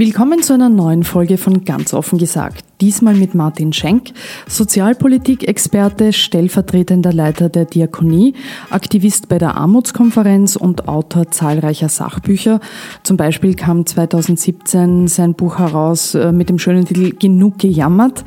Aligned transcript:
Willkommen 0.00 0.42
zu 0.42 0.54
einer 0.54 0.70
neuen 0.70 1.04
Folge 1.04 1.36
von 1.36 1.66
Ganz 1.66 1.92
offen 1.92 2.18
gesagt. 2.18 2.64
Diesmal 2.80 3.14
mit 3.14 3.34
Martin 3.34 3.74
Schenk, 3.74 4.12
Sozialpolitik-Experte, 4.48 6.14
stellvertretender 6.14 7.12
Leiter 7.12 7.50
der 7.50 7.66
Diakonie, 7.66 8.32
Aktivist 8.70 9.28
bei 9.28 9.36
der 9.36 9.56
Armutskonferenz 9.56 10.56
und 10.56 10.88
Autor 10.88 11.30
zahlreicher 11.30 11.90
Sachbücher. 11.90 12.60
Zum 13.02 13.18
Beispiel 13.18 13.54
kam 13.54 13.84
2017 13.84 15.06
sein 15.06 15.34
Buch 15.34 15.58
heraus 15.58 16.14
äh, 16.14 16.32
mit 16.32 16.48
dem 16.48 16.58
schönen 16.58 16.86
Titel 16.86 17.12
Genug 17.18 17.58
gejammert, 17.58 18.24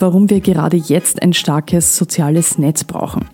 warum 0.00 0.28
wir 0.28 0.40
gerade 0.40 0.76
jetzt 0.76 1.22
ein 1.22 1.34
starkes 1.34 1.96
soziales 1.96 2.58
Netz 2.58 2.82
brauchen. 2.82 3.26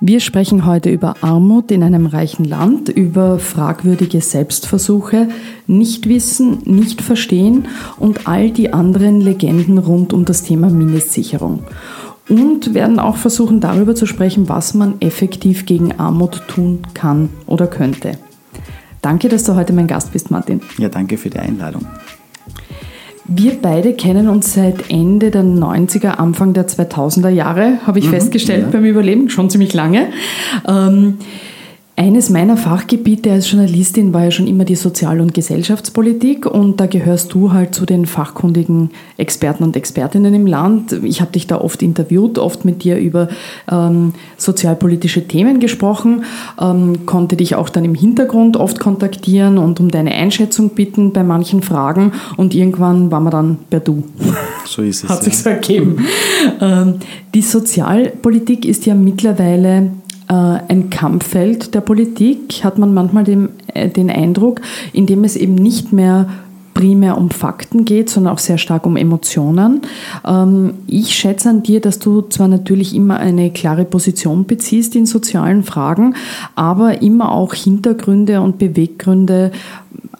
Wir 0.00 0.20
sprechen 0.20 0.66
heute 0.66 0.90
über 0.90 1.16
Armut 1.22 1.70
in 1.70 1.82
einem 1.82 2.06
reichen 2.06 2.44
Land, 2.44 2.88
über 2.88 3.38
fragwürdige 3.38 4.20
Selbstversuche, 4.20 5.28
Nichtwissen, 5.66 6.58
nicht 6.64 7.02
verstehen 7.02 7.68
und 7.98 8.26
all 8.26 8.50
die 8.50 8.72
anderen 8.72 9.20
Legenden 9.20 9.78
rund 9.78 10.12
um 10.12 10.24
das 10.24 10.42
Thema 10.42 10.70
Mindestsicherung. 10.70 11.64
Und 12.28 12.72
werden 12.72 12.98
auch 12.98 13.16
versuchen, 13.16 13.60
darüber 13.60 13.94
zu 13.94 14.06
sprechen, 14.06 14.48
was 14.48 14.72
man 14.72 15.00
effektiv 15.00 15.66
gegen 15.66 15.98
Armut 15.98 16.42
tun 16.48 16.80
kann 16.94 17.28
oder 17.46 17.66
könnte. 17.66 18.12
Danke, 19.02 19.28
dass 19.28 19.44
du 19.44 19.54
heute 19.54 19.74
mein 19.74 19.86
Gast 19.86 20.12
bist, 20.12 20.30
Martin. 20.30 20.62
Ja, 20.78 20.88
danke 20.88 21.18
für 21.18 21.28
die 21.28 21.38
Einladung. 21.38 21.84
Wir 23.26 23.52
beide 23.60 23.94
kennen 23.94 24.28
uns 24.28 24.52
seit 24.52 24.90
Ende 24.90 25.30
der 25.30 25.44
90er, 25.44 26.16
Anfang 26.16 26.52
der 26.52 26.68
2000er 26.68 27.30
Jahre, 27.30 27.78
habe 27.86 27.98
ich 27.98 28.06
mhm, 28.06 28.10
festgestellt 28.10 28.64
ja. 28.64 28.70
beim 28.70 28.84
Überleben, 28.84 29.30
schon 29.30 29.48
ziemlich 29.48 29.72
lange. 29.72 30.08
Ähm, 30.68 31.18
eines 31.96 32.28
meiner 32.28 32.56
Fachgebiete 32.56 33.30
als 33.30 33.48
Journalistin 33.48 34.12
war 34.12 34.24
ja 34.24 34.30
schon 34.32 34.48
immer 34.48 34.64
die 34.64 34.74
Sozial- 34.74 35.20
und 35.20 35.32
Gesellschaftspolitik 35.32 36.44
und 36.44 36.80
da 36.80 36.86
gehörst 36.86 37.32
du 37.34 37.52
halt 37.52 37.72
zu 37.72 37.86
den 37.86 38.06
fachkundigen 38.06 38.90
Experten 39.16 39.62
und 39.62 39.76
Expertinnen 39.76 40.34
im 40.34 40.46
Land. 40.46 40.92
Ich 41.04 41.20
habe 41.20 41.30
dich 41.30 41.46
da 41.46 41.60
oft 41.60 41.82
interviewt, 41.82 42.38
oft 42.38 42.64
mit 42.64 42.82
dir 42.82 42.98
über 42.98 43.28
ähm, 43.70 44.14
sozialpolitische 44.36 45.28
Themen 45.28 45.60
gesprochen, 45.60 46.24
ähm, 46.60 47.06
konnte 47.06 47.36
dich 47.36 47.54
auch 47.54 47.68
dann 47.68 47.84
im 47.84 47.94
Hintergrund 47.94 48.56
oft 48.56 48.80
kontaktieren 48.80 49.56
und 49.56 49.78
um 49.78 49.88
deine 49.88 50.14
Einschätzung 50.14 50.70
bitten 50.70 51.12
bei 51.12 51.22
manchen 51.22 51.62
Fragen 51.62 52.10
und 52.36 52.56
irgendwann 52.56 53.12
waren 53.12 53.22
wir 53.22 53.30
dann 53.30 53.58
per 53.70 53.78
Du. 53.78 54.02
So 54.66 54.82
ist 54.82 55.04
es. 55.04 55.10
Hat 55.10 55.22
sich 55.22 55.38
so 55.38 55.50
ergeben. 55.50 56.04
Ähm, 56.60 56.94
die 57.34 57.42
Sozialpolitik 57.42 58.64
ist 58.64 58.84
ja 58.86 58.94
mittlerweile 58.94 59.90
ein 60.32 60.90
Kampffeld 60.90 61.74
der 61.74 61.80
Politik, 61.80 62.64
hat 62.64 62.78
man 62.78 62.94
manchmal 62.94 63.24
den, 63.24 63.50
äh, 63.72 63.88
den 63.88 64.10
Eindruck, 64.10 64.60
in 64.92 65.06
dem 65.06 65.24
es 65.24 65.36
eben 65.36 65.54
nicht 65.54 65.92
mehr 65.92 66.28
primär 66.74 67.16
um 67.16 67.30
Fakten 67.30 67.84
geht, 67.84 68.10
sondern 68.10 68.34
auch 68.34 68.38
sehr 68.38 68.58
stark 68.58 68.84
um 68.84 68.96
Emotionen. 68.96 69.82
Ähm, 70.26 70.74
ich 70.86 71.14
schätze 71.14 71.48
an 71.48 71.62
dir, 71.62 71.80
dass 71.80 72.00
du 72.00 72.22
zwar 72.22 72.48
natürlich 72.48 72.94
immer 72.94 73.18
eine 73.18 73.50
klare 73.50 73.84
Position 73.84 74.44
beziehst 74.44 74.96
in 74.96 75.06
sozialen 75.06 75.62
Fragen, 75.62 76.16
aber 76.56 77.00
immer 77.00 77.32
auch 77.32 77.54
Hintergründe 77.54 78.40
und 78.40 78.58
Beweggründe 78.58 79.52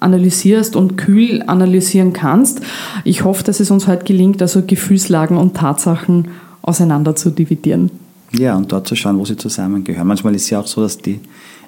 analysierst 0.01 0.77
und 0.77 0.97
kühl 0.97 1.43
analysieren 1.47 2.13
kannst. 2.13 2.61
Ich 3.05 3.25
hoffe, 3.25 3.43
dass 3.43 3.61
es 3.61 3.71
uns 3.71 3.87
heute 3.87 4.05
gelingt, 4.05 4.41
also 4.41 4.63
Gefühlslagen 4.63 5.37
und 5.37 5.57
Tatsachen 5.57 6.29
auseinander 6.63 7.17
zu 7.17 7.31
dividieren. 7.31 7.91
Ja, 8.39 8.56
und 8.56 8.71
dort 8.72 8.89
zu 8.89 8.97
schauen, 8.97 9.19
wo 9.19 9.25
sie 9.25 9.37
zusammengehören. 9.37 10.06
Manchmal 10.06 10.34
ist 10.34 10.45
es 10.45 10.50
ja 10.50 10.61
auch 10.61 10.67
so, 10.67 10.83
dass 10.83 10.99
die 10.99 11.21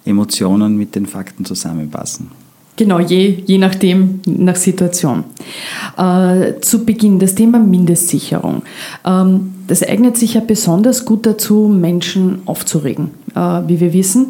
Emotionen 0.04 0.76
mit 0.76 0.94
den 0.94 1.06
Fakten 1.06 1.44
zusammenpassen. 1.44 2.30
Genau, 2.76 2.98
je, 2.98 3.42
je 3.46 3.56
nachdem, 3.56 4.20
nach 4.26 4.56
Situation. 4.56 5.24
Äh, 5.96 6.60
zu 6.60 6.84
Beginn 6.84 7.18
das 7.18 7.34
Thema 7.34 7.58
Mindestsicherung. 7.58 8.62
Ähm, 9.04 9.54
das 9.66 9.82
eignet 9.82 10.18
sich 10.18 10.34
ja 10.34 10.42
besonders 10.42 11.06
gut 11.06 11.24
dazu, 11.24 11.68
Menschen 11.68 12.40
aufzuregen. 12.44 13.12
Äh, 13.34 13.40
wie 13.66 13.80
wir 13.80 13.94
wissen, 13.94 14.26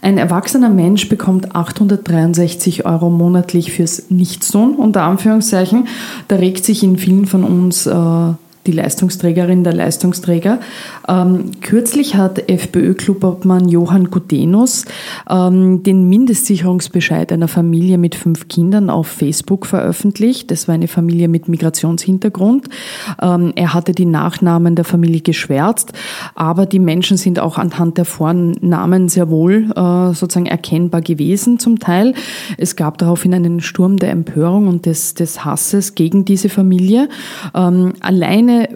ein 0.00 0.16
erwachsener 0.16 0.68
Mensch 0.68 1.08
bekommt 1.08 1.56
863 1.56 2.86
Euro 2.86 3.10
monatlich 3.10 3.72
fürs 3.72 4.10
Nichtstun, 4.10 4.76
unter 4.76 5.02
Anführungszeichen. 5.02 5.88
Da 6.28 6.36
regt 6.36 6.64
sich 6.64 6.84
in 6.84 6.98
vielen 6.98 7.26
von 7.26 7.42
uns 7.42 7.86
äh, 7.86 7.92
die 8.68 8.72
Leistungsträgerin 8.72 9.64
der 9.64 9.72
Leistungsträger. 9.72 10.60
Ähm, 11.08 11.52
kürzlich 11.62 12.14
hat 12.16 12.50
FPÖ-Clubobmann 12.50 13.68
Johann 13.68 14.10
Gudenus 14.10 14.84
ähm, 15.28 15.82
den 15.82 16.08
Mindestsicherungsbescheid 16.08 17.32
einer 17.32 17.48
Familie 17.48 17.96
mit 17.96 18.14
fünf 18.14 18.46
Kindern 18.48 18.90
auf 18.90 19.06
Facebook 19.06 19.64
veröffentlicht. 19.64 20.50
Das 20.50 20.68
war 20.68 20.74
eine 20.74 20.86
Familie 20.86 21.28
mit 21.28 21.48
Migrationshintergrund. 21.48 22.68
Ähm, 23.22 23.52
er 23.56 23.72
hatte 23.72 23.92
die 23.92 24.04
Nachnamen 24.04 24.74
der 24.74 24.84
Familie 24.84 25.22
geschwärzt, 25.22 25.92
aber 26.34 26.66
die 26.66 26.78
Menschen 26.78 27.16
sind 27.16 27.40
auch 27.40 27.56
anhand 27.56 27.96
der 27.96 28.04
Vornamen 28.04 29.08
sehr 29.08 29.30
wohl 29.30 29.70
äh, 29.74 30.14
sozusagen 30.14 30.46
erkennbar 30.46 31.00
gewesen 31.00 31.58
zum 31.58 31.78
Teil. 31.78 32.12
Es 32.58 32.76
gab 32.76 32.98
daraufhin 32.98 33.32
einen 33.32 33.60
Sturm 33.60 33.96
der 33.96 34.10
Empörung 34.10 34.68
und 34.68 34.84
des, 34.84 35.14
des 35.14 35.46
Hasses 35.46 35.94
gegen 35.94 36.26
diese 36.26 36.50
Familie. 36.50 37.08
Ähm, 37.54 37.94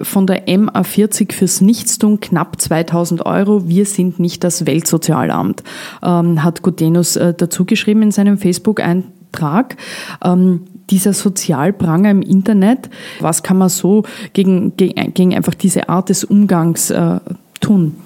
von 0.02 0.26
der 0.26 0.46
MA40 0.46 1.32
fürs 1.32 1.60
Nichtstun 1.60 2.20
knapp 2.20 2.60
2000 2.60 3.26
Euro. 3.26 3.68
Wir 3.68 3.86
sind 3.86 4.18
nicht 4.18 4.44
das 4.44 4.66
Weltsozialamt, 4.66 5.62
ähm, 6.02 6.42
hat 6.42 6.62
Gutenus 6.62 7.16
äh, 7.16 7.34
dazu 7.34 7.64
geschrieben 7.64 8.02
in 8.02 8.10
seinem 8.10 8.38
Facebook-Eintrag. 8.38 9.76
Ähm, 10.24 10.62
dieser 10.90 11.12
Sozialpranger 11.12 12.10
im 12.10 12.22
Internet, 12.22 12.90
was 13.20 13.42
kann 13.42 13.56
man 13.56 13.68
so 13.68 14.04
gegen, 14.32 14.76
gegen, 14.76 15.14
gegen 15.14 15.34
einfach 15.34 15.54
diese 15.54 15.88
Art 15.88 16.08
des 16.08 16.24
Umgangs 16.24 16.90
äh, 16.90 17.20
tun? 17.60 17.96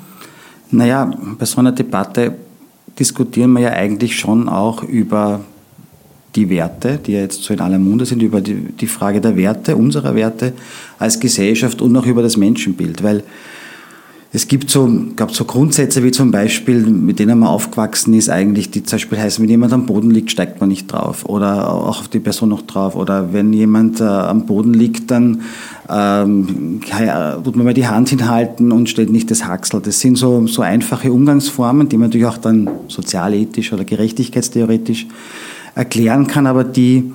Naja, 0.71 1.11
bei 1.39 1.45
so 1.45 1.59
einer 1.59 1.73
Debatte 1.73 2.35
diskutieren 2.99 3.53
wir 3.53 3.61
ja 3.61 3.71
eigentlich 3.71 4.19
schon 4.19 4.49
auch 4.49 4.83
über 4.83 5.41
die 6.37 6.51
Werte, 6.51 6.99
die 7.05 7.13
ja 7.13 7.21
jetzt 7.21 7.43
so 7.43 7.55
in 7.55 7.61
aller 7.61 7.79
Munde 7.79 8.07
sind, 8.07 8.23
über 8.23 8.41
die, 8.41 8.55
die 8.55 8.87
Frage 8.87 9.21
der 9.21 9.37
Werte, 9.37 9.77
unserer 9.77 10.15
Werte 10.15 10.53
als 10.99 11.19
Gesellschaft 11.19 11.83
und 11.83 11.97
auch 11.97 12.07
über 12.07 12.23
das 12.23 12.37
Menschenbild. 12.37 13.03
Weil 13.03 13.25
es 14.33 14.49
gibt 14.49 14.69
so, 14.69 14.87
gab 15.17 15.35
so 15.35 15.47
Grundsätze 15.47 16.05
wie 16.05 16.11
zum 16.11 16.31
Beispiel, 16.31 16.85
mit 16.85 17.19
denen 17.19 17.39
man 17.39 17.49
aufgewachsen 17.49 18.13
ist, 18.13 18.29
eigentlich, 18.29 18.71
die 18.71 18.83
zum 18.83 18.97
Beispiel 18.97 19.19
heißen, 19.19 19.43
wenn 19.43 19.49
jemand 19.49 19.73
am 19.73 19.87
Boden 19.87 20.11
liegt, 20.11 20.31
steigt 20.31 20.61
man 20.61 20.69
nicht 20.69 20.93
drauf 20.93 21.25
oder 21.25 21.73
auch 21.73 22.01
auf 22.01 22.09
die 22.09 22.19
Person 22.19 22.51
noch 22.51 22.61
drauf. 22.63 22.97
Oder 22.97 23.33
wenn 23.33 23.55
jemand 23.55 24.01
äh, 24.01 24.05
am 24.05 24.45
Boden 24.45 24.75
liegt, 24.75 25.11
dann 25.11 25.43
ähm, 25.89 26.81
tut 27.45 27.57
man 27.57 27.65
mal 27.65 27.73
die 27.73 27.87
Hand 27.87 28.11
hinhalten 28.11 28.73
und 28.73 28.91
stellt 28.91 29.11
nicht 29.11 29.31
das 29.31 29.47
Haxel. 29.47 29.81
Das 29.81 30.01
sind 30.01 30.19
so, 30.19 30.47
so 30.47 30.61
einfache 30.61 31.11
Umgangsformen, 31.13 31.89
die 31.89 31.97
man 31.97 32.09
natürlich 32.09 32.27
auch 32.27 32.37
dann 32.37 32.69
sozialethisch 32.89 33.73
oder 33.73 33.85
gerechtigkeitstheoretisch 33.85 35.07
erklären 35.77 36.27
kann, 36.27 36.47
aber 36.47 36.65
die 36.65 37.13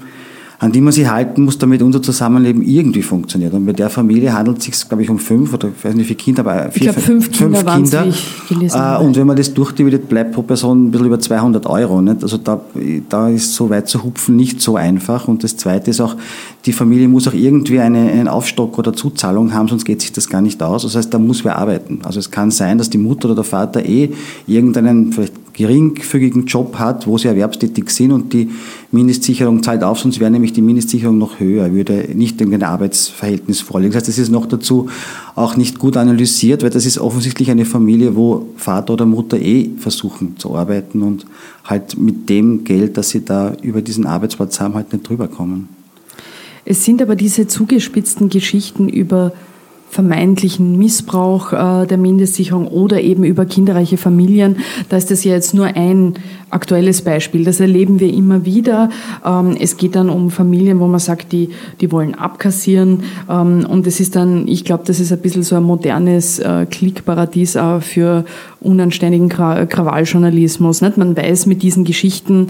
an 0.61 0.71
die 0.71 0.79
man 0.79 0.93
sich 0.93 1.09
halten 1.09 1.43
muss, 1.43 1.57
damit 1.57 1.81
unser 1.81 2.03
Zusammenleben 2.03 2.61
irgendwie 2.61 3.01
funktioniert. 3.01 3.51
Und 3.55 3.65
bei 3.65 3.73
der 3.73 3.89
Familie 3.89 4.31
handelt 4.31 4.59
es 4.59 4.65
sich, 4.65 4.87
glaube 4.87 5.01
ich, 5.01 5.09
um 5.09 5.17
fünf 5.17 5.51
oder 5.55 5.69
ich 5.69 5.83
weiß 5.83 5.95
nicht 5.95 6.03
wie 6.03 6.13
viele 6.13 6.17
Kinder, 6.17 6.41
aber 6.41 6.71
vier, 6.71 6.75
ich 6.75 6.81
glaube, 6.81 7.01
fünf, 7.01 7.35
fünf 7.35 7.65
Kinder. 7.65 7.73
Kinder. 7.73 8.05
Ich 8.07 8.47
gelesen 8.47 8.79
äh, 8.79 8.97
und 8.97 9.15
wenn 9.15 9.25
man 9.25 9.35
das 9.35 9.55
durchdividiert, 9.55 10.07
bleibt 10.07 10.33
pro 10.33 10.43
Person 10.43 10.85
ein 10.85 10.91
bisschen 10.91 11.07
über 11.07 11.19
200 11.19 11.65
Euro. 11.65 11.99
Nicht? 12.03 12.21
Also 12.21 12.37
da, 12.37 12.61
da 13.09 13.29
ist 13.29 13.55
so 13.55 13.71
weit 13.71 13.89
zu 13.89 14.03
hupfen 14.03 14.35
nicht 14.35 14.61
so 14.61 14.75
einfach. 14.75 15.27
Und 15.27 15.43
das 15.43 15.57
Zweite 15.57 15.89
ist 15.89 15.99
auch, 15.99 16.15
die 16.67 16.73
Familie 16.73 17.07
muss 17.07 17.27
auch 17.27 17.33
irgendwie 17.33 17.79
eine, 17.79 18.11
einen 18.11 18.27
Aufstock 18.27 18.77
oder 18.77 18.93
Zuzahlung 18.93 19.53
haben, 19.55 19.67
sonst 19.67 19.83
geht 19.83 20.01
sich 20.01 20.11
das 20.11 20.29
gar 20.29 20.41
nicht 20.41 20.61
aus. 20.61 20.83
Das 20.83 20.95
heißt, 20.95 21.11
da 21.11 21.17
muss 21.17 21.43
wer 21.43 21.57
arbeiten. 21.57 22.01
Also 22.03 22.19
es 22.19 22.29
kann 22.29 22.51
sein, 22.51 22.77
dass 22.77 22.91
die 22.91 22.99
Mutter 22.99 23.29
oder 23.29 23.35
der 23.35 23.45
Vater 23.45 23.83
eh 23.83 24.11
irgendeinen 24.45 25.11
vielleicht 25.11 25.33
geringfügigen 25.53 26.45
Job 26.45 26.79
hat, 26.79 27.07
wo 27.07 27.17
sie 27.17 27.27
erwerbstätig 27.27 27.89
sind 27.89 28.11
und 28.11 28.33
die 28.33 28.49
Mindestsicherung 28.91 29.63
zahlt 29.63 29.83
auf, 29.83 29.99
sonst 29.99 30.19
wäre 30.19 30.31
nämlich 30.31 30.53
die 30.53 30.61
Mindestsicherung 30.61 31.17
noch 31.17 31.39
höher, 31.39 31.71
würde 31.73 32.09
nicht 32.13 32.39
irgendein 32.39 32.69
Arbeitsverhältnis 32.69 33.61
vorliegen. 33.61 33.91
Das 33.91 34.01
heißt, 34.01 34.09
das 34.09 34.17
ist 34.17 34.29
noch 34.29 34.45
dazu 34.45 34.89
auch 35.35 35.55
nicht 35.55 35.79
gut 35.79 35.97
analysiert, 35.97 36.63
weil 36.63 36.69
das 36.69 36.85
ist 36.85 36.97
offensichtlich 36.97 37.51
eine 37.51 37.65
Familie, 37.65 38.15
wo 38.15 38.47
Vater 38.55 38.93
oder 38.93 39.05
Mutter 39.05 39.39
eh 39.39 39.69
versuchen 39.77 40.37
zu 40.37 40.55
arbeiten 40.55 41.01
und 41.01 41.25
halt 41.63 41.97
mit 41.97 42.29
dem 42.29 42.63
Geld, 42.63 42.97
das 42.97 43.09
sie 43.09 43.23
da 43.23 43.53
über 43.61 43.81
diesen 43.81 44.05
Arbeitsplatz 44.05 44.59
haben, 44.59 44.73
halt 44.73 44.91
nicht 44.93 45.07
drüber 45.07 45.27
kommen. 45.27 45.69
Es 46.65 46.85
sind 46.85 47.01
aber 47.01 47.15
diese 47.15 47.47
zugespitzten 47.47 48.29
Geschichten 48.29 48.87
über 48.87 49.33
vermeintlichen 49.91 50.77
Missbrauch 50.77 51.51
äh, 51.51 51.85
der 51.85 51.97
Mindestsicherung 51.97 52.67
oder 52.67 53.01
eben 53.01 53.25
über 53.25 53.45
kinderreiche 53.45 53.97
Familien. 53.97 54.57
Da 54.87 54.95
ist 54.95 55.11
das 55.11 55.25
ja 55.25 55.33
jetzt 55.33 55.53
nur 55.53 55.65
ein 55.65 56.13
aktuelles 56.49 57.01
Beispiel. 57.01 57.43
Das 57.43 57.59
erleben 57.59 57.99
wir 57.99 58.11
immer 58.11 58.45
wieder. 58.45 58.89
Ähm, 59.25 59.57
es 59.59 59.75
geht 59.75 59.95
dann 59.95 60.09
um 60.09 60.31
Familien, 60.31 60.79
wo 60.79 60.87
man 60.87 61.01
sagt, 61.01 61.33
die, 61.33 61.49
die 61.81 61.91
wollen 61.91 62.15
abkassieren. 62.15 63.03
Ähm, 63.29 63.65
und 63.67 63.85
es 63.85 63.99
ist 63.99 64.15
dann, 64.15 64.47
ich 64.47 64.63
glaube, 64.63 64.83
das 64.85 65.01
ist 65.01 65.11
ein 65.11 65.19
bisschen 65.19 65.43
so 65.43 65.57
ein 65.57 65.63
modernes 65.63 66.39
äh, 66.39 66.65
Klickparadies 66.69 67.57
auch 67.57 67.81
für 67.81 68.23
unanständigen 68.61 69.27
Krawalljournalismus. 69.27 70.81
Man 70.81 71.17
weiß 71.17 71.47
mit 71.47 71.63
diesen 71.63 71.83
Geschichten, 71.83 72.47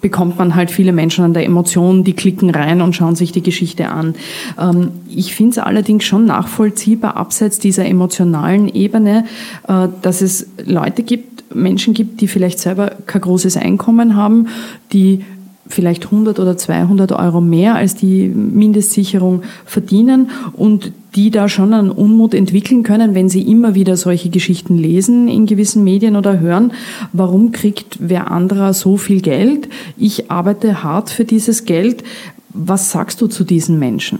bekommt 0.00 0.38
man 0.38 0.54
halt 0.54 0.70
viele 0.70 0.92
Menschen 0.92 1.24
an 1.24 1.34
der 1.34 1.44
Emotion, 1.44 2.04
die 2.04 2.12
klicken 2.12 2.50
rein 2.50 2.80
und 2.80 2.94
schauen 2.94 3.16
sich 3.16 3.32
die 3.32 3.42
Geschichte 3.42 3.88
an. 3.88 4.14
Ähm, 4.58 4.90
ich 5.08 5.34
finde 5.34 5.52
es 5.52 5.58
allerdings 5.58 6.04
schon 6.04 6.26
nachvollziehbar, 6.26 7.16
abseits 7.16 7.58
dieser 7.58 7.86
emotionalen 7.86 8.68
Ebene, 8.68 9.24
äh, 9.66 9.88
dass 10.02 10.20
es 10.20 10.48
Leute 10.64 11.02
gibt, 11.02 11.54
Menschen 11.54 11.94
gibt, 11.94 12.20
die 12.20 12.28
vielleicht 12.28 12.58
selber 12.58 12.92
kein 13.06 13.22
großes 13.22 13.56
Einkommen 13.56 14.16
haben, 14.16 14.48
die 14.92 15.24
vielleicht 15.68 16.06
100 16.06 16.38
oder 16.40 16.56
200 16.56 17.12
Euro 17.12 17.40
mehr 17.40 17.74
als 17.74 17.94
die 17.94 18.28
Mindestsicherung 18.28 19.42
verdienen 19.64 20.30
und 20.52 20.92
die 21.14 21.30
da 21.30 21.48
schon 21.48 21.72
einen 21.72 21.90
Unmut 21.90 22.34
entwickeln 22.34 22.82
können, 22.82 23.14
wenn 23.14 23.28
sie 23.28 23.42
immer 23.42 23.74
wieder 23.74 23.96
solche 23.96 24.28
Geschichten 24.28 24.76
lesen 24.76 25.28
in 25.28 25.46
gewissen 25.46 25.82
Medien 25.84 26.16
oder 26.16 26.38
hören. 26.40 26.72
Warum 27.12 27.52
kriegt 27.52 27.98
wer 28.00 28.30
anderer 28.30 28.74
so 28.74 28.96
viel 28.96 29.20
Geld? 29.20 29.68
Ich 29.96 30.30
arbeite 30.30 30.82
hart 30.82 31.10
für 31.10 31.24
dieses 31.24 31.64
Geld. 31.64 32.04
Was 32.50 32.90
sagst 32.90 33.20
du 33.20 33.26
zu 33.26 33.44
diesen 33.44 33.78
Menschen? 33.78 34.18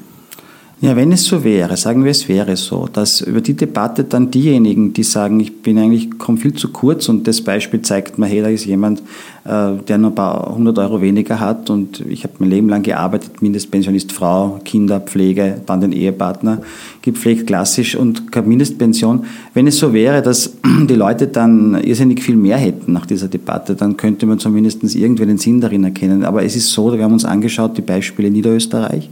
Ja, 0.81 0.95
wenn 0.95 1.11
es 1.11 1.25
so 1.25 1.43
wäre, 1.43 1.77
sagen 1.77 2.05
wir 2.05 2.13
es 2.13 2.29
wäre 2.29 2.57
so, 2.57 2.87
dass 2.93 3.21
über 3.21 3.41
die 3.41 3.55
Debatte 3.55 4.05
dann 4.05 4.31
diejenigen, 4.31 4.93
die 4.93 5.03
sagen, 5.03 5.41
ich 5.41 5.61
bin 5.61 5.77
eigentlich, 5.77 6.19
komme 6.19 6.39
viel 6.39 6.55
zu 6.55 6.69
kurz 6.69 7.09
und 7.09 7.27
das 7.27 7.41
Beispiel 7.41 7.83
zeigt 7.83 8.17
mir, 8.17 8.27
hey, 8.27 8.43
da 8.43 8.49
ist 8.49 8.65
jemand, 8.65 9.01
äh, 9.45 9.73
der 9.89 9.99
nur 9.99 10.13
ein 10.13 10.15
paar 10.15 10.55
hundert 10.55 10.79
Euro 10.79 11.03
weniger 11.03 11.41
hat 11.41 11.69
und 11.69 12.05
ich 12.09 12.23
habe 12.23 12.35
mein 12.39 12.51
Leben 12.51 12.69
lang 12.69 12.85
gearbeitet, 12.85 13.43
Mindestpensionist 13.43 14.13
Frau, 14.13 14.61
Kinder, 14.65 15.01
Pflege, 15.01 15.61
dann 15.67 15.81
den 15.81 15.91
Ehepartner, 15.91 16.61
gepflegt 17.03 17.49
klassisch 17.49 17.97
und 17.97 18.31
keine 18.31 18.47
Mindestpension. 18.47 19.25
Wenn 19.55 19.67
es 19.67 19.79
so 19.79 19.93
wäre, 19.93 20.23
dass 20.23 20.59
die 20.89 20.95
Leute 20.95 21.27
dann 21.27 21.83
irrsinnig 21.83 22.23
viel 22.23 22.37
mehr 22.37 22.57
hätten 22.57 22.93
nach 22.93 23.07
dieser 23.07 23.27
Debatte, 23.27 23.75
dann 23.75 23.97
könnte 23.97 24.27
man 24.27 24.39
zumindest 24.39 24.85
irgendwie 24.95 25.27
den 25.27 25.39
Sinn 25.39 25.61
darin 25.61 25.83
erkennen. 25.83 26.23
Aber 26.23 26.45
es 26.45 26.55
ist 26.55 26.71
so, 26.71 26.97
wir 26.97 27.03
haben 27.03 27.15
uns 27.15 27.25
angeschaut, 27.25 27.77
die 27.77 27.83
Beispiele 27.83 28.31
Niederösterreich, 28.31 29.11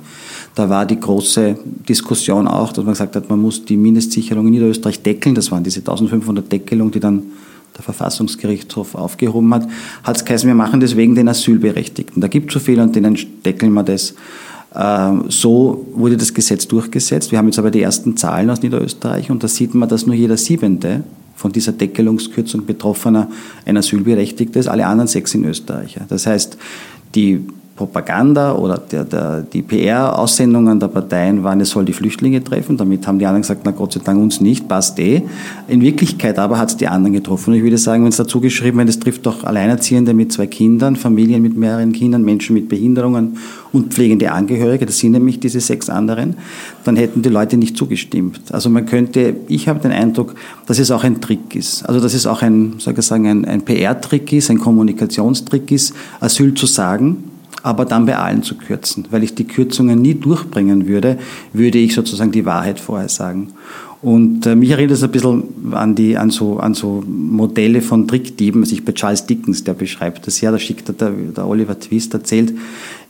da 0.57 0.71
war 0.71 0.87
die 0.87 0.99
große 0.99 1.59
Diskussion 1.87 2.49
auch, 2.49 2.73
dass 2.73 2.83
man 2.83 2.95
gesagt 2.95 3.15
hat, 3.15 3.29
man 3.29 3.39
muss 3.39 3.67
die 3.67 3.77
Mindestsicherung 3.77 4.47
in 4.47 4.55
Niederösterreich 4.55 5.03
deckeln. 5.03 5.35
Das 5.35 5.53
waren 5.53 5.63
diese 5.63 5.81
1500 5.81 6.51
Deckelungen, 6.51 6.91
die 6.91 6.99
dann 6.99 7.25
der 7.77 7.85
Verfassungsgerichtshof 7.85 8.95
aufgehoben 8.95 9.53
hat. 9.53 9.69
Hat 10.03 10.17
es 10.17 10.25
geheißen, 10.25 10.49
wir 10.49 10.55
machen 10.55 10.81
das 10.81 10.97
wegen 10.97 11.15
den 11.15 11.29
Asylberechtigten. 11.29 12.23
Da 12.23 12.29
gibt 12.29 12.49
es 12.49 12.55
so 12.55 12.61
viele 12.61 12.83
und 12.83 12.97
denen 12.97 13.19
deckeln 13.45 13.75
wir 13.75 13.83
das. 13.83 14.15
Ähm, 14.75 15.25
so 15.29 15.87
wurde 15.95 16.17
das 16.17 16.33
Gesetz 16.33 16.67
durchgesetzt. 16.67 17.33
Wir 17.33 17.39
haben 17.39 17.47
jetzt 17.49 17.59
aber 17.59 17.71
die 17.71 17.83
ersten 17.83 18.17
Zahlen 18.17 18.49
aus 18.49 18.63
Niederösterreich 18.63 19.31
und 19.31 19.45
da 19.45 19.49
sieht 19.49 19.75
man, 19.75 19.91
dass 19.91 20.07
nur 20.07 20.15
jeder 20.15 20.39
Siebente 20.39 21.05
von 21.35 21.53
dieser 21.53 21.73
Deckelungskürzung 21.73 22.65
Betroffener 22.65 23.29
ein 23.67 23.77
Asylberechtigter 23.77 24.59
ist, 24.59 24.69
alle 24.69 24.87
anderen 24.87 25.07
sechs 25.07 25.33
sind 25.33 25.45
Österreicher. 25.45 26.07
Das 26.09 26.27
heißt, 26.27 26.57
die 27.15 27.45
Propaganda 27.77 28.55
oder 28.55 28.79
der, 28.79 29.05
der, 29.05 29.43
die 29.43 29.61
PR-Aussendungen 29.61 30.81
der 30.81 30.89
Parteien 30.89 31.45
waren, 31.45 31.61
es 31.61 31.71
soll 31.71 31.85
die 31.85 31.93
Flüchtlinge 31.93 32.43
treffen. 32.43 32.79
Damit 32.79 33.07
haben 33.07 33.19
die 33.19 33.27
anderen 33.27 33.43
gesagt, 33.43 33.63
na 33.65 33.71
Gott 33.71 33.93
sei 33.93 34.01
Dank 34.03 34.19
uns 34.19 34.41
nicht, 34.41 34.67
passt 34.67 34.99
eh. 34.99 35.23
In 35.69 35.83
Wirklichkeit 35.83 36.39
aber 36.39 36.59
hat 36.59 36.71
es 36.71 36.77
die 36.79 36.89
anderen 36.89 37.13
getroffen. 37.13 37.51
Und 37.51 37.59
ich 37.59 37.63
würde 37.63 37.77
sagen, 37.77 38.03
wenn 38.03 38.09
es 38.09 38.17
dazu 38.17 38.41
geschrieben 38.41 38.79
wird, 38.79 38.89
es 38.89 38.99
trifft 38.99 39.27
doch 39.27 39.45
Alleinerziehende 39.45 40.15
mit 40.15 40.33
zwei 40.33 40.47
Kindern, 40.47 40.97
Familien 40.97 41.43
mit 41.43 41.57
mehreren 41.57 41.93
Kindern, 41.93 42.25
Menschen 42.25 42.55
mit 42.55 42.71
Behinderungen 42.71 43.37
und 43.73 43.93
pflegende 43.93 44.33
Angehörige, 44.33 44.87
das 44.87 44.99
sind 44.99 45.13
nämlich 45.13 45.39
diese 45.39 45.61
sechs 45.61 45.91
anderen, 45.91 46.37
dann 46.85 46.97
hätten 46.97 47.21
die 47.21 47.29
Leute 47.29 47.59
nicht 47.59 47.77
zugestimmt. 47.77 48.41
Also 48.53 48.71
man 48.71 48.87
könnte, 48.87 49.37
ich 49.49 49.69
habe 49.69 49.81
den 49.81 49.93
Eindruck, 49.93 50.35
dass 50.67 50.79
es 50.79 50.91
auch 50.91 51.05
ein 51.05 51.21
Trick 51.21 51.55
ist. 51.55 51.83
Also 51.87 52.01
dass 52.01 52.15
es 52.15 52.27
auch 52.27 52.41
ein, 52.41 52.77
soll 52.79 52.95
ich 52.97 53.05
sagen, 53.05 53.27
ein, 53.27 53.45
ein 53.45 53.63
PR-Trick 53.63 54.33
ist, 54.33 54.51
ein 54.51 54.59
Kommunikationstrick 54.59 55.71
ist, 55.73 55.95
Asyl 56.21 56.55
zu 56.55 56.65
sagen, 56.65 57.25
aber 57.67 57.85
dann 57.85 58.07
bei 58.07 58.17
allen 58.17 58.45
zu 58.45 58.55
kürzen. 58.55 59.09
Weil 59.11 59.25
ich 59.25 59.35
die 59.35 59.45
Kürzungen 59.45 60.01
nie 60.01 60.15
durchbringen 60.15 60.87
würde, 60.87 61.19
würde 61.53 61.79
ich 61.79 61.95
sozusagen 61.95 62.31
die 62.31 62.47
Wahrheit 62.47 62.79
vorher 62.79 63.09
sagen. 63.09 63.49
Und 64.03 64.47
äh, 64.47 64.55
mich 64.55 64.71
erinnert 64.71 64.93
es 64.93 65.03
ein 65.03 65.11
bisschen 65.11 65.73
an, 65.73 65.97
die, 65.97 66.17
an, 66.17 66.31
so, 66.31 66.61
an 66.61 66.75
so 66.75 67.03
Modelle 67.05 67.81
von 67.81 68.07
Trickdieben, 68.07 68.65
sich 68.65 68.85
bei 68.85 68.93
Charles 68.93 69.27
Dickens, 69.27 69.65
der 69.65 69.75
beschreibt 69.75 70.29
das 70.29 70.41
ja, 70.41 70.53
da 70.53 70.61
schickt 70.61 71.01
der, 71.01 71.11
der 71.11 71.47
Oliver 71.47 71.77
Twist, 71.77 72.15
erzählt, 72.15 72.55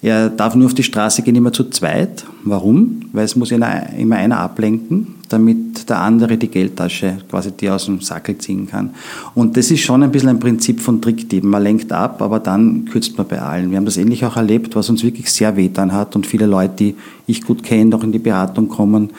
er 0.02 0.28
darf 0.28 0.54
nur 0.54 0.66
auf 0.66 0.74
die 0.74 0.82
Straße 0.82 1.22
gehen 1.22 1.34
immer 1.34 1.52
zu 1.52 1.64
zweit. 1.70 2.24
Warum? 2.44 3.00
Weil 3.12 3.24
es 3.24 3.34
muss 3.34 3.50
immer 3.50 4.16
einer 4.16 4.38
ablenken, 4.38 5.14
damit 5.28 5.88
der 5.88 6.00
andere 6.00 6.36
die 6.36 6.48
Geldtasche 6.48 7.18
quasi 7.28 7.50
die 7.50 7.70
aus 7.70 7.86
dem 7.86 8.00
Sackel 8.00 8.38
ziehen 8.38 8.68
kann. 8.68 8.90
Und 9.34 9.56
das 9.56 9.70
ist 9.70 9.80
schon 9.80 10.02
ein 10.02 10.12
bisschen 10.12 10.28
ein 10.28 10.38
Prinzip 10.38 10.80
von 10.80 11.00
Trickdieben. 11.00 11.50
Man 11.50 11.62
lenkt 11.62 11.92
ab, 11.92 12.22
aber 12.22 12.38
dann 12.38 12.84
kürzt 12.84 13.16
man 13.16 13.26
bei 13.26 13.40
allen. 13.40 13.70
Wir 13.70 13.78
haben 13.78 13.84
das 13.84 13.96
ähnlich 13.96 14.24
auch 14.24 14.36
erlebt, 14.36 14.76
was 14.76 14.90
uns 14.90 15.02
wirklich 15.02 15.32
sehr 15.32 15.56
wehtan 15.56 15.92
hat 15.92 16.14
und 16.14 16.26
viele 16.26 16.46
Leute, 16.46 16.74
die 16.76 16.94
ich 17.26 17.42
gut 17.42 17.62
kenne, 17.62 17.96
auch 17.96 18.04
in 18.04 18.12
die 18.12 18.18
Beratung 18.18 18.68
kommen, 18.68 19.10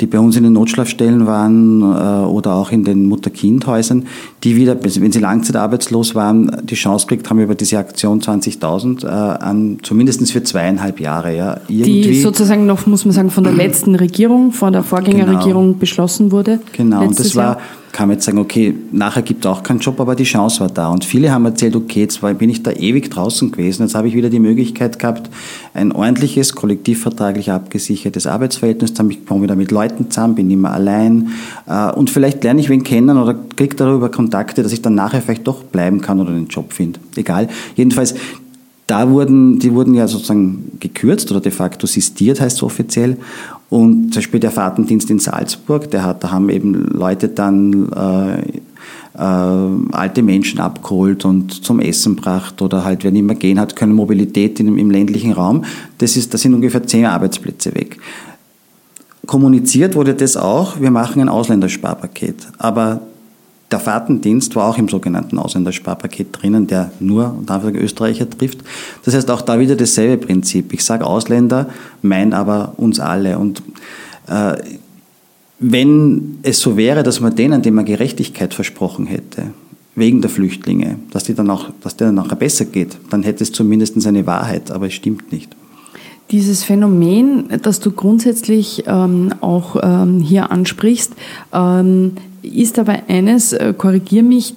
die 0.00 0.06
bei 0.06 0.18
uns 0.18 0.36
in 0.36 0.44
den 0.44 0.54
Notschlafstellen 0.54 1.26
waren 1.26 1.82
äh, 1.82 2.26
oder 2.26 2.54
auch 2.54 2.72
in 2.72 2.84
den 2.84 3.06
Mutter-Kind-Häusern, 3.06 4.06
die 4.44 4.56
wieder, 4.56 4.76
wenn 4.82 5.12
sie 5.12 5.18
langzeitarbeitslos 5.18 6.14
waren, 6.14 6.62
die 6.64 6.74
Chance 6.74 7.06
gekriegt 7.06 7.28
haben 7.28 7.40
über 7.40 7.54
diese 7.54 7.78
Aktion 7.78 8.20
20.000 8.20 9.04
äh, 9.04 9.08
an 9.08 9.78
zumindest 9.82 10.30
für 10.32 10.42
zweieinhalb 10.42 11.00
Jahre. 11.00 11.36
Ja, 11.36 11.60
irgendwie. 11.68 12.02
Die 12.02 12.20
sozusagen 12.20 12.66
noch, 12.66 12.86
muss 12.86 13.04
man 13.04 13.12
sagen, 13.12 13.30
von 13.30 13.44
der 13.44 13.52
letzten 13.52 13.94
Regierung, 13.94 14.52
von 14.52 14.72
der 14.72 14.82
Vorgängerregierung 14.82 15.66
genau. 15.68 15.78
beschlossen 15.78 16.32
wurde. 16.32 16.60
Genau, 16.72 17.02
und 17.02 17.18
das 17.18 17.36
war, 17.36 17.58
kann 18.00 18.08
man 18.08 18.16
jetzt 18.16 18.24
sagen, 18.24 18.38
okay, 18.38 18.74
nachher 18.92 19.20
gibt 19.20 19.44
es 19.44 19.50
auch 19.50 19.62
keinen 19.62 19.80
Job, 19.80 20.00
aber 20.00 20.14
die 20.14 20.24
Chance 20.24 20.60
war 20.60 20.70
da. 20.70 20.88
Und 20.88 21.04
viele 21.04 21.32
haben 21.32 21.44
erzählt, 21.44 21.76
okay, 21.76 22.00
jetzt 22.00 22.22
bin 22.38 22.48
ich 22.48 22.62
da 22.62 22.72
ewig 22.72 23.10
draußen 23.10 23.52
gewesen, 23.52 23.82
jetzt 23.82 23.94
habe 23.94 24.08
ich 24.08 24.14
wieder 24.14 24.30
die 24.30 24.38
Möglichkeit 24.38 24.98
gehabt, 24.98 25.28
ein 25.74 25.92
ordentliches, 25.92 26.54
kollektivvertraglich 26.54 27.50
abgesichertes 27.50 28.26
Arbeitsverhältnis, 28.26 28.94
dann 28.94 29.10
komme 29.26 29.40
ich 29.40 29.42
wieder 29.42 29.54
mit 29.54 29.70
Leuten 29.70 30.10
zusammen, 30.10 30.34
bin 30.34 30.50
immer 30.50 30.72
allein 30.72 31.28
äh, 31.66 31.92
und 31.92 32.08
vielleicht 32.08 32.42
lerne 32.42 32.62
ich 32.62 32.70
wen 32.70 32.84
kennen 32.84 33.18
oder 33.18 33.34
kriege 33.54 33.76
darüber 33.76 34.10
Kontakte, 34.10 34.62
dass 34.62 34.72
ich 34.72 34.80
dann 34.80 34.94
nachher 34.94 35.20
vielleicht 35.20 35.46
doch 35.46 35.62
bleiben 35.64 36.00
kann 36.00 36.20
oder 36.20 36.30
einen 36.30 36.48
Job 36.48 36.72
finde. 36.72 37.00
Egal. 37.16 37.48
Jedenfalls, 37.76 38.14
da 38.86 39.10
wurden, 39.10 39.58
die 39.58 39.74
wurden 39.74 39.92
ja 39.92 40.08
sozusagen 40.08 40.72
gekürzt 40.80 41.30
oder 41.30 41.42
de 41.42 41.52
facto 41.52 41.86
sistiert, 41.86 42.40
heißt 42.40 42.56
es 42.56 42.62
offiziell. 42.62 43.18
Und 43.70 44.12
zum 44.12 44.20
Beispiel 44.20 44.40
der 44.40 44.50
Fahrtendienst 44.50 45.10
in 45.10 45.20
Salzburg, 45.20 45.90
der 45.90 46.04
hat, 46.04 46.24
da 46.24 46.32
haben 46.32 46.48
eben 46.50 46.74
Leute 46.74 47.28
dann 47.28 47.90
äh, 47.92 48.40
äh, 49.16 49.92
alte 49.92 50.22
Menschen 50.22 50.58
abgeholt 50.60 51.24
und 51.24 51.64
zum 51.64 51.78
Essen 51.78 52.16
gebracht 52.16 52.60
oder 52.62 52.84
halt, 52.84 53.04
wer 53.04 53.12
nicht 53.12 53.22
mehr 53.22 53.36
gehen 53.36 53.60
hat, 53.60 53.76
können 53.76 53.92
Mobilität 53.92 54.58
in, 54.58 54.76
im 54.76 54.90
ländlichen 54.90 55.32
Raum. 55.32 55.64
Das 55.98 56.16
ist, 56.16 56.34
da 56.34 56.38
sind 56.38 56.54
ungefähr 56.54 56.84
zehn 56.84 57.06
Arbeitsplätze 57.06 57.74
weg. 57.74 57.98
Kommuniziert 59.26 59.94
wurde 59.94 60.14
das 60.14 60.36
auch, 60.36 60.80
wir 60.80 60.90
machen 60.90 61.22
ein 61.22 61.28
Ausländersparpaket. 61.28 62.48
Aber 62.58 63.02
der 63.70 63.78
Fahrtendienst 63.78 64.56
war 64.56 64.68
auch 64.68 64.78
im 64.78 64.88
sogenannten 64.88 65.38
Ausländersparpaket 65.38 66.28
drinnen, 66.32 66.66
der 66.66 66.90
nur 66.98 67.34
unter 67.38 67.62
Österreicher 67.72 68.28
trifft. 68.28 68.58
Das 69.04 69.14
heißt 69.14 69.30
auch 69.30 69.42
da 69.42 69.60
wieder 69.60 69.76
dasselbe 69.76 70.26
Prinzip. 70.26 70.72
Ich 70.72 70.84
sage 70.84 71.06
Ausländer, 71.06 71.68
mein 72.02 72.32
aber 72.32 72.74
uns 72.76 72.98
alle. 72.98 73.38
Und 73.38 73.62
äh, 74.26 74.56
wenn 75.60 76.38
es 76.42 76.60
so 76.60 76.76
wäre, 76.76 77.02
dass 77.02 77.20
man 77.20 77.36
denen, 77.36 77.62
denen 77.62 77.76
man 77.76 77.84
Gerechtigkeit 77.84 78.54
versprochen 78.54 79.06
hätte, 79.06 79.52
wegen 79.94 80.20
der 80.20 80.30
Flüchtlinge, 80.30 80.98
dass, 81.12 81.24
die 81.24 81.34
dann 81.34 81.50
auch, 81.50 81.70
dass 81.82 81.96
denen 81.96 82.14
nachher 82.14 82.36
besser 82.36 82.64
geht, 82.64 82.96
dann 83.10 83.22
hätte 83.22 83.44
es 83.44 83.52
zumindest 83.52 84.04
eine 84.06 84.26
Wahrheit, 84.26 84.70
aber 84.70 84.86
es 84.86 84.94
stimmt 84.94 85.30
nicht. 85.32 85.54
Dieses 86.30 86.62
Phänomen, 86.62 87.48
das 87.62 87.80
du 87.80 87.90
grundsätzlich 87.90 88.84
ähm, 88.86 89.34
auch 89.40 89.76
ähm, 89.82 90.20
hier 90.20 90.52
ansprichst, 90.52 91.12
ähm, 91.52 92.12
ist 92.42 92.78
aber 92.78 93.02
eines, 93.08 93.52
äh, 93.52 93.74
korrigier 93.76 94.22
mich, 94.22 94.54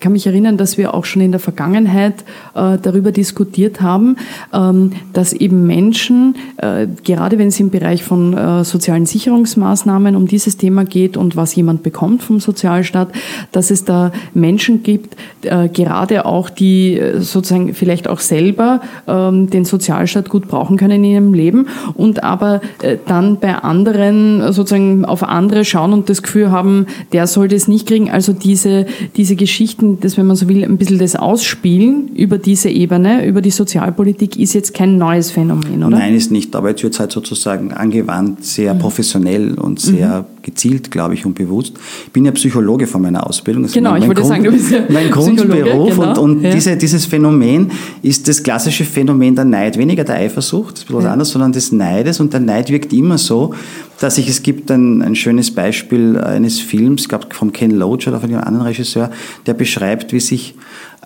kann 0.00 0.12
mich 0.12 0.26
erinnern, 0.26 0.56
dass 0.56 0.78
wir 0.78 0.94
auch 0.94 1.04
schon 1.04 1.22
in 1.22 1.32
der 1.32 1.40
Vergangenheit 1.40 2.24
äh, 2.54 2.78
darüber 2.80 3.12
diskutiert 3.12 3.80
haben, 3.80 4.16
ähm, 4.52 4.92
dass 5.12 5.32
eben 5.32 5.66
Menschen, 5.66 6.36
äh, 6.58 6.86
gerade 7.04 7.38
wenn 7.38 7.48
es 7.48 7.58
im 7.60 7.70
Bereich 7.70 8.02
von 8.02 8.36
äh, 8.36 8.64
sozialen 8.64 9.06
Sicherungsmaßnahmen 9.06 10.14
um 10.16 10.26
dieses 10.26 10.56
Thema 10.56 10.84
geht 10.84 11.16
und 11.16 11.36
was 11.36 11.54
jemand 11.54 11.82
bekommt 11.82 12.22
vom 12.22 12.40
Sozialstaat, 12.40 13.08
dass 13.52 13.70
es 13.70 13.84
da 13.84 14.12
Menschen 14.34 14.82
gibt, 14.82 15.16
äh, 15.42 15.68
gerade 15.68 16.26
auch 16.26 16.50
die 16.50 16.98
äh, 16.98 17.20
sozusagen 17.20 17.74
vielleicht 17.74 18.08
auch 18.08 18.20
selber 18.20 18.80
ähm, 19.06 19.50
den 19.50 19.64
Sozialstaat 19.64 20.28
gut 20.28 20.48
brauchen 20.48 20.76
können 20.76 21.04
in 21.04 21.10
ihrem 21.12 21.34
Leben 21.34 21.68
und 21.94 22.22
aber 22.22 22.60
äh, 22.82 22.98
dann 23.06 23.38
bei 23.38 23.54
anderen 23.54 24.52
sozusagen 24.52 25.04
auf 25.04 25.22
andere 25.22 25.64
schauen 25.64 25.92
und 25.92 26.08
das 26.08 26.22
Gefühl 26.22 26.50
haben, 26.50 26.86
der 27.12 27.26
sollte 27.26 27.56
es 27.56 27.68
nicht 27.68 27.86
kriegen. 27.86 28.10
Also 28.10 28.32
diese, 28.32 28.86
diese 29.16 29.36
Geschichten 29.36 29.87
das, 29.96 30.16
wenn 30.16 30.26
man 30.26 30.36
so 30.36 30.48
will, 30.48 30.64
ein 30.64 30.76
bisschen 30.76 30.98
das 30.98 31.16
Ausspielen 31.16 32.08
über 32.14 32.38
diese 32.38 32.68
Ebene, 32.68 33.26
über 33.26 33.40
die 33.40 33.50
Sozialpolitik, 33.50 34.38
ist 34.38 34.54
jetzt 34.54 34.74
kein 34.74 34.98
neues 34.98 35.30
Phänomen, 35.30 35.82
oder? 35.82 35.98
Nein, 35.98 36.14
ist 36.14 36.30
nicht, 36.30 36.54
aber 36.54 36.70
jetzt 36.70 36.82
wird 36.82 36.94
es 36.94 37.00
halt 37.00 37.12
sozusagen 37.12 37.72
angewandt, 37.72 38.44
sehr 38.44 38.74
professionell 38.74 39.54
und 39.54 39.80
sehr 39.80 40.20
mhm. 40.20 40.37
Gezielt, 40.48 40.90
glaube 40.90 41.14
ich, 41.14 41.26
und 41.26 41.34
bewusst. 41.34 41.74
Ich 42.06 42.12
bin 42.12 42.24
ja 42.24 42.32
Psychologe 42.32 42.86
von 42.86 43.02
meiner 43.02 43.26
Ausbildung. 43.26 43.64
Das 43.64 43.72
genau, 43.72 43.90
mein, 43.90 44.00
mein 44.00 44.02
ich 44.02 44.08
wollte 44.08 44.20
Grund, 44.22 44.32
sagen, 44.32 44.44
du 44.44 44.52
bist 44.52 44.70
ja 44.70 44.80
Mein 44.88 45.10
Grundberuf 45.10 45.96
genau. 45.96 46.08
und, 46.08 46.18
und 46.18 46.42
ja. 46.42 46.50
diese, 46.50 46.76
dieses 46.76 47.04
Phänomen 47.04 47.70
ist 48.02 48.26
das 48.28 48.42
klassische 48.42 48.84
Phänomen 48.84 49.34
der 49.34 49.44
Neid, 49.44 49.76
weniger 49.76 50.04
der 50.04 50.16
Eifersucht, 50.16 50.74
das 50.74 50.80
ist 50.80 50.86
bisschen 50.86 51.02
ja. 51.02 51.12
anders, 51.12 51.30
sondern 51.30 51.52
des 51.52 51.70
Neides 51.72 52.20
und 52.20 52.32
der 52.32 52.40
Neid 52.40 52.70
wirkt 52.70 52.92
immer 52.92 53.18
so, 53.18 53.54
dass 54.00 54.16
ich, 54.16 54.28
es 54.28 54.42
gibt 54.42 54.70
ein, 54.70 55.02
ein 55.02 55.14
schönes 55.16 55.50
Beispiel 55.50 56.18
eines 56.18 56.60
Films, 56.60 57.02
ich 57.02 57.08
glaube 57.08 57.26
vom 57.30 57.52
Ken 57.52 57.72
Loach 57.72 58.06
oder 58.06 58.20
von 58.20 58.30
einem 58.30 58.42
anderen 58.42 58.66
Regisseur, 58.66 59.10
der 59.46 59.54
beschreibt, 59.54 60.12
wie 60.12 60.20
sich 60.20 60.54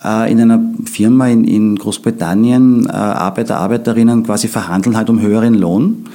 äh, 0.03 0.31
in 0.31 0.39
einer 0.39 0.61
Firma 0.85 1.27
in, 1.27 1.43
in 1.43 1.75
Großbritannien 1.75 2.85
äh, 2.85 2.91
Arbeiter, 2.91 3.57
Arbeiterinnen 3.57 4.23
quasi 4.23 4.47
verhandeln 4.47 4.95
halt 4.95 5.09
um 5.09 5.19
höheren 5.19 5.55
Lohn 5.55 6.05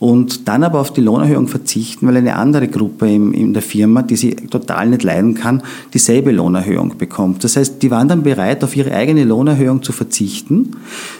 und 0.00 0.46
dann 0.46 0.62
aber 0.62 0.78
auf 0.78 0.92
die 0.92 1.00
Lohnerhöhung 1.00 1.48
verzichten, 1.48 2.06
weil 2.06 2.16
eine 2.16 2.36
andere 2.36 2.68
Gruppe 2.68 3.10
in, 3.10 3.32
in 3.32 3.52
der 3.52 3.62
Firma, 3.62 4.02
die 4.02 4.14
sie 4.14 4.36
total 4.36 4.90
nicht 4.90 5.02
leiden 5.02 5.34
kann, 5.34 5.62
dieselbe 5.92 6.30
Lohnerhöhung 6.30 6.96
bekommt. 6.98 7.42
Das 7.42 7.56
heißt, 7.56 7.82
die 7.82 7.90
waren 7.90 8.06
dann 8.06 8.22
bereit, 8.22 8.62
auf 8.62 8.76
ihre 8.76 8.92
eigene 8.92 9.24
Lohnerhöhung 9.24 9.82
zu 9.82 9.90
verzichten, 9.90 10.76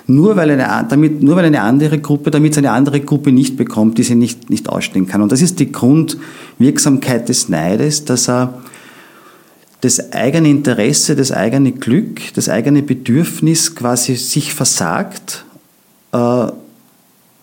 nur 0.07 0.37
weil 0.37 0.51
eine, 0.51 0.87
damit, 0.89 1.23
nur 1.23 1.35
weil 1.35 1.47
eine 1.47 1.63
andere 1.63 1.99
Gruppe, 1.99 2.31
damit 2.31 2.53
es 2.53 2.59
eine 2.59 2.71
andere 2.71 3.01
Gruppe 3.01 3.33
nicht 3.33 3.57
bekommt, 3.57 3.99
die 3.99 4.05
sie 4.05 4.15
nicht, 4.15 4.49
nicht 4.49 4.69
ausstehen 4.69 5.09
kann. 5.09 5.23
Und 5.23 5.33
das 5.33 5.43
ist 5.43 5.59
die 5.59 5.73
Grundwirksamkeit 5.73 7.29
des 7.29 7.49
Neides, 7.49 8.05
dass 8.05 8.29
er 8.29 8.63
das 9.81 10.13
eigene 10.13 10.51
Interesse, 10.51 11.17
das 11.17 11.33
eigene 11.33 11.73
Glück, 11.73 12.21
das 12.35 12.49
eigene 12.49 12.83
Bedürfnis 12.83 13.75
quasi 13.75 14.15
sich 14.15 14.55
versagt, 14.55 15.45
äh, 16.13 16.47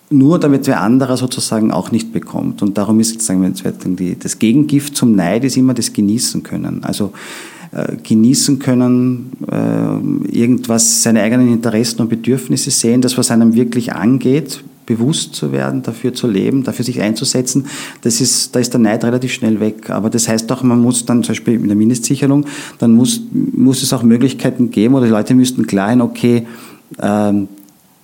nur 0.09 0.39
damit 0.39 0.67
wer 0.67 0.81
anderer 0.81 1.17
sozusagen 1.17 1.71
auch 1.71 1.91
nicht 1.91 2.13
bekommt. 2.13 2.61
Und 2.61 2.77
darum 2.77 2.99
ist 2.99 3.13
sozusagen 3.13 3.95
die, 3.97 4.17
das 4.17 4.39
Gegengift 4.39 4.95
zum 4.95 5.15
Neid 5.15 5.43
ist 5.43 5.57
immer 5.57 5.73
das 5.73 5.93
Genießen 5.93 6.43
können. 6.43 6.83
Also 6.83 7.11
äh, 7.71 7.97
genießen 8.01 8.59
können, 8.59 9.31
äh, 9.51 10.37
irgendwas, 10.37 11.01
seine 11.03 11.21
eigenen 11.21 11.51
Interessen 11.51 12.01
und 12.01 12.09
Bedürfnisse 12.09 12.71
sehen, 12.71 13.01
das, 13.01 13.17
was 13.17 13.31
einem 13.31 13.55
wirklich 13.55 13.93
angeht, 13.93 14.63
bewusst 14.85 15.35
zu 15.35 15.51
werden, 15.51 15.81
dafür 15.81 16.13
zu 16.13 16.27
leben, 16.27 16.63
dafür 16.63 16.85
sich 16.85 17.01
einzusetzen, 17.01 17.65
das 18.01 18.21
ist, 18.21 18.55
da 18.55 18.59
ist 18.59 18.73
der 18.73 18.79
Neid 18.79 19.03
relativ 19.03 19.33
schnell 19.33 19.59
weg. 19.59 19.89
Aber 19.89 20.11
das 20.11 20.27
heißt 20.27 20.51
auch, 20.51 20.61
man 20.61 20.79
muss 20.79 21.05
dann 21.05 21.23
zum 21.23 21.33
Beispiel 21.33 21.55
in 21.55 21.67
der 21.67 21.75
Mindestsicherung, 21.75 22.45
dann 22.77 22.93
muss, 22.93 23.21
muss 23.31 23.81
es 23.81 23.91
auch 23.91 24.03
Möglichkeiten 24.03 24.69
geben 24.69 24.93
oder 24.93 25.05
die 25.05 25.11
Leute 25.11 25.33
müssten 25.33 25.65
klar 25.65 25.89
sein, 25.89 26.01
okay, 26.01 26.45
äh, 26.99 27.33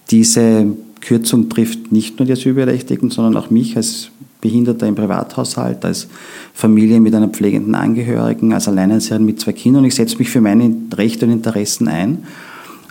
diese 0.09 0.65
Kürzung 1.01 1.49
trifft 1.49 1.91
nicht 1.91 2.19
nur 2.19 2.25
die 2.25 2.33
Asylberechtigten, 2.33 3.09
sondern 3.09 3.35
auch 3.37 3.49
mich 3.49 3.75
als 3.75 4.09
Behinderter 4.39 4.87
im 4.87 4.95
Privathaushalt, 4.95 5.85
als 5.85 6.07
Familie 6.53 6.99
mit 6.99 7.13
einer 7.13 7.27
pflegenden 7.27 7.75
Angehörigen, 7.75 8.53
als 8.53 8.67
Alleinerziehende 8.67 9.23
mit 9.23 9.39
zwei 9.39 9.53
Kindern 9.53 9.83
und 9.83 9.87
ich 9.87 9.95
setze 9.95 10.17
mich 10.17 10.29
für 10.29 10.41
meine 10.41 10.75
Rechte 10.95 11.25
und 11.25 11.31
Interessen 11.31 11.87
ein, 11.87 12.23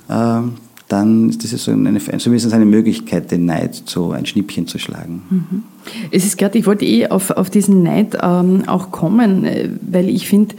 ähm, 0.08 0.52
dann 0.88 1.28
ist 1.28 1.44
das 1.44 1.64
so 1.64 1.70
eine, 1.70 2.00
zumindest 2.18 2.52
eine 2.52 2.64
Möglichkeit, 2.64 3.30
den 3.30 3.46
Neid 3.46 3.74
zu 3.74 4.10
ein 4.10 4.26
Schnippchen 4.26 4.66
zu 4.66 4.78
schlagen. 4.78 5.22
Mhm. 5.30 5.62
Es 6.10 6.24
ist 6.24 6.36
gerade, 6.36 6.58
ich 6.58 6.66
wollte 6.66 6.84
eh 6.84 7.08
auf, 7.08 7.30
auf 7.30 7.48
diesen 7.48 7.82
Neid 7.82 8.18
ähm, 8.20 8.64
auch 8.66 8.90
kommen, 8.90 9.44
äh, 9.44 9.68
weil 9.88 10.08
ich 10.08 10.28
finde, 10.28 10.56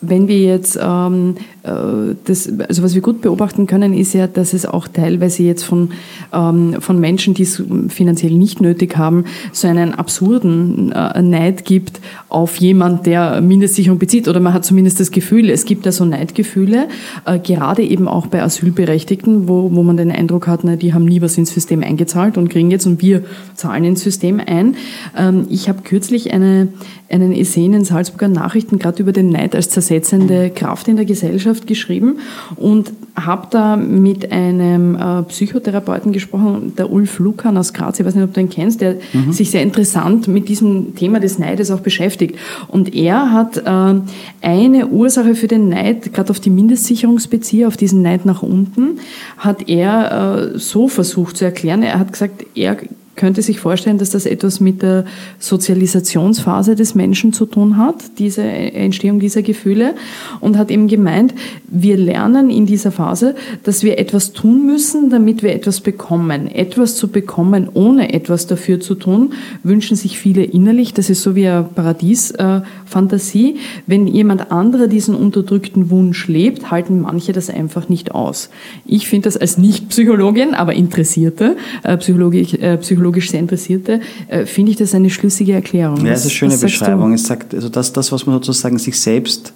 wenn 0.00 0.28
wir 0.28 0.40
jetzt 0.40 0.78
ähm, 0.80 1.36
äh, 1.59 1.59
das, 1.62 2.50
also 2.68 2.82
was 2.82 2.94
wir 2.94 3.02
gut 3.02 3.20
beobachten 3.20 3.66
können, 3.66 3.92
ist 3.92 4.14
ja, 4.14 4.26
dass 4.26 4.54
es 4.54 4.64
auch 4.64 4.88
teilweise 4.88 5.42
jetzt 5.42 5.62
von, 5.62 5.90
ähm, 6.32 6.76
von 6.80 6.98
Menschen, 6.98 7.34
die 7.34 7.42
es 7.42 7.62
finanziell 7.88 8.32
nicht 8.32 8.60
nötig 8.62 8.96
haben, 8.96 9.24
so 9.52 9.68
einen 9.68 9.94
absurden 9.94 10.92
äh, 10.92 11.20
Neid 11.20 11.66
gibt 11.66 12.00
auf 12.30 12.56
jemand, 12.56 13.04
der 13.04 13.42
Mindestsicherung 13.42 13.98
bezieht. 13.98 14.26
Oder 14.26 14.40
man 14.40 14.54
hat 14.54 14.64
zumindest 14.64 15.00
das 15.00 15.10
Gefühl, 15.10 15.50
es 15.50 15.66
gibt 15.66 15.84
da 15.84 15.92
so 15.92 16.04
Neidgefühle, 16.04 16.88
äh, 17.26 17.38
gerade 17.38 17.82
eben 17.82 18.08
auch 18.08 18.26
bei 18.26 18.42
Asylberechtigten, 18.42 19.46
wo, 19.46 19.70
wo 19.70 19.82
man 19.82 19.98
den 19.98 20.10
Eindruck 20.10 20.46
hat, 20.46 20.60
na, 20.64 20.76
die 20.76 20.94
haben 20.94 21.04
nie 21.04 21.20
was 21.20 21.36
ins 21.36 21.52
System 21.52 21.82
eingezahlt 21.82 22.38
und 22.38 22.48
kriegen 22.48 22.70
jetzt 22.70 22.86
und 22.86 23.02
wir 23.02 23.22
zahlen 23.54 23.84
ins 23.84 24.02
System 24.02 24.40
ein. 24.44 24.76
Ähm, 25.16 25.46
ich 25.50 25.68
habe 25.68 25.82
kürzlich 25.82 26.32
eine, 26.32 26.68
einen 27.10 27.32
Essay 27.34 27.66
in 27.66 27.72
den 27.72 27.84
Salzburger 27.84 28.28
Nachrichten 28.28 28.78
gerade 28.78 29.02
über 29.02 29.12
den 29.12 29.28
Neid 29.28 29.54
als 29.54 29.68
zersetzende 29.68 30.48
Kraft 30.48 30.88
in 30.88 30.96
der 30.96 31.04
Gesellschaft 31.04 31.49
geschrieben 31.66 32.18
und 32.56 32.92
habe 33.16 33.48
da 33.50 33.76
mit 33.76 34.30
einem 34.32 34.94
äh, 34.94 35.22
Psychotherapeuten 35.24 36.12
gesprochen, 36.12 36.74
der 36.76 36.90
Ulf 36.90 37.18
Lukan 37.18 37.56
aus 37.56 37.72
Graz, 37.72 37.98
ich 38.00 38.06
weiß 38.06 38.14
nicht, 38.14 38.24
ob 38.24 38.34
du 38.34 38.40
ihn 38.40 38.48
kennst, 38.48 38.80
der 38.80 38.96
mhm. 39.12 39.32
sich 39.32 39.50
sehr 39.50 39.62
interessant 39.62 40.28
mit 40.28 40.48
diesem 40.48 40.94
Thema 40.94 41.20
des 41.20 41.38
Neides 41.38 41.70
auch 41.70 41.80
beschäftigt. 41.80 42.36
Und 42.68 42.94
er 42.94 43.32
hat 43.32 43.58
äh, 43.58 44.00
eine 44.42 44.86
Ursache 44.88 45.34
für 45.34 45.48
den 45.48 45.68
Neid, 45.68 46.12
gerade 46.12 46.30
auf 46.30 46.40
die 46.40 46.50
Mindestsicherungsbezieher, 46.50 47.68
auf 47.68 47.76
diesen 47.76 48.02
Neid 48.02 48.24
nach 48.24 48.42
unten, 48.42 48.98
hat 49.38 49.68
er 49.68 50.52
äh, 50.54 50.58
so 50.58 50.88
versucht 50.88 51.36
zu 51.36 51.44
erklären. 51.44 51.82
Er 51.82 51.98
hat 51.98 52.12
gesagt, 52.12 52.44
er 52.54 52.76
könnte 53.20 53.42
sich 53.42 53.60
vorstellen, 53.60 53.98
dass 53.98 54.08
das 54.08 54.24
etwas 54.24 54.60
mit 54.60 54.80
der 54.80 55.04
Sozialisationsphase 55.38 56.74
des 56.74 56.94
Menschen 56.94 57.34
zu 57.34 57.44
tun 57.44 57.76
hat, 57.76 58.18
diese 58.18 58.42
Entstehung 58.42 59.20
dieser 59.20 59.42
Gefühle, 59.42 59.94
und 60.40 60.56
hat 60.56 60.70
eben 60.70 60.88
gemeint, 60.88 61.34
wir 61.68 61.98
lernen 61.98 62.48
in 62.48 62.64
dieser 62.64 62.90
Phase, 62.90 63.34
dass 63.62 63.82
wir 63.82 63.98
etwas 63.98 64.32
tun 64.32 64.64
müssen, 64.64 65.10
damit 65.10 65.42
wir 65.42 65.52
etwas 65.52 65.82
bekommen. 65.82 66.50
Etwas 66.50 66.96
zu 66.96 67.08
bekommen, 67.08 67.68
ohne 67.74 68.14
etwas 68.14 68.46
dafür 68.46 68.80
zu 68.80 68.94
tun, 68.94 69.34
wünschen 69.64 69.98
sich 69.98 70.18
viele 70.18 70.42
innerlich. 70.42 70.94
Das 70.94 71.10
ist 71.10 71.20
so 71.20 71.36
wie 71.36 71.46
eine 71.46 71.64
Paradiesfantasie. 71.64 73.56
Wenn 73.86 74.06
jemand 74.06 74.50
anderer 74.50 74.86
diesen 74.86 75.14
unterdrückten 75.14 75.90
Wunsch 75.90 76.26
lebt, 76.26 76.70
halten 76.70 77.02
manche 77.02 77.32
das 77.32 77.50
einfach 77.50 77.90
nicht 77.90 78.12
aus. 78.12 78.48
Ich 78.86 79.08
finde 79.08 79.26
das 79.26 79.36
als 79.36 79.58
Nicht-Psychologin, 79.58 80.54
aber 80.54 80.72
Interessierte, 80.72 81.58
äh, 81.84 81.92
äh, 81.92 81.98
Psychologisch 81.98 83.09
psychologisch 83.10 83.30
sehr 83.30 83.40
Interessierte, 83.40 84.00
äh, 84.28 84.46
finde 84.46 84.72
ich 84.72 84.76
das 84.76 84.94
eine 84.94 85.10
schlüssige 85.10 85.52
Erklärung. 85.52 86.04
Ja, 86.04 86.12
das 86.12 86.20
ist 86.20 86.26
eine 86.26 86.30
schöne 86.30 86.58
Beschreibung. 86.58 87.12
Es 87.12 87.24
sagt, 87.24 87.54
also 87.54 87.68
das, 87.68 87.92
das, 87.92 88.12
was 88.12 88.26
man 88.26 88.36
sozusagen 88.36 88.78
sich 88.78 88.98
selbst 89.00 89.52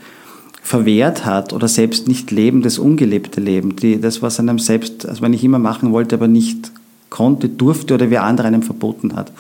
verwehrt 0.63 1.25
hat 1.25 1.53
oder 1.53 1.69
selbst 1.69 2.09
nicht 2.09 2.31
leben, 2.31 2.63
das 2.63 2.79
ungelebte 2.79 3.41
Leben, 3.41 3.77
die, 3.77 4.01
das, 4.01 4.23
was 4.23 4.41
einem 4.41 4.59
selbst, 4.59 5.07
also 5.07 5.23
wenn 5.23 5.33
ich 5.33 5.45
immer 5.45 5.59
machen 5.59 5.93
wollte, 5.93 6.17
aber 6.17 6.29
nicht 6.29 6.73
konnte, 7.11 7.49
durfte 7.49 7.95
oder 7.95 8.11
wer 8.11 8.25
andere 8.25 8.49
einem 8.49 8.63
verboten 8.63 9.15
hat. 9.15 9.31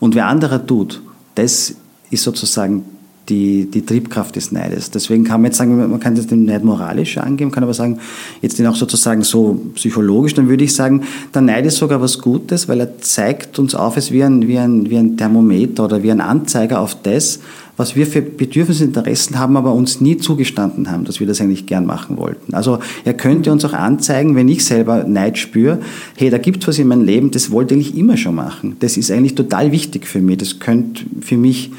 Und 0.00 0.14
wer 0.14 0.26
anderer 0.26 0.66
tut, 0.66 1.02
das 1.34 1.74
ist 2.10 2.24
sozusagen 2.24 2.84
die, 3.30 3.70
die 3.70 3.86
Triebkraft 3.86 4.36
des 4.36 4.52
Neides. 4.52 4.90
Deswegen 4.90 5.24
kann 5.24 5.40
man 5.40 5.50
jetzt 5.50 5.58
sagen, 5.58 5.76
man 5.76 6.00
kann 6.00 6.16
das 6.16 6.26
den 6.26 6.44
Neid 6.44 6.64
moralisch 6.64 7.16
angeben, 7.16 7.50
kann 7.50 7.62
aber 7.62 7.72
sagen, 7.72 7.98
jetzt 8.42 8.58
den 8.58 8.66
auch 8.66 8.74
sozusagen 8.74 9.22
so 9.22 9.60
psychologisch, 9.74 10.34
dann 10.34 10.48
würde 10.48 10.64
ich 10.64 10.74
sagen, 10.74 11.04
der 11.32 11.42
Neid 11.42 11.64
ist 11.64 11.76
sogar 11.76 12.02
was 12.02 12.18
Gutes, 12.18 12.68
weil 12.68 12.80
er 12.80 12.98
zeigt 12.98 13.58
uns 13.58 13.74
auf, 13.74 13.96
es 13.96 14.10
wie 14.10 14.24
ein, 14.24 14.46
wie 14.48 14.58
ein, 14.58 14.90
wie 14.90 14.98
ein 14.98 15.16
Thermometer 15.16 15.84
oder 15.84 16.02
wie 16.02 16.10
ein 16.10 16.20
Anzeiger 16.20 16.80
auf 16.80 16.96
das, 17.02 17.38
was 17.80 17.96
wir 17.96 18.06
für 18.06 18.20
Bedürfnisse 18.20 18.84
und 18.84 18.90
Interessen 18.90 19.38
haben, 19.38 19.56
aber 19.56 19.72
uns 19.72 20.02
nie 20.02 20.18
zugestanden 20.18 20.90
haben, 20.90 21.06
dass 21.06 21.18
wir 21.18 21.26
das 21.26 21.40
eigentlich 21.40 21.64
gern 21.64 21.86
machen 21.86 22.18
wollten. 22.18 22.52
Also 22.52 22.80
er 23.06 23.14
könnte 23.14 23.50
uns 23.52 23.64
auch 23.64 23.72
anzeigen, 23.72 24.36
wenn 24.36 24.48
ich 24.48 24.66
selber 24.66 25.04
Neid 25.04 25.38
spüre, 25.38 25.78
hey, 26.16 26.28
da 26.28 26.36
gibt 26.36 26.62
es 26.62 26.68
was 26.68 26.78
in 26.78 26.88
meinem 26.88 27.04
Leben, 27.04 27.30
das 27.30 27.50
wollte 27.50 27.74
ich 27.74 27.96
immer 27.96 28.18
schon 28.18 28.34
machen. 28.34 28.76
Das 28.80 28.98
ist 28.98 29.10
eigentlich 29.10 29.34
total 29.34 29.72
wichtig 29.72 30.06
für 30.06 30.20
mich. 30.20 30.36
Das 30.36 30.58
könnte 30.58 31.04
für 31.22 31.38
mich 31.38 31.70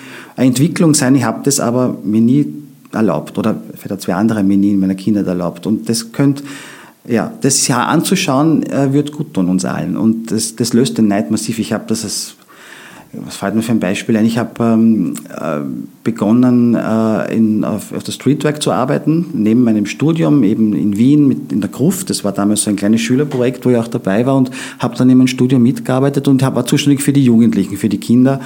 eine 0.42 0.50
Entwicklung 0.50 0.94
sein. 0.94 1.16
Ich 1.16 1.24
habe 1.24 1.42
das 1.44 1.60
aber 1.60 1.98
mir 2.04 2.22
nie 2.22 2.48
erlaubt 2.92 3.38
oder 3.38 3.56
vielleicht 3.76 4.02
zwei 4.02 4.16
andere 4.16 4.44
mir 4.44 4.58
nie 4.58 4.72
in 4.72 4.80
meiner 4.80 4.96
Kindheit 4.96 5.28
erlaubt. 5.28 5.68
Und 5.68 5.88
das 5.88 6.12
könnte 6.12 6.44
ja, 7.08 7.32
das 7.42 7.68
Jahr 7.68 7.88
anzuschauen, 7.88 8.64
äh, 8.64 8.92
wird 8.94 9.12
gut 9.12 9.34
tun 9.34 9.50
uns 9.50 9.66
allen. 9.66 9.98
Und 9.98 10.32
das, 10.32 10.56
das 10.56 10.74
löst 10.74 10.98
den 10.98 11.08
Neid 11.08 11.32
massiv. 11.32 11.60
Ich 11.60 11.74
habe 11.74 11.84
das 11.88 12.04
als 12.04 12.36
was 13.14 13.36
fällt 13.36 13.56
mir 13.56 13.62
für 13.62 13.74
ein 13.74 13.82
Beispiel 13.82 14.16
ein? 14.16 14.26
Ich 14.26 14.38
habe 14.38 14.64
ähm, 14.64 15.16
äh, 15.30 15.60
begonnen, 16.04 16.76
äh, 16.76 17.36
in, 17.36 17.66
auf, 17.66 17.92
auf 17.92 18.04
der 18.04 18.14
Streetwork 18.14 18.64
zu 18.64 18.72
arbeiten, 18.72 19.26
neben 19.34 19.66
meinem 19.66 19.86
Studium, 19.86 20.44
eben 20.44 20.72
in 20.74 20.96
Wien 20.96 21.28
mit, 21.28 21.52
in 21.52 21.60
der 21.60 21.70
Gruft. 21.70 22.10
Das 22.10 22.24
war 22.24 22.32
damals 22.32 22.64
so 22.64 22.70
ein 22.70 22.78
kleines 22.78 23.02
Schülerprojekt, 23.02 23.66
wo 23.66 23.70
ich 23.70 23.76
auch 23.76 23.90
dabei 23.90 24.26
war 24.26 24.38
und 24.38 24.50
habe 24.80 24.96
dann 24.96 25.10
in 25.10 25.18
meinem 25.18 25.28
Studium 25.28 25.62
mitgearbeitet 25.62 26.30
und 26.30 26.42
hab, 26.42 26.56
war 26.56 26.66
zuständig 26.66 27.02
für 27.02 27.12
die 27.12 27.26
Jugendlichen, 27.26 27.76
für 27.76 27.90
die 27.90 28.00
Kinder. 28.00 28.40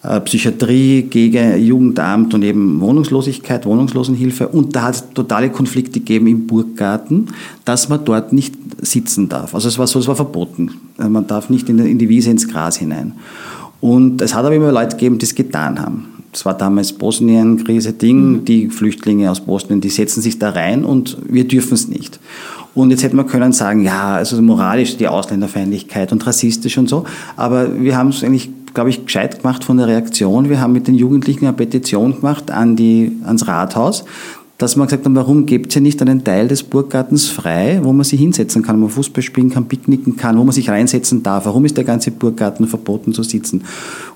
Äh, 0.00 0.20
Psychiatrie, 0.20 1.02
gegen 1.02 1.58
Jugendamt 1.60 2.32
und 2.32 2.44
eben 2.44 2.80
Wohnungslosigkeit, 2.80 3.66
Wohnungslosenhilfe. 3.66 4.46
Und 4.46 4.76
da 4.76 4.82
hat 4.82 4.94
es 4.94 5.04
totale 5.12 5.50
Konflikte 5.50 5.98
gegeben 5.98 6.28
im 6.28 6.46
Burggarten, 6.46 7.26
dass 7.64 7.88
man 7.88 8.04
dort 8.04 8.32
nicht 8.32 8.54
sitzen 8.80 9.28
darf. 9.28 9.56
Also 9.56 9.66
es 9.66 9.76
war 9.76 9.88
so, 9.88 9.98
es 9.98 10.06
war 10.06 10.14
verboten. 10.14 10.70
Man 10.98 11.26
darf 11.26 11.50
nicht 11.50 11.68
in 11.68 11.98
die 11.98 12.08
Wiese 12.08 12.30
ins 12.30 12.46
Gras 12.46 12.76
hinein. 12.76 13.14
Und 13.80 14.22
es 14.22 14.34
hat 14.34 14.44
aber 14.44 14.54
immer 14.54 14.70
Leute 14.70 14.96
gegeben, 14.96 15.18
die 15.18 15.26
es 15.26 15.34
getan 15.34 15.80
haben. 15.80 16.18
Es 16.32 16.44
war 16.44 16.56
damals 16.56 16.92
Bosnien-Krise, 16.92 17.94
Ding, 17.94 18.32
mhm. 18.32 18.44
die 18.44 18.68
Flüchtlinge 18.68 19.30
aus 19.30 19.40
Bosnien, 19.40 19.80
die 19.80 19.88
setzen 19.88 20.20
sich 20.20 20.38
da 20.38 20.50
rein 20.50 20.84
und 20.84 21.16
wir 21.28 21.48
dürfen 21.48 21.74
es 21.74 21.88
nicht. 21.88 22.20
Und 22.74 22.90
jetzt 22.90 23.02
hätte 23.02 23.16
man 23.16 23.26
können 23.26 23.52
sagen, 23.52 23.82
ja, 23.82 24.14
also 24.14 24.40
moralisch 24.42 24.96
die 24.96 25.08
Ausländerfeindlichkeit 25.08 26.12
und 26.12 26.24
rassistisch 26.26 26.78
und 26.78 26.88
so, 26.88 27.04
aber 27.36 27.80
wir 27.80 27.96
haben 27.96 28.10
es 28.10 28.22
eigentlich, 28.22 28.50
glaube 28.74 28.90
ich, 28.90 29.04
gescheit 29.04 29.42
gemacht 29.42 29.64
von 29.64 29.76
der 29.76 29.86
Reaktion. 29.86 30.48
Wir 30.48 30.60
haben 30.60 30.72
mit 30.72 30.88
den 30.88 30.94
Jugendlichen 30.94 31.46
eine 31.46 31.56
Petition 31.56 32.16
gemacht 32.16 32.50
an 32.50 32.76
die, 32.76 33.18
ans 33.24 33.46
Rathaus, 33.46 34.04
dass 34.58 34.74
man 34.74 34.88
gesagt 34.88 35.06
hat, 35.06 35.14
warum 35.14 35.46
gibt 35.46 35.68
es 35.68 35.76
ja 35.76 35.80
nicht 35.80 36.02
einen 36.02 36.24
Teil 36.24 36.48
des 36.48 36.64
Burggartens 36.64 37.28
frei, 37.28 37.78
wo 37.84 37.92
man 37.92 38.02
sich 38.02 38.18
hinsetzen 38.18 38.62
kann, 38.62 38.76
wo 38.76 38.80
man 38.82 38.90
Fußball 38.90 39.22
spielen 39.22 39.50
kann, 39.50 39.68
picknicken 39.68 40.16
kann, 40.16 40.36
wo 40.36 40.42
man 40.42 40.52
sich 40.52 40.68
reinsetzen 40.68 41.22
darf. 41.22 41.46
Warum 41.46 41.64
ist 41.64 41.76
der 41.76 41.84
ganze 41.84 42.10
Burggarten 42.10 42.66
verboten 42.66 43.12
zu 43.12 43.22
sitzen? 43.22 43.62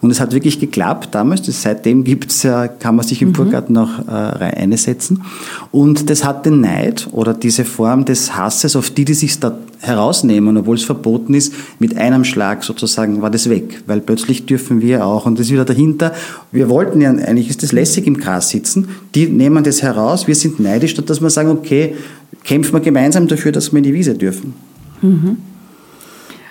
Und 0.01 0.11
es 0.11 0.19
hat 0.19 0.33
wirklich 0.33 0.59
geklappt 0.59 1.15
damals. 1.15 1.43
Das, 1.43 1.63
seitdem 1.63 2.03
gibt's 2.03 2.43
ja, 2.43 2.67
kann 2.67 2.97
man 2.97 3.07
sich 3.07 3.23
im 3.23 3.29
mhm. 3.29 3.35
Burggarten 3.35 3.77
auch 3.77 4.01
äh, 4.09 4.11
reinsetzen. 4.11 5.23
Und 5.71 6.11
das 6.11 6.25
hat 6.25 6.45
den 6.45 6.61
Neid 6.61 7.07
oder 7.13 7.35
diese 7.35 7.65
Form 7.65 8.05
des 8.05 8.37
Hasses 8.37 8.75
auf 8.75 8.91
die, 8.91 9.05
die 9.05 9.15
sich 9.15 9.39
da 9.39 9.57
herausnehmen, 9.83 10.57
obwohl 10.57 10.77
es 10.77 10.85
verboten 10.85 11.35
ist, 11.35 11.53
mit 11.79 11.97
einem 11.99 12.25
Schlag 12.25 12.63
sozusagen 12.63 13.21
war 13.21 13.31
das 13.31 13.51
weg, 13.51 13.83
weil 13.87 14.01
plötzlich 14.01 14.47
dürfen 14.47 14.81
wir 14.81 15.05
auch, 15.05 15.27
und 15.27 15.39
das 15.39 15.47
ist 15.47 15.53
wieder 15.53 15.65
dahinter, 15.65 16.13
wir 16.53 16.69
wollten 16.69 17.01
ja, 17.01 17.11
eigentlich 17.11 17.51
ist 17.51 17.63
das 17.63 17.73
lässig 17.73 18.07
im 18.07 18.17
Gras 18.17 18.51
sitzen, 18.51 18.89
die 19.15 19.27
nehmen 19.27 19.65
das 19.65 19.83
heraus, 19.83 20.29
wir 20.29 20.37
sind 20.37 20.61
neidisch, 20.61 20.93
statt 20.93 21.11
dass 21.11 21.21
wir 21.21 21.31
sagen, 21.31 21.51
okay, 21.51 21.97
kämpfen 22.45 22.73
wir 22.73 22.81
gemeinsam 22.81 23.27
dafür, 23.27 23.51
dass 23.53 23.73
wir 23.73 23.79
in 23.79 23.85
die 23.85 23.95
Wiese 23.95 24.15
dürfen. 24.15 24.55
Mhm. 25.03 25.39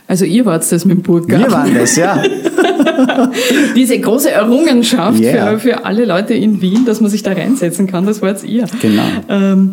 Also 0.08 0.26
ihr 0.26 0.46
wart 0.46 0.70
das 0.70 0.84
mit 0.84 0.98
dem 0.98 1.04
Burggarten. 1.04 1.46
Wir 1.46 1.52
waren 1.54 1.74
das, 1.74 1.96
ja. 1.96 2.22
Diese 3.78 3.98
große 3.98 4.30
Errungenschaft 4.30 5.22
yeah. 5.22 5.52
für, 5.52 5.60
für 5.60 5.86
alle 5.86 6.04
Leute 6.04 6.34
in 6.34 6.62
Wien, 6.62 6.84
dass 6.86 7.00
man 7.00 7.10
sich 7.10 7.24
da 7.24 7.32
reinsetzen 7.32 7.88
kann, 7.88 8.06
das 8.06 8.22
wart 8.22 8.44
ihr. 8.44 8.66
Genau. 8.82 9.04
Ähm, 9.30 9.72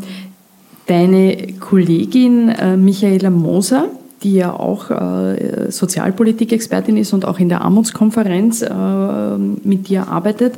Deine 0.88 1.52
Kollegin 1.60 2.48
äh, 2.48 2.76
Michaela 2.78 3.28
Moser, 3.28 3.90
die 4.22 4.36
ja 4.36 4.54
auch 4.54 4.90
äh, 4.90 5.70
Sozialpolitik-Expertin 5.70 6.96
ist 6.96 7.12
und 7.12 7.26
auch 7.26 7.38
in 7.38 7.50
der 7.50 7.60
Armutskonferenz 7.60 8.62
äh, 8.62 9.38
mit 9.38 9.88
dir 9.88 10.08
arbeitet, 10.08 10.54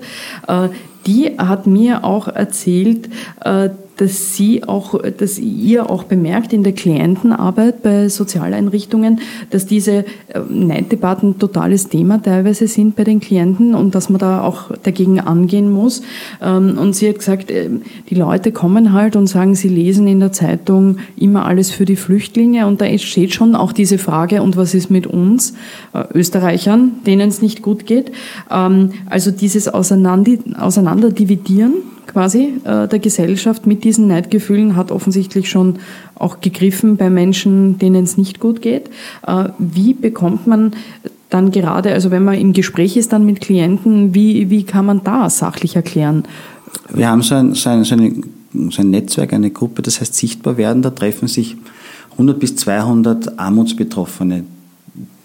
äh, 0.46 0.68
die 1.06 1.36
hat 1.36 1.66
mir 1.66 2.04
auch 2.04 2.28
erzählt, 2.28 3.08
äh, 3.44 3.70
dass 4.00 4.34
sie 4.34 4.64
auch, 4.64 4.98
dass 5.18 5.38
ihr 5.38 5.90
auch 5.90 6.04
bemerkt 6.04 6.54
in 6.54 6.62
der 6.62 6.72
Klientenarbeit 6.72 7.82
bei 7.82 8.08
Sozialeinrichtungen, 8.08 9.20
dass 9.50 9.66
diese 9.66 10.06
äh, 10.28 10.40
Neiddebatten 10.48 11.38
totales 11.38 11.90
Thema 11.90 12.22
teilweise 12.22 12.66
sind 12.66 12.96
bei 12.96 13.04
den 13.04 13.20
Klienten 13.20 13.74
und 13.74 13.94
dass 13.94 14.08
man 14.08 14.18
da 14.18 14.42
auch 14.42 14.70
dagegen 14.82 15.20
angehen 15.20 15.70
muss. 15.70 16.00
Ähm, 16.40 16.78
und 16.78 16.96
sie 16.96 17.10
hat 17.10 17.18
gesagt, 17.18 17.50
äh, 17.50 17.68
die 18.08 18.14
Leute 18.14 18.52
kommen 18.52 18.94
halt 18.94 19.16
und 19.16 19.26
sagen, 19.26 19.54
sie 19.54 19.68
lesen 19.68 20.08
in 20.08 20.20
der 20.20 20.32
Zeitung 20.32 20.96
immer 21.18 21.44
alles 21.44 21.70
für 21.70 21.84
die 21.84 21.96
Flüchtlinge 21.96 22.66
und 22.66 22.80
da 22.80 22.86
steht 22.96 23.34
schon 23.34 23.54
auch 23.54 23.74
diese 23.74 23.98
Frage, 23.98 24.42
und 24.42 24.56
was 24.56 24.72
ist 24.72 24.90
mit 24.90 25.06
uns 25.06 25.52
äh, 25.92 26.04
Österreichern, 26.14 26.92
denen 27.06 27.28
es 27.28 27.42
nicht 27.42 27.60
gut 27.60 27.84
geht? 27.84 28.12
Ähm, 28.50 28.92
also 29.10 29.30
dieses 29.30 29.68
Auseinanderdividieren 29.68 31.74
quasi 32.12 32.54
äh, 32.64 32.88
der 32.88 32.98
Gesellschaft 32.98 33.66
mit 33.66 33.84
diesen 33.84 34.08
Neidgefühlen 34.08 34.76
hat 34.76 34.90
offensichtlich 34.90 35.48
schon 35.48 35.78
auch 36.14 36.40
gegriffen 36.40 36.96
bei 36.96 37.10
Menschen, 37.10 37.78
denen 37.78 38.04
es 38.04 38.16
nicht 38.16 38.40
gut 38.40 38.62
geht. 38.62 38.90
Äh, 39.26 39.50
wie 39.58 39.94
bekommt 39.94 40.46
man 40.46 40.72
dann 41.30 41.50
gerade, 41.50 41.92
also 41.92 42.10
wenn 42.10 42.24
man 42.24 42.34
im 42.34 42.52
Gespräch 42.52 42.96
ist 42.96 43.12
dann 43.12 43.24
mit 43.24 43.40
Klienten, 43.40 44.14
wie, 44.14 44.50
wie 44.50 44.64
kann 44.64 44.84
man 44.84 45.02
da 45.04 45.30
sachlich 45.30 45.76
erklären? 45.76 46.24
Wir 46.92 47.08
haben 47.08 47.22
so 47.22 47.36
ein, 47.36 47.54
so, 47.54 47.70
ein, 47.70 47.84
so, 47.84 47.94
eine, 47.94 48.12
so 48.70 48.82
ein 48.82 48.90
Netzwerk, 48.90 49.32
eine 49.32 49.50
Gruppe, 49.50 49.82
das 49.82 50.00
heißt 50.00 50.14
Sichtbar 50.14 50.56
werden, 50.56 50.82
da 50.82 50.90
treffen 50.90 51.28
sich 51.28 51.56
100 52.12 52.38
bis 52.38 52.56
200 52.56 53.38
Armutsbetroffene, 53.38 54.44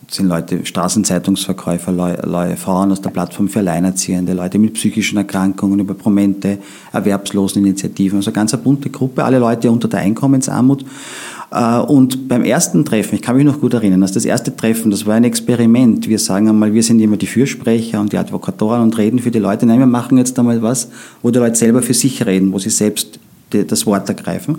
sind 0.10 0.28
Leute, 0.28 0.66
Straßenzeitungsverkäufer, 0.66 1.92
Leute, 1.92 2.58
Frauen 2.58 2.92
aus 2.92 3.02
der 3.02 3.10
Plattform 3.10 3.48
für 3.48 3.60
Alleinerziehende, 3.60 4.34
Leute 4.34 4.60
mit 4.60 4.74
psychischen 4.74 5.18
Erkrankungen, 5.18 5.80
über 5.80 5.94
Promente, 5.94 6.60
Erwerbsloseninitiativen, 6.94 8.18
also 8.18 8.30
eine 8.30 8.36
ganz 8.36 8.54
eine 8.54 8.64
bunte 8.64 8.90
Gruppe, 8.90 9.24
alle 9.24 9.40
Leute 9.40 9.72
unter 9.72 9.88
der 9.88 10.00
Einkommensarmut. 10.00 10.86
Äh, 11.52 11.78
und 11.80 12.28
beim 12.28 12.44
ersten 12.44 12.86
Treffen, 12.86 13.16
ich 13.16 13.22
kann 13.22 13.36
mich 13.36 13.46
noch 13.46 13.60
gut 13.60 13.74
erinnern, 13.74 14.02
als 14.04 14.12
das 14.12 14.26
erste 14.26 14.56
Treffen, 14.56 14.92
das 14.92 15.06
war 15.06 15.16
ein 15.16 15.24
Experiment. 15.24 16.08
Wir 16.08 16.20
sagen 16.20 16.50
einmal, 16.50 16.74
wir 16.74 16.84
sind 16.84 17.00
immer 17.00 17.18
die 17.18 17.28
Fürsprecher 17.28 18.00
und 18.00 18.14
die 18.14 18.18
Advokatoren 18.18 18.82
und 18.82 18.98
reden 18.98 19.20
für 19.20 19.32
die 19.32 19.40
Leute. 19.40 19.66
Nein, 19.66 19.80
wir 19.80 19.86
machen 19.86 20.18
jetzt 20.18 20.38
einmal 20.38 20.62
was, 20.62 20.90
wo 21.22 21.32
die 21.32 21.40
Leute 21.40 21.56
selber 21.56 21.82
für 21.82 21.94
sich 21.94 22.26
reden, 22.26 22.54
wo 22.54 22.60
sie 22.60 22.70
selbst 22.70 23.20
das 23.52 23.86
Wort 23.86 24.10
ergreifen, 24.10 24.58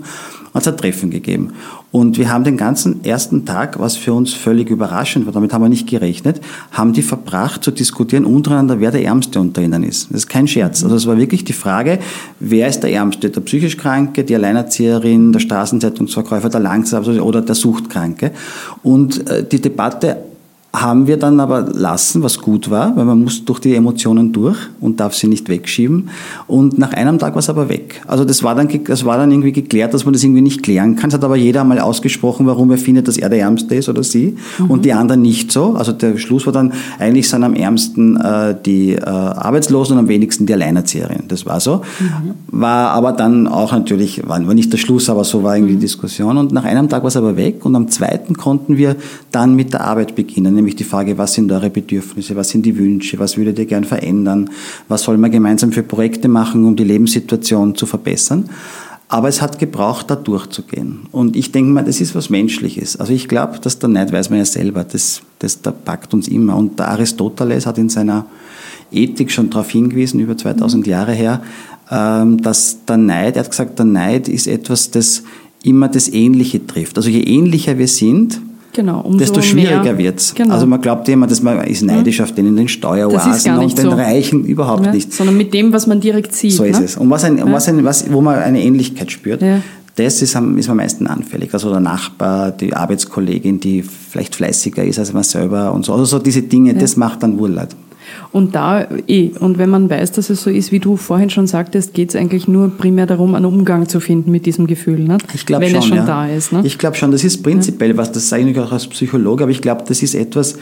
hat 0.57 0.63
es 0.63 0.67
ein 0.67 0.77
Treffen 0.77 1.09
gegeben. 1.09 1.53
Und 1.91 2.17
wir 2.17 2.29
haben 2.29 2.43
den 2.43 2.57
ganzen 2.57 3.05
ersten 3.05 3.45
Tag, 3.45 3.79
was 3.79 3.95
für 3.95 4.13
uns 4.13 4.33
völlig 4.33 4.69
überraschend 4.69 5.25
war, 5.25 5.33
damit 5.33 5.53
haben 5.53 5.61
wir 5.61 5.69
nicht 5.69 5.87
gerechnet, 5.87 6.41
haben 6.71 6.93
die 6.93 7.01
verbracht 7.01 7.63
zu 7.63 7.71
diskutieren 7.71 8.25
untereinander, 8.25 8.79
wer 8.79 8.91
der 8.91 9.03
Ärmste 9.03 9.39
unter 9.39 9.61
ihnen 9.61 9.83
ist. 9.83 10.09
Das 10.09 10.17
ist 10.17 10.27
kein 10.27 10.47
Scherz. 10.47 10.83
Also 10.83 10.95
es 10.95 11.07
war 11.07 11.17
wirklich 11.17 11.45
die 11.45 11.53
Frage, 11.53 11.99
wer 12.39 12.67
ist 12.67 12.81
der 12.81 12.91
Ärmste? 12.91 13.29
Der 13.29 13.41
psychisch 13.41 13.77
Kranke, 13.77 14.23
die 14.23 14.35
Alleinerzieherin, 14.35 15.31
der 15.31 15.39
Straßenzeitungsverkäufer, 15.39 16.49
der 16.49 16.59
Langsam 16.59 17.05
oder 17.19 17.41
der 17.41 17.55
Suchtkranke. 17.55 18.31
Und 18.83 19.29
äh, 19.29 19.47
die 19.47 19.61
Debatte 19.61 20.17
haben 20.73 21.07
wir 21.07 21.17
dann 21.17 21.39
aber 21.39 21.61
lassen, 21.61 22.23
was 22.23 22.39
gut 22.39 22.69
war, 22.69 22.95
weil 22.95 23.05
man 23.05 23.23
muss 23.23 23.45
durch 23.45 23.59
die 23.59 23.73
Emotionen 23.73 24.33
durch 24.33 24.57
und 24.81 24.99
darf 24.99 25.15
sie 25.15 25.27
nicht 25.27 25.49
wegschieben. 25.49 26.09
Und 26.45 26.77
nach 26.77 26.93
einem 26.93 27.19
Tag 27.19 27.33
war 27.33 27.39
es 27.39 27.49
aber 27.49 27.69
weg. 27.69 28.01
Also 28.05 28.25
das 28.25 28.43
war 28.43 28.53
dann, 28.53 28.69
das 28.83 29.05
war 29.05 29.17
dann 29.17 29.31
irgendwie 29.31 29.53
geklärt, 29.53 29.93
dass 29.93 30.05
man 30.05 30.13
das 30.13 30.23
irgendwie 30.23 30.41
nicht 30.41 30.63
klären 30.63 30.95
kann. 30.95 31.09
Es 31.09 31.15
hat 31.15 31.23
aber 31.23 31.35
jeder 31.35 31.61
einmal 31.61 31.79
ausgesprochen, 31.79 32.45
warum 32.45 32.69
er 32.69 32.77
findet, 32.77 33.07
dass 33.07 33.17
er 33.17 33.29
der 33.29 33.39
Ärmste 33.39 33.75
ist 33.75 33.89
oder 33.89 34.03
sie 34.03 34.35
mhm. 34.59 34.69
und 34.69 34.85
die 34.85 34.93
anderen 34.93 35.21
nicht 35.21 35.51
so. 35.51 35.73
Also 35.75 35.93
der 35.93 36.17
Schluss 36.17 36.45
war 36.45 36.53
dann, 36.53 36.73
eigentlich 36.99 37.29
sind 37.29 37.43
am 37.43 37.53
ärmsten 37.53 38.17
äh, 38.17 38.55
die 38.63 38.93
äh, 38.93 39.03
Arbeitslosen 39.03 39.93
und 39.93 39.99
am 39.99 40.07
wenigsten 40.09 40.45
die 40.45 40.53
Alleinerzieherinnen. 40.53 41.27
Das 41.27 41.45
war 41.45 41.59
so. 41.59 41.81
Mhm. 41.99 42.33
War 42.59 42.91
aber 42.91 43.13
dann 43.13 43.47
auch 43.47 43.71
natürlich, 43.71 44.27
war, 44.27 44.45
war 44.45 44.53
nicht 44.53 44.71
der 44.71 44.77
Schluss, 44.77 45.09
aber 45.09 45.23
so 45.23 45.43
war 45.43 45.55
irgendwie 45.55 45.75
die 45.75 45.81
Diskussion. 45.81 46.37
Und 46.37 46.51
nach 46.51 46.65
einem 46.65 46.89
Tag 46.89 47.03
war 47.03 47.07
es 47.07 47.17
aber 47.17 47.37
weg 47.37 47.65
und 47.65 47.75
am 47.75 47.87
zweiten 47.87 48.35
konnten 48.35 48.77
wir 48.77 48.97
dann 49.31 49.55
mit 49.55 49.73
der 49.73 49.81
Arbeit 49.85 50.13
beginnen 50.15 50.56
nämlich 50.57 50.75
die 50.75 50.83
Frage, 50.83 51.17
was 51.17 51.33
sind 51.33 51.51
eure 51.51 51.69
Bedürfnisse, 51.69 52.35
was 52.35 52.49
sind 52.49 52.65
die 52.65 52.77
Wünsche, 52.77 53.17
was 53.19 53.37
würdet 53.37 53.57
ihr 53.59 53.65
gern 53.65 53.85
verändern, 53.85 54.49
was 54.89 55.03
soll 55.03 55.17
man 55.17 55.31
gemeinsam 55.31 55.71
für 55.71 55.83
Projekte 55.83 56.27
machen, 56.27 56.65
um 56.65 56.75
die 56.75 56.83
Lebenssituation 56.83 57.75
zu 57.75 57.85
verbessern. 57.85 58.49
Aber 59.09 59.29
es 59.29 59.41
hat 59.41 59.57
gebraucht, 59.57 60.09
da 60.09 60.15
durchzugehen. 60.17 61.07
Und 61.13 61.37
ich 61.37 61.53
denke 61.53 61.71
mal, 61.71 61.85
das 61.85 62.01
ist 62.01 62.13
was 62.13 62.29
Menschliches. 62.29 62.97
Also 62.97 63.13
ich 63.13 63.29
glaube, 63.29 63.59
dass 63.59 63.79
der 63.79 63.87
Neid, 63.87 64.11
weiß 64.11 64.29
man 64.29 64.39
ja 64.39 64.45
selber, 64.45 64.83
das, 64.83 65.21
das 65.39 65.61
da 65.61 65.71
packt 65.71 66.13
uns 66.13 66.27
immer. 66.27 66.57
Und 66.57 66.77
der 66.77 66.89
Aristoteles 66.89 67.65
hat 67.65 67.77
in 67.77 67.87
seiner 67.87 68.25
Ethik 68.91 69.31
schon 69.31 69.49
darauf 69.49 69.69
hingewiesen, 69.69 70.19
über 70.19 70.35
2000 70.35 70.85
Jahre 70.87 71.13
her, 71.13 71.41
ähm, 71.89 72.41
dass 72.41 72.83
der 72.85 72.97
Neid, 72.97 73.37
er 73.37 73.43
hat 73.43 73.51
gesagt, 73.51 73.79
der 73.79 73.85
Neid 73.85 74.27
ist 74.27 74.45
etwas, 74.45 74.91
das 74.91 75.23
immer 75.63 75.87
das 75.87 76.09
Ähnliche 76.09 76.65
trifft. 76.67 76.97
Also 76.97 77.09
je 77.09 77.21
ähnlicher 77.21 77.77
wir 77.77 77.87
sind, 77.87 78.41
Genau, 78.77 79.01
umso 79.01 79.17
desto 79.17 79.41
schwieriger 79.41 79.97
wird 79.97 80.19
es. 80.19 80.35
Genau. 80.35 80.53
Also 80.53 80.67
man 80.67 80.79
glaubt 80.79 81.09
immer, 81.09 81.25
dass 81.25 81.41
man 81.41 81.65
ist 81.65 81.81
neidisch 81.81 82.21
auf 82.21 82.31
den 82.33 82.45
in 82.45 82.55
den 82.57 82.67
Steueroasen 82.67 83.57
und 83.57 83.75
den 83.75 83.85
so. 83.85 83.89
Reichen 83.89 84.45
überhaupt 84.45 84.85
Ja, 84.85 84.91
nicht. 84.91 85.11
Sondern 85.11 85.35
mit 85.35 85.51
dem, 85.51 85.73
was 85.73 85.87
man 85.87 85.99
direkt 85.99 86.35
sieht. 86.35 86.51
So 86.51 86.63
ist 86.63 86.77
ne? 86.77 86.85
es. 86.85 86.95
Und 86.95 87.09
was 87.09 87.23
ein, 87.23 87.41
und 87.41 87.51
was 87.51 87.67
ein, 87.67 87.83
was, 87.83 88.11
wo 88.13 88.21
man 88.21 88.37
eine 88.37 88.61
Ähnlichkeit 88.61 89.11
spürt, 89.11 89.41
Ja. 89.41 89.61
das 89.95 90.21
ist 90.21 90.35
am, 90.35 90.55
ist 90.59 90.69
am 90.69 90.77
meisten 90.77 91.07
anfällig. 91.07 91.51
Also 91.55 91.71
der 91.71 91.79
Nachbar, 91.79 92.51
die 92.51 92.71
Arbeitskollegin, 92.71 93.59
die 93.59 93.81
vielleicht 93.81 94.35
fleißiger 94.35 94.83
ist 94.83 94.99
als 94.99 95.11
man 95.11 95.23
selber 95.23 95.73
und 95.73 95.83
so. 95.83 95.93
Also 95.93 96.05
so 96.05 96.19
diese 96.19 96.43
Dinge, 96.43 96.75
das 96.75 96.97
macht 96.97 97.23
dann 97.23 97.39
Urlaub. 97.39 97.69
Und 98.31 98.55
da 98.55 98.87
eh, 99.07 99.31
und 99.39 99.57
wenn 99.57 99.69
man 99.69 99.89
weiß, 99.89 100.11
dass 100.11 100.29
es 100.29 100.43
so 100.43 100.49
ist, 100.49 100.71
wie 100.71 100.79
du 100.79 100.97
vorhin 100.97 101.29
schon 101.29 101.47
sagtest, 101.47 101.93
geht 101.93 102.09
es 102.09 102.15
eigentlich 102.15 102.47
nur 102.47 102.69
primär 102.69 103.05
darum, 103.05 103.35
einen 103.35 103.45
Umgang 103.45 103.87
zu 103.87 103.99
finden 103.99 104.31
mit 104.31 104.45
diesem 104.45 104.67
Gefühl. 104.67 104.99
Ne? 104.99 105.17
Ich 105.33 105.47
wenn 105.49 105.69
schon, 105.69 105.79
es 105.79 105.85
schon 105.85 105.97
ja. 105.97 106.05
da 106.05 106.27
ist. 106.27 106.51
Ne? 106.51 106.61
Ich 106.63 106.77
glaube 106.77 106.95
schon, 106.97 107.11
das 107.11 107.23
ist 107.23 107.43
prinzipiell 107.43 107.95
was, 107.97 108.11
das 108.11 108.29
sage 108.29 108.49
ich 108.49 108.59
auch 108.59 108.71
als 108.71 108.87
Psychologe, 108.87 109.43
aber 109.43 109.51
ich 109.51 109.61
glaube, 109.61 109.83
das 109.87 110.03
ist 110.03 110.15
etwas, 110.15 110.57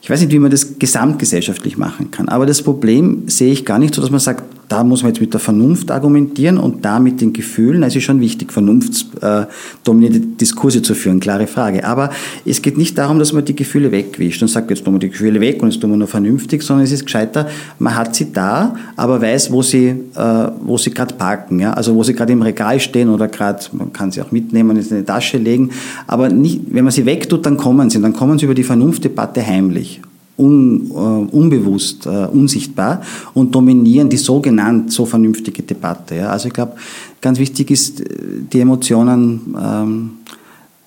ich 0.00 0.10
weiß 0.10 0.20
nicht, 0.20 0.32
wie 0.32 0.38
man 0.38 0.50
das 0.50 0.78
gesamtgesellschaftlich 0.78 1.76
machen 1.76 2.10
kann, 2.10 2.28
aber 2.28 2.46
das 2.46 2.62
Problem 2.62 3.24
sehe 3.26 3.52
ich 3.52 3.64
gar 3.64 3.78
nicht 3.78 3.94
so, 3.94 4.00
dass 4.00 4.10
man 4.10 4.20
sagt, 4.20 4.42
da 4.68 4.84
muss 4.84 5.02
man 5.02 5.12
jetzt 5.12 5.20
mit 5.20 5.32
der 5.32 5.40
Vernunft 5.40 5.90
argumentieren 5.90 6.58
und 6.58 6.84
da 6.84 6.98
mit 6.98 7.20
den 7.20 7.32
Gefühlen. 7.32 7.82
Es 7.82 7.94
ist 7.94 8.04
schon 8.04 8.20
wichtig, 8.20 8.52
vernunftsdominierte 8.52 10.20
Diskurse 10.20 10.82
zu 10.82 10.94
führen, 10.94 11.20
klare 11.20 11.46
Frage. 11.46 11.84
Aber 11.84 12.10
es 12.46 12.62
geht 12.62 12.78
nicht 12.78 12.96
darum, 12.96 13.18
dass 13.18 13.32
man 13.32 13.44
die 13.44 13.54
Gefühle 13.54 13.92
wegwischt 13.92 14.40
und 14.42 14.48
sagt, 14.48 14.70
jetzt 14.70 14.84
tun 14.84 14.94
wir 14.94 14.98
die 14.98 15.10
Gefühle 15.10 15.40
weg 15.40 15.62
und 15.62 15.70
jetzt 15.70 15.80
tun 15.80 15.90
wir 15.90 15.96
nur 15.96 16.08
vernünftig, 16.08 16.62
sondern 16.62 16.84
es 16.84 16.92
ist 16.92 17.04
gescheiter, 17.04 17.48
man 17.78 17.94
hat 17.94 18.14
sie 18.14 18.32
da, 18.32 18.76
aber 18.96 19.20
weiß, 19.20 19.52
wo 19.52 19.62
sie, 19.62 19.88
äh, 19.88 20.48
wo 20.60 20.78
sie 20.78 20.90
gerade 20.90 21.14
parken. 21.14 21.60
Ja? 21.60 21.72
Also 21.74 21.94
wo 21.94 22.02
sie 22.02 22.14
gerade 22.14 22.32
im 22.32 22.42
Regal 22.42 22.80
stehen 22.80 23.10
oder 23.10 23.28
gerade, 23.28 23.64
man 23.72 23.92
kann 23.92 24.10
sie 24.10 24.22
auch 24.22 24.32
mitnehmen, 24.32 24.76
in 24.76 24.90
eine 24.90 25.04
Tasche 25.04 25.38
legen. 25.38 25.70
Aber 26.06 26.28
nicht, 26.28 26.62
wenn 26.70 26.84
man 26.84 26.92
sie 26.92 27.04
wegtut, 27.04 27.44
dann 27.46 27.56
kommen 27.56 27.90
sie. 27.90 28.00
Dann 28.00 28.12
kommen 28.12 28.38
sie 28.38 28.46
über 28.46 28.54
die 28.54 28.64
Vernunftdebatte 28.64 29.46
heimlich 29.46 30.00
un, 30.36 30.90
äh, 30.90 31.34
unbewusst, 31.34 32.06
äh, 32.06 32.26
unsichtbar 32.26 33.02
und 33.34 33.54
dominieren 33.54 34.08
die 34.08 34.16
sogenannte 34.16 34.92
so 34.92 35.06
vernünftige 35.06 35.62
Debatte. 35.62 36.16
Ja? 36.16 36.30
Also 36.30 36.48
ich 36.48 36.54
glaube, 36.54 36.74
ganz 37.20 37.38
wichtig 37.38 37.70
ist, 37.70 38.00
äh, 38.00 38.06
die 38.52 38.60
Emotionen 38.60 39.54
ähm, 39.60 40.10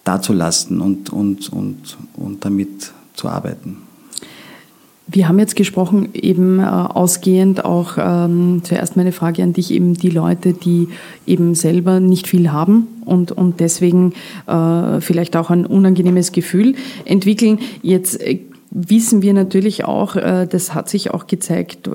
dazulassen 0.04 0.82
und, 0.82 1.12
und, 1.12 1.52
und, 1.52 1.98
und 2.16 2.46
damit 2.46 2.92
zu 3.14 3.28
arbeiten. 3.28 3.78
Wir 5.08 5.28
haben 5.28 5.38
jetzt 5.38 5.56
gesprochen, 5.56 6.10
eben 6.14 6.60
äh, 6.60 6.64
ausgehend 6.64 7.64
auch 7.64 7.98
ähm, 8.00 8.62
zuerst 8.64 8.98
meine 8.98 9.12
Frage 9.12 9.44
an 9.44 9.54
dich, 9.54 9.70
eben 9.70 9.94
die 9.94 10.10
Leute, 10.10 10.54
die 10.54 10.88
eben 11.28 11.54
selber 11.54 12.00
nicht 12.00 12.28
viel 12.28 12.52
haben 12.52 12.88
und, 13.06 13.32
und 13.32 13.60
deswegen 13.60 14.14
äh, 14.48 15.00
vielleicht 15.02 15.38
auch 15.38 15.52
ein 15.52 15.68
unangenehmes 15.68 16.32
Gefühl 16.32 16.74
entwickeln. 17.06 17.60
Jetzt 17.84 18.20
äh, 18.20 18.40
wissen 18.76 19.22
wir 19.22 19.34
natürlich 19.34 19.86
auch, 19.86 20.18
äh, 20.18 20.46
das 20.48 20.74
hat 20.74 20.90
sich 20.90 21.12
auch 21.12 21.28
gezeigt, 21.28 21.90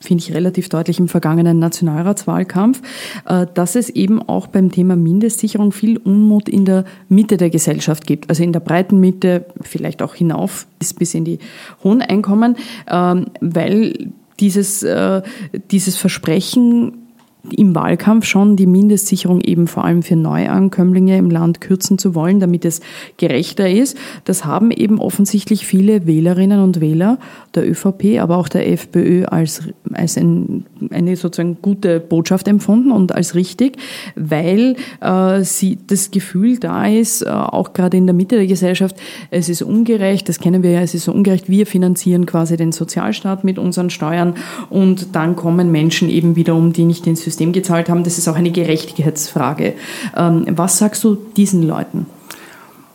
finde 0.00 0.22
ich 0.22 0.34
relativ 0.34 0.68
deutlich 0.68 0.98
im 0.98 1.08
vergangenen 1.08 1.58
Nationalratswahlkampf, 1.58 2.82
äh, 3.26 3.46
dass 3.54 3.74
es 3.74 3.88
eben 3.88 4.22
auch 4.22 4.46
beim 4.46 4.70
Thema 4.70 4.96
Mindestsicherung 4.96 5.72
viel 5.72 5.96
Unmut 5.96 6.48
in 6.48 6.66
der 6.66 6.84
Mitte 7.08 7.38
der 7.38 7.48
Gesellschaft 7.48 8.06
gibt. 8.06 8.28
Also 8.28 8.42
in 8.42 8.52
der 8.52 8.60
breiten 8.60 9.00
Mitte, 9.00 9.46
vielleicht 9.62 10.02
auch 10.02 10.14
hinauf 10.14 10.66
bis, 10.78 11.14
in 11.14 11.24
die 11.24 11.38
hohen 11.82 12.02
Einkommen, 12.02 12.56
ähm, 12.88 13.26
weil 13.40 14.10
dieses, 14.40 14.82
äh, 14.82 15.22
dieses 15.70 15.96
Versprechen 15.96 17.03
im 17.50 17.74
Wahlkampf 17.74 18.24
schon 18.24 18.56
die 18.56 18.66
Mindestsicherung 18.66 19.40
eben 19.40 19.66
vor 19.66 19.84
allem 19.84 20.02
für 20.02 20.16
Neuankömmlinge 20.16 21.18
im 21.18 21.30
Land 21.30 21.60
kürzen 21.60 21.98
zu 21.98 22.14
wollen, 22.14 22.40
damit 22.40 22.64
es 22.64 22.80
gerechter 23.18 23.68
ist. 23.68 23.98
Das 24.24 24.44
haben 24.44 24.70
eben 24.70 24.98
offensichtlich 24.98 25.66
viele 25.66 26.06
Wählerinnen 26.06 26.60
und 26.60 26.80
Wähler 26.80 27.18
der 27.54 27.68
ÖVP, 27.68 28.18
aber 28.18 28.38
auch 28.38 28.48
der 28.48 28.70
FPÖ 28.70 29.26
als, 29.26 29.62
als 29.92 30.16
ein, 30.16 30.64
eine 30.90 31.16
sozusagen 31.16 31.58
gute 31.60 32.00
Botschaft 32.00 32.48
empfunden 32.48 32.90
und 32.90 33.12
als 33.12 33.34
richtig, 33.34 33.76
weil 34.16 34.76
äh, 35.00 35.42
sie 35.42 35.78
das 35.86 36.10
Gefühl 36.10 36.58
da 36.58 36.86
ist, 36.86 37.22
äh, 37.22 37.28
auch 37.28 37.74
gerade 37.74 37.96
in 37.96 38.06
der 38.06 38.14
Mitte 38.14 38.36
der 38.36 38.46
Gesellschaft, 38.46 38.96
es 39.30 39.48
ist 39.48 39.62
ungerecht, 39.62 40.28
das 40.28 40.38
kennen 40.38 40.62
wir 40.62 40.70
ja, 40.70 40.80
es 40.80 40.94
ist 40.94 41.04
so 41.04 41.12
ungerecht, 41.12 41.48
wir 41.48 41.66
finanzieren 41.66 42.26
quasi 42.26 42.56
den 42.56 42.72
Sozialstaat 42.72 43.44
mit 43.44 43.58
unseren 43.58 43.90
Steuern 43.90 44.34
und 44.70 45.14
dann 45.14 45.36
kommen 45.36 45.70
Menschen 45.70 46.08
eben 46.08 46.36
wiederum, 46.36 46.72
die 46.72 46.84
nicht 46.84 47.06
ins 47.06 47.22
System 47.22 47.33
gezahlt 47.38 47.88
haben. 47.88 48.04
Das 48.04 48.18
ist 48.18 48.28
auch 48.28 48.36
eine 48.36 48.50
Gerechtigkeitsfrage. 48.50 49.74
Ähm, 50.16 50.46
was 50.50 50.78
sagst 50.78 51.04
du 51.04 51.16
diesen 51.36 51.62
Leuten? 51.62 52.06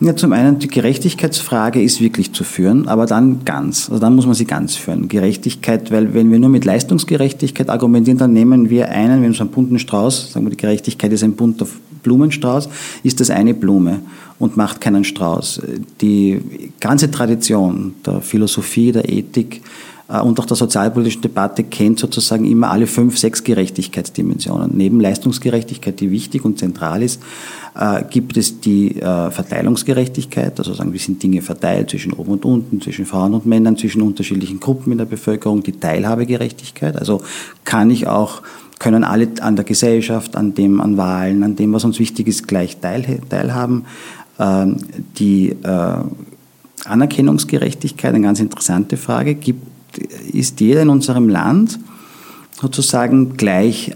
Ja, 0.02 0.16
zum 0.16 0.32
einen, 0.32 0.60
die 0.60 0.70
Gerechtigkeitsfrage 0.70 1.82
ist 1.82 2.00
wirklich 2.00 2.32
zu 2.32 2.46
führen, 2.46 2.88
aber 2.88 3.06
dann 3.06 3.44
ganz. 3.44 3.90
Also 3.90 4.00
dann 4.00 4.16
muss 4.16 4.26
man 4.26 4.34
sie 4.34 4.46
ganz 4.46 4.76
führen. 4.76 5.10
Gerechtigkeit, 5.10 5.92
weil 5.92 6.14
wenn 6.14 6.32
wir 6.32 6.40
nur 6.40 6.48
mit 6.48 6.64
Leistungsgerechtigkeit 6.64 7.70
argumentieren, 7.70 8.18
dann 8.18 8.32
nehmen 8.32 8.70
wir 8.70 8.90
einen, 8.92 9.22
wenn 9.22 9.32
wir 9.32 9.34
so 9.34 9.44
einen 9.44 9.52
bunten 9.52 9.78
Strauß, 9.78 10.32
sagen 10.32 10.46
wir, 10.46 10.52
die 10.52 10.58
Gerechtigkeit 10.58 11.12
ist 11.12 11.24
ein 11.24 11.34
bunter 11.34 11.68
Blumenstrauß, 12.02 12.70
ist 13.04 13.20
das 13.20 13.30
eine 13.30 13.54
Blume 13.54 14.00
und 14.40 14.56
macht 14.56 14.80
keinen 14.80 15.04
Strauß. 15.04 15.64
Die 16.00 16.42
ganze 16.80 17.12
Tradition 17.12 17.96
der 18.06 18.22
Philosophie, 18.22 18.94
der 18.94 19.10
Ethik, 19.10 19.62
und 20.18 20.40
auch 20.40 20.46
der 20.46 20.58
sozialpolitischen 20.58 21.22
Debatte 21.22 21.64
kennt 21.64 22.00
sozusagen 22.00 22.46
immer 22.46 22.72
alle 22.72 22.88
fünf, 22.88 23.18
sechs 23.18 23.44
Gerechtigkeitsdimensionen. 23.44 24.72
Neben 24.74 25.00
Leistungsgerechtigkeit, 25.00 26.00
die 26.00 26.10
wichtig 26.10 26.44
und 26.46 26.58
zentral 26.58 27.04
ist, 27.04 27.22
äh, 27.76 28.04
gibt 28.10 28.36
es 28.36 28.60
die 28.60 28.96
äh, 29.00 29.30
Verteilungsgerechtigkeit, 29.30 30.58
also 30.58 30.74
sagen, 30.74 30.94
wie 30.94 30.98
sind 30.98 31.22
Dinge 31.22 31.44
verteilt 31.44 31.92
zwischen 31.92 32.14
oben 32.14 32.32
und 32.32 32.46
unten, 32.46 32.82
zwischen 32.82 33.06
Frauen 33.06 33.36
und 33.36 33.46
Männern, 33.46 33.78
zwischen 33.78 34.02
unterschiedlichen 34.02 34.60
Gruppen 34.60 34.92
in 34.92 34.98
der 34.98 35.06
Bevölkerung, 35.06 35.62
die 35.62 35.74
Teilhabegerechtigkeit, 35.74 36.98
also 36.98 37.22
kann 37.64 37.92
ich 37.92 38.08
auch 38.08 38.42
können 38.80 39.04
alle 39.04 39.28
an 39.42 39.58
der 39.58 39.66
Gesellschaft, 39.66 40.38
an 40.38 40.54
dem, 40.54 40.80
an 40.80 40.96
Wahlen, 40.96 41.44
an 41.44 41.58
dem, 41.58 41.74
was 41.74 41.84
uns 41.84 42.00
wichtig 42.00 42.28
ist, 42.30 42.48
gleich 42.48 42.78
teil, 42.78 43.20
teilhaben. 43.30 43.86
Ähm, 44.40 44.78
die 45.18 45.50
äh, 45.50 45.98
Anerkennungsgerechtigkeit, 46.86 48.16
eine 48.16 48.24
ganz 48.24 48.40
interessante 48.40 48.96
Frage, 48.96 49.36
gibt 49.36 49.69
ist 50.32 50.60
jeder 50.60 50.82
in 50.82 50.90
unserem 50.90 51.30
Land 51.30 51.80
sozusagen 52.62 53.38
gleich, 53.38 53.92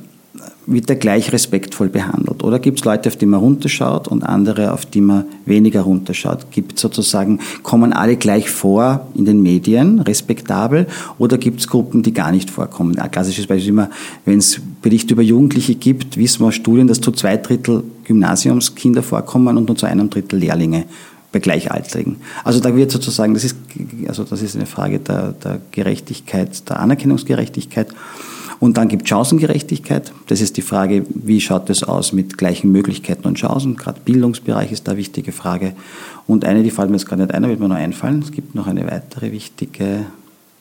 wird 0.66 0.90
er 0.90 0.96
gleich 0.96 1.34
respektvoll 1.34 1.90
behandelt? 1.90 2.44
Oder 2.44 2.60
gibt 2.60 2.80
es 2.80 2.86
Leute, 2.86 3.10
auf 3.10 3.18
die 3.18 3.26
man 3.26 3.40
runterschaut 3.40 4.08
und 4.08 4.24
andere, 4.24 4.72
auf 4.72 4.86
die 4.86 5.02
man 5.02 5.26
weniger 5.46 5.82
runterschaut? 5.82 6.52
Gibt 6.52 6.80
sozusagen, 6.80 7.40
kommen 7.64 7.92
alle 7.92 8.16
gleich 8.16 8.50
vor 8.50 9.08
in 9.16 9.26
den 9.26 9.42
Medien, 9.42 10.00
respektabel? 10.00 10.88
Oder 11.18 11.38
gibt 11.38 11.60
es 11.60 11.68
Gruppen, 11.68 12.04
die 12.04 12.14
gar 12.14 12.32
nicht 12.32 12.50
vorkommen? 12.50 12.98
Ein 12.98 13.12
klassisches 13.12 13.48
Beispiel 13.48 13.64
ist 13.64 13.70
immer, 13.70 13.90
wenn 14.26 14.40
es 14.40 14.62
Berichte 14.82 15.14
über 15.14 15.24
Jugendliche 15.24 15.76
gibt, 15.76 16.18
wissen 16.18 16.42
wir 16.42 16.48
aus 16.48 16.56
Studien, 16.56 16.88
dass 16.88 17.02
zu 17.02 17.12
zwei 17.12 17.38
Drittel 17.38 17.84
Gymnasiumskinder 18.06 19.04
vorkommen 19.04 19.58
und 19.58 19.68
nur 19.68 19.76
zu 19.76 19.86
einem 19.86 20.10
Drittel 20.10 20.40
Lehrlinge 20.40 20.86
bei 21.34 21.40
Gleichaltrigen. 21.40 22.18
Also 22.46 22.62
da 22.62 22.74
wird 22.74 22.92
sozusagen, 22.92 23.34
das 23.34 23.44
ist, 23.44 23.58
also 24.08 24.24
das 24.24 24.42
ist 24.42 24.56
eine 24.56 24.68
Frage 24.68 25.00
der, 25.00 25.34
der 25.34 25.60
Gerechtigkeit, 25.72 26.70
der 26.70 26.80
Anerkennungsgerechtigkeit. 26.80 27.88
Und 28.60 28.78
dann 28.78 28.88
gibt 28.88 29.04
es 29.04 29.10
Chancengerechtigkeit. 29.10 30.14
Das 30.28 30.40
ist 30.40 30.56
die 30.56 30.62
Frage, 30.62 31.06
wie 31.10 31.42
schaut 31.42 31.70
es 31.70 31.84
aus 31.84 32.14
mit 32.14 32.38
gleichen 32.38 32.72
Möglichkeiten 32.72 33.28
und 33.28 33.36
Chancen? 33.36 33.76
Gerade 33.76 34.00
Bildungsbereich 34.06 34.72
ist 34.72 34.88
da 34.88 34.92
eine 34.92 35.00
wichtige 35.00 35.34
Frage. 35.34 35.74
Und 36.28 36.46
eine, 36.46 36.64
die 36.64 36.72
fällt 36.72 36.90
mir 36.90 36.96
jetzt 36.96 37.06
gerade 37.06 37.24
nicht 37.24 37.34
ein, 37.34 37.46
wird 37.50 37.60
mir 37.60 37.68
noch 37.68 37.76
einfallen. 37.76 38.22
Es 38.22 38.32
gibt 38.32 38.56
noch 38.56 38.68
eine 38.68 38.90
weitere 38.90 39.34
wichtige, 39.34 40.06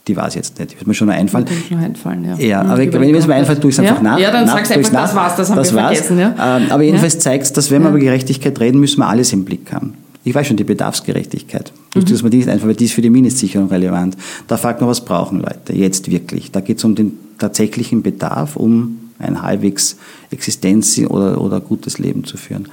die 0.08 0.16
war 0.16 0.26
es 0.26 0.34
jetzt 0.34 0.58
nicht, 0.58 0.72
die 0.72 0.76
wird 0.78 0.88
mir 0.88 0.94
schon 0.94 1.06
noch 1.08 1.14
einfallen. 1.14 1.48
Wird 1.48 1.70
noch 1.70 1.78
einfallen, 1.78 2.24
ja. 2.24 2.36
Ja, 2.38 2.62
aber 2.62 2.78
wenn 2.78 3.00
mir 3.02 3.12
das 3.12 3.28
mal 3.28 3.34
einfällt, 3.34 3.60
tue 3.60 3.70
ich 3.70 3.76
es 3.78 3.80
einfach 3.80 3.98
ja? 3.98 4.02
nach. 4.02 4.18
Ja, 4.18 4.32
dann 4.32 4.46
nach, 4.46 4.54
sagst 4.54 4.72
du 4.72 4.76
einfach, 4.78 4.92
nach. 4.92 5.02
das 5.02 5.14
war's, 5.14 5.36
das 5.36 5.50
haben 5.50 5.56
das 5.56 5.72
wir 5.72 5.80
vergessen. 5.80 6.18
Ja? 6.18 6.56
Ähm, 6.56 6.72
Aber 6.72 6.82
jedenfalls 6.82 7.14
Ja. 7.14 7.20
zeigt 7.20 7.44
es, 7.44 7.52
dass 7.52 7.70
wenn 7.70 7.82
wir 7.82 7.90
über 7.90 8.00
Gerechtigkeit 8.00 8.58
reden, 8.58 8.80
müssen 8.80 8.98
wir 8.98 9.06
alles 9.06 9.32
im 9.32 9.44
Blick 9.44 9.72
haben. 9.72 9.94
Ich 10.24 10.34
weiß 10.34 10.46
schon, 10.46 10.56
die 10.56 10.64
Bedarfsgerechtigkeit. 10.64 11.72
Mhm. 11.94 12.04
dass 12.06 12.22
man 12.22 12.30
die 12.30 12.38
nicht 12.38 12.48
einfach, 12.48 12.68
weil 12.68 12.74
die 12.74 12.86
ist 12.86 12.94
für 12.94 13.02
die 13.02 13.10
Mindestsicherung 13.10 13.68
relevant. 13.68 14.16
Da 14.46 14.56
fragt 14.56 14.80
man, 14.80 14.88
was 14.88 15.04
brauchen 15.04 15.40
Leute 15.40 15.74
jetzt 15.74 16.10
wirklich? 16.10 16.50
Da 16.50 16.60
geht 16.60 16.78
es 16.78 16.84
um 16.84 16.94
den 16.94 17.18
tatsächlichen 17.38 18.02
Bedarf, 18.02 18.56
um 18.56 18.98
ein 19.18 19.42
halbwegs 19.42 19.96
Existenz 20.30 20.98
oder, 20.98 21.40
oder 21.40 21.60
gutes 21.60 21.98
Leben 21.98 22.24
zu 22.24 22.36
führen. 22.36 22.68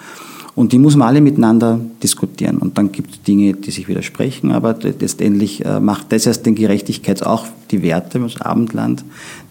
Und 0.56 0.74
die 0.74 0.80
muss 0.80 0.96
man 0.96 1.08
alle 1.08 1.22
miteinander 1.22 1.80
diskutieren. 2.04 2.58
Und 2.58 2.78
dann 2.78 2.92
gibt 2.92 3.12
es 3.12 3.22
Dinge, 3.22 3.54
die 3.54 3.72
sich 3.72 3.88
widersprechen, 3.88 4.52
aber 4.52 4.76
letztendlich 4.82 5.64
äh, 5.64 5.80
macht 5.80 6.12
das 6.12 6.26
erst 6.26 6.46
den 6.46 6.56
Gerechtigkeits, 6.56 7.24
auch 7.24 7.46
die 7.72 7.82
Werte, 7.82 8.20
das 8.20 8.42
Abendland, 8.42 9.06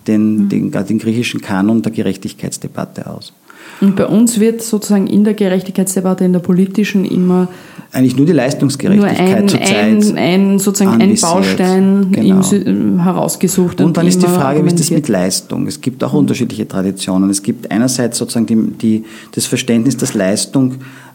den, 0.06 0.44
Mhm. 0.44 0.48
den, 0.48 0.70
den 0.70 0.98
griechischen 0.98 1.40
Kanon 1.40 1.82
der 1.82 1.92
Gerechtigkeitsdebatte 1.92 3.06
aus. 3.08 3.32
Und 3.80 3.96
bei 3.96 4.06
uns 4.06 4.40
wird 4.40 4.62
sozusagen 4.62 5.06
in 5.06 5.24
der 5.24 5.34
Gerechtigkeitsdebatte, 5.34 6.24
in 6.24 6.32
der 6.32 6.40
politischen 6.40 7.04
immer 7.04 7.48
Eigentlich 7.90 8.16
nur 8.16 8.26
die 8.26 8.32
nur 8.32 8.42
Leistungsgerechtigkeit 8.42 9.36
ein, 9.38 9.48
zurzeit. 9.48 9.76
ein, 9.76 10.18
ein, 10.18 10.58
sozusagen 10.58 10.96
ein 10.96 11.02
anvisiert. 11.02 11.32
Baustein 11.32 12.12
Genau. 12.12 13.02
herausgesucht. 13.02 13.80
Und 13.80 13.96
dann 13.96 14.06
ist 14.06 14.22
die 14.22 14.26
Frage, 14.26 14.62
wie 14.62 14.68
ist 14.68 14.78
das 14.78 14.90
mit. 14.90 15.08
Leistung? 15.08 15.66
Es 15.66 15.80
gibt 15.80 16.04
auch 16.04 16.12
unterschiedliche 16.12 16.68
Traditionen. 16.68 17.30
Es 17.30 17.42
gibt 17.42 17.70
einerseits 17.70 18.18
sozusagen 18.18 18.46
die, 18.46 18.56
die, 18.56 19.04
das 19.32 19.46
Verständnis, 19.46 19.96
dass 19.96 20.12
Leistung 20.12 20.74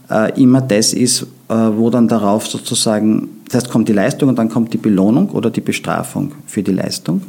äh, 0.10 0.42
immer 0.42 0.62
das 0.62 0.94
ist, 0.94 1.28
äh, 1.50 1.54
wo 1.54 1.90
dann 1.90 2.08
darauf 2.08 2.48
sozusagen, 2.48 3.30
das 3.46 3.64
heißt 3.64 3.70
kommt 3.70 3.88
die 3.88 3.94
Leistung 3.94 4.30
und 4.30 4.40
dann 4.40 4.50
kommt 4.50 4.74
die 4.74 4.78
Belohnung 4.78 5.30
oder 5.30 5.52
die 5.52 5.62
Bestrafung 5.62 6.32
für 6.48 6.64
die 6.64 6.72
Leistung. 6.72 7.22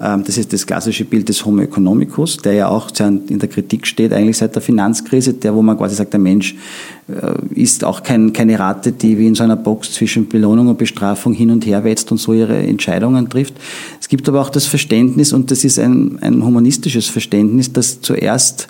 Ähm, 0.00 0.22
das 0.24 0.38
ist 0.38 0.52
das 0.52 0.66
klassische 0.66 1.04
Bild 1.04 1.28
des 1.28 1.44
Homo 1.44 1.62
economicus, 1.62 2.36
der 2.36 2.52
ja 2.52 2.68
auch 2.68 2.88
in 3.00 3.38
der 3.38 3.48
Kritik 3.48 3.86
steht, 3.86 4.12
eigentlich 4.12 4.38
seit 4.38 4.54
der 4.54 4.62
Finanzkrise, 4.62 5.34
der, 5.34 5.54
wo 5.54 5.62
man 5.62 5.76
quasi 5.76 5.96
sagt, 5.96 6.12
der 6.12 6.20
Mensch 6.20 6.54
äh, 7.08 7.60
ist 7.60 7.84
auch 7.84 8.02
kein, 8.02 8.32
keine 8.32 8.58
Rate, 8.58 8.92
die 8.92 9.18
wie 9.18 9.26
in 9.26 9.34
so 9.34 9.42
einer 9.42 9.56
Box 9.56 9.92
zwischen 9.92 10.28
Belohnung 10.28 10.68
und 10.68 10.78
Bestrafung 10.78 11.32
hin 11.32 11.50
und 11.50 11.66
her 11.66 11.82
wetzt 11.84 12.12
und 12.12 12.18
so 12.18 12.32
ihre 12.32 12.56
Entscheidungen 12.56 13.28
trifft. 13.28 13.54
Es 14.00 14.08
gibt 14.08 14.28
aber 14.28 14.40
auch 14.40 14.50
das 14.50 14.66
Verständnis, 14.66 15.32
und 15.32 15.50
das 15.50 15.64
ist 15.64 15.78
ein, 15.78 16.18
ein 16.20 16.44
humanistisches 16.44 17.06
Verständnis, 17.06 17.72
dass 17.72 18.00
zuerst 18.00 18.68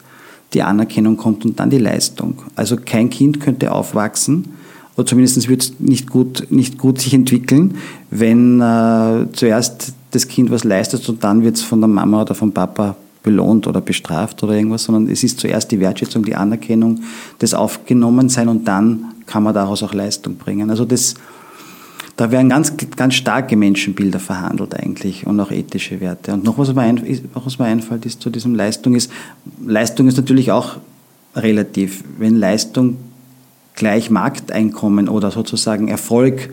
die 0.54 0.62
Anerkennung 0.62 1.18
kommt 1.18 1.44
und 1.44 1.60
dann 1.60 1.68
die 1.68 1.78
Leistung. 1.78 2.38
Also 2.56 2.76
kein 2.82 3.10
Kind 3.10 3.40
könnte 3.40 3.72
aufwachsen, 3.72 4.54
oder 4.96 5.06
zumindest 5.06 5.48
wird 5.48 5.62
es 5.62 5.74
nicht 5.78 6.10
gut, 6.10 6.48
nicht 6.50 6.76
gut 6.76 7.00
sich 7.00 7.14
entwickeln, 7.14 7.76
wenn 8.10 8.60
äh, 8.60 9.26
zuerst 9.32 9.92
das 10.10 10.28
Kind 10.28 10.50
was 10.50 10.64
leistet 10.64 11.08
und 11.08 11.22
dann 11.22 11.42
wird 11.42 11.56
es 11.56 11.62
von 11.62 11.80
der 11.80 11.88
Mama 11.88 12.22
oder 12.22 12.34
vom 12.34 12.52
Papa 12.52 12.96
belohnt 13.22 13.66
oder 13.66 13.80
bestraft 13.80 14.42
oder 14.42 14.54
irgendwas, 14.54 14.84
sondern 14.84 15.12
es 15.12 15.22
ist 15.22 15.40
zuerst 15.40 15.70
die 15.70 15.80
Wertschätzung, 15.80 16.24
die 16.24 16.34
Anerkennung, 16.34 17.00
das 17.40 17.54
Aufgenommensein 17.54 18.48
und 18.48 18.66
dann 18.66 19.06
kann 19.26 19.42
man 19.42 19.54
daraus 19.54 19.82
auch 19.82 19.92
Leistung 19.92 20.36
bringen. 20.36 20.70
Also 20.70 20.84
das, 20.84 21.14
da 22.16 22.30
werden 22.30 22.48
ganz, 22.48 22.72
ganz 22.96 23.14
starke 23.14 23.56
Menschenbilder 23.56 24.18
verhandelt 24.18 24.74
eigentlich 24.74 25.26
und 25.26 25.38
auch 25.40 25.50
ethische 25.50 26.00
Werte. 26.00 26.32
Und 26.32 26.44
noch 26.44 26.58
was 26.58 26.72
mir, 26.74 26.82
ein, 26.82 27.20
was 27.34 27.58
mir 27.58 27.66
einfällt 27.66 28.06
ist 28.06 28.22
zu 28.22 28.30
diesem 28.30 28.54
Leistung 28.54 28.94
ist, 28.94 29.10
Leistung 29.64 30.08
ist 30.08 30.16
natürlich 30.16 30.50
auch 30.50 30.76
relativ. 31.36 32.04
Wenn 32.18 32.36
Leistung 32.36 32.96
gleich 33.74 34.10
Markteinkommen 34.10 35.08
oder 35.08 35.30
sozusagen 35.30 35.88
Erfolg 35.88 36.50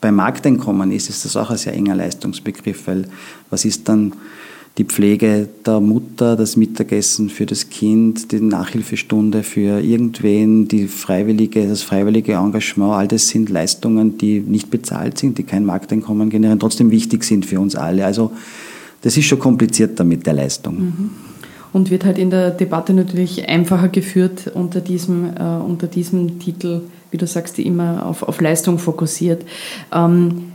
beim 0.00 0.16
Markteinkommen 0.16 0.92
ist, 0.92 1.08
ist 1.08 1.24
das 1.24 1.36
auch 1.36 1.50
ein 1.50 1.56
sehr 1.56 1.74
enger 1.74 1.96
Leistungsbegriff, 1.96 2.86
weil 2.86 3.06
was 3.50 3.64
ist 3.64 3.88
dann 3.88 4.12
die 4.78 4.84
Pflege 4.84 5.48
der 5.66 5.80
Mutter, 5.80 6.36
das 6.36 6.56
Mittagessen 6.56 7.30
für 7.30 7.46
das 7.46 7.68
Kind, 7.68 8.30
die 8.30 8.40
Nachhilfestunde 8.40 9.42
für 9.42 9.80
irgendwen, 9.80 10.68
die 10.68 10.86
freiwillige, 10.86 11.66
das 11.66 11.82
freiwillige 11.82 12.34
Engagement, 12.34 12.92
all 12.92 13.08
das 13.08 13.26
sind 13.26 13.50
Leistungen, 13.50 14.18
die 14.18 14.38
nicht 14.40 14.70
bezahlt 14.70 15.18
sind, 15.18 15.36
die 15.36 15.42
kein 15.42 15.64
Markteinkommen 15.64 16.30
generieren, 16.30 16.60
trotzdem 16.60 16.92
wichtig 16.92 17.24
sind 17.24 17.44
für 17.44 17.58
uns 17.58 17.74
alle. 17.74 18.06
Also 18.06 18.30
das 19.02 19.16
ist 19.16 19.26
schon 19.26 19.40
komplizierter 19.40 20.04
mit 20.04 20.26
der 20.26 20.34
Leistung. 20.34 20.78
Mhm. 20.78 21.10
Und 21.72 21.90
wird 21.90 22.04
halt 22.04 22.18
in 22.18 22.30
der 22.30 22.50
Debatte 22.50 22.94
natürlich 22.94 23.48
einfacher 23.48 23.88
geführt 23.88 24.50
unter 24.54 24.80
diesem, 24.80 25.36
äh, 25.36 25.42
unter 25.42 25.88
diesem 25.88 26.38
Titel 26.38 26.82
wie 27.10 27.16
du 27.16 27.26
sagst, 27.26 27.58
die 27.58 27.66
immer 27.66 28.06
auf, 28.06 28.22
auf 28.22 28.40
Leistung 28.40 28.78
fokussiert. 28.78 29.44
Ähm, 29.92 30.52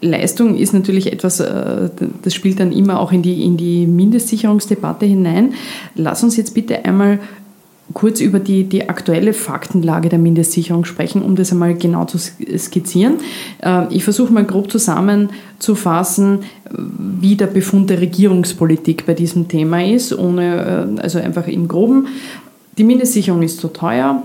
Leistung 0.00 0.56
ist 0.56 0.72
natürlich 0.72 1.12
etwas, 1.12 1.40
äh, 1.40 1.88
das 2.22 2.34
spielt 2.34 2.60
dann 2.60 2.72
immer 2.72 3.00
auch 3.00 3.12
in 3.12 3.22
die, 3.22 3.44
in 3.44 3.56
die 3.56 3.86
Mindestsicherungsdebatte 3.86 5.06
hinein. 5.06 5.54
Lass 5.94 6.22
uns 6.22 6.36
jetzt 6.36 6.54
bitte 6.54 6.84
einmal 6.84 7.20
kurz 7.94 8.20
über 8.20 8.38
die, 8.38 8.64
die 8.64 8.88
aktuelle 8.88 9.32
Faktenlage 9.32 10.08
der 10.08 10.18
Mindestsicherung 10.18 10.84
sprechen, 10.84 11.22
um 11.22 11.36
das 11.36 11.52
einmal 11.52 11.74
genau 11.74 12.04
zu 12.04 12.18
skizzieren. 12.18 13.14
Äh, 13.62 13.94
ich 13.94 14.04
versuche 14.04 14.32
mal 14.32 14.44
grob 14.44 14.70
zusammenzufassen, 14.70 16.40
wie 16.70 17.36
der 17.36 17.46
Befund 17.46 17.90
der 17.90 18.00
Regierungspolitik 18.00 19.06
bei 19.06 19.14
diesem 19.14 19.48
Thema 19.48 19.84
ist, 19.84 20.16
ohne, 20.16 20.96
äh, 20.96 21.00
also 21.00 21.18
einfach 21.18 21.46
im 21.46 21.68
Groben. 21.68 22.08
Die 22.78 22.84
Mindestsicherung 22.84 23.42
ist 23.42 23.60
zu 23.60 23.68
teuer, 23.68 24.22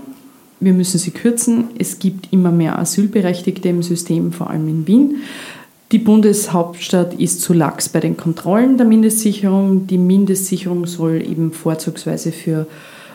wir 0.60 0.72
müssen 0.72 0.98
sie 0.98 1.10
kürzen. 1.10 1.64
Es 1.78 1.98
gibt 1.98 2.32
immer 2.32 2.50
mehr 2.50 2.78
Asylberechtigte 2.78 3.68
im 3.68 3.82
System, 3.82 4.32
vor 4.32 4.50
allem 4.50 4.68
in 4.68 4.86
Wien. 4.86 5.16
Die 5.92 5.98
Bundeshauptstadt 5.98 7.14
ist 7.14 7.40
zu 7.40 7.54
lax 7.54 7.88
bei 7.88 8.00
den 8.00 8.16
Kontrollen 8.16 8.76
der 8.76 8.86
Mindestsicherung. 8.86 9.86
Die 9.86 9.96
Mindestsicherung 9.96 10.86
soll 10.86 11.22
eben 11.22 11.52
vorzugsweise 11.52 12.30
für 12.30 12.66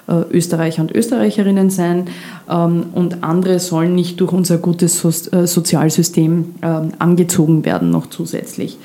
äh, 0.08 0.22
Österreicher 0.32 0.82
und 0.82 0.92
Österreicherinnen 0.92 1.70
sein 1.70 2.08
ähm, 2.50 2.88
und 2.94 3.24
andere 3.24 3.60
sollen 3.60 3.94
nicht 3.94 4.20
durch 4.20 4.32
unser 4.32 4.58
gutes 4.58 5.04
äh, 5.06 5.46
Sozialsystem 5.46 6.56
ähm, 6.62 6.92
angezogen 6.98 7.64
werden 7.64 7.92
noch 7.92 8.08
zusätzlich. 8.08 8.80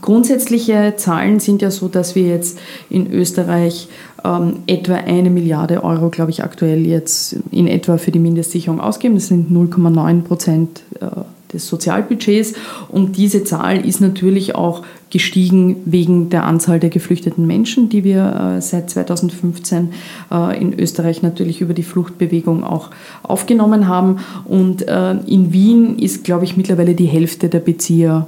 Grundsätzliche 0.00 0.94
Zahlen 0.96 1.40
sind 1.40 1.62
ja 1.62 1.70
so, 1.70 1.88
dass 1.88 2.14
wir 2.14 2.26
jetzt 2.26 2.58
in 2.90 3.12
Österreich 3.12 3.88
ähm, 4.24 4.60
etwa 4.66 4.94
eine 4.94 5.30
Milliarde 5.30 5.84
Euro, 5.84 6.08
glaube 6.10 6.30
ich, 6.30 6.42
aktuell 6.42 6.86
jetzt 6.86 7.36
in 7.50 7.66
etwa 7.66 7.98
für 7.98 8.10
die 8.10 8.18
Mindestsicherung 8.18 8.80
ausgeben. 8.80 9.14
Das 9.14 9.28
sind 9.28 9.50
0,9 9.50 10.22
Prozent 10.22 10.82
äh, 11.00 11.06
des 11.54 11.68
Sozialbudgets. 11.68 12.54
Und 12.88 13.16
diese 13.16 13.44
Zahl 13.44 13.86
ist 13.86 14.00
natürlich 14.00 14.54
auch 14.54 14.82
gestiegen 15.10 15.76
wegen 15.84 16.28
der 16.28 16.44
Anzahl 16.44 16.80
der 16.80 16.90
geflüchteten 16.90 17.46
Menschen, 17.46 17.88
die 17.88 18.02
wir 18.02 18.56
äh, 18.56 18.60
seit 18.60 18.90
2015 18.90 19.90
äh, 20.32 20.60
in 20.60 20.78
Österreich 20.78 21.22
natürlich 21.22 21.60
über 21.60 21.72
die 21.72 21.84
Fluchtbewegung 21.84 22.64
auch 22.64 22.90
aufgenommen 23.22 23.86
haben. 23.86 24.18
Und 24.44 24.86
äh, 24.88 25.12
in 25.26 25.52
Wien 25.52 25.98
ist, 25.98 26.24
glaube 26.24 26.44
ich, 26.44 26.56
mittlerweile 26.56 26.94
die 26.94 27.06
Hälfte 27.06 27.48
der 27.48 27.60
Bezieher 27.60 28.26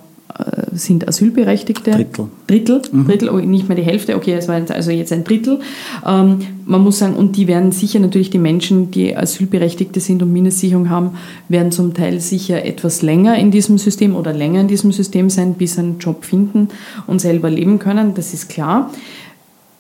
sind 0.73 1.09
Asylberechtigte. 1.09 1.91
Drittel. 1.91 2.29
Drittel, 2.47 2.83
mhm. 2.93 3.07
Drittel 3.07 3.29
oh, 3.31 3.39
nicht 3.39 3.69
mehr 3.69 3.77
die 3.77 3.83
Hälfte, 3.83 4.17
okay, 4.17 4.35
es 4.35 4.49
war 4.49 4.61
also 4.69 4.91
jetzt 4.91 5.13
ein 5.13 5.25
Drittel. 5.25 5.61
Ähm, 6.07 6.39
man 6.65 6.83
muss 6.83 6.99
sagen, 6.99 7.15
und 7.15 7.37
die 7.37 7.47
werden 7.47 7.73
sicher 7.73 7.99
natürlich 8.01 8.31
die 8.31 8.39
Menschen, 8.39 8.91
die 8.91 9.17
Asylberechtigte 9.17 10.01
sind 10.01 10.23
und 10.23 10.33
Mindestsicherung 10.33 10.91
haben, 10.91 11.13
werden 11.49 11.73
zum 11.73 11.95
Teil 11.95 12.21
sicher 12.21 12.65
etwas 12.65 13.03
länger 13.03 13.39
in 13.39 13.51
diesem 13.51 13.79
System 13.79 14.15
oder 14.17 14.33
länger 14.33 14.61
in 14.61 14.69
diesem 14.69 14.93
System 14.93 15.31
sein, 15.31 15.55
bis 15.55 15.75
sie 15.75 15.81
einen 15.81 15.99
Job 15.99 16.25
finden 16.25 16.69
und 17.07 17.21
selber 17.21 17.51
leben 17.51 17.79
können, 17.79 18.15
das 18.15 18.35
ist 18.35 18.49
klar. 18.49 18.91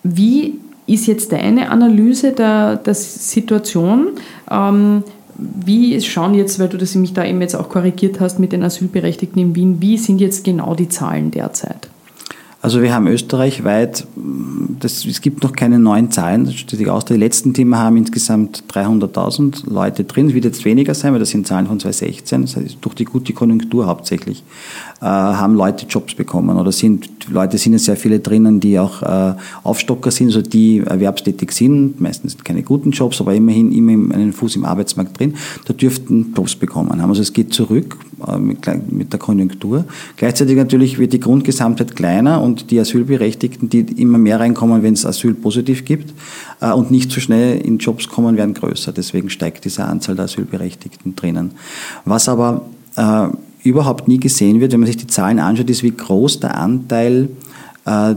Wie 0.03 0.55
ist 0.87 1.07
jetzt 1.07 1.33
deine 1.33 1.71
Analyse 1.71 2.33
der, 2.33 2.77
der 2.77 2.95
Situation? 2.95 4.11
Ähm, 4.51 5.03
wie 5.38 6.01
schauen 6.01 6.35
jetzt, 6.35 6.59
weil 6.59 6.68
du 6.68 6.79
das 6.79 6.94
mich 6.94 7.12
da 7.12 7.25
eben 7.25 7.40
jetzt 7.40 7.55
auch 7.55 7.68
korrigiert 7.68 8.20
hast 8.20 8.38
mit 8.38 8.53
den 8.53 8.62
Asylberechtigten 8.62 9.40
in 9.40 9.55
Wien, 9.55 9.77
wie 9.81 9.99
sind 9.99 10.20
jetzt 10.20 10.44
genau 10.44 10.75
die 10.75 10.88
Zahlen 10.88 11.31
derzeit? 11.31 11.88
Also 12.62 12.83
wir 12.83 12.92
haben 12.92 13.07
österreichweit, 13.07 14.09
das, 14.81 15.05
es 15.05 15.20
gibt 15.20 15.44
noch 15.44 15.53
keine 15.53 15.79
neuen 15.79 16.11
Zahlen, 16.11 16.46
das 16.46 16.55
steht 16.55 16.88
aus. 16.88 17.05
Die 17.05 17.14
letzten, 17.14 17.53
die 17.53 17.64
haben, 17.72 17.96
insgesamt 17.96 18.64
300.000 18.72 19.70
Leute 19.70 20.03
drin. 20.03 20.29
Es 20.29 20.35
wird 20.35 20.46
jetzt 20.46 20.64
weniger 20.64 20.94
sein, 20.94 21.12
weil 21.12 21.20
das 21.20 21.31
sind 21.31 21.46
Zahlen 21.46 21.68
von 21.68 21.79
2016. 21.79 22.42
Das 22.42 22.57
heißt, 22.57 22.79
durch 22.81 22.96
die 22.96 23.05
gute 23.05 23.33
Konjunktur 23.35 23.87
hauptsächlich 23.87 24.42
haben 25.05 25.55
Leute 25.55 25.87
Jobs 25.87 26.15
bekommen 26.15 26.57
oder 26.57 26.73
sind 26.73 27.09
Leute 27.29 27.59
sind 27.59 27.73
ja 27.73 27.79
sehr 27.79 27.97
viele 27.97 28.21
drinnen, 28.21 28.61
die 28.61 28.79
auch 28.79 29.03
äh, 29.03 29.35
Aufstocker 29.63 30.11
sind, 30.11 30.29
also 30.29 30.43
die 30.43 30.79
erwerbstätig 30.79 31.53
sind, 31.53 32.01
meistens 32.01 32.37
keine 32.43 32.63
guten 32.63 32.91
Jobs, 32.93 33.21
aber 33.21 33.35
immerhin 33.35 33.73
immer 33.73 34.15
einen 34.15 34.33
Fuß 34.33 34.57
im 34.57 34.65
Arbeitsmarkt 34.65 35.19
drin, 35.19 35.35
da 35.65 35.73
dürften 35.73 36.33
Jobs 36.37 36.55
bekommen 36.57 37.03
haben. 37.03 37.11
Also 37.11 37.23
es 37.23 37.33
geht 37.33 37.53
zurück 37.53 37.99
äh, 38.27 38.39
mit, 38.39 38.93
mit 38.93 39.13
der 39.13 39.19
Konjunktur. 39.19 39.85
Gleichzeitig 40.17 40.57
natürlich 40.57 40.99
wird 40.99 41.13
die 41.13 41.21
Grundgesamtheit 41.21 41.97
kleiner 41.97 42.43
und 42.43 42.71
die 42.71 42.79
Asylberechtigten, 42.79 43.69
die 43.69 43.81
immer 43.81 44.19
mehr 44.19 44.41
reinkommen, 44.41 44.83
wenn 44.83 44.95
es 44.95 45.05
Asyl 45.05 45.35
positiv 45.35 45.85
gibt 45.85 46.15
äh, 46.61 46.71
und 46.71 46.91
nicht 46.91 47.11
so 47.11 47.21
schnell 47.21 47.59
in 47.61 47.79
Jobs 47.79 48.09
kommen, 48.09 48.37
werden 48.37 48.55
größer. 48.55 48.93
Deswegen 48.93 49.31
steigt 49.31 49.65
diese 49.65 49.85
Anzahl 49.85 50.15
der 50.15 50.27
Asylberechtigten 50.27 51.17
drinnen. 51.17 51.53
Was 52.05 52.29
aber 52.29 52.67
äh, 52.97 53.29
überhaupt 53.69 54.09
nie 54.09 54.19
gesehen 54.19 54.61
wird, 54.61 54.73
wenn 54.73 54.81
man 54.81 54.87
sich 54.87 54.97
die 54.97 55.07
Zahlen 55.07 55.39
anschaut, 55.39 55.71
ist, 55.71 55.83
wie 55.83 55.91
groß 55.91 56.41
der 56.41 56.57
Anteil 56.57 57.29
äh, 57.85 58.15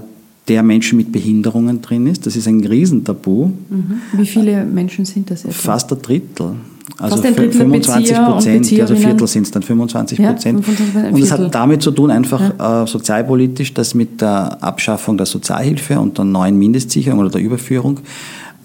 der 0.48 0.64
Menschen 0.64 0.98
mit 0.98 1.12
Behinderungen 1.12 1.82
drin 1.82 2.08
ist. 2.08 2.26
Das 2.26 2.36
ist 2.36 2.48
ein 2.48 2.66
Riesentabu. 2.66 3.46
Mhm. 3.46 4.02
Wie 4.14 4.26
viele 4.26 4.66
Menschen 4.66 5.06
sind 5.06 5.30
das 5.30 5.46
etwa? 5.46 5.54
Fast 5.54 5.94
ein 5.94 6.02
Drittel. 6.02 6.56
Also 6.98 7.16
Fast 7.16 7.28
ein 7.28 7.36
Drittel 7.36 7.54
25 7.54 8.16
Prozent, 8.16 8.82
also 8.82 8.96
Viertel 8.96 9.28
sind 9.28 9.44
es 9.44 9.52
dann 9.52 9.62
25 9.62 10.20
Prozent. 10.20 10.66
Ja, 10.66 11.10
und 11.10 11.22
das 11.22 11.32
hat 11.32 11.54
damit 11.54 11.82
zu 11.82 11.92
tun, 11.92 12.10
einfach 12.10 12.42
ja. 12.58 12.84
äh, 12.84 12.88
sozialpolitisch, 12.88 13.74
dass 13.74 13.94
mit 13.94 14.20
der 14.20 14.62
Abschaffung 14.62 15.16
der 15.16 15.28
Sozialhilfe 15.28 16.00
und 16.00 16.18
der 16.18 16.26
neuen 16.26 16.58
Mindestsicherung 16.58 17.20
oder 17.20 17.30
der 17.30 17.42
Überführung 17.42 18.00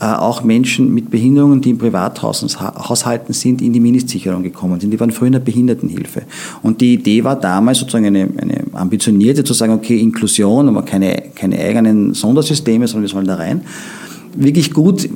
auch 0.01 0.43
Menschen 0.43 0.93
mit 0.93 1.11
Behinderungen, 1.11 1.61
die 1.61 1.71
in 1.71 1.79
Privathaushalten 1.79 3.33
sind, 3.33 3.63
in 3.63 3.73
die 3.73 3.81
Mindestsicherung 3.81 4.43
gekommen 4.43 4.81
sind. 4.81 4.91
Die 4.91 5.01
waren 5.01 5.13
früher 5.13 5.29
in 5.29 5.33
der 5.35 5.41
Behindertenhilfe. 5.41 6.23
Und 6.63 6.81
die 6.81 6.95
Idee 6.95 7.25
war 7.25 7.37
damals 7.37 7.79
sozusagen 7.79 8.07
eine, 8.07 8.29
eine 8.37 8.65
ambitionierte, 8.73 9.45
zu 9.45 9.55
sagen, 9.55 9.73
okay, 9.73 9.99
Inklusion, 9.99 10.69
aber 10.69 10.83
keine, 10.83 11.23
keine 11.35 11.59
eigenen 11.59 12.13
Sondersysteme, 12.13 12.87
sondern 12.87 13.03
wir 13.05 13.09
sollen 13.09 13.27
da 13.27 13.37
rein. 13.37 13.63
Wirklich 14.35 14.73
gut 14.73 15.09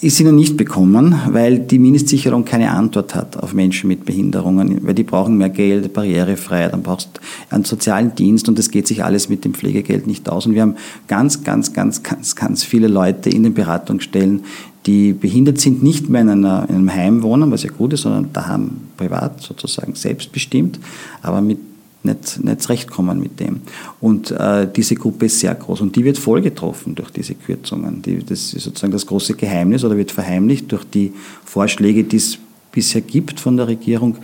ist 0.00 0.20
ihnen 0.20 0.36
nicht 0.36 0.56
bekommen, 0.56 1.14
weil 1.30 1.58
die 1.58 1.78
Mindestsicherung 1.78 2.44
keine 2.44 2.70
Antwort 2.70 3.14
hat 3.14 3.36
auf 3.38 3.54
Menschen 3.54 3.88
mit 3.88 4.04
Behinderungen, 4.04 4.86
weil 4.86 4.94
die 4.94 5.04
brauchen 5.04 5.38
mehr 5.38 5.48
Geld, 5.48 5.94
Barrierefreiheit, 5.94 6.72
dann 6.72 6.82
brauchst 6.82 7.08
du 7.14 7.54
einen 7.54 7.64
sozialen 7.64 8.14
Dienst 8.14 8.48
und 8.48 8.58
das 8.58 8.70
geht 8.70 8.86
sich 8.86 9.02
alles 9.02 9.28
mit 9.28 9.44
dem 9.44 9.54
Pflegegeld 9.54 10.06
nicht 10.06 10.28
aus. 10.28 10.46
Und 10.46 10.54
wir 10.54 10.62
haben 10.62 10.76
ganz, 11.08 11.44
ganz, 11.44 11.72
ganz, 11.72 12.02
ganz, 12.02 12.36
ganz 12.36 12.62
viele 12.62 12.88
Leute 12.88 13.30
in 13.30 13.42
den 13.42 13.54
Beratungsstellen, 13.54 14.44
die 14.84 15.14
behindert 15.14 15.58
sind, 15.58 15.82
nicht 15.82 16.08
mehr 16.08 16.20
in, 16.20 16.28
einer, 16.28 16.66
in 16.68 16.76
einem 16.76 16.94
Heim 16.94 17.22
wohnen, 17.22 17.50
was 17.50 17.62
ja 17.62 17.70
gut 17.70 17.92
ist, 17.94 18.02
sondern 18.02 18.32
daheim 18.32 18.72
privat 18.96 19.40
sozusagen 19.40 19.94
selbstbestimmt, 19.94 20.78
aber 21.22 21.40
mit 21.40 21.58
nicht, 22.06 22.42
nicht 22.42 22.62
zurechtkommen 22.62 23.20
mit 23.20 23.38
dem. 23.38 23.60
Und 24.00 24.30
äh, 24.30 24.66
diese 24.74 24.94
Gruppe 24.94 25.26
ist 25.26 25.40
sehr 25.40 25.54
groß 25.54 25.82
und 25.82 25.94
die 25.94 26.04
wird 26.04 26.18
voll 26.18 26.40
getroffen 26.40 26.94
durch 26.94 27.10
diese 27.10 27.34
Kürzungen. 27.34 28.02
Die, 28.02 28.18
das 28.24 28.54
ist 28.54 28.64
sozusagen 28.64 28.92
das 28.92 29.06
große 29.06 29.34
Geheimnis 29.34 29.84
oder 29.84 29.96
wird 29.96 30.12
verheimlicht 30.12 30.72
durch 30.72 30.84
die 30.84 31.12
Vorschläge, 31.44 32.04
die 32.04 32.16
es 32.16 32.38
bisher 32.72 33.00
gibt 33.00 33.40
von 33.40 33.56
der 33.56 33.68
Regierung, 33.68 34.16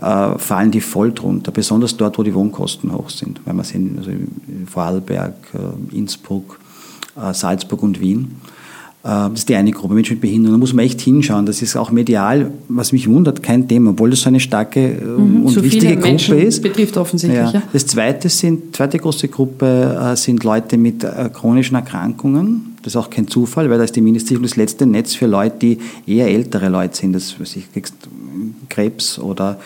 äh, 0.00 0.38
fallen 0.38 0.70
die 0.70 0.80
voll 0.80 1.12
drunter, 1.12 1.50
besonders 1.50 1.96
dort, 1.96 2.18
wo 2.18 2.22
die 2.22 2.34
Wohnkosten 2.34 2.92
hoch 2.92 3.10
sind. 3.10 3.40
Wenn 3.44 3.56
man 3.56 3.64
sehen, 3.64 3.96
also 3.98 4.10
Vorarlberg, 4.66 5.34
äh, 5.54 5.96
Innsbruck, 5.96 6.60
äh, 7.16 7.34
Salzburg 7.34 7.82
und 7.82 8.00
Wien. 8.00 8.36
Äh, 9.08 9.30
das 9.30 9.40
ist 9.40 9.48
die 9.48 9.54
eine 9.54 9.70
Gruppe, 9.70 9.94
Menschen 9.94 10.14
mit 10.14 10.20
Behinderung. 10.20 10.56
Da 10.56 10.58
muss 10.58 10.74
man 10.74 10.84
echt 10.84 11.00
hinschauen. 11.00 11.46
Das 11.46 11.62
ist 11.62 11.76
auch 11.76 11.90
medial, 11.90 12.50
was 12.68 12.92
mich 12.92 13.08
wundert, 13.08 13.42
kein 13.42 13.66
Thema, 13.66 13.90
obwohl 13.90 14.10
das 14.10 14.20
so 14.20 14.28
eine 14.28 14.40
starke 14.40 14.80
äh, 14.80 15.02
mhm, 15.02 15.46
und 15.46 15.52
so 15.52 15.62
wichtige 15.62 15.94
Gruppe 15.94 16.08
Menschen 16.08 16.38
ist. 16.38 16.62
betrifft 16.62 16.96
offensichtlich. 16.96 17.52
Ja. 17.52 17.62
Das 17.72 17.86
zweite 17.86 18.28
sind, 18.28 18.76
zweite 18.76 18.98
große 18.98 19.28
Gruppe 19.28 20.12
sind 20.16 20.44
Leute 20.44 20.76
mit 20.76 21.06
chronischen 21.32 21.76
Erkrankungen. 21.76 22.76
Das 22.82 22.92
ist 22.92 22.96
auch 22.96 23.10
kein 23.10 23.26
Zufall, 23.28 23.68
weil 23.70 23.78
da 23.78 23.84
ist 23.84 23.96
die 23.96 24.00
Mindestsicherung 24.00 24.42
das 24.42 24.56
letzte 24.56 24.86
Netz 24.86 25.14
für 25.14 25.26
Leute, 25.26 25.56
die 25.58 25.78
eher 26.06 26.28
ältere 26.28 26.68
Leute 26.68 26.96
sind. 26.96 27.12
Das, 27.12 27.38
was 27.40 27.56
ich, 27.56 27.72
kriegst 27.72 27.94
Krebs 28.68 29.18
oder 29.18 29.58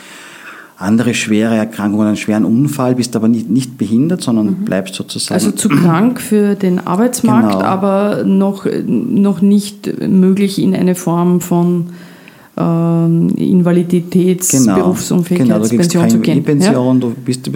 andere 0.82 1.14
schwere 1.14 1.56
Erkrankungen, 1.56 2.08
einen 2.08 2.16
schweren 2.16 2.44
Unfall, 2.44 2.94
bist 2.94 3.16
aber 3.16 3.28
nicht, 3.28 3.48
nicht 3.48 3.78
behindert, 3.78 4.22
sondern 4.22 4.46
mhm. 4.46 4.64
bleibst 4.64 4.94
sozusagen. 4.94 5.34
Also 5.34 5.50
zu 5.52 5.68
krank 5.68 6.20
für 6.20 6.54
den 6.54 6.78
Arbeitsmarkt, 6.78 7.52
genau. 7.52 7.64
aber 7.64 8.24
noch, 8.24 8.66
noch 8.86 9.40
nicht 9.40 10.00
möglich 10.00 10.60
in 10.60 10.74
eine 10.74 10.94
Form 10.94 11.40
von 11.40 11.86
ähm, 12.56 13.30
Invaliditäts-, 13.36 14.50
genau. 14.50 14.74
Berufsunfähigkeitspension 14.74 16.02
genau, 16.02 16.14
zu 16.14 16.20
gehen. 16.20 16.38
E-Pension, 16.38 17.00
ja? 17.00 17.08
du 17.08 17.14
bist 17.24 17.48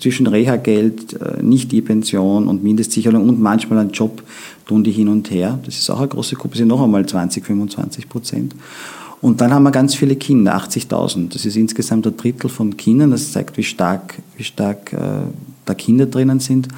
zwischen 0.00 0.26
Reha-Geld, 0.26 1.20
äh, 1.20 1.42
nicht 1.42 1.72
E-Pension 1.72 2.46
und 2.46 2.62
Mindestsicherung 2.62 3.28
und 3.28 3.40
manchmal 3.40 3.80
ein 3.80 3.90
Job 3.90 4.22
tun 4.66 4.84
die 4.84 4.92
hin 4.92 5.08
und 5.08 5.30
her. 5.30 5.58
Das 5.64 5.76
ist 5.76 5.90
auch 5.90 5.98
eine 5.98 6.08
große 6.08 6.36
Gruppe, 6.36 6.56
sind 6.56 6.68
noch 6.68 6.82
einmal 6.82 7.04
20, 7.04 7.44
25 7.44 8.08
Prozent. 8.08 8.54
Und 9.24 9.40
dann 9.40 9.54
haben 9.54 9.62
wir 9.62 9.70
ganz 9.70 9.94
viele 9.94 10.16
Kinder, 10.16 10.54
80.000. 10.54 11.32
Das 11.32 11.46
ist 11.46 11.56
insgesamt 11.56 12.06
ein 12.06 12.14
Drittel 12.14 12.50
von 12.50 12.76
Kindern. 12.76 13.10
Das 13.10 13.32
zeigt, 13.32 13.56
wie 13.56 13.62
stark, 13.62 14.16
wie 14.36 14.44
stark 14.44 14.92
äh, 14.92 14.98
da 15.64 15.72
Kinder 15.72 16.04
drinnen 16.04 16.40
sind. 16.40 16.68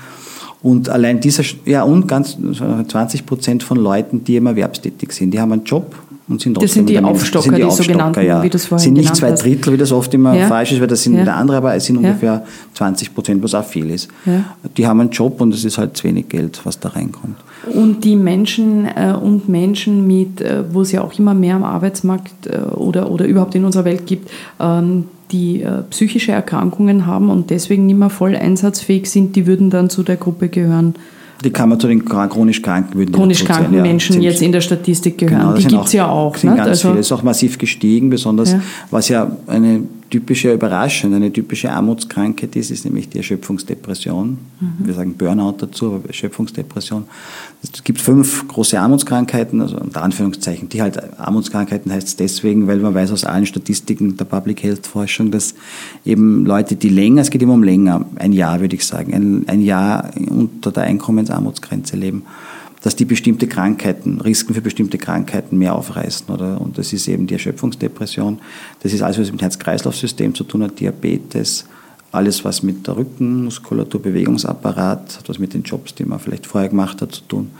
Und 0.62 0.88
allein 0.88 1.18
dieser, 1.18 1.42
ja, 1.64 1.82
und 1.82 2.06
ganz 2.06 2.38
20 2.38 3.26
Prozent 3.26 3.64
von 3.64 3.78
Leuten, 3.78 4.22
die 4.22 4.36
eben 4.36 4.46
erwerbstätig 4.46 5.10
sind, 5.10 5.32
die 5.32 5.40
haben 5.40 5.50
einen 5.50 5.64
Job 5.64 5.96
und 6.28 6.40
sind 6.40 6.62
das 6.62 6.72
sind 6.72 6.88
die 6.88 7.00
Aufstocker, 7.00 7.42
sind 7.42 7.56
die, 7.56 7.62
die 7.64 7.70
sogenannten, 7.70 8.24
ja. 8.24 8.40
wie 8.40 8.48
das 8.48 8.66
vorhin 8.66 8.84
sind 8.84 8.94
nicht 8.94 9.16
zwei 9.16 9.32
Drittel, 9.32 9.72
wie 9.72 9.76
das 9.76 9.90
oft 9.90 10.14
immer 10.14 10.34
ja. 10.34 10.46
falsch 10.46 10.70
ist, 10.70 10.80
weil 10.80 10.86
das 10.86 11.02
sind 11.02 11.14
ja. 11.14 11.22
wieder 11.22 11.34
andere, 11.34 11.56
aber 11.56 11.74
es 11.74 11.84
sind 11.84 11.96
ungefähr 11.96 12.44
20 12.74 13.12
Prozent, 13.12 13.42
was 13.42 13.54
auch 13.56 13.64
viel 13.64 13.90
ist. 13.90 14.08
Die 14.76 14.86
haben 14.86 15.00
einen 15.00 15.10
Job 15.10 15.40
und 15.40 15.52
es 15.52 15.64
ist 15.64 15.78
halt 15.78 15.96
zu 15.96 16.04
wenig 16.04 16.28
Geld, 16.28 16.60
was 16.62 16.78
da 16.78 16.90
reinkommt. 16.90 17.36
Und 17.72 18.04
die 18.04 18.16
Menschen 18.16 18.86
äh, 18.86 19.12
und 19.12 19.48
Menschen 19.48 20.06
mit, 20.06 20.40
äh, 20.40 20.62
wo 20.72 20.82
es 20.82 20.92
ja 20.92 21.02
auch 21.02 21.18
immer 21.18 21.34
mehr 21.34 21.56
am 21.56 21.64
Arbeitsmarkt 21.64 22.46
äh, 22.46 22.58
oder, 22.74 23.10
oder 23.10 23.26
überhaupt 23.26 23.54
in 23.54 23.64
unserer 23.64 23.84
Welt 23.84 24.06
gibt, 24.06 24.30
ähm, 24.60 25.04
die 25.32 25.62
äh, 25.62 25.82
psychische 25.90 26.32
Erkrankungen 26.32 27.06
haben 27.06 27.30
und 27.30 27.50
deswegen 27.50 27.86
nicht 27.86 27.98
mehr 27.98 28.10
voll 28.10 28.36
einsatzfähig 28.36 29.10
sind, 29.10 29.34
die 29.34 29.46
würden 29.46 29.70
dann 29.70 29.90
zu 29.90 30.02
der 30.02 30.16
Gruppe 30.16 30.48
gehören, 30.48 30.94
die 31.44 31.50
kann 31.50 31.68
man 31.68 31.78
zu 31.78 31.86
den 31.86 32.04
chronisch 32.04 32.62
Kranken 32.62 32.98
würden 32.98 33.12
Chronisch 33.12 33.44
kranken 33.44 33.74
ja, 33.74 33.82
Menschen 33.82 34.22
jetzt 34.22 34.40
in 34.40 34.52
der 34.52 34.62
Statistik 34.62 35.18
gehören. 35.18 35.40
Genau, 35.40 35.54
die 35.54 35.66
gibt 35.66 35.84
es 35.84 35.92
ja 35.92 36.08
auch. 36.08 36.34
Sind 36.34 36.56
ganz 36.56 36.68
also, 36.68 36.88
viele. 36.88 36.96
Das 36.96 37.06
ist 37.06 37.12
auch 37.12 37.22
massiv 37.22 37.58
gestiegen, 37.58 38.08
besonders 38.08 38.52
ja. 38.52 38.60
was 38.90 39.08
ja 39.08 39.36
eine 39.46 39.82
typische 40.10 40.52
Überraschung, 40.52 41.14
eine 41.14 41.32
typische 41.32 41.70
Armutskrankheit 41.70 42.56
ist, 42.56 42.70
ist 42.70 42.84
nämlich 42.84 43.08
die 43.08 43.18
Erschöpfungsdepression. 43.18 44.38
Mhm. 44.60 44.86
Wir 44.86 44.94
sagen 44.94 45.14
Burnout 45.14 45.56
dazu, 45.58 45.94
aber 45.94 46.08
Erschöpfungsdepression. 46.08 47.04
Es 47.62 47.84
gibt 47.84 48.00
fünf 48.00 48.46
große 48.48 48.78
Armutskrankheiten, 48.78 49.60
also 49.60 49.76
unter 49.76 50.02
Anführungszeichen, 50.02 50.68
die 50.68 50.82
halt 50.82 51.18
Armutskrankheiten 51.18 51.92
heißt 51.92 52.08
es 52.08 52.16
deswegen, 52.16 52.66
weil 52.66 52.78
man 52.78 52.94
weiß 52.94 53.12
aus 53.12 53.24
allen 53.24 53.46
Statistiken 53.46 54.16
der 54.16 54.24
Public 54.24 54.62
Health 54.62 54.86
Forschung, 54.86 55.30
dass 55.30 55.54
eben 56.04 56.46
Leute, 56.46 56.76
die 56.76 56.88
länger, 56.88 57.22
es 57.22 57.30
geht 57.30 57.42
immer 57.42 57.54
um 57.54 57.62
länger, 57.62 58.06
ein 58.16 58.32
Jahr 58.32 58.60
würde 58.60 58.76
ich 58.76 58.86
sagen, 58.86 59.14
ein, 59.14 59.44
ein 59.48 59.60
Jahr 59.60 60.10
unter 60.28 60.70
der 60.70 60.84
Einkommensarmutsgrenze 60.84 61.96
leben, 61.96 62.22
dass 62.86 62.94
die 62.94 63.04
bestimmte 63.04 63.48
Krankheiten, 63.48 64.20
Risiken 64.20 64.54
für 64.54 64.60
bestimmte 64.60 64.96
Krankheiten 64.96 65.58
mehr 65.58 65.74
aufreißen. 65.74 66.32
Oder? 66.32 66.60
Und 66.60 66.78
das 66.78 66.92
ist 66.92 67.08
eben 67.08 67.26
die 67.26 67.34
Erschöpfungsdepression. 67.34 68.38
Das 68.78 68.92
ist 68.92 69.02
alles, 69.02 69.18
was 69.18 69.26
mit 69.32 69.40
dem 69.40 69.42
Herz-Kreislauf-System 69.42 70.36
zu 70.36 70.44
tun 70.44 70.62
hat, 70.62 70.78
Diabetes, 70.78 71.66
alles, 72.12 72.44
was 72.44 72.62
mit 72.62 72.86
der 72.86 72.96
Rückenmuskulatur, 72.96 74.00
Bewegungsapparat, 74.00 75.18
hat 75.18 75.28
was 75.28 75.40
mit 75.40 75.52
den 75.52 75.64
Jobs, 75.64 75.96
die 75.96 76.04
man 76.04 76.20
vielleicht 76.20 76.46
vorher 76.46 76.70
gemacht 76.70 77.02
hat, 77.02 77.10
zu 77.10 77.22
tun. 77.22 77.50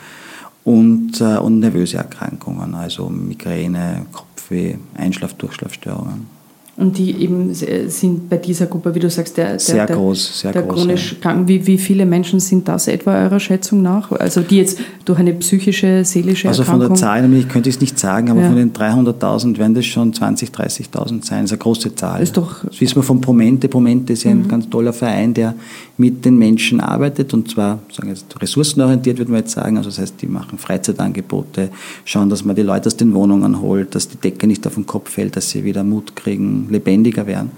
Und, 0.62 1.20
äh, 1.20 1.38
und 1.38 1.58
nervöse 1.58 1.96
Erkrankungen, 1.96 2.76
also 2.76 3.08
Migräne, 3.08 4.06
Kopfweh, 4.12 4.76
Einschlaf-Durchschlafstörungen. 4.94 6.35
Und 6.78 6.98
die 6.98 7.22
eben 7.22 7.54
sind 7.54 8.28
bei 8.28 8.36
dieser 8.36 8.66
Gruppe, 8.66 8.94
wie 8.94 8.98
du 8.98 9.08
sagst, 9.08 9.38
der, 9.38 9.52
der, 9.52 9.58
sehr 9.58 9.86
groß, 9.86 10.40
sehr 10.40 10.52
der 10.52 10.60
groß, 10.60 10.74
chronisch 10.74 11.12
ja. 11.12 11.18
Kranken. 11.22 11.48
Wie, 11.48 11.66
wie 11.66 11.78
viele 11.78 12.04
Menschen 12.04 12.38
sind 12.38 12.68
das 12.68 12.86
etwa 12.86 13.14
eurer 13.14 13.40
Schätzung 13.40 13.80
nach? 13.80 14.12
Also 14.12 14.42
die 14.42 14.58
jetzt 14.58 14.78
durch 15.06 15.18
eine 15.18 15.32
psychische, 15.32 16.04
seelische 16.04 16.48
also 16.48 16.62
Erkrankung? 16.62 16.90
Also 16.90 17.02
von 17.02 17.22
der 17.22 17.30
Zahl, 17.30 17.32
ich 17.32 17.48
könnte 17.48 17.70
es 17.70 17.80
nicht 17.80 17.98
sagen, 17.98 18.30
aber 18.30 18.42
ja. 18.42 18.48
von 18.48 18.56
den 18.56 18.74
300.000 18.74 19.56
werden 19.56 19.74
das 19.74 19.86
schon 19.86 20.12
20.000, 20.12 20.52
30.000 20.52 21.24
sein. 21.24 21.42
Das 21.42 21.44
ist 21.44 21.52
eine 21.52 21.58
große 21.58 21.94
Zahl. 21.94 22.20
Das, 22.20 22.28
ist 22.28 22.36
doch 22.36 22.62
das 22.62 22.78
wissen 22.78 22.96
wir 22.96 23.02
von 23.02 23.22
Promente. 23.22 23.68
Promente 23.68 24.12
ist 24.12 24.24
ja 24.24 24.32
ein 24.32 24.42
mhm. 24.42 24.48
ganz 24.48 24.68
toller 24.68 24.92
Verein, 24.92 25.32
der 25.32 25.54
mit 25.98 26.24
den 26.24 26.36
Menschen 26.38 26.80
arbeitet 26.80 27.32
und 27.32 27.50
zwar 27.50 27.78
sagen 27.90 28.08
jetzt, 28.08 28.40
ressourcenorientiert, 28.40 29.18
würde 29.18 29.30
man 29.30 29.40
jetzt 29.40 29.52
sagen. 29.52 29.78
Also 29.78 29.88
das 29.88 29.98
heißt, 29.98 30.20
die 30.20 30.26
machen 30.26 30.58
Freizeitangebote, 30.58 31.70
schauen, 32.04 32.28
dass 32.28 32.44
man 32.44 32.54
die 32.54 32.62
Leute 32.62 32.86
aus 32.86 32.96
den 32.96 33.14
Wohnungen 33.14 33.60
holt, 33.60 33.94
dass 33.94 34.08
die 34.08 34.18
Decke 34.18 34.46
nicht 34.46 34.66
auf 34.66 34.74
den 34.74 34.86
Kopf 34.86 35.10
fällt, 35.10 35.36
dass 35.36 35.50
sie 35.50 35.64
wieder 35.64 35.84
Mut 35.84 36.14
kriegen, 36.14 36.68
lebendiger 36.70 37.26
werden. 37.26 37.50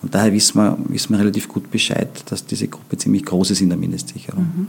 Und 0.00 0.14
daher 0.14 0.32
wissen 0.32 0.58
wir, 0.58 0.78
wissen 0.88 1.12
wir 1.12 1.18
relativ 1.18 1.48
gut 1.48 1.70
Bescheid, 1.72 2.08
dass 2.26 2.46
diese 2.46 2.68
Gruppe 2.68 2.96
ziemlich 2.98 3.24
groß 3.24 3.50
ist 3.50 3.60
in 3.60 3.68
der 3.68 3.78
Mindestsicherung. 3.78 4.44
Mhm. 4.44 4.66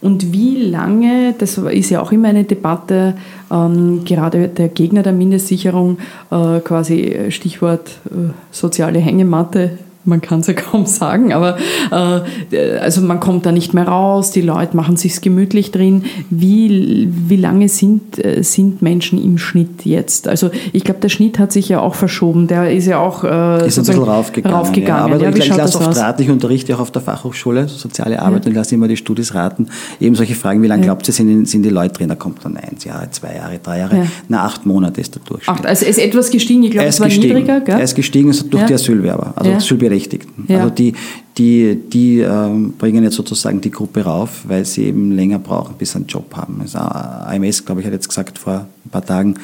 Und 0.00 0.32
wie 0.32 0.62
lange, 0.62 1.34
das 1.36 1.58
ist 1.58 1.90
ja 1.90 2.00
auch 2.00 2.10
immer 2.10 2.28
eine 2.28 2.44
Debatte, 2.44 3.14
ähm, 3.50 4.04
gerade 4.04 4.48
der 4.48 4.68
Gegner 4.68 5.02
der 5.02 5.12
Mindestsicherung, 5.12 5.98
äh, 6.30 6.60
quasi 6.60 7.26
Stichwort 7.28 7.90
äh, 8.06 8.32
soziale 8.50 8.98
Hängematte, 8.98 9.78
man 10.04 10.20
kann 10.20 10.40
es 10.40 10.46
ja 10.46 10.52
kaum 10.54 10.86
sagen, 10.86 11.32
aber 11.32 11.56
äh, 11.90 12.78
also 12.78 13.00
man 13.00 13.20
kommt 13.20 13.46
da 13.46 13.52
nicht 13.52 13.74
mehr 13.74 13.86
raus, 13.88 14.30
die 14.30 14.40
Leute 14.40 14.76
machen 14.76 14.96
sich's 14.96 15.20
gemütlich 15.20 15.70
drin. 15.70 16.04
Wie, 16.30 17.08
wie 17.10 17.36
lange 17.36 17.68
sind, 17.68 18.24
äh, 18.24 18.42
sind 18.42 18.82
Menschen 18.82 19.22
im 19.22 19.38
Schnitt 19.38 19.84
jetzt? 19.84 20.28
Also 20.28 20.50
ich 20.72 20.84
glaube, 20.84 21.00
der 21.00 21.08
Schnitt 21.08 21.38
hat 21.38 21.52
sich 21.52 21.68
ja 21.68 21.80
auch 21.80 21.94
verschoben, 21.94 22.46
der 22.46 22.72
ist 22.72 22.86
ja 22.86 22.98
auch 22.98 23.24
äh, 23.24 23.66
ist 23.66 23.78
ein 23.78 23.84
bisschen 23.84 24.02
raufgegangen. 24.02 24.58
raufgegangen. 24.58 25.08
Ja. 25.08 25.14
Aber 25.14 25.22
ja, 25.22 25.30
ich, 25.30 25.50
ich 25.50 25.56
lasse 25.56 25.78
oft 25.78 25.96
raten, 25.96 26.22
ich 26.22 26.30
unterrichte 26.30 26.74
auch 26.74 26.80
auf 26.80 26.90
der 26.90 27.02
Fachhochschule 27.02 27.68
Soziale 27.68 28.20
Arbeit 28.20 28.44
ja. 28.44 28.50
und 28.50 28.56
lasse 28.56 28.74
immer 28.74 28.88
die 28.88 28.96
Studis 28.96 29.34
raten, 29.34 29.68
eben 30.00 30.14
solche 30.14 30.34
Fragen, 30.34 30.62
wie 30.62 30.66
lange 30.66 30.82
glaubt 30.82 31.06
ihr, 31.08 31.14
sind, 31.14 31.46
sind 31.46 31.62
die 31.62 31.70
Leute 31.70 31.94
drin? 31.94 32.08
Da 32.08 32.14
kommt 32.14 32.44
dann 32.44 32.56
eins 32.56 32.84
Jahre, 32.84 33.10
zwei 33.10 33.36
Jahre, 33.36 33.58
drei 33.62 33.78
Jahre, 33.78 33.96
ja. 33.96 34.06
na 34.28 34.44
acht 34.44 34.66
Monate 34.66 35.00
ist 35.00 35.14
der 35.14 35.22
Durchschnitt. 35.22 35.56
Acht, 35.56 35.66
also 35.66 35.84
es 35.84 35.96
ist 35.96 36.04
etwas 36.04 36.30
gestiegen, 36.30 36.62
ich 36.64 36.72
glaube, 36.72 36.88
es 36.88 37.00
war 37.00 37.08
gestiegen. 37.08 37.34
niedriger, 37.34 37.60
gell? 37.60 37.76
Er 37.76 37.82
ist 37.82 37.94
gestiegen 37.94 38.34
durch 38.50 38.64
die 38.64 38.74
Asylwerber, 38.74 39.32
also 39.36 39.52
Asylbewerber 39.52 39.91
Berechtigten. 39.92 40.46
Ja. 40.48 40.60
Also 40.60 40.70
die, 40.70 40.94
die, 41.36 41.76
die 41.76 42.20
ähm, 42.20 42.72
bringen 42.72 43.04
jetzt 43.04 43.16
sozusagen 43.16 43.60
die 43.60 43.70
Gruppe 43.70 44.04
rauf, 44.04 44.42
weil 44.44 44.64
sie 44.64 44.84
eben 44.84 45.12
länger 45.12 45.38
brauchen, 45.38 45.74
bis 45.76 45.92
sie 45.92 45.96
einen 45.96 46.06
Job 46.06 46.34
haben. 46.34 46.60
Also 46.60 46.78
AMS, 46.78 47.64
glaube 47.64 47.80
ich, 47.80 47.86
hat 47.86 47.92
jetzt 47.92 48.08
gesagt 48.08 48.38
vor 48.38 48.66
ein 48.84 48.90
paar 48.90 49.04
Tagen, 49.04 49.34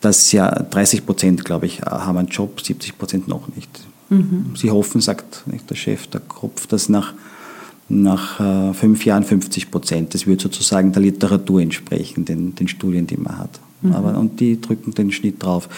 dass 0.00 0.30
ja 0.32 0.48
30 0.48 1.04
Prozent, 1.04 1.44
glaube 1.44 1.66
ich, 1.66 1.82
haben 1.82 2.18
einen 2.18 2.28
Job, 2.28 2.60
70 2.60 2.96
Prozent 2.96 3.28
noch 3.28 3.48
nicht. 3.54 3.70
Mhm. 4.08 4.54
Sie 4.56 4.70
hoffen, 4.70 5.00
sagt 5.00 5.44
der 5.68 5.74
Chef, 5.74 6.06
der 6.06 6.20
Kopf, 6.20 6.66
dass 6.66 6.88
nach 6.88 7.12
nach 7.90 8.38
äh, 8.38 8.74
fünf 8.74 9.06
Jahren 9.06 9.24
50 9.24 9.70
Prozent. 9.70 10.12
Das 10.12 10.26
würde 10.26 10.42
sozusagen 10.42 10.92
der 10.92 11.00
Literatur 11.00 11.62
entsprechen, 11.62 12.26
den, 12.26 12.54
den 12.54 12.68
Studien, 12.68 13.06
die 13.06 13.16
man 13.16 13.38
hat. 13.38 13.60
Mhm. 13.80 13.92
Aber, 13.92 14.18
und 14.18 14.40
die 14.40 14.60
drücken 14.60 14.92
den 14.92 15.10
Schnitt 15.10 15.42
drauf. 15.42 15.68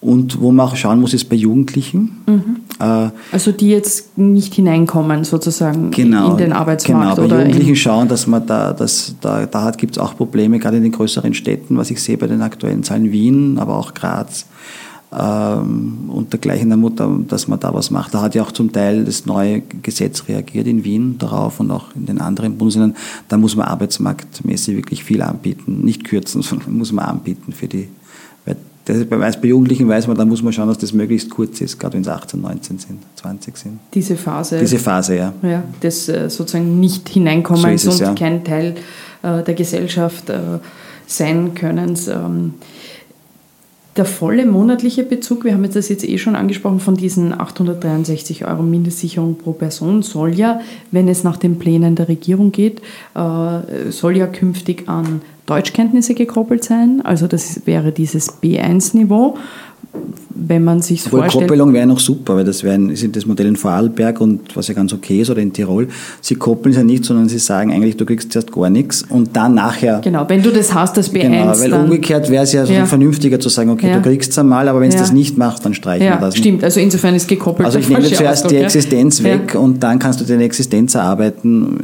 Und 0.00 0.40
wo 0.40 0.50
man 0.50 0.66
auch 0.66 0.76
schauen 0.76 1.00
muss, 1.00 1.12
ist 1.12 1.28
bei 1.28 1.36
Jugendlichen. 1.36 2.22
Mhm. 2.26 2.56
Äh, 2.80 3.10
also 3.32 3.52
die 3.52 3.68
jetzt 3.68 4.16
nicht 4.16 4.54
hineinkommen 4.54 5.24
sozusagen 5.24 5.90
genau, 5.90 6.32
in 6.32 6.36
den 6.38 6.52
Arbeitsmarkt. 6.54 7.16
Genau, 7.16 7.28
bei 7.28 7.42
Jugendlichen 7.42 7.76
schauen, 7.76 8.08
dass 8.08 8.26
man 8.26 8.46
da, 8.46 8.72
dass, 8.72 9.14
da, 9.20 9.44
da 9.44 9.70
gibt 9.72 9.96
es 9.96 9.98
auch 9.98 10.16
Probleme, 10.16 10.58
gerade 10.58 10.78
in 10.78 10.84
den 10.84 10.92
größeren 10.92 11.34
Städten, 11.34 11.76
was 11.76 11.90
ich 11.90 12.02
sehe 12.02 12.16
bei 12.16 12.26
den 12.26 12.40
aktuellen 12.40 12.82
Zahlen 12.82 13.12
Wien, 13.12 13.58
aber 13.58 13.76
auch 13.76 13.92
Graz 13.92 14.46
ähm, 15.12 16.08
und 16.08 16.32
dergleichen 16.32 16.68
der 16.68 16.78
Mutter, 16.78 17.10
dass 17.26 17.48
man 17.48 17.58
da 17.58 17.74
was 17.74 17.90
macht. 17.90 18.14
Da 18.14 18.22
hat 18.22 18.34
ja 18.34 18.42
auch 18.42 18.52
zum 18.52 18.72
Teil 18.72 19.04
das 19.04 19.26
neue 19.26 19.60
Gesetz 19.60 20.28
reagiert 20.28 20.66
in 20.66 20.84
Wien 20.84 21.18
darauf 21.18 21.60
und 21.60 21.70
auch 21.70 21.94
in 21.96 22.06
den 22.06 22.20
anderen 22.20 22.56
Bundesländern. 22.56 22.96
Da 23.28 23.36
muss 23.36 23.56
man 23.56 23.66
arbeitsmarktmäßig 23.66 24.76
wirklich 24.76 25.02
viel 25.02 25.22
anbieten, 25.22 25.80
nicht 25.82 26.04
kürzen, 26.04 26.42
sondern 26.42 26.78
muss 26.78 26.92
man 26.92 27.06
anbieten 27.06 27.52
für 27.52 27.66
die, 27.66 27.88
das 28.92 29.04
bei, 29.06 29.16
bei 29.16 29.48
Jugendlichen 29.48 29.88
weiß 29.88 30.06
man, 30.06 30.16
da 30.16 30.24
muss 30.24 30.42
man 30.42 30.52
schauen, 30.52 30.68
dass 30.68 30.78
das 30.78 30.92
möglichst 30.92 31.30
kurz 31.30 31.60
ist, 31.60 31.78
gerade 31.78 31.94
wenn 31.94 32.02
es 32.02 32.08
18, 32.08 32.40
19 32.40 32.78
sind, 32.78 32.98
20 33.16 33.56
sind. 33.56 33.80
Diese 33.94 34.16
Phase. 34.16 34.58
Diese 34.58 34.78
Phase, 34.78 35.16
ja. 35.16 35.32
Ja, 35.42 35.62
des 35.82 36.08
äh, 36.08 36.28
sozusagen 36.30 36.80
nicht 36.80 37.08
hineinkommens 37.08 37.82
So 37.82 37.90
ist 37.90 37.94
es, 37.94 38.00
und 38.00 38.06
ja. 38.06 38.14
kein 38.14 38.44
Teil 38.44 38.74
äh, 39.22 39.42
der 39.42 39.54
Gesellschaft 39.54 40.30
äh, 40.30 40.38
sein 41.06 41.54
Könnens. 41.54 42.08
Ähm, 42.08 42.54
der 44.00 44.06
volle 44.06 44.46
monatliche 44.46 45.04
Bezug, 45.04 45.44
wir 45.44 45.52
haben 45.52 45.62
jetzt 45.64 45.76
das 45.76 45.90
jetzt 45.90 46.08
eh 46.08 46.16
schon 46.16 46.34
angesprochen, 46.34 46.80
von 46.80 46.94
diesen 46.94 47.38
863 47.38 48.46
Euro 48.46 48.62
Mindestsicherung 48.62 49.36
pro 49.36 49.52
Person 49.52 50.00
soll 50.00 50.34
ja, 50.34 50.62
wenn 50.90 51.06
es 51.06 51.22
nach 51.22 51.36
den 51.36 51.58
Plänen 51.58 51.96
der 51.96 52.08
Regierung 52.08 52.50
geht, 52.50 52.80
äh, 53.14 53.90
soll 53.90 54.16
ja 54.16 54.26
künftig 54.26 54.88
an 54.88 55.20
Deutschkenntnisse 55.44 56.14
gekoppelt 56.14 56.64
sein. 56.64 57.02
Also 57.04 57.26
das 57.26 57.66
wäre 57.66 57.92
dieses 57.92 58.40
B1-Niveau. 58.40 59.36
Wenn 60.46 60.64
man 60.64 60.80
sich 60.82 61.02
vorstellt. 61.02 61.44
Koppelung 61.48 61.72
wäre 61.72 61.86
noch 61.86 62.00
super, 62.00 62.36
weil 62.36 62.44
das 62.44 62.64
wären, 62.64 62.94
sind 62.96 63.14
das 63.16 63.26
Modell 63.26 63.46
in 63.46 63.56
Vorarlberg 63.56 64.20
und 64.20 64.56
was 64.56 64.68
ja 64.68 64.74
ganz 64.74 64.92
okay 64.92 65.20
ist 65.20 65.30
oder 65.30 65.40
in 65.40 65.52
Tirol. 65.52 65.88
Sie 66.20 66.34
koppeln 66.34 66.72
es 66.72 66.76
ja 66.78 66.82
nicht, 66.84 67.04
sondern 67.04 67.28
sie 67.28 67.38
sagen 67.38 67.72
eigentlich, 67.72 67.96
du 67.96 68.04
kriegst 68.06 68.32
zuerst 68.32 68.50
gar 68.52 68.70
nichts 68.70 69.04
und 69.08 69.36
dann 69.36 69.54
nachher. 69.54 70.00
Genau, 70.02 70.24
wenn 70.28 70.42
du 70.42 70.50
das 70.50 70.72
hast, 70.74 70.96
das 70.96 71.12
B1, 71.12 71.20
Genau, 71.22 71.58
weil 71.58 71.70
dann, 71.70 71.84
umgekehrt 71.84 72.30
wäre 72.30 72.44
es 72.44 72.52
ja, 72.52 72.64
so 72.66 72.72
Ja. 72.72 72.86
vernünftiger 72.86 73.38
zu 73.38 73.48
sagen, 73.48 73.70
okay, 73.70 73.88
Ja. 73.88 73.96
du 73.96 74.02
kriegst 74.02 74.30
es 74.32 74.38
einmal, 74.38 74.68
aber 74.68 74.80
wenn 74.80 74.90
du 74.90 74.96
Ja. 74.96 75.00
das 75.02 75.12
nicht 75.12 75.36
machst, 75.38 75.64
dann 75.64 75.74
streichen 75.74 76.06
wir 76.08 76.16
das. 76.16 76.36
stimmt. 76.36 76.64
Also 76.64 76.80
insofern 76.80 77.14
ist 77.14 77.28
gekoppelt. 77.28 77.66
Also 77.66 77.78
ich 77.78 77.88
nehme 77.88 78.02
zuerst 78.02 78.44
Ausdruck, 78.44 78.50
die. 78.50 78.56
Existenz 78.56 79.22
weg 79.22 79.54
und 79.54 79.82
dann 79.82 79.98
kannst 79.98 80.20
du 80.20 80.24
deine 80.24 80.44
Existenz 80.44 80.94
erarbeiten. 80.94 81.78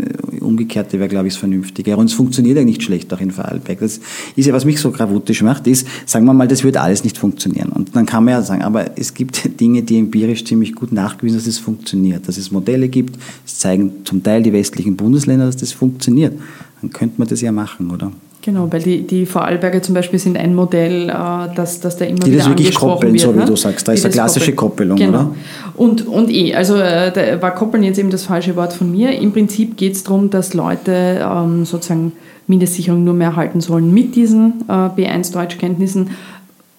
Umgekehrt 0.47 0.93
wäre, 0.93 1.09
glaube 1.09 1.29
ich, 1.29 1.35
das 1.35 1.41
Vernünftige. 1.41 1.97
Und 1.97 2.07
es 2.07 2.13
funktioniert 2.13 2.57
ja 2.57 2.65
nicht 2.65 2.83
schlecht 2.83 3.13
auch 3.13 3.21
in 3.21 3.31
Vorarlberg. 3.31 3.81
Das 3.81 4.01
ist 4.37 4.47
ja, 4.47 4.55
was 4.55 4.65
mich 4.65 4.81
so 4.81 4.91
gravutisch 4.91 5.43
macht, 5.43 5.67
ist, 5.67 5.87
sagen 6.07 6.25
wir 6.25 6.35
mal, 6.35 6.49
das 6.49 6.65
würde 6.65 6.81
alles 6.81 7.05
nicht 7.05 7.19
funktionieren. 7.19 7.71
Und 7.71 7.95
dann 7.95 8.07
kann 8.07 8.25
man 8.25 8.33
ja 8.33 8.43
sagen, 8.43 8.63
aber 8.63 8.99
es 8.99 9.15
gibt 9.15 9.51
Dinge, 9.61 9.83
die 9.83 9.99
empirisch 9.99 10.45
ziemlich 10.45 10.75
gut 10.75 10.93
nachgewiesen, 10.93 11.39
dass 11.39 11.47
es 11.47 11.59
funktioniert. 11.59 12.29
Dass 12.29 12.39
es 12.39 12.51
Modelle 12.51 12.89
gibt, 12.89 13.19
es 13.45 13.59
zeigen 13.59 14.05
zum 14.05 14.23
Teil 14.23 14.43
die 14.43 14.53
westlichen 14.53 14.97
Bundesländer, 14.97 15.47
dass 15.47 15.57
das 15.57 15.73
funktioniert. 15.73 16.35
Dann 16.81 16.91
könnte 16.91 17.15
man 17.19 17.29
das 17.29 17.41
ja 17.41 17.53
machen, 17.53 17.91
oder? 17.91 18.13
Genau, 18.47 18.69
weil 18.71 18.81
die, 18.81 19.05
die 19.05 19.27
Vorarlberger 19.27 19.83
zum 19.83 19.97
Beispiel 19.97 20.21
sind 20.21 20.37
ein 20.39 20.55
Modell, 20.55 21.09
äh, 21.11 21.13
das, 21.57 21.81
das 21.81 21.97
da 21.97 22.05
immer 22.05 22.21
Die 22.21 22.27
wieder 22.27 22.39
das 22.39 22.49
wirklich 22.49 22.69
angesprochen 22.69 22.93
koppeln, 22.93 23.13
wird. 23.15 23.23
so 23.23 23.35
wie 23.35 23.39
ne? 23.41 23.45
du 23.45 23.57
sagst. 23.57 23.89
Da 23.89 23.93
Die 23.93 23.99
ist 23.99 24.05
eine 24.05 24.15
klassische 24.15 24.55
koppeln. 24.55 24.91
Koppelung, 24.91 25.13
genau. 25.13 25.25
oder? 25.25 25.35
Und, 25.75 26.07
und 26.07 26.31
eh, 26.31 26.55
also 26.55 26.77
äh, 26.77 27.11
da 27.11 27.43
war 27.43 27.57
koppeln 27.57 27.83
jetzt 27.83 27.99
eben 27.99 28.11
das 28.11 28.23
falsche 28.23 28.55
Wort 28.55 28.73
von 28.73 28.93
mir. 28.93 29.11
Im 29.21 29.33
Prinzip 29.33 29.77
geht 29.77 29.95
es 29.95 30.05
darum, 30.05 30.31
dass 30.31 30.55
Leute 30.55 31.27
ähm, 31.29 31.65
sozusagen 31.65 32.13
Mindestsicherung 32.47 33.03
nur 33.03 33.15
mehr 33.15 33.31
erhalten 33.31 33.61
sollen 33.61 33.93
mit 33.93 34.15
diesen 34.15 34.63
äh, 34.69 34.73
B1-Deutschkenntnissen. 34.73 36.11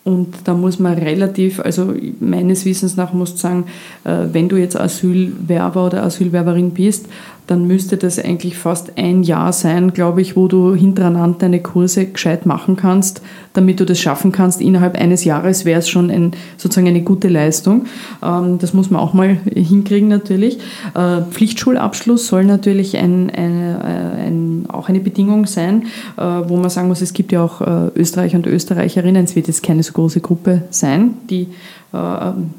Und 0.05 0.35
da 0.45 0.53
muss 0.53 0.79
man 0.79 0.93
relativ, 0.93 1.59
also 1.59 1.93
meines 2.21 2.63
Wissens 2.63 2.95
nach 2.95 3.11
muss 3.11 3.33
ich 3.33 3.41
sagen, 3.41 3.65
äh, 4.05 4.27
wenn 4.31 4.47
du 4.47 4.55
jetzt 4.55 4.79
Asylwerber 4.79 5.87
oder 5.87 6.03
Asylwerberin 6.03 6.71
bist, 6.71 7.07
dann 7.47 7.65
müsste 7.65 7.97
das 7.97 8.19
eigentlich 8.19 8.57
fast 8.57 8.97
ein 8.97 9.23
Jahr 9.23 9.53
sein, 9.53 9.93
glaube 9.93 10.21
ich, 10.21 10.35
wo 10.35 10.47
du 10.47 10.75
hintereinander 10.75 11.37
deine 11.39 11.61
Kurse 11.61 12.05
gescheit 12.05 12.45
machen 12.45 12.75
kannst, 12.75 13.21
damit 13.53 13.79
du 13.79 13.85
das 13.85 13.99
schaffen 13.99 14.31
kannst. 14.31 14.61
Innerhalb 14.61 14.99
eines 14.99 15.23
Jahres 15.23 15.63
wäre 15.63 15.79
es 15.79 15.89
schon 15.89 16.11
ein, 16.11 16.31
sozusagen 16.57 16.87
eine 16.87 17.01
gute 17.01 17.29
Leistung. 17.29 17.85
Ähm, 18.21 18.59
Das 18.59 18.73
muss 18.73 18.89
man 18.89 19.01
auch 19.01 19.13
mal 19.13 19.37
hinkriegen 19.53 20.09
natürlich. 20.09 20.59
Äh, 20.93 21.21
Pflichtschulabschluss 21.29 22.27
soll 22.27 22.43
natürlich 22.43 22.97
ein, 22.97 23.29
eine, 23.29 23.79
äh, 24.17 24.27
ein, 24.27 24.65
auch 24.67 24.89
eine 24.89 24.99
Bedingung 24.99 25.45
sein, 25.45 25.83
äh, 26.17 26.21
wo 26.21 26.57
man 26.57 26.69
sagen 26.69 26.89
muss, 26.89 27.01
es 27.01 27.13
gibt 27.13 27.31
ja 27.31 27.43
auch 27.43 27.61
Österreicher 27.95 28.37
und 28.37 28.45
Österreicherinnen, 28.45 29.23
es 29.23 29.35
wird 29.35 29.47
jetzt 29.47 29.63
keine 29.63 29.83
so 29.83 29.93
große 29.93 30.19
Gruppe 30.19 30.63
sein, 30.69 31.13
die 31.29 31.47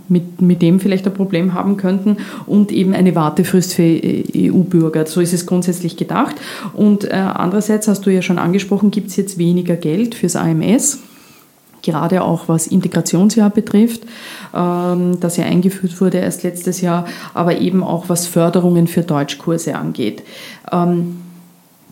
mit, 0.08 0.40
mit 0.40 0.62
dem 0.62 0.80
vielleicht 0.80 1.06
ein 1.06 1.14
Problem 1.14 1.54
haben 1.54 1.76
könnten 1.76 2.16
und 2.46 2.72
eben 2.72 2.94
eine 2.94 3.14
Wartefrist 3.14 3.74
für 3.74 3.82
äh, 3.82 4.50
EU-Bürger. 4.50 5.06
So 5.06 5.20
ist 5.20 5.32
es 5.32 5.46
grundsätzlich 5.46 5.96
gedacht. 5.96 6.36
Und 6.74 7.04
äh, 7.04 7.14
andererseits 7.14 7.88
hast 7.88 8.06
du 8.06 8.10
ja 8.10 8.22
schon 8.22 8.38
angesprochen, 8.38 8.90
gibt 8.90 9.10
es 9.10 9.16
jetzt 9.16 9.38
weniger 9.38 9.76
Geld 9.76 10.14
fürs 10.14 10.36
AMS 10.36 11.00
gerade 11.82 12.22
auch 12.22 12.48
was 12.48 12.66
Integrationsjahr 12.66 13.50
betrifft, 13.50 14.02
ähm, 14.54 15.20
das 15.20 15.36
ja 15.36 15.44
eingeführt 15.44 16.00
wurde 16.00 16.18
erst 16.18 16.42
letztes 16.42 16.80
Jahr, 16.80 17.06
aber 17.34 17.58
eben 17.58 17.82
auch 17.82 18.08
was 18.08 18.26
Förderungen 18.26 18.86
für 18.86 19.02
Deutschkurse 19.02 19.76
angeht. 19.76 20.22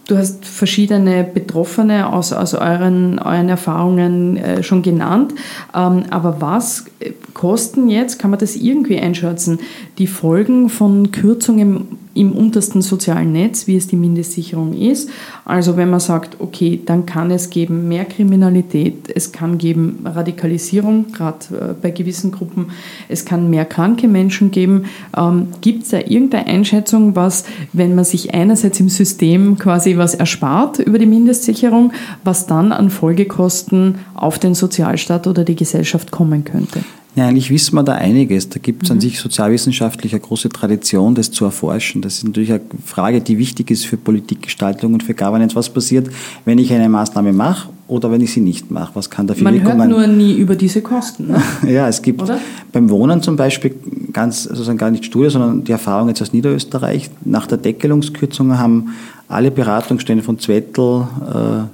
Du 0.06 0.16
hast 0.16 0.44
verschiedene 0.44 1.24
Betroffene 1.24 2.12
aus, 2.12 2.32
aus 2.32 2.54
euren, 2.54 3.18
euren 3.18 3.48
Erfahrungen 3.48 4.36
äh, 4.36 4.62
schon 4.62 4.82
genannt. 4.82 5.34
Ähm, 5.74 6.04
aber 6.10 6.40
was 6.40 6.84
äh, 7.00 7.10
kosten 7.34 7.88
jetzt, 7.88 8.20
kann 8.20 8.30
man 8.30 8.38
das 8.38 8.54
irgendwie 8.54 9.00
einschätzen, 9.00 9.58
die 9.98 10.06
Folgen 10.06 10.68
von 10.68 11.10
Kürzungen 11.10 12.05
im 12.16 12.32
untersten 12.32 12.82
sozialen 12.82 13.32
Netz, 13.32 13.66
wie 13.66 13.76
es 13.76 13.86
die 13.86 13.96
Mindestsicherung 13.96 14.72
ist? 14.74 15.10
Also 15.44 15.76
wenn 15.76 15.90
man 15.90 16.00
sagt, 16.00 16.40
okay, 16.40 16.80
dann 16.84 17.06
kann 17.06 17.30
es 17.30 17.50
geben 17.50 17.88
mehr 17.88 18.04
Kriminalität, 18.04 19.10
es 19.14 19.32
kann 19.32 19.58
geben 19.58 20.04
Radikalisierung, 20.04 21.12
gerade 21.12 21.38
äh, 21.52 21.74
bei 21.80 21.90
gewissen 21.90 22.32
Gruppen, 22.32 22.70
es 23.08 23.24
kann 23.24 23.50
mehr 23.50 23.64
kranke 23.64 24.08
Menschen 24.08 24.50
geben. 24.50 24.86
Ähm, 25.16 25.48
Gibt 25.60 25.84
es 25.84 25.90
da 25.90 25.98
irgendeine 25.98 26.46
Einschätzung, 26.46 27.14
was, 27.14 27.44
wenn 27.72 27.94
man 27.94 28.04
sich 28.04 28.34
einerseits 28.34 28.80
im 28.80 28.88
System 28.88 29.58
quasi 29.58 29.96
was 29.96 30.14
erspart 30.14 30.78
über 30.78 30.98
die 30.98 31.06
Mindestsicherung, 31.06 31.92
was 32.24 32.46
dann 32.46 32.72
an 32.72 32.90
Folgekosten 32.90 33.96
auf 34.14 34.38
den 34.38 34.54
Sozialstaat 34.54 35.26
oder 35.26 35.44
die 35.44 35.56
Gesellschaft 35.56 36.10
kommen 36.10 36.44
könnte? 36.44 36.80
Ja, 37.16 37.26
eigentlich 37.28 37.48
wissen 37.48 37.74
wir 37.74 37.82
da 37.82 37.94
einiges. 37.94 38.50
Da 38.50 38.58
gibt 38.58 38.82
es 38.82 38.90
an 38.90 39.00
sich 39.00 39.18
sozialwissenschaftlich 39.18 40.12
eine 40.12 40.20
große 40.20 40.50
Tradition, 40.50 41.14
das 41.14 41.30
zu 41.30 41.46
erforschen. 41.46 42.02
Das 42.02 42.18
ist 42.18 42.24
natürlich 42.24 42.52
eine 42.52 42.60
Frage, 42.84 43.22
die 43.22 43.38
wichtig 43.38 43.70
ist 43.70 43.86
für 43.86 43.96
Politikgestaltung 43.96 44.92
und 44.92 45.02
für 45.02 45.14
Governance. 45.14 45.56
Was 45.56 45.70
passiert, 45.70 46.10
wenn 46.44 46.58
ich 46.58 46.70
eine 46.74 46.90
Maßnahme 46.90 47.32
mache 47.32 47.70
oder 47.88 48.10
wenn 48.10 48.20
ich 48.20 48.34
sie 48.34 48.42
nicht 48.42 48.70
mache? 48.70 48.90
Was 48.94 49.08
kann 49.08 49.26
da 49.26 49.32
für 49.32 49.44
Man 49.44 49.54
hört 49.54 49.64
Wirkungen? 49.64 49.88
nur 49.88 50.06
nie 50.06 50.34
über 50.34 50.56
diese 50.56 50.82
Kosten. 50.82 51.28
Ne? 51.28 51.42
Ja, 51.66 51.88
es 51.88 52.02
gibt 52.02 52.20
Oder? 52.20 52.38
beim 52.70 52.90
Wohnen 52.90 53.22
zum 53.22 53.36
Beispiel 53.36 53.74
ganz, 54.12 54.42
sozusagen 54.42 54.76
gar 54.76 54.90
nicht 54.90 55.06
Studie, 55.06 55.30
sondern 55.30 55.64
die 55.64 55.72
Erfahrung 55.72 56.08
jetzt 56.08 56.20
aus 56.20 56.34
Niederösterreich. 56.34 57.08
Nach 57.24 57.46
der 57.46 57.56
Deckelungskürzung 57.56 58.58
haben 58.58 58.94
alle 59.26 59.50
Beratungsstellen 59.50 60.22
von 60.22 60.38
Zwettl 60.38 61.06
äh, 61.26 61.66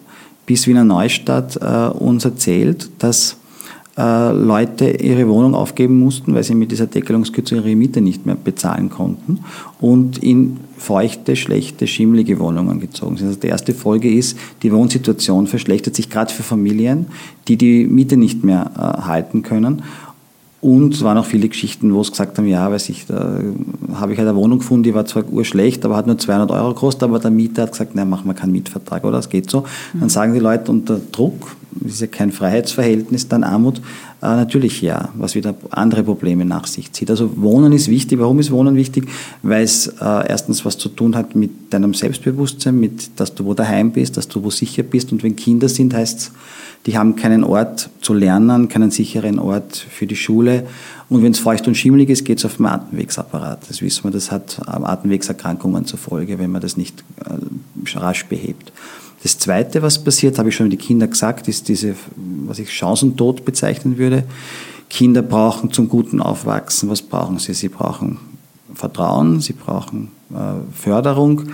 bis 0.46 0.68
Wiener 0.68 0.84
Neustadt 0.84 1.56
äh, 1.56 1.88
uns 1.88 2.24
erzählt, 2.24 2.90
dass 3.00 3.38
äh, 3.96 4.32
Leute 4.32 4.90
ihre 4.90 5.28
Wohnung 5.28 5.54
aufgeben 5.54 5.98
mussten, 5.98 6.34
weil 6.34 6.42
sie 6.42 6.54
mit 6.54 6.72
dieser 6.72 6.86
Deckelungskürzung 6.86 7.58
ihre 7.58 7.76
Miete 7.76 8.00
nicht 8.00 8.24
mehr 8.24 8.36
bezahlen 8.36 8.88
konnten 8.88 9.40
und 9.80 10.18
in 10.18 10.58
feuchte, 10.78 11.36
schlechte, 11.36 11.86
schimmelige 11.86 12.38
Wohnungen 12.38 12.80
gezogen 12.80 13.16
sind. 13.16 13.28
Also 13.28 13.40
die 13.40 13.48
erste 13.48 13.74
Folge 13.74 14.12
ist, 14.12 14.38
die 14.62 14.72
Wohnsituation 14.72 15.46
verschlechtert 15.46 15.94
sich 15.94 16.10
gerade 16.10 16.32
für 16.32 16.42
Familien, 16.42 17.06
die 17.48 17.56
die 17.56 17.86
Miete 17.86 18.16
nicht 18.16 18.44
mehr 18.44 18.70
äh, 18.76 19.02
halten 19.02 19.42
können. 19.42 19.82
Und 20.62 20.94
es 20.94 21.02
waren 21.02 21.18
auch 21.18 21.26
viele 21.26 21.48
Geschichten, 21.48 21.92
wo 21.92 22.00
es 22.00 22.12
gesagt 22.12 22.38
haben, 22.38 22.46
ja, 22.46 22.70
weiß 22.70 22.88
ich, 22.88 23.06
da 23.06 23.40
habe 23.94 24.12
ich 24.12 24.18
halt 24.18 24.28
eine 24.28 24.38
Wohnung 24.38 24.60
gefunden, 24.60 24.84
die 24.84 24.94
war 24.94 25.04
zwar 25.04 25.28
urschlecht, 25.28 25.84
aber 25.84 25.96
hat 25.96 26.06
nur 26.06 26.16
200 26.16 26.52
Euro 26.52 26.68
gekostet, 26.68 27.02
aber 27.02 27.18
der 27.18 27.32
Mieter 27.32 27.62
hat 27.62 27.72
gesagt, 27.72 27.90
na, 27.94 28.04
machen 28.04 28.26
wir 28.26 28.34
keinen 28.34 28.52
Mietvertrag, 28.52 29.02
oder? 29.02 29.16
Das 29.16 29.28
geht 29.28 29.50
so. 29.50 29.64
Dann 29.92 30.08
sagen 30.08 30.34
die 30.34 30.38
Leute 30.38 30.70
unter 30.70 31.00
Druck, 31.10 31.56
ist 31.84 32.00
ja 32.00 32.06
kein 32.06 32.32
Freiheitsverhältnis, 32.32 33.28
dann 33.28 33.44
Armut, 33.44 33.78
äh, 34.22 34.26
natürlich 34.26 34.80
ja, 34.82 35.08
was 35.14 35.34
wieder 35.34 35.54
andere 35.70 36.04
Probleme 36.04 36.44
nach 36.44 36.66
sich 36.66 36.92
zieht. 36.92 37.10
Also 37.10 37.40
Wohnen 37.40 37.72
ist 37.72 37.88
wichtig. 37.88 38.18
Warum 38.18 38.38
ist 38.38 38.50
Wohnen 38.50 38.76
wichtig? 38.76 39.08
Weil 39.42 39.64
es 39.64 39.88
äh, 39.88 40.28
erstens 40.28 40.64
was 40.64 40.78
zu 40.78 40.88
tun 40.88 41.16
hat 41.16 41.34
mit 41.34 41.72
deinem 41.72 41.94
Selbstbewusstsein, 41.94 42.78
mit, 42.78 43.18
dass 43.18 43.34
du 43.34 43.44
wo 43.44 43.54
daheim 43.54 43.92
bist, 43.92 44.16
dass 44.16 44.28
du 44.28 44.44
wo 44.44 44.50
sicher 44.50 44.82
bist. 44.82 45.12
Und 45.12 45.22
wenn 45.22 45.34
Kinder 45.34 45.68
sind, 45.68 45.94
heißt 45.94 46.18
es, 46.18 46.32
die 46.86 46.98
haben 46.98 47.16
keinen 47.16 47.44
Ort 47.44 47.90
zu 48.00 48.12
lernen, 48.12 48.68
keinen 48.68 48.90
sicheren 48.90 49.38
Ort 49.38 49.76
für 49.76 50.06
die 50.06 50.16
Schule. 50.16 50.66
Und 51.08 51.22
wenn 51.22 51.32
es 51.32 51.38
feucht 51.38 51.66
und 51.68 51.76
schimmelig 51.76 52.08
ist, 52.10 52.24
geht 52.24 52.38
es 52.38 52.44
auf 52.44 52.56
den 52.56 52.66
Atemwegsapparat. 52.66 53.68
Das 53.68 53.82
wissen 53.82 54.04
wir, 54.04 54.10
das 54.10 54.32
hat 54.32 54.60
Atemwegserkrankungen 54.66 55.84
zur 55.84 55.98
Folge, 55.98 56.38
wenn 56.38 56.50
man 56.50 56.60
das 56.60 56.76
nicht 56.76 57.04
äh, 57.24 57.98
rasch 57.98 58.26
behebt. 58.26 58.72
Das 59.22 59.38
Zweite, 59.38 59.82
was 59.82 60.02
passiert, 60.02 60.38
habe 60.38 60.48
ich 60.48 60.56
schon 60.56 60.70
die 60.70 60.76
Kinder 60.76 61.06
gesagt, 61.06 61.46
ist 61.46 61.68
diese, 61.68 61.94
was 62.46 62.58
ich 62.58 62.70
Chancentod 62.70 63.44
bezeichnen 63.44 63.96
würde. 63.96 64.24
Kinder 64.90 65.22
brauchen 65.22 65.72
zum 65.72 65.88
guten 65.88 66.20
Aufwachsen, 66.20 66.90
was 66.90 67.02
brauchen 67.02 67.38
sie? 67.38 67.54
Sie 67.54 67.68
brauchen 67.68 68.18
Vertrauen, 68.74 69.40
sie 69.40 69.52
brauchen 69.52 70.08
äh, 70.30 70.74
Förderung, 70.74 71.44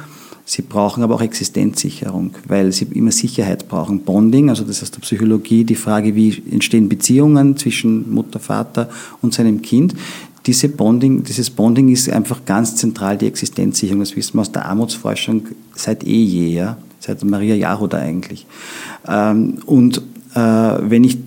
sie 0.45 0.63
brauchen 0.63 1.03
aber 1.03 1.17
auch 1.17 1.21
Existenzsicherung, 1.21 2.33
weil 2.47 2.73
sie 2.73 2.87
immer 2.87 3.13
Sicherheit 3.13 3.69
brauchen. 3.69 4.01
Bonding, 4.01 4.49
also 4.49 4.65
das 4.65 4.83
ist 4.83 4.97
der 4.97 5.01
Psychologie, 5.01 5.65
die 5.65 5.75
Frage, 5.75 6.15
wie 6.15 6.43
entstehen 6.51 6.89
Beziehungen 6.89 7.57
zwischen 7.59 8.11
Mutter, 8.13 8.39
Vater 8.41 8.89
und 9.21 9.35
seinem 9.35 9.61
Kind. 9.61 9.95
Diese 10.47 10.71
Bonding, 10.71 11.23
dieses 11.23 11.51
Bonding 11.51 11.91
ist 11.91 12.09
einfach 12.09 12.47
ganz 12.47 12.77
zentral 12.77 13.19
die 13.19 13.27
Existenzsicherung. 13.27 14.01
Das 14.01 14.17
wissen 14.17 14.35
wir 14.35 14.41
aus 14.41 14.53
der 14.53 14.65
Armutsforschung 14.65 15.43
seit 15.75 16.05
eh 16.05 16.25
je, 16.25 16.49
ja? 16.55 16.79
Seit 16.99 17.23
Maria 17.25 17.55
Jaroda 17.55 17.99
eigentlich. 17.99 18.47
Ähm, 19.07 19.59
und 19.67 19.99
äh, 20.35 20.41
wenn 20.41 21.05
ich 21.05 21.19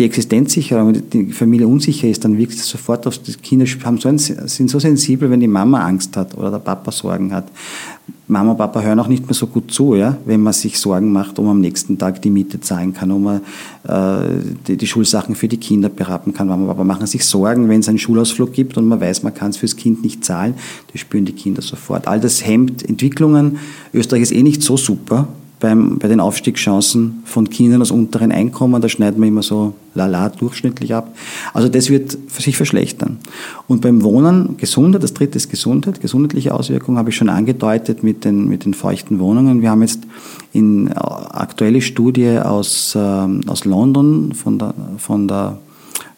die 0.00 0.06
Existenzsicherung, 0.06 0.94
die 1.10 1.26
Familie 1.26 1.68
unsicher 1.68 2.08
ist, 2.08 2.24
dann 2.24 2.38
wirkt 2.38 2.54
es 2.54 2.66
sofort 2.66 3.06
auf 3.06 3.18
die 3.18 3.34
Kinder, 3.34 3.66
haben 3.84 3.98
so 3.98 4.08
ein, 4.08 4.16
sind 4.16 4.70
so 4.70 4.78
sensibel, 4.78 5.30
wenn 5.30 5.40
die 5.40 5.46
Mama 5.46 5.84
Angst 5.84 6.16
hat 6.16 6.36
oder 6.38 6.50
der 6.50 6.58
Papa 6.58 6.90
Sorgen 6.90 7.34
hat. 7.34 7.48
Mama 8.26 8.52
und 8.52 8.56
Papa 8.56 8.80
hören 8.80 8.98
auch 8.98 9.08
nicht 9.08 9.26
mehr 9.26 9.34
so 9.34 9.46
gut 9.46 9.70
zu, 9.70 9.94
ja, 9.96 10.16
wenn 10.24 10.40
man 10.40 10.54
sich 10.54 10.78
Sorgen 10.78 11.12
macht, 11.12 11.38
ob 11.38 11.44
man 11.44 11.56
am 11.56 11.60
nächsten 11.60 11.98
Tag 11.98 12.22
die 12.22 12.30
Miete 12.30 12.60
zahlen 12.60 12.94
kann, 12.94 13.10
ob 13.10 13.20
man 13.20 13.40
äh, 13.86 14.40
die, 14.66 14.78
die, 14.78 14.86
Schulsachen 14.86 15.34
für 15.34 15.48
die 15.48 15.58
Kinder 15.58 15.90
beraten 15.90 16.32
kann. 16.32 16.48
Mama 16.48 16.62
und 16.62 16.68
Papa 16.68 16.84
machen 16.84 17.06
sich 17.06 17.26
Sorgen, 17.26 17.68
wenn 17.68 17.80
es 17.80 17.88
einen 17.88 17.98
Schulausflug 17.98 18.54
gibt 18.54 18.78
und 18.78 18.88
man 18.88 19.02
weiß, 19.02 19.22
man 19.22 19.34
kann 19.34 19.50
es 19.50 19.58
fürs 19.58 19.76
Kind 19.76 20.02
nicht 20.02 20.24
zahlen. 20.24 20.54
Das 20.92 21.02
spüren 21.02 21.26
die 21.26 21.32
Kinder 21.32 21.60
sofort. 21.60 22.08
All 22.08 22.20
das 22.20 22.46
hemmt 22.46 22.88
Entwicklungen. 22.88 23.58
Österreich 23.92 24.22
ist 24.22 24.32
eh 24.32 24.42
nicht 24.42 24.62
so 24.62 24.78
super 24.78 25.28
beim, 25.60 25.98
bei 25.98 26.08
den 26.08 26.20
Aufstiegschancen 26.20 27.22
von 27.24 27.48
Kindern 27.50 27.82
aus 27.82 27.90
unteren 27.90 28.32
Einkommen, 28.32 28.80
da 28.80 28.88
schneiden 28.88 29.20
wir 29.20 29.28
immer 29.28 29.42
so 29.42 29.74
lala 29.94 30.30
durchschnittlich 30.30 30.94
ab. 30.94 31.14
Also 31.52 31.68
das 31.68 31.90
wird 31.90 32.16
sich 32.28 32.56
verschlechtern. 32.56 33.18
Und 33.68 33.82
beim 33.82 34.02
Wohnen, 34.02 34.56
Gesundheit, 34.56 35.02
das 35.02 35.14
dritte 35.14 35.36
ist 35.36 35.50
Gesundheit, 35.50 36.00
gesundheitliche 36.00 36.54
Auswirkungen 36.54 36.98
habe 36.98 37.10
ich 37.10 37.16
schon 37.16 37.28
angedeutet 37.28 38.02
mit 38.02 38.24
den, 38.24 38.48
mit 38.48 38.64
den 38.64 38.74
feuchten 38.74 39.18
Wohnungen. 39.20 39.60
Wir 39.60 39.70
haben 39.70 39.82
jetzt 39.82 40.00
in 40.52 40.88
äh, 40.88 40.94
aktuelle 40.94 41.82
Studie 41.82 42.38
aus, 42.38 42.94
äh, 42.94 42.98
aus 42.98 43.64
London 43.64 44.32
von 44.32 44.58
der, 44.58 44.74
von 44.96 45.28
der 45.28 45.58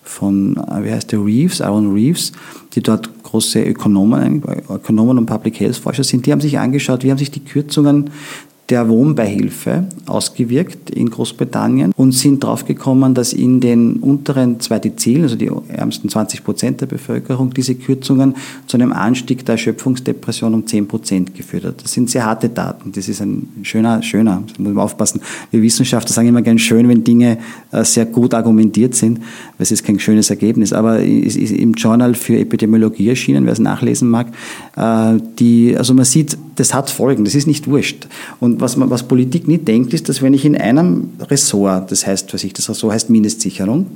von, 0.03 0.57
äh, 0.57 0.85
wie 0.85 0.93
heißt 0.93 1.13
der, 1.13 1.25
Reeves, 1.25 1.61
Aaron 1.61 1.93
Reeves, 1.93 2.33
die 2.75 2.83
dort 2.83 3.11
große 3.23 3.63
Ökonomen, 3.63 4.43
Ökonomen 4.69 5.19
und 5.19 5.27
Public 5.27 5.61
Health 5.61 5.77
Forscher 5.77 6.05
sind, 6.05 6.27
die 6.27 6.33
haben 6.33 6.41
sich 6.41 6.59
angeschaut, 6.59 7.03
wie 7.03 7.11
haben 7.11 7.19
sich 7.19 7.31
die 7.31 7.45
Kürzungen 7.45 8.11
der 8.73 8.89
Wohnbeihilfe 8.89 9.85
ausgewirkt 10.07 10.89
in 10.89 11.11
Großbritannien 11.11 11.93
und 11.95 12.13
sind 12.13 12.43
draufgekommen, 12.43 13.13
dass 13.13 13.35
in 13.35 13.61
den 13.61 13.97
unteren 13.97 14.61
zwei 14.61 14.79
Dezilen, 14.79 15.25
also 15.25 15.37
die 15.37 15.51
ärmsten 15.69 16.09
20 16.09 16.43
Prozent 16.43 16.81
der 16.81 16.87
Bevölkerung, 16.87 17.53
diese 17.53 17.75
Kürzungen 17.75 18.35
zu 18.67 18.79
einem 18.79 18.95
Anstieg 18.95 19.45
der 19.45 19.57
Erschöpfungsdepression 19.57 20.55
um 20.55 20.67
10 20.67 20.89
Prozent 20.89 21.35
geführt 21.35 21.65
hat. 21.65 21.85
Das 21.85 21.93
sind 21.93 22.09
sehr 22.09 22.25
harte 22.25 22.49
Daten. 22.49 22.93
Das 22.93 23.11
ist 23.11 23.21
ein 23.21 23.47
schöner, 23.61 24.03
schöner, 24.03 24.43
da 24.57 24.63
muss 24.63 24.73
man 24.73 24.83
aufpassen. 24.83 25.21
Wir 25.51 25.61
Wissenschaftler 25.61 26.15
sagen 26.15 26.29
immer 26.29 26.41
gern 26.41 26.59
schön, 26.59 26.89
wenn 26.89 27.05
Dinge 27.05 27.37
äh, 27.73 27.85
sehr 27.85 28.07
gut 28.07 28.33
argumentiert 28.33 28.95
sind, 28.95 29.19
weil 29.19 29.65
es 29.65 29.71
ist 29.71 29.85
kein 29.85 30.01
schönes 30.01 30.31
Ergebnis. 30.31 30.73
Aber 30.73 31.01
es 31.01 31.37
ist 31.37 31.53
im 31.53 31.75
Journal 31.75 32.15
für 32.15 32.39
Epidemiologie 32.39 33.11
erschienen, 33.11 33.45
wer 33.45 33.53
es 33.53 33.59
nachlesen 33.59 34.09
mag. 34.09 34.29
Äh, 34.77 35.21
die, 35.39 35.77
also 35.77 35.93
man 35.93 36.07
sieht, 36.07 36.39
das 36.57 36.75
hat 36.75 36.91
Folgen, 36.91 37.25
das 37.25 37.35
ist 37.35 37.47
nicht 37.47 37.67
wurscht. 37.67 38.07
Und 38.41 38.61
was, 38.61 38.77
man, 38.77 38.91
was 38.91 39.05
Politik 39.05 39.49
nicht 39.49 39.67
denkt, 39.67 39.95
ist, 39.95 40.09
dass 40.09 40.23
wenn 40.23 40.35
ich 40.35 40.45
in 40.45 40.57
einem 40.57 41.11
Ressort, 41.21 41.91
das 41.91 42.07
heißt, 42.07 42.33
was 42.35 42.45
ich, 42.45 42.53
das 42.53 42.69
Ressort 42.69 42.93
heißt 42.93 43.11
Mindestsicherung, 43.11 43.87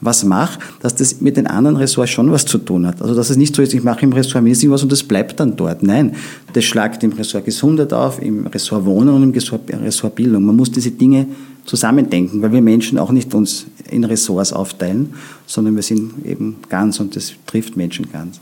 was 0.00 0.24
mache, 0.24 0.58
dass 0.80 0.94
das 0.94 1.20
mit 1.20 1.36
den 1.36 1.46
anderen 1.46 1.76
Ressorts 1.76 2.10
schon 2.10 2.30
was 2.32 2.44
zu 2.44 2.58
tun 2.58 2.86
hat. 2.86 3.00
Also 3.00 3.14
dass 3.14 3.30
es 3.30 3.36
nicht 3.36 3.54
so 3.54 3.62
ist, 3.62 3.72
ich 3.72 3.82
mache 3.82 4.02
im 4.02 4.12
Ressort 4.12 4.42
Mindestsicherung 4.42 4.74
was 4.74 4.82
und 4.82 4.92
das 4.92 5.04
bleibt 5.04 5.40
dann 5.40 5.56
dort. 5.56 5.82
Nein, 5.82 6.16
das 6.52 6.64
schlagt 6.64 7.02
im 7.04 7.12
Ressort 7.12 7.44
Gesundheit 7.44 7.92
auf, 7.92 8.20
im 8.20 8.46
Ressort 8.46 8.84
Wohnen 8.84 9.14
und 9.14 9.22
im 9.22 9.82
Ressort 9.82 10.14
Bildung. 10.14 10.44
Man 10.44 10.56
muss 10.56 10.70
diese 10.70 10.90
Dinge 10.90 11.26
zusammendenken, 11.64 12.42
weil 12.42 12.52
wir 12.52 12.60
Menschen 12.60 12.98
auch 12.98 13.12
nicht 13.12 13.32
uns 13.34 13.66
in 13.90 14.04
Ressorts 14.04 14.52
aufteilen, 14.52 15.14
sondern 15.46 15.76
wir 15.76 15.82
sind 15.82 16.26
eben 16.26 16.56
ganz 16.68 16.98
und 17.00 17.14
das 17.14 17.32
trifft 17.46 17.76
Menschen 17.76 18.10
ganz. 18.12 18.40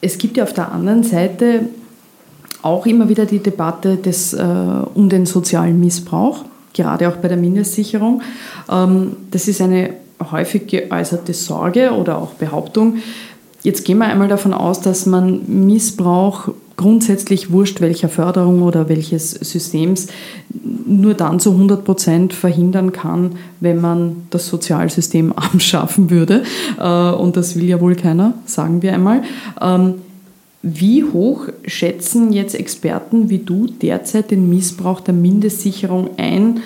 Es 0.00 0.18
gibt 0.18 0.36
ja 0.36 0.44
auf 0.44 0.52
der 0.52 0.72
anderen 0.72 1.02
Seite 1.02 1.68
auch 2.64 2.86
immer 2.86 3.08
wieder 3.08 3.26
die 3.26 3.40
Debatte 3.40 3.96
des, 3.96 4.32
äh, 4.32 4.44
um 4.94 5.08
den 5.08 5.26
sozialen 5.26 5.78
Missbrauch, 5.80 6.44
gerade 6.72 7.08
auch 7.08 7.16
bei 7.16 7.28
der 7.28 7.36
Mindestsicherung. 7.36 8.22
Ähm, 8.70 9.16
das 9.30 9.48
ist 9.48 9.60
eine 9.60 9.90
häufig 10.30 10.66
geäußerte 10.66 11.34
Sorge 11.34 11.92
oder 11.92 12.18
auch 12.18 12.34
Behauptung. 12.34 12.96
Jetzt 13.62 13.84
gehen 13.84 13.98
wir 13.98 14.06
einmal 14.06 14.28
davon 14.28 14.52
aus, 14.52 14.80
dass 14.80 15.06
man 15.06 15.40
Missbrauch 15.66 16.48
grundsätzlich 16.76 17.52
wurscht 17.52 17.80
welcher 17.80 18.08
Förderung 18.08 18.62
oder 18.62 18.88
welches 18.88 19.30
Systems 19.30 20.08
nur 20.86 21.14
dann 21.14 21.40
zu 21.40 21.52
100 21.52 21.84
Prozent 21.84 22.32
verhindern 22.34 22.92
kann, 22.92 23.32
wenn 23.60 23.80
man 23.80 24.26
das 24.30 24.48
Sozialsystem 24.48 25.32
abschaffen 25.36 26.10
würde. 26.10 26.42
Äh, 26.78 27.10
und 27.12 27.36
das 27.36 27.56
will 27.56 27.64
ja 27.64 27.80
wohl 27.80 27.94
keiner, 27.94 28.34
sagen 28.46 28.82
wir 28.82 28.92
einmal. 28.92 29.22
Wie 30.66 31.04
hoch 31.04 31.48
schätzen 31.66 32.32
jetzt 32.32 32.54
Experten 32.54 33.28
wie 33.28 33.36
du 33.36 33.66
derzeit 33.66 34.30
den 34.30 34.48
Missbrauch 34.48 35.00
der 35.00 35.12
Mindestsicherung 35.12 36.08
ein? 36.16 36.60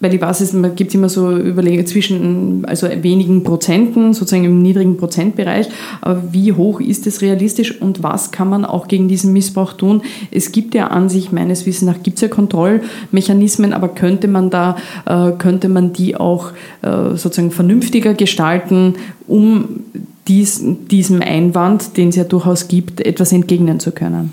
Weil 0.00 0.12
ich 0.12 0.20
weiß, 0.20 0.40
es 0.40 0.56
gibt 0.74 0.92
immer 0.92 1.08
so 1.08 1.30
Überlegungen 1.30 1.86
zwischen 1.86 2.64
also 2.64 2.88
wenigen 3.02 3.44
Prozenten, 3.44 4.12
sozusagen 4.12 4.44
im 4.44 4.60
niedrigen 4.60 4.96
Prozentbereich. 4.96 5.68
Aber 6.00 6.32
wie 6.32 6.52
hoch 6.52 6.80
ist 6.80 7.06
es 7.06 7.22
realistisch 7.22 7.80
und 7.80 8.02
was 8.02 8.32
kann 8.32 8.50
man 8.50 8.64
auch 8.64 8.88
gegen 8.88 9.06
diesen 9.06 9.32
Missbrauch 9.32 9.74
tun? 9.74 10.02
Es 10.32 10.50
gibt 10.50 10.74
ja 10.74 10.88
an 10.88 11.08
sich, 11.08 11.30
meines 11.30 11.66
Wissens 11.66 11.88
nach, 11.88 12.02
gibt 12.02 12.16
es 12.16 12.22
ja 12.22 12.28
Kontrollmechanismen, 12.28 13.72
aber 13.72 13.86
könnte 13.86 14.26
man 14.26 14.50
da, 14.50 14.76
äh, 15.06 15.30
könnte 15.38 15.68
man 15.68 15.92
die 15.92 16.16
auch 16.16 16.50
äh, 16.82 17.10
sozusagen 17.14 17.52
vernünftiger 17.52 18.14
gestalten, 18.14 18.94
um 19.28 19.84
dies, 20.28 20.60
diesem 20.62 21.22
Einwand, 21.22 21.96
den 21.96 22.08
es 22.08 22.16
ja 22.16 22.24
durchaus 22.24 22.68
gibt, 22.68 23.00
etwas 23.00 23.32
entgegnen 23.32 23.80
zu 23.80 23.92
können? 23.92 24.32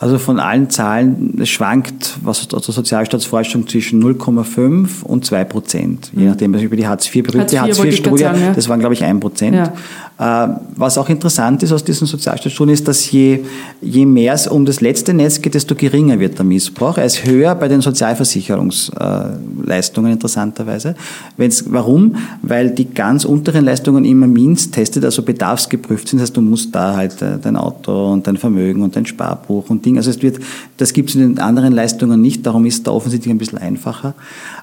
Also 0.00 0.18
von 0.18 0.38
allen 0.38 0.70
Zahlen, 0.70 1.34
es 1.40 1.48
schwankt, 1.48 2.18
was 2.22 2.54
aus 2.54 2.66
der 2.66 2.72
Sozialstaatsforschung 2.72 3.66
zwischen 3.66 4.00
0,5 4.00 5.02
und 5.02 5.24
2 5.24 5.44
Prozent. 5.44 6.12
Je 6.14 6.22
mhm. 6.22 6.28
nachdem, 6.28 6.54
was 6.54 6.62
über 6.62 6.76
die 6.76 6.86
Hartz-IV-Studie, 6.86 7.58
Hartz 7.58 7.78
Hartz-IV-Studie, 7.78 8.22
ja. 8.22 8.52
das 8.54 8.68
waren, 8.68 8.78
glaube 8.78 8.94
ich, 8.94 9.02
1 9.02 9.18
Prozent. 9.18 9.56
Ja. 9.56 9.72
Äh, 10.18 10.48
was 10.76 10.98
auch 10.98 11.08
interessant 11.08 11.64
ist 11.64 11.72
aus 11.72 11.82
diesen 11.82 12.06
Sozialstaatsstudien, 12.06 12.74
ist, 12.74 12.86
dass 12.86 13.10
je, 13.10 13.40
je 13.80 14.06
mehr 14.06 14.34
es 14.34 14.46
um 14.46 14.64
das 14.66 14.80
letzte 14.80 15.12
Netz 15.14 15.42
geht, 15.42 15.54
desto 15.54 15.76
geringer 15.76 16.20
wird 16.20 16.38
der 16.38 16.44
Missbrauch. 16.44 16.98
Er 16.98 17.04
ist 17.04 17.24
höher 17.24 17.56
bei 17.56 17.66
den 17.66 17.80
Sozialversicherungsleistungen, 17.80 20.12
interessanterweise. 20.12 20.94
Wenn's, 21.36 21.64
warum? 21.68 22.14
Weil 22.42 22.70
die 22.70 22.86
ganz 22.86 23.24
unteren 23.24 23.64
Leistungen 23.64 24.04
immer 24.04 24.26
MINS 24.26 24.72
testet, 24.72 25.04
also 25.04 25.22
bedarfsgeprüft 25.22 26.08
sind. 26.08 26.18
Das 26.18 26.28
heißt, 26.28 26.36
du 26.36 26.40
musst 26.40 26.74
da 26.74 26.96
halt 26.96 27.22
äh, 27.22 27.38
dein 27.40 27.56
Auto 27.56 28.12
und 28.12 28.26
dein 28.26 28.36
Vermögen 28.36 28.82
und 28.82 28.94
dein 28.94 29.06
Sparbuch 29.06 29.70
und 29.70 29.86
Ding. 29.88 29.96
Also 29.96 30.10
es 30.10 30.22
wird, 30.22 30.38
das 30.76 30.92
gibt 30.92 31.10
es 31.10 31.16
in 31.16 31.22
den 31.22 31.38
anderen 31.38 31.72
Leistungen 31.72 32.20
nicht, 32.20 32.46
darum 32.46 32.66
ist 32.66 32.86
da 32.86 32.92
offensichtlich 32.92 33.32
ein 33.32 33.38
bisschen 33.38 33.58
einfacher. 33.58 34.14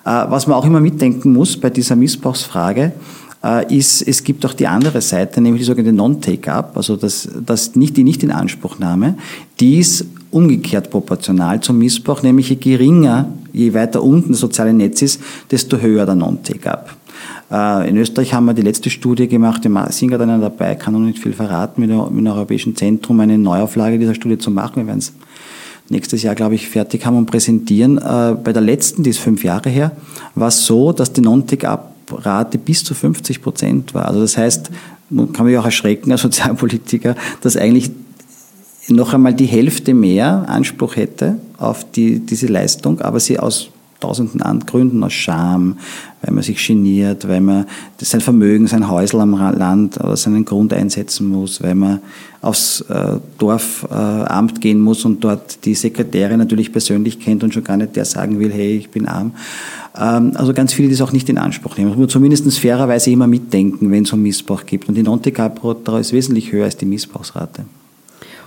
Äh, 0.06 0.10
was 0.30 0.48
man 0.48 0.56
auch 0.56 0.66
immer 0.66 0.80
mitdenken 0.80 1.34
muss 1.34 1.58
bei 1.58 1.70
dieser 1.70 1.96
Missbrauchsfrage, 1.96 2.94
äh, 3.44 3.76
ist, 3.76 4.02
es 4.02 4.24
gibt 4.24 4.46
auch 4.46 4.54
die 4.54 4.68
andere 4.68 5.02
Seite, 5.02 5.42
nämlich 5.42 5.62
die 5.62 5.66
sogenannte 5.66 5.96
Non-Take-up, 5.96 6.78
also 6.78 6.96
das, 6.96 7.28
das 7.46 7.76
nicht, 7.76 7.98
die 7.98 8.04
Nicht-Inanspruchnahme, 8.04 9.16
die 9.60 9.80
ist 9.80 10.06
umgekehrt 10.32 10.90
proportional 10.90 11.62
zum 11.62 11.78
Missbrauch, 11.78 12.22
nämlich 12.22 12.50
je 12.50 12.58
geringer, 12.58 13.30
je 13.54 13.74
weiter 13.74 14.04
unten 14.04 14.32
das 14.32 14.40
soziale 14.42 14.74
Netz 14.74 15.02
ist, 15.02 15.22
desto 15.50 15.78
höher 15.78 16.06
der 16.06 16.16
Non-Take-up. 16.16 16.96
Äh, 17.52 17.90
in 17.90 17.98
Österreich 17.98 18.34
haben 18.34 18.46
wir 18.46 18.54
die 18.54 18.62
letzte 18.62 18.90
Studie 18.90 19.28
gemacht, 19.28 19.64
wir 19.64 19.88
sind 19.92 20.10
gerade 20.10 20.24
einer 20.24 20.40
dabei, 20.40 20.76
kann 20.76 20.94
noch 20.94 21.00
nicht 21.00 21.20
viel 21.20 21.34
verraten, 21.34 21.82
mit 21.82 21.90
dem 21.90 22.28
Europäischen 22.28 22.76
Zentrum 22.76 23.20
eine 23.20 23.38
Neuauflage 23.38 24.00
dieser 24.00 24.16
Studie 24.16 24.38
zu 24.38 24.52
machen. 24.52 24.78
Wir 24.78 24.88
werden 24.88 25.00
es 25.00 25.14
nächstes 25.90 26.24
Jahr, 26.24 26.36
glaube 26.36 26.56
ich, 26.56 26.68
fertig 26.68 27.06
haben 27.06 27.18
und 27.18 27.28
präsentieren. 27.28 27.98
Äh, 27.98 28.36
bei 28.44 28.54
der 28.54 28.62
letzten, 28.62 29.04
die 29.04 29.12
ist 29.12 29.20
fünf 29.20 29.44
Jahre 29.44 29.70
her, 29.70 29.92
war 30.34 30.48
es 30.48 30.66
so, 30.66 30.92
dass 30.92 31.14
die 31.14 31.22
Non-Take-up 31.22 31.94
Rate 32.12 32.58
bis 32.58 32.84
zu 32.84 32.94
50 32.94 33.42
Prozent 33.42 33.94
war. 33.94 34.06
Also 34.06 34.22
das 34.22 34.38
heißt, 34.38 34.70
man 35.10 35.32
kann 35.34 35.46
mich 35.46 35.58
auch 35.58 35.66
erschrecken 35.66 36.12
als 36.12 36.22
Sozialpolitiker, 36.22 37.16
dass 37.42 37.58
eigentlich 37.58 37.92
noch 38.88 39.14
einmal 39.14 39.34
die 39.34 39.46
Hälfte 39.46 39.94
mehr 39.94 40.46
Anspruch 40.48 40.96
hätte 40.96 41.38
auf 41.58 41.90
die, 41.92 42.20
diese 42.20 42.48
Leistung, 42.48 43.02
aber 43.02 43.20
sie 43.20 43.40
aus 43.40 43.70
tausenden 44.00 44.60
Gründen, 44.66 45.04
aus 45.04 45.14
Scham, 45.14 45.78
weil 46.22 46.34
man 46.34 46.44
sich 46.44 46.66
geniert, 46.66 47.28
weil 47.28 47.42
man 47.42 47.66
sein 47.98 48.22
Vermögen, 48.22 48.68
sein 48.68 48.90
Häusl 48.90 49.20
am 49.20 49.34
Land 49.34 49.98
oder 50.00 50.18
seinen 50.18 50.46
Grund 50.46 50.74
einsetzen 50.74 51.28
muss, 51.28 51.62
weil 51.62 51.76
man 51.76 52.00
aufs 52.42 52.82
äh, 52.82 53.18
Dorfamt 53.38 54.58
äh, 54.58 54.60
gehen 54.60 54.80
muss 54.80 55.06
und 55.06 55.24
dort 55.24 55.66
die 55.66 55.76
Sekretärin 55.76 56.38
natürlich 56.38 56.72
persönlich 56.72 57.20
kennt 57.20 57.44
und 57.44 57.54
schon 57.54 57.64
gar 57.64 57.78
nicht 57.78 57.96
der 57.96 58.06
sagen 58.06 58.40
will, 58.40 58.52
hey, 58.52 58.78
ich 58.78 58.90
bin 58.90 59.08
arm. 59.08 59.34
Ähm, 59.98 60.32
also 60.36 60.54
ganz 60.54 60.74
viele, 60.74 60.88
die 60.88 60.94
es 60.94 61.02
auch 61.02 61.12
nicht 61.12 61.30
in 61.30 61.38
Anspruch 61.38 61.78
nehmen. 61.78 61.90
Das 61.90 61.98
muss 61.98 62.04
man 62.04 62.10
zumindest 62.10 62.60
fairerweise 62.60 63.10
immer 63.12 63.28
mitdenken, 63.28 63.92
wenn 63.92 64.04
es 64.04 64.14
um 64.14 64.22
Missbrauch 64.22 64.66
gibt. 64.66 64.88
Und 64.90 64.96
die 64.96 65.04
Non-TK-Rate 65.04 65.98
ist 66.00 66.14
wesentlich 66.14 66.52
höher 66.52 66.66
als 66.66 66.78
die 66.78 66.86
Missbrauchsrate. 66.86 67.66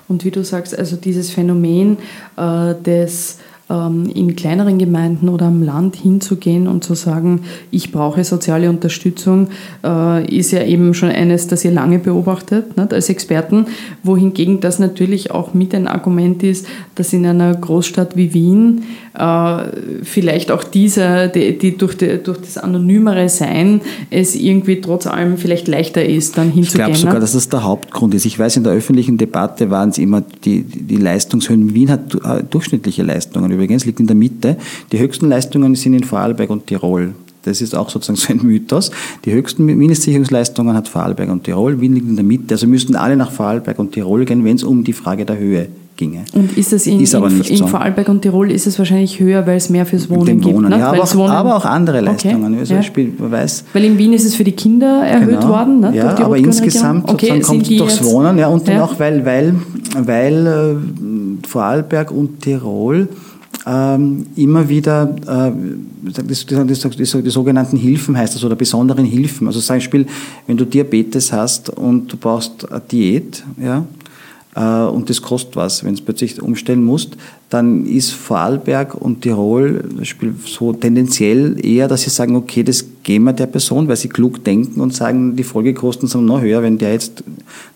Und 0.07 0.25
wie 0.25 0.31
du 0.31 0.43
sagst, 0.43 0.79
also 0.79 0.97
dieses 0.97 1.31
Phänomen 1.31 1.99
äh, 2.37 2.75
des 2.75 3.39
in 3.71 4.35
kleineren 4.35 4.79
Gemeinden 4.79 5.29
oder 5.29 5.47
am 5.47 5.62
Land 5.62 5.97
hinzugehen 5.97 6.69
und 6.69 6.85
zu 6.85 6.95
sagen, 6.95 7.43
ich 7.71 7.93
brauche 7.93 8.25
soziale 8.25 8.71
Unterstützung, 8.71 9.49
äh, 9.85 10.25
ist 10.35 10.53
ja 10.53 10.64
eben 10.64 10.95
schon 10.95 11.11
eines, 11.11 11.49
das 11.49 11.64
ihr 11.66 11.71
lange 11.71 11.99
beobachtet 11.99 12.77
nicht, 12.79 12.95
als 12.95 13.11
Experten, 13.11 13.66
wohingegen 14.03 14.61
das 14.61 14.79
natürlich 14.79 15.31
auch 15.33 15.53
mit 15.53 15.75
ein 15.75 15.87
Argument 15.87 16.43
ist, 16.43 16.66
dass 16.95 17.12
in 17.12 17.27
einer 17.27 17.55
Großstadt 17.55 18.16
wie 18.16 18.33
Wien 18.33 18.85
äh, 19.19 19.59
vielleicht 20.03 20.51
auch 20.51 20.64
dieser, 20.64 21.29
die, 21.29 21.59
die 21.59 21.77
durch, 21.77 21.97
die, 21.97 22.23
durch 22.23 22.39
das 22.39 22.57
anonymere 22.57 23.29
Sein 23.29 23.81
es 24.11 24.35
irgendwie 24.35 24.81
trotz 24.81 25.07
allem 25.07 25.37
vielleicht 25.37 25.69
leichter 25.69 26.05
ist, 26.05 26.39
dann 26.39 26.51
hinzugehen. 26.51 26.91
Ich 26.91 26.95
glaube 26.95 26.97
sogar, 26.97 27.21
dass 27.21 27.33
das 27.33 27.49
der 27.49 27.64
Hauptgrund 27.64 28.14
ist. 28.14 28.25
Ich 28.25 28.39
weiß, 28.39 28.57
in 28.57 28.64
der 28.64 28.73
öffentlichen 28.73 29.19
Debatte 29.19 29.71
waren 29.71 29.91
es 29.91 29.99
immer 29.99 30.23
die, 30.45 30.62
die 30.62 30.97
Leistungshöhen. 30.97 31.75
Wien 31.75 31.91
hat 31.91 32.14
äh, 32.14 32.45
durchschnittliche 32.49 33.03
Leistungen 33.03 33.58
übrigens, 33.59 33.85
liegt 33.85 34.01
in 34.01 34.07
der 34.07 34.17
Mitte. 34.17 34.57
Die 34.93 34.99
höchsten 34.99 35.29
Leistungen 35.29 35.75
sind 35.75 35.95
in 35.95 36.05
Vorarlberg 36.05 36.51
und 36.51 36.67
Tirol. 36.67 37.15
Das 37.43 37.61
ist 37.61 37.75
auch 37.75 37.91
sozusagen 37.91 38.17
so 38.19 38.33
ein 38.33 38.47
Mythos. 38.47 38.91
Die 39.25 39.33
höchsten 39.33 39.65
Mindestsicherungsleistungen 39.65 40.75
hat 40.75 40.89
Vorarlberg 40.89 41.31
und 41.31 41.45
Tirol. 41.45 41.81
Wien 41.81 41.95
liegt 41.95 42.09
in 42.09 42.17
der 42.17 42.25
Mitte. 42.25 42.55
Also 42.55 42.67
müssten 42.67 42.97
alle 42.97 43.17
nach 43.17 43.33
Vorarlberg 43.33 43.79
und 43.79 43.93
Tirol 43.93 44.25
gehen, 44.25 44.45
wenn 44.45 44.57
es 44.57 44.65
um 44.65 44.85
die 44.85 44.93
Frage 44.93 45.25
der 45.25 45.39
Höhe 45.39 45.69
ginge. 45.99 46.25
Und 46.33 46.57
ist 46.57 46.73
es 46.73 46.87
in, 46.87 47.01
ist 47.01 47.13
in, 47.13 47.25
in 47.25 47.57
so. 47.57 47.67
Vorarlberg 47.67 48.09
und 48.09 48.23
Tirol 48.23 48.51
ist 48.51 48.67
es 48.67 48.79
wahrscheinlich 48.79 49.21
höher, 49.21 49.47
weil 49.47 49.57
es 49.57 49.69
mehr 49.69 49.85
fürs 49.85 50.09
Wohnen 50.09 50.41
gibt? 50.41 50.59
Ne? 50.59 50.79
Ja, 50.79 50.93
aber, 50.93 51.03
auch, 51.03 51.15
Wohnen 51.15 51.31
aber, 51.31 51.57
auch, 51.57 51.65
andere 51.65 52.01
Leistungen. 52.01 52.53
Okay. 52.53 52.61
Also 52.61 52.75
ja. 52.75 52.83
Spiel, 52.83 53.13
weiß, 53.19 53.65
weil 53.75 53.85
in 53.85 53.99
Wien 53.99 54.13
ist 54.15 54.25
es 54.25 54.35
für 54.35 54.45
die 54.45 54.53
Kinder 54.53 55.05
erhöht 55.05 55.41
genau. 55.41 55.49
worden, 55.49 55.81
ne? 55.81 55.93
ja, 55.95 56.17
aber 56.17 56.37
insgesamt 56.39 57.11
okay, 57.11 57.41
kommt 57.41 57.69
es 57.69 57.77
durchs 57.77 58.05
Wohnen. 58.05 58.39
Ja, 58.39 58.47
und 58.49 58.67
dann 58.69 58.81
auch, 58.81 58.99
weil, 58.99 59.27
weil, 59.27 59.55
weil 59.99 60.47
äh, 60.47 61.47
Vorarlberg 61.47 62.13
und 62.13 62.41
Tirol 62.41 63.09
ähm, 63.69 64.27
immer 64.37 64.69
wieder 64.69 65.14
äh, 65.27 65.53
das, 66.23 66.47
das, 66.47 66.81
das, 66.81 66.97
die 66.97 67.31
sogenannten 67.31 67.77
Hilfen 67.77 68.16
heißt 68.16 68.35
das 68.35 68.43
oder 68.45 68.57
besonderen 68.57 69.05
Hilfen. 69.05 69.47
Also 69.47 69.61
zum 69.61 69.77
Beispiel, 69.77 70.07
wenn 70.47 70.57
du 70.57 70.64
Diabetes 70.64 71.33
hast 71.33 71.69
und 71.69 72.11
du 72.11 72.16
brauchst 72.16 72.71
eine 72.71 72.81
Diät, 72.81 73.45
ja, 73.62 73.85
äh, 74.55 74.89
und 74.89 75.11
das 75.11 75.21
kostet 75.21 75.57
was, 75.57 75.85
wenn 75.85 75.95
du 75.95 76.03
plötzlich 76.03 76.41
umstellen 76.41 76.83
musst, 76.83 77.16
dann 77.51 77.85
ist 77.85 78.12
Vorarlberg 78.12 78.95
und 78.95 79.23
Tirol 79.23 79.85
so 80.47 80.73
tendenziell 80.73 81.62
eher, 81.62 81.89
dass 81.89 82.03
sie 82.03 82.11
sagen, 82.11 82.37
okay, 82.37 82.62
das 82.62 82.87
geben 83.03 83.25
wir 83.25 83.35
der 83.35 83.47
Person, 83.47 83.87
weil 83.89 83.97
sie 83.97 84.09
klug 84.09 84.45
denken 84.45 84.81
und 84.81 84.95
sagen, 84.95 85.37
die 85.37 85.45
Folgekosten 85.45 86.09
sind 86.09 86.25
noch 86.25 86.41
höher, 86.41 86.62
wenn 86.62 86.79
der 86.79 86.93
jetzt, 86.93 87.23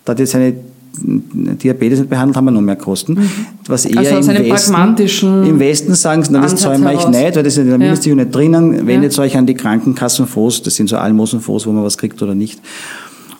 da 0.05 0.13
jetzt 0.13 0.31
seine 0.31 0.55
Diabetes 1.01 1.99
nicht 1.99 2.09
behandelt, 2.09 2.37
haben 2.37 2.45
wir 2.45 2.51
noch 2.51 2.61
mehr 2.61 2.75
Kosten. 2.75 3.13
Mhm. 3.13 3.29
Was 3.67 3.85
eher 3.85 3.97
also 3.97 4.31
im, 4.31 4.51
Westen, 4.51 5.43
im 5.45 5.59
Westen 5.59 5.95
sagen 5.95 6.23
sie, 6.23 6.31
na, 6.31 6.41
das 6.41 6.55
zahlen 6.55 6.83
wir 6.83 6.91
euch 6.91 7.07
nicht, 7.07 7.35
weil 7.35 7.43
das 7.43 7.53
ist 7.53 7.57
in 7.57 7.69
der 7.69 7.77
Mindeststeuer 7.77 8.15
ja. 8.15 8.23
nicht 8.23 8.35
drinnen. 8.35 8.85
Wendet 8.85 9.15
ja. 9.15 9.23
euch 9.23 9.35
an 9.37 9.45
die 9.45 9.55
Krankenkassenfonds, 9.55 10.61
das 10.61 10.75
sind 10.75 10.89
so 10.89 10.97
Almosenfonds, 10.97 11.65
wo 11.65 11.71
man 11.71 11.83
was 11.83 11.97
kriegt 11.97 12.21
oder 12.21 12.35
nicht. 12.35 12.61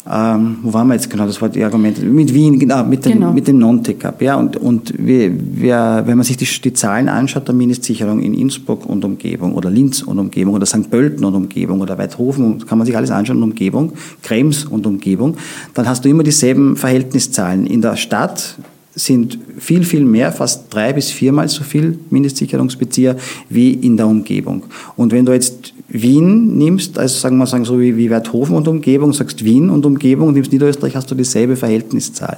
Ähm, 0.10 0.58
wo 0.64 0.74
waren 0.74 0.88
wir 0.88 0.96
jetzt 0.96 1.10
genau? 1.10 1.26
Das 1.26 1.42
war 1.42 1.48
die 1.48 1.64
Argumente. 1.64 2.04
Mit 2.04 2.34
Wien, 2.34 2.60
genau, 2.60 2.84
mit 2.84 3.06
dem, 3.06 3.14
genau. 3.14 3.32
mit 3.32 3.48
dem 3.48 3.58
Non-Take-Up. 3.58 4.22
Ja, 4.22 4.36
und, 4.36 4.58
und 4.58 4.94
wir, 4.98 5.32
wir, 5.34 6.04
wenn 6.06 6.18
man 6.18 6.26
sich 6.26 6.36
die, 6.36 6.46
die 6.46 6.74
Zahlen 6.74 7.08
anschaut, 7.08 7.48
der 7.48 7.56
Mindestsicherung 7.56 8.22
in 8.22 8.34
Innsbruck 8.34 8.86
und 8.86 9.06
Umgebung 9.06 9.54
oder 9.54 9.70
Linz 9.70 10.02
und 10.02 10.20
Umgebung 10.20 10.56
oder 10.56 10.66
St. 10.66 10.92
Pölten 10.92 11.24
und 11.24 11.36
Umgebung 11.36 11.80
oder 11.80 11.98
Weidhofen, 11.98 12.66
kann 12.66 12.78
man 12.78 12.86
sich 12.86 12.98
alles 12.98 13.12
anschauen 13.12 13.38
und 13.38 13.44
Umgebung, 13.44 13.94
Krems 14.22 14.66
und 14.66 14.86
Umgebung, 14.86 15.38
dann 15.74 15.88
hast 15.88 16.04
du 16.04 16.10
immer 16.10 16.24
dieselben 16.24 16.76
Verhältniszahlen. 16.76 17.66
In 17.66 17.82
der 17.82 17.96
Stadt 17.96 18.58
sind 18.96 19.40
viel, 19.58 19.84
viel 19.84 20.04
mehr, 20.04 20.32
fast 20.32 20.74
drei 20.74 20.92
bis 20.94 21.12
viermal 21.12 21.48
so 21.48 21.64
viel 21.64 21.98
Mindestsicherungsbezieher 22.10 23.16
wie 23.50 23.72
in 23.72 23.96
der 23.96 24.08
Umgebung. 24.08 24.64
Und 24.98 25.14
wenn 25.14 25.26
du 25.26 25.32
jetzt 25.32 25.63
Wien 25.94 26.58
nimmst, 26.58 26.98
also 26.98 27.20
sagen 27.20 27.38
wir 27.38 27.46
sagen 27.46 27.66
so 27.66 27.80
wie, 27.80 27.96
wie 27.96 28.10
Werthofen 28.10 28.56
und 28.56 28.68
Umgebung, 28.68 29.14
sagst 29.14 29.46
Wien 29.46 29.70
und 29.70 29.86
Umgebung 29.86 30.28
und 30.28 30.34
nimmst 30.34 30.52
Niederösterreich, 30.52 30.96
hast 30.96 31.12
du 31.12 31.16
dieselbe 31.16 31.56
Verhältniszahl. 31.56 32.38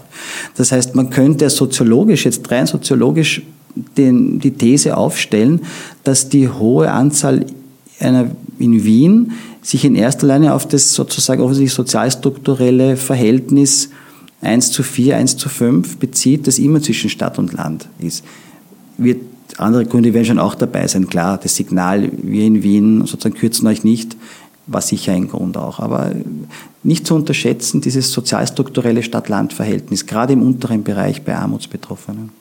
Das 0.55 0.73
heißt, 0.73 0.93
man 0.93 1.09
könnte 1.09 1.49
soziologisch, 1.49 2.25
jetzt 2.25 2.51
rein 2.51 2.67
soziologisch, 2.67 3.41
den, 3.97 4.39
die 4.39 4.51
These 4.51 4.97
aufstellen, 4.97 5.61
dass 6.03 6.29
die 6.29 6.49
hohe 6.49 6.91
Anzahl 6.91 7.45
einer 7.99 8.31
in 8.59 8.83
Wien 8.83 9.31
sich 9.61 9.85
in 9.85 9.95
erster 9.95 10.27
Linie 10.27 10.53
auf 10.53 10.67
das 10.67 10.93
sozusagen 10.93 11.41
offensichtlich 11.41 11.73
sozialstrukturelle 11.73 12.97
Verhältnis 12.97 13.89
1 14.41 14.71
zu 14.71 14.83
4, 14.83 15.17
1 15.17 15.37
zu 15.37 15.49
5 15.49 15.97
bezieht, 15.97 16.45
das 16.47 16.59
immer 16.59 16.81
zwischen 16.81 17.09
Stadt 17.09 17.39
und 17.39 17.53
Land 17.53 17.87
ist. 17.99 18.23
Wird, 18.97 19.21
andere 19.57 19.85
Gründe 19.85 20.13
werden 20.13 20.25
schon 20.25 20.39
auch 20.39 20.55
dabei 20.55 20.87
sein, 20.87 21.07
klar, 21.07 21.37
das 21.37 21.55
Signal, 21.55 22.11
wir 22.11 22.45
in 22.45 22.63
Wien 22.63 23.05
sozusagen 23.05 23.35
kürzen 23.35 23.67
euch 23.67 23.83
nicht, 23.83 24.15
war 24.67 24.81
sicher 24.81 25.13
ein 25.13 25.27
Grund 25.27 25.57
auch. 25.57 25.79
Aber 25.79 26.11
nicht 26.83 27.05
zu 27.05 27.15
unterschätzen, 27.15 27.81
dieses 27.81 28.11
sozialstrukturelle 28.11 29.03
Stadt-Land-Verhältnis, 29.03 30.05
gerade 30.05 30.33
im 30.33 30.41
unteren 30.41 30.83
Bereich 30.83 31.23
bei 31.23 31.35
Armutsbetroffenen. 31.35 32.31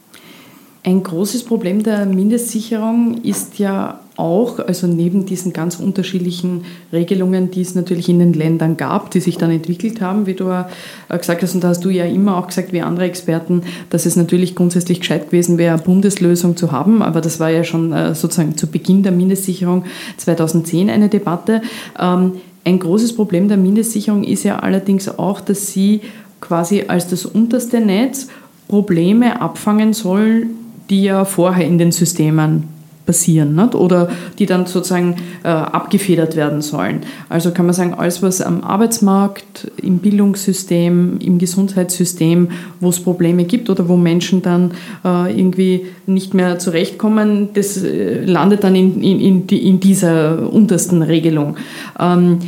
Ein 0.82 1.02
großes 1.02 1.44
Problem 1.44 1.82
der 1.82 2.04
Mindestsicherung 2.04 3.22
ist 3.22 3.58
ja 3.58 4.00
auch, 4.16 4.58
also 4.58 4.86
neben 4.86 5.26
diesen 5.26 5.52
ganz 5.52 5.76
unterschiedlichen 5.76 6.64
Regelungen, 6.92 7.50
die 7.50 7.62
es 7.62 7.74
natürlich 7.74 8.08
in 8.08 8.18
den 8.18 8.32
Ländern 8.32 8.76
gab, 8.76 9.10
die 9.10 9.20
sich 9.20 9.38
dann 9.38 9.50
entwickelt 9.50 10.00
haben, 10.00 10.26
wie 10.26 10.34
du 10.34 10.64
gesagt 11.08 11.42
hast, 11.42 11.54
und 11.54 11.64
da 11.64 11.68
hast 11.68 11.84
du 11.84 11.90
ja 11.90 12.04
immer 12.04 12.36
auch 12.36 12.46
gesagt, 12.46 12.72
wie 12.72 12.80
andere 12.80 13.06
Experten, 13.06 13.62
dass 13.90 14.06
es 14.06 14.16
natürlich 14.16 14.54
grundsätzlich 14.54 15.00
gescheit 15.00 15.30
gewesen 15.30 15.58
wäre, 15.58 15.74
eine 15.74 15.82
Bundeslösung 15.82 16.56
zu 16.56 16.70
haben, 16.70 17.02
aber 17.02 17.20
das 17.20 17.40
war 17.40 17.50
ja 17.50 17.64
schon 17.64 17.92
äh, 17.92 18.14
sozusagen 18.14 18.56
zu 18.56 18.68
Beginn 18.68 19.02
der 19.02 19.12
Mindestsicherung 19.12 19.84
2010 20.16 20.90
eine 20.90 21.08
Debatte. 21.08 21.62
Ähm, 21.98 22.32
ein 22.64 22.78
großes 22.78 23.14
Problem 23.14 23.48
der 23.48 23.56
Mindestsicherung 23.56 24.24
ist 24.24 24.44
ja 24.44 24.60
allerdings 24.60 25.18
auch, 25.18 25.40
dass 25.40 25.72
sie 25.72 26.00
quasi 26.40 26.84
als 26.88 27.08
das 27.08 27.26
unterste 27.26 27.80
Netz 27.80 28.28
Probleme 28.68 29.40
abfangen 29.40 29.92
soll, 29.92 30.46
die 30.90 31.02
ja 31.02 31.24
vorher 31.24 31.66
in 31.66 31.78
den 31.78 31.92
Systemen 31.92 32.73
passieren 33.06 33.54
nicht? 33.54 33.74
oder 33.74 34.08
die 34.38 34.46
dann 34.46 34.66
sozusagen 34.66 35.16
äh, 35.42 35.48
abgefedert 35.48 36.36
werden 36.36 36.62
sollen. 36.62 37.00
Also 37.28 37.50
kann 37.50 37.66
man 37.66 37.74
sagen, 37.74 37.94
alles 37.94 38.22
was 38.22 38.40
am 38.40 38.62
Arbeitsmarkt, 38.62 39.70
im 39.80 39.98
Bildungssystem, 39.98 41.18
im 41.20 41.38
Gesundheitssystem, 41.38 42.48
wo 42.80 42.88
es 42.88 43.00
Probleme 43.00 43.44
gibt 43.44 43.70
oder 43.70 43.88
wo 43.88 43.96
Menschen 43.96 44.42
dann 44.42 44.72
äh, 45.04 45.38
irgendwie 45.38 45.86
nicht 46.06 46.34
mehr 46.34 46.58
zurechtkommen, 46.58 47.50
das 47.54 47.82
äh, 47.82 48.24
landet 48.24 48.64
dann 48.64 48.74
in, 48.74 49.02
in, 49.02 49.20
in, 49.20 49.46
die, 49.46 49.68
in 49.68 49.80
dieser 49.80 50.52
untersten 50.52 51.02
Regelung. 51.02 51.56
Ähm, 51.98 52.38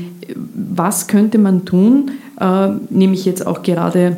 was 0.55 1.07
könnte 1.07 1.39
man 1.39 1.65
tun, 1.65 2.11
äh, 2.41 2.69
nämlich 2.91 3.25
jetzt 3.25 3.47
auch 3.47 3.63
gerade 3.63 4.17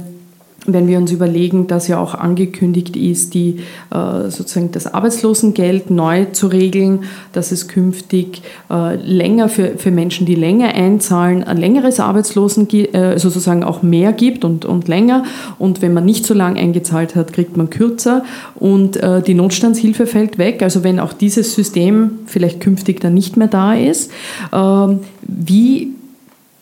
wenn 0.72 0.88
wir 0.88 0.98
uns 0.98 1.12
überlegen, 1.12 1.66
dass 1.66 1.88
ja 1.88 1.98
auch 1.98 2.14
angekündigt 2.14 2.96
ist, 2.96 3.34
die, 3.34 3.60
äh, 3.90 4.30
sozusagen 4.30 4.70
das 4.72 4.92
Arbeitslosengeld 4.92 5.90
neu 5.90 6.26
zu 6.26 6.48
regeln, 6.48 7.04
dass 7.32 7.52
es 7.52 7.68
künftig 7.68 8.42
äh, 8.70 8.96
länger 8.96 9.48
für, 9.48 9.78
für 9.78 9.90
Menschen, 9.90 10.26
die 10.26 10.34
länger 10.34 10.74
einzahlen, 10.74 11.44
ein 11.44 11.56
längeres 11.56 12.00
Arbeitslosen, 12.00 12.68
äh, 12.70 13.18
sozusagen 13.18 13.64
auch 13.64 13.82
mehr 13.82 14.12
gibt 14.12 14.44
und, 14.44 14.64
und 14.64 14.88
länger. 14.88 15.24
Und 15.58 15.82
wenn 15.82 15.94
man 15.94 16.04
nicht 16.04 16.26
so 16.26 16.34
lange 16.34 16.60
eingezahlt 16.60 17.14
hat, 17.16 17.32
kriegt 17.32 17.56
man 17.56 17.70
kürzer 17.70 18.24
und 18.54 18.98
die 19.26 19.34
Notstandshilfe 19.34 20.06
fällt 20.06 20.38
weg. 20.38 20.62
Also 20.62 20.84
wenn 20.84 21.00
auch 21.00 21.12
dieses 21.12 21.54
System 21.54 22.20
vielleicht 22.26 22.60
künftig 22.60 23.00
dann 23.00 23.14
nicht 23.14 23.36
mehr 23.36 23.48
da 23.48 23.74
ist, 23.74 24.10
ähm, 24.52 25.00
wie 25.22 25.94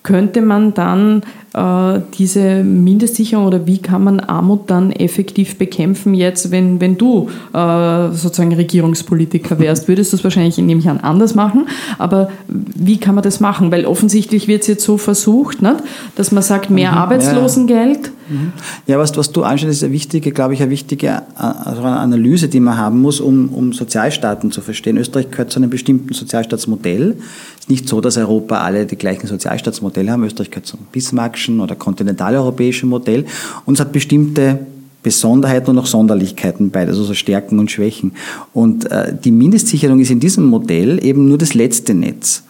könnte 0.02 0.40
man 0.40 0.72
dann 0.72 1.22
äh, 1.56 2.00
diese 2.18 2.62
Mindestsicherung 2.62 3.46
oder 3.46 3.66
wie 3.66 3.78
kann 3.78 4.04
man 4.04 4.20
Armut 4.20 4.70
dann 4.70 4.92
effektiv 4.92 5.56
bekämpfen 5.56 6.14
jetzt, 6.14 6.50
wenn, 6.50 6.80
wenn 6.80 6.98
du 6.98 7.30
äh, 7.54 8.10
sozusagen 8.12 8.54
Regierungspolitiker 8.54 9.58
wärst? 9.58 9.88
Würdest 9.88 10.12
du 10.12 10.18
es 10.18 10.24
wahrscheinlich, 10.24 10.58
nehme 10.58 10.80
ich 10.80 10.88
an, 10.88 11.00
anders 11.00 11.34
machen, 11.34 11.66
aber 11.98 12.28
wie 12.46 12.98
kann 12.98 13.14
man 13.14 13.24
das 13.24 13.40
machen? 13.40 13.72
Weil 13.72 13.86
offensichtlich 13.86 14.48
wird 14.48 14.62
es 14.62 14.68
jetzt 14.68 14.84
so 14.84 14.98
versucht, 14.98 15.62
nicht? 15.62 15.76
dass 16.14 16.30
man 16.30 16.42
sagt, 16.42 16.68
mehr 16.68 16.92
mhm, 16.92 16.98
Arbeitslosengeld. 16.98 18.10
Mhm. 18.28 18.52
Ja, 18.86 18.98
was, 18.98 19.16
was 19.16 19.32
du 19.32 19.42
anschaust, 19.42 19.72
ist 19.72 19.84
eine 19.84 19.92
wichtige, 19.92 20.32
glaube 20.32 20.54
ich, 20.54 20.60
eine 20.60 20.70
wichtige 20.70 21.22
also 21.36 21.82
eine 21.82 21.96
Analyse, 21.96 22.48
die 22.48 22.60
man 22.60 22.76
haben 22.76 23.00
muss, 23.00 23.20
um, 23.20 23.48
um 23.48 23.72
Sozialstaaten 23.72 24.50
zu 24.50 24.60
verstehen. 24.60 24.96
Österreich 24.96 25.30
gehört 25.30 25.52
zu 25.52 25.58
einem 25.58 25.70
bestimmten 25.70 26.12
Sozialstaatsmodell. 26.12 27.16
Es 27.54 27.60
ist 27.60 27.70
nicht 27.70 27.88
so, 27.88 28.00
dass 28.00 28.16
Europa 28.16 28.60
alle 28.60 28.86
die 28.86 28.96
gleichen 28.96 29.26
Sozialstaatsmodelle 29.26 30.10
haben. 30.10 30.24
Österreich 30.24 30.50
gehört 30.50 30.66
zum 30.66 30.80
Bismarckschen 30.92 31.45
europäischen 31.46 31.60
oder 31.60 31.74
kontinentaleuropäischen 31.74 32.88
Modell 32.88 33.24
und 33.64 33.74
es 33.74 33.80
hat 33.80 33.92
bestimmte 33.92 34.58
Besonderheiten 35.02 35.70
und 35.70 35.78
auch 35.78 35.86
Sonderlichkeiten 35.86 36.70
beides, 36.70 36.98
also 36.98 37.14
Stärken 37.14 37.60
und 37.60 37.70
Schwächen. 37.70 38.12
Und 38.52 38.90
äh, 38.90 39.14
die 39.16 39.30
Mindestsicherung 39.30 40.00
ist 40.00 40.10
in 40.10 40.18
diesem 40.18 40.46
Modell 40.46 41.04
eben 41.04 41.28
nur 41.28 41.38
das 41.38 41.54
letzte 41.54 41.94
Netz. 41.94 42.42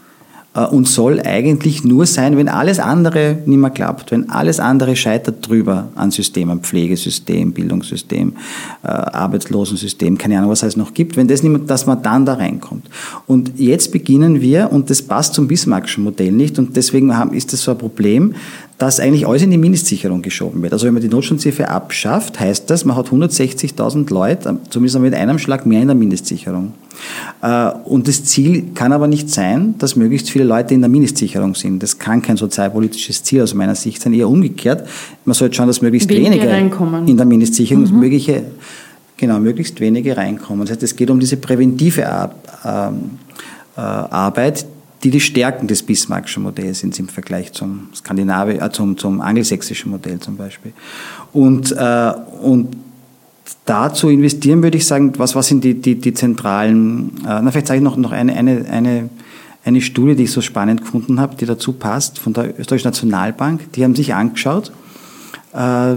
äh, 0.56 0.64
und 0.64 0.88
soll 0.88 1.20
eigentlich 1.20 1.84
nur 1.84 2.06
sein, 2.06 2.36
wenn 2.36 2.48
alles 2.48 2.78
andere 2.78 3.38
nicht 3.46 3.58
mehr 3.58 3.70
klappt, 3.70 4.10
wenn 4.10 4.30
alles 4.30 4.58
andere 4.58 4.96
scheitert 4.96 5.46
drüber 5.46 5.88
an 5.94 6.10
Systemen, 6.10 6.60
Pflegesystem, 6.60 7.52
Bildungssystem, 7.52 8.32
äh, 8.82 8.88
Arbeitslosensystem, 8.88 10.18
keine 10.18 10.38
Ahnung, 10.38 10.50
was 10.50 10.62
es 10.62 10.76
noch 10.76 10.94
gibt, 10.94 11.16
wenn 11.16 11.28
das 11.28 11.42
nicht 11.42 11.52
mehr, 11.52 11.60
dass 11.60 11.86
man 11.86 12.02
dann 12.02 12.24
da 12.24 12.34
reinkommt. 12.34 12.88
Und 13.26 13.58
jetzt 13.58 13.92
beginnen 13.92 14.40
wir, 14.40 14.72
und 14.72 14.90
das 14.90 15.02
passt 15.02 15.34
zum 15.34 15.46
Bismarckschen 15.46 16.02
Modell 16.02 16.32
nicht, 16.32 16.58
und 16.58 16.76
deswegen 16.76 17.16
haben, 17.16 17.32
ist 17.34 17.52
das 17.52 17.62
so 17.62 17.72
ein 17.72 17.78
Problem, 17.78 18.34
dass 18.78 19.00
eigentlich 19.00 19.26
alles 19.26 19.42
in 19.42 19.50
die 19.50 19.56
Mindestsicherung 19.56 20.20
geschoben 20.20 20.62
wird. 20.62 20.74
Also 20.74 20.86
wenn 20.86 20.92
man 20.92 21.02
die 21.02 21.08
Notstandshilfe 21.08 21.68
abschafft, 21.68 22.38
heißt 22.38 22.68
das, 22.68 22.84
man 22.84 22.94
hat 22.96 23.08
160.000 23.08 24.12
Leute, 24.12 24.58
zumindest 24.68 24.98
mit 24.98 25.14
einem 25.14 25.38
Schlag 25.38 25.64
mehr 25.64 25.80
in 25.80 25.88
der 25.88 25.96
Mindestsicherung. 25.96 26.74
Äh, 27.40 27.70
und 27.84 28.06
das 28.06 28.24
Ziel 28.24 28.72
kann 28.74 28.92
aber 28.92 29.08
nicht 29.08 29.30
sein, 29.30 29.76
dass 29.78 29.96
möglichst 29.96 30.28
viele 30.28 30.44
Leute 30.44 30.74
in 30.74 30.80
der 30.80 30.90
Mindestsicherung 30.90 31.54
sind. 31.54 31.82
Das 31.82 31.98
kann 31.98 32.20
kein 32.20 32.36
sozialpolitisches 32.36 33.22
Ziel 33.22 33.42
aus 33.42 33.54
meiner 33.54 33.74
Sicht 33.74 34.02
sein, 34.02 34.12
eher 34.12 34.28
umgekehrt. 34.28 34.86
Man 35.24 35.32
sollte 35.32 35.56
schauen, 35.56 35.68
dass 35.68 35.80
möglichst 35.80 36.10
wenige, 36.10 36.46
wenige 36.46 37.10
in 37.10 37.16
der 37.16 37.26
Mindestsicherung, 37.26 37.84
mhm. 37.84 37.98
mögliche, 37.98 38.42
genau, 39.16 39.40
möglichst 39.40 39.80
wenige 39.80 40.18
reinkommen. 40.18 40.66
Das 40.66 40.72
heißt, 40.72 40.82
es 40.82 40.96
geht 40.96 41.08
um 41.08 41.18
diese 41.18 41.38
präventive 41.38 42.06
Ar 42.06 42.34
äh, 42.64 43.80
Arbeit, 43.80 44.66
die 45.06 45.10
die 45.10 45.20
Stärken 45.20 45.68
des 45.68 45.84
Bismarckschen 45.84 46.42
Modells 46.42 46.80
sind 46.80 46.98
im 46.98 47.06
Vergleich 47.06 47.52
zum 47.52 47.90
Skandinavi 47.94 48.54
äh, 48.54 48.70
zum, 48.72 48.98
zum 48.98 49.20
angelsächsischen 49.20 49.92
Modell 49.92 50.18
zum 50.18 50.36
Beispiel. 50.36 50.72
Und, 51.32 51.70
äh, 51.70 52.12
und 52.42 52.76
dazu 53.66 54.08
investieren 54.08 54.64
würde 54.64 54.78
ich 54.78 54.84
sagen, 54.84 55.12
was, 55.16 55.36
was 55.36 55.46
sind 55.46 55.62
die, 55.62 55.80
die, 55.80 55.94
die 55.94 56.12
zentralen, 56.12 57.12
äh, 57.20 57.40
na 57.40 57.52
vielleicht 57.52 57.68
sage 57.68 57.78
ich 57.78 57.84
noch, 57.84 57.96
noch 57.96 58.10
eine, 58.10 58.34
eine, 58.34 58.64
eine, 58.68 59.08
eine 59.64 59.80
Studie, 59.80 60.16
die 60.16 60.24
ich 60.24 60.32
so 60.32 60.40
spannend 60.40 60.80
gefunden 60.80 61.20
habe, 61.20 61.36
die 61.36 61.46
dazu 61.46 61.72
passt, 61.72 62.18
von 62.18 62.32
der 62.32 62.58
Österreichischen 62.58 62.88
Nationalbank. 62.88 63.72
Die 63.74 63.84
haben 63.84 63.94
sich 63.94 64.12
angeschaut, 64.12 64.72
äh, 65.52 65.94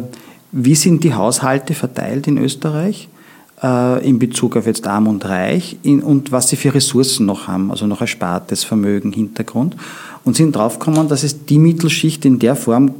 wie 0.51 0.75
sind 0.75 1.03
die 1.03 1.15
Haushalte 1.15 1.73
verteilt 1.73 2.27
in 2.27 2.37
Österreich 2.37 3.09
äh, 3.61 4.07
in 4.07 4.19
Bezug 4.19 4.55
auf 4.57 4.65
jetzt 4.65 4.87
Arm 4.87 5.07
und 5.07 5.25
Reich 5.25 5.77
in, 5.83 6.01
und 6.01 6.31
was 6.31 6.49
sie 6.49 6.55
für 6.55 6.73
Ressourcen 6.73 7.25
noch 7.25 7.47
haben, 7.47 7.71
also 7.71 7.87
noch 7.87 8.01
erspartes 8.01 8.63
Vermögen, 8.63 9.11
Hintergrund. 9.11 9.75
Und 10.23 10.35
sind 10.35 10.55
draufgekommen, 10.55 11.07
dass 11.07 11.23
es 11.23 11.45
die 11.45 11.59
Mittelschicht 11.59 12.25
in 12.25 12.39
der 12.39 12.55
Form 12.55 12.91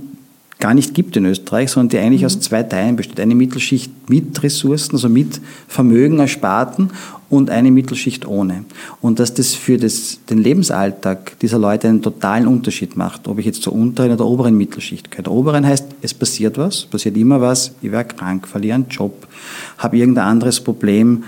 gar 0.59 0.73
nicht 0.73 0.93
gibt 0.93 1.15
in 1.15 1.25
Österreich, 1.25 1.71
sondern 1.71 1.89
die 1.89 1.97
eigentlich 1.99 2.21
mhm. 2.21 2.27
aus 2.27 2.39
zwei 2.39 2.63
Teilen 2.63 2.95
besteht. 2.95 3.19
Eine 3.19 3.35
Mittelschicht 3.35 3.91
mit 4.09 4.41
Ressourcen, 4.43 4.95
also 4.95 5.09
mit 5.09 5.39
Vermögen 5.67 6.19
ersparten 6.19 6.91
und 7.29 7.49
eine 7.49 7.71
Mittelschicht 7.71 8.27
ohne. 8.27 8.65
Und 9.01 9.19
dass 9.19 9.33
das 9.33 9.53
für 9.53 9.77
das, 9.77 10.19
den 10.29 10.39
Lebensalltag 10.39 11.39
dieser 11.39 11.59
Leute 11.59 11.87
einen 11.87 12.01
totalen 12.01 12.47
Unterschied 12.47 12.97
macht, 12.97 13.27
ob 13.27 13.39
ich 13.39 13.45
jetzt 13.45 13.61
zur 13.61 13.73
unteren 13.73 14.11
oder 14.11 14.25
oberen 14.25 14.57
Mittelschicht 14.57 15.11
gehöre. 15.11 15.23
Der 15.23 15.33
oberen 15.33 15.65
heißt, 15.65 15.85
es 16.01 16.13
passiert 16.13 16.57
was, 16.57 16.85
passiert 16.85 17.17
immer 17.17 17.41
was, 17.41 17.73
ich 17.81 17.91
werde 17.91 18.15
krank, 18.15 18.47
verliere 18.47 18.75
einen 18.75 18.87
Job, 18.89 19.27
habe 19.77 19.97
irgendein 19.97 20.25
anderes 20.25 20.59
Problem. 20.59 21.23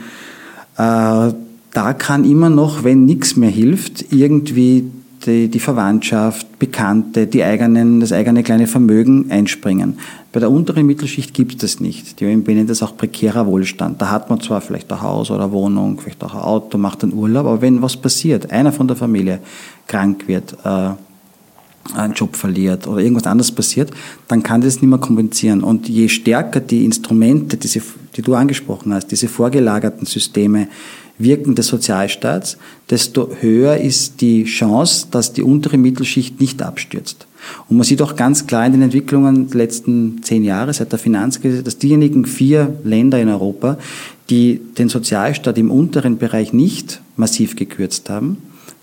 Äh, 0.78 1.32
da 1.74 1.94
kann 1.98 2.26
immer 2.26 2.50
noch, 2.50 2.84
wenn 2.84 3.06
nichts 3.06 3.36
mehr 3.36 3.50
hilft, 3.50 4.12
irgendwie 4.12 4.86
die, 5.26 5.48
die 5.48 5.60
Verwandtschaft, 5.60 6.60
Bekannte, 6.60 7.28
die 7.28 7.44
eigenen, 7.44 8.00
das 8.00 8.12
eigene 8.12 8.44
kleine 8.44 8.68
Vermögen 8.68 9.32
einspringen. 9.32 10.00
Bei 10.32 10.40
der 10.40 10.52
unteren 10.52 10.86
Mittelschicht 10.86 11.34
gibt 11.34 11.54
es 11.54 11.58
das 11.60 11.80
nicht. 11.80 12.20
Die 12.20 12.26
nennen 12.26 12.68
das 12.68 12.84
auch 12.84 12.96
prekärer 12.96 13.46
Wohlstand. 13.48 14.02
Da 14.02 14.10
hat 14.10 14.30
man 14.30 14.40
zwar 14.40 14.62
vielleicht 14.62 14.92
ein 14.92 15.02
Haus 15.02 15.32
oder 15.32 15.44
eine 15.44 15.52
Wohnung, 15.52 16.00
vielleicht 16.00 16.24
auch 16.24 16.34
ein 16.34 16.42
Auto, 16.42 16.78
macht 16.78 17.04
einen 17.04 17.14
Urlaub, 17.14 17.46
aber 17.46 17.62
wenn 17.62 17.82
was 17.82 17.98
passiert, 17.98 18.52
einer 18.52 18.72
von 18.72 18.88
der 18.88 18.96
Familie 18.96 19.40
krank 19.88 20.28
wird, 20.28 20.56
äh, 20.64 20.92
einen 21.96 22.14
Job 22.14 22.36
verliert 22.36 22.88
oder 22.88 23.02
irgendwas 23.02 23.26
anderes 23.26 23.52
passiert, 23.52 23.92
dann 24.28 24.44
kann 24.44 24.62
das 24.62 24.82
nicht 24.82 24.90
mehr 24.90 25.00
kompensieren. 25.00 25.64
Und 25.64 25.90
je 25.90 26.08
stärker 26.08 26.60
die 26.60 26.86
Instrumente, 26.86 27.58
diese, 27.58 27.82
die 28.16 28.22
du 28.22 28.36
angesprochen 28.36 28.94
hast, 28.94 29.08
diese 29.08 29.28
vorgelagerten 29.28 30.06
Systeme 30.06 30.68
Wirken 31.24 31.56
des 31.56 31.68
Sozialstaats, 31.68 32.58
desto 32.90 33.30
höher 33.40 33.78
ist 33.78 34.22
die 34.22 34.46
Chance, 34.46 35.08
dass 35.12 35.34
die 35.34 35.44
untere 35.44 35.78
Mittelschicht 35.78 36.40
nicht 36.40 36.62
abstürzt. 36.62 37.28
Und 37.70 37.78
man 37.78 37.84
sieht 37.84 38.02
auch 38.02 38.16
ganz 38.16 38.48
klar 38.48 38.66
in 38.66 38.74
den 38.74 38.82
Entwicklungen 38.84 39.50
der 39.50 39.58
letzten 39.58 40.22
zehn 40.24 40.44
Jahre 40.44 40.74
seit 40.74 40.92
der 40.92 41.00
Finanzkrise, 41.00 41.64
dass 41.64 41.78
diejenigen 41.78 42.26
vier 42.26 42.76
Länder 42.84 43.20
in 43.20 43.30
Europa, 43.30 43.78
die 44.30 44.62
den 44.78 44.90
Sozialstaat 44.90 45.58
im 45.58 45.72
unteren 45.72 46.18
Bereich 46.18 46.54
nicht 46.54 47.02
massiv 47.16 47.56
gekürzt 47.56 48.10
haben, 48.10 48.38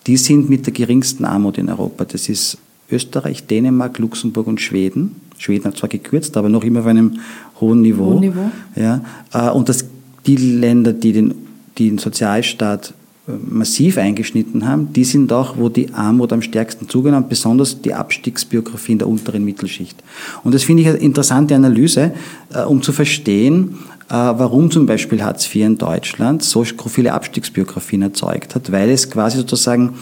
die 0.06 0.16
sind 0.16 0.48
mit 0.50 0.66
der 0.66 0.72
geringsten 0.72 1.24
Armut 1.24 1.58
in 1.58 1.68
Europa. 1.68 2.04
Das 2.04 2.28
ist 2.28 2.58
Österreich, 2.90 3.46
Dänemark, 3.46 3.98
Luxemburg 3.98 4.46
und 4.46 4.60
Schweden. 4.60 5.16
Schweden 5.36 5.66
hat 5.66 5.76
zwar 5.76 5.88
gekürzt, 5.88 6.36
aber 6.36 6.48
noch 6.48 6.64
immer 6.64 6.80
auf 6.80 6.86
einem 6.86 7.18
hohen 7.60 7.82
Niveau. 7.82 8.06
Hohen 8.06 8.20
Niveau. 8.20 8.50
Ja, 8.74 9.02
äh, 9.32 9.50
und 9.50 9.68
das, 9.68 9.84
die 10.26 10.36
Länder, 10.36 10.92
die 10.92 11.12
den 11.12 11.34
die 11.78 11.88
den 11.88 11.98
Sozialstaat 11.98 12.92
äh, 13.26 13.32
massiv 13.48 13.98
eingeschnitten 13.98 14.66
haben, 14.66 14.92
die 14.92 15.04
sind 15.04 15.32
auch, 15.32 15.56
wo 15.56 15.68
die 15.68 15.94
Armut 15.94 16.32
am 16.32 16.42
stärksten 16.42 16.88
zugenommen 16.88 17.28
besonders 17.28 17.80
die 17.80 17.94
Abstiegsbiografie 17.94 18.92
in 18.92 18.98
der 18.98 19.08
unteren 19.08 19.44
Mittelschicht. 19.44 19.96
Und 20.44 20.54
das 20.54 20.64
finde 20.64 20.82
ich 20.82 20.88
eine 20.88 20.98
interessante 20.98 21.54
Analyse, 21.54 22.12
äh, 22.52 22.62
um 22.62 22.82
zu 22.82 22.92
verstehen, 22.92 23.78
äh, 24.08 24.14
warum 24.14 24.70
zum 24.70 24.86
Beispiel 24.86 25.22
Hartz 25.22 25.46
IV 25.46 25.66
in 25.66 25.78
Deutschland 25.78 26.42
so 26.42 26.64
viele 26.64 27.12
Abstiegsbiografien 27.12 28.02
erzeugt 28.02 28.54
hat, 28.54 28.72
weil 28.72 28.90
es 28.90 29.10
quasi 29.10 29.38
sozusagen 29.38 29.94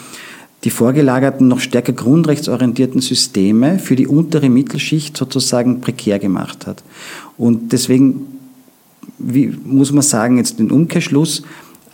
die 0.64 0.70
vorgelagerten, 0.70 1.46
noch 1.46 1.60
stärker 1.60 1.92
grundrechtsorientierten 1.92 3.00
Systeme 3.00 3.78
für 3.78 3.94
die 3.94 4.06
untere 4.06 4.48
Mittelschicht 4.48 5.16
sozusagen 5.16 5.80
prekär 5.80 6.18
gemacht 6.18 6.66
hat. 6.66 6.82
Und 7.36 7.72
deswegen 7.72 8.36
wie, 9.18 9.46
muss 9.64 9.92
man 9.92 10.02
sagen, 10.02 10.38
jetzt 10.38 10.58
den 10.58 10.70
Umkehrschluss, 10.70 11.42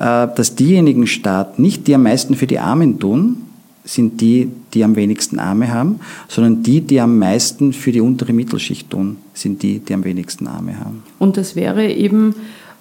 dass 0.03 0.55
diejenigen 0.57 1.07
Staaten 1.07 1.63
nicht 1.63 1.87
die 1.87 1.95
am 1.95 2.03
meisten 2.03 2.35
für 2.35 2.47
die 2.47 2.59
Armen 2.59 2.99
tun, 2.99 3.37
sind 3.85 4.21
die, 4.21 4.49
die 4.75 4.85
am 4.85 4.97
wenigsten 4.97 5.39
Arme 5.39 5.73
haben, 5.73 6.01
sondern 6.29 6.63
die, 6.63 6.81
die 6.81 7.01
am 7.01 7.19
meisten 7.19 7.73
für 7.73 7.93
die 7.93 8.01
untere 8.01 8.33
Mittelschicht 8.33 8.91
tun, 8.91 9.17
sind 9.35 9.63
die, 9.63 9.81
die 9.81 9.95
am 9.95 10.05
wenigsten 10.05 10.47
Arme 10.47 10.79
haben. 10.79 11.03
Und 11.19 11.37
das 11.37 11.57
wäre 11.57 11.91
eben 11.91 12.35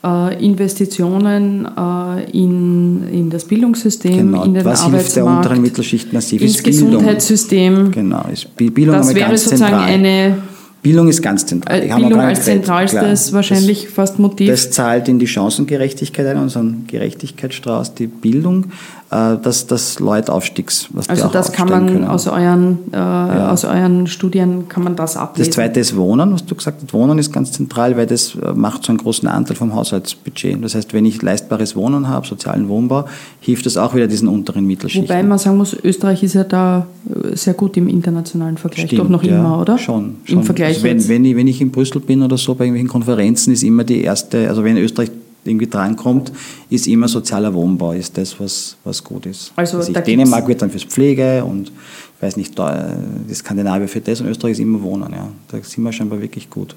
äh, 0.04 0.44
Investitionen 0.44 1.68
äh, 1.78 2.32
in, 2.32 3.08
in 3.12 3.30
das 3.30 3.46
Bildungssystem, 3.46 4.18
genau. 4.18 4.44
in 4.44 4.54
den 4.54 4.66
Was 4.66 4.82
Arbeitsmarkt, 4.82 5.04
hilft 5.04 5.16
der 5.16 5.26
unteren 5.26 5.62
Mittelschicht 5.62 6.14
massiv? 6.14 6.42
ins 6.42 6.62
Gesundheitssystem. 6.62 7.92
Genau, 7.92 8.26
ist 8.32 8.56
Bildung 8.56 8.96
das 8.96 9.14
wäre 9.16 9.38
sozusagen 9.38 9.72
zentral. 9.72 9.90
eine 9.90 10.38
Bildung 10.82 11.08
ist 11.08 11.22
ganz 11.22 11.46
zentral. 11.46 11.84
Ich 11.84 11.94
Bildung 11.94 12.20
als 12.20 12.44
zentralstes 12.46 13.28
klar. 13.28 13.34
wahrscheinlich 13.34 13.84
das, 13.84 13.94
fast 13.94 14.20
Motiv. 14.20 14.50
Das 14.50 14.72
zahlt 14.72 15.08
in 15.08 15.20
die 15.20 15.28
Chancengerechtigkeit 15.28 16.26
ein, 16.26 16.38
unseren 16.38 16.88
Gerechtigkeitsstrauß, 16.88 17.94
die 17.94 18.08
Bildung, 18.08 18.66
äh, 18.66 18.68
dass 19.12 19.68
das 19.68 20.00
Leute 20.00 20.32
aufstiegs, 20.32 20.88
Also 21.08 21.28
das 21.28 21.52
kann 21.52 21.68
man 21.68 21.86
können. 21.88 22.06
aus 22.06 22.28
euren, 22.28 22.80
äh, 22.94 22.96
ja. 22.96 23.52
aus 23.52 23.66
euren 23.66 24.08
Studien 24.08 24.70
kann 24.70 24.86
man 24.86 24.96
das 24.96 25.18
ablesen. 25.18 25.50
Das 25.50 25.56
zweite 25.56 25.82
ist 25.82 25.98
Wohnen, 25.98 26.34
was 26.34 26.46
du 26.46 26.56
gesagt 26.56 26.82
hast. 26.82 26.94
Wohnen 26.94 27.20
ist 27.20 27.34
ganz 27.34 27.52
zentral, 27.52 27.98
weil 27.98 28.08
das 28.08 28.36
äh, 28.36 28.54
macht 28.54 28.86
so 28.86 28.92
einen 28.94 29.00
großen 29.00 29.28
Anteil 29.28 29.58
vom 29.58 29.76
Haushaltsbudget. 29.76 30.64
Das 30.64 30.76
heißt, 30.76 30.94
wenn 30.94 31.04
ich 31.04 31.22
leistbares 31.22 31.76
Wohnen 31.76 32.08
habe, 32.08 32.26
sozialen 32.26 32.70
Wohnbau, 32.70 33.04
hilft 33.42 33.66
das 33.66 33.76
auch 33.76 33.94
wieder 33.96 34.08
diesen 34.08 34.30
unteren 34.30 34.66
Mittelschichten. 34.66 35.10
Wobei 35.10 35.24
man 35.24 35.38
sagen 35.38 35.58
muss, 35.58 35.76
Österreich 35.84 36.24
ist 36.24 36.36
ja 36.36 36.46
da 36.46 36.88
äh, 37.10 37.36
sehr 37.36 37.54
gut 37.54 37.76
im 37.76 37.90
internationalen 37.90 38.58
Vergleich, 38.58 38.86
Stimmt, 38.86 39.02
doch 39.02 39.10
noch 39.10 39.24
ja, 39.24 39.40
immer, 39.40 39.60
oder? 39.60 39.78
Schon. 39.78 40.16
schon. 40.24 40.38
Im 40.38 40.44
Vergleich 40.46 40.76
also 40.76 40.84
wenn, 40.84 41.06
wenn, 41.10 41.26
ich, 41.26 41.36
wenn 41.36 41.48
ich 41.48 41.60
in 41.60 41.72
Brüssel 41.72 42.00
bin 42.00 42.24
oder 42.24 42.38
so, 42.38 42.56
bei 42.56 42.64
irgendwelchen 42.64 42.88
Konferenzen 42.90 43.52
ist 43.52 43.64
immer 43.64 43.84
die 43.84 44.04
erste, 44.04 44.48
also 44.48 44.64
wenn 44.64 44.78
Österreich 44.78 45.12
irgendwie 45.44 45.68
drankommt, 45.68 46.32
ist 46.70 46.88
immer 46.88 47.08
sozialer 47.08 47.54
Wohnbau, 47.54 47.94
ist 47.94 48.18
das, 48.18 48.40
was, 48.40 48.78
was 48.84 49.04
gut 49.04 49.26
ist. 49.26 49.52
Also, 49.56 49.78
also 49.78 49.92
Dänemark 49.92 50.48
wird 50.48 50.62
dann 50.62 50.70
fürs 50.70 50.84
Pflege 50.84 51.44
und 51.44 51.70
ich 51.70 52.22
weiß 52.22 52.38
nicht, 52.38 52.56
die 52.58 53.34
Skandinavier 53.34 53.88
für 53.88 54.02
das 54.02 54.22
und 54.22 54.28
Österreich 54.28 54.52
ist 54.52 54.60
immer 54.60 54.82
Wohnen. 54.84 55.12
Ja. 55.12 55.32
Da 55.48 55.58
sind 55.64 55.84
wir 55.84 55.92
scheinbar 55.92 56.22
wirklich 56.22 56.50
gut. 56.50 56.76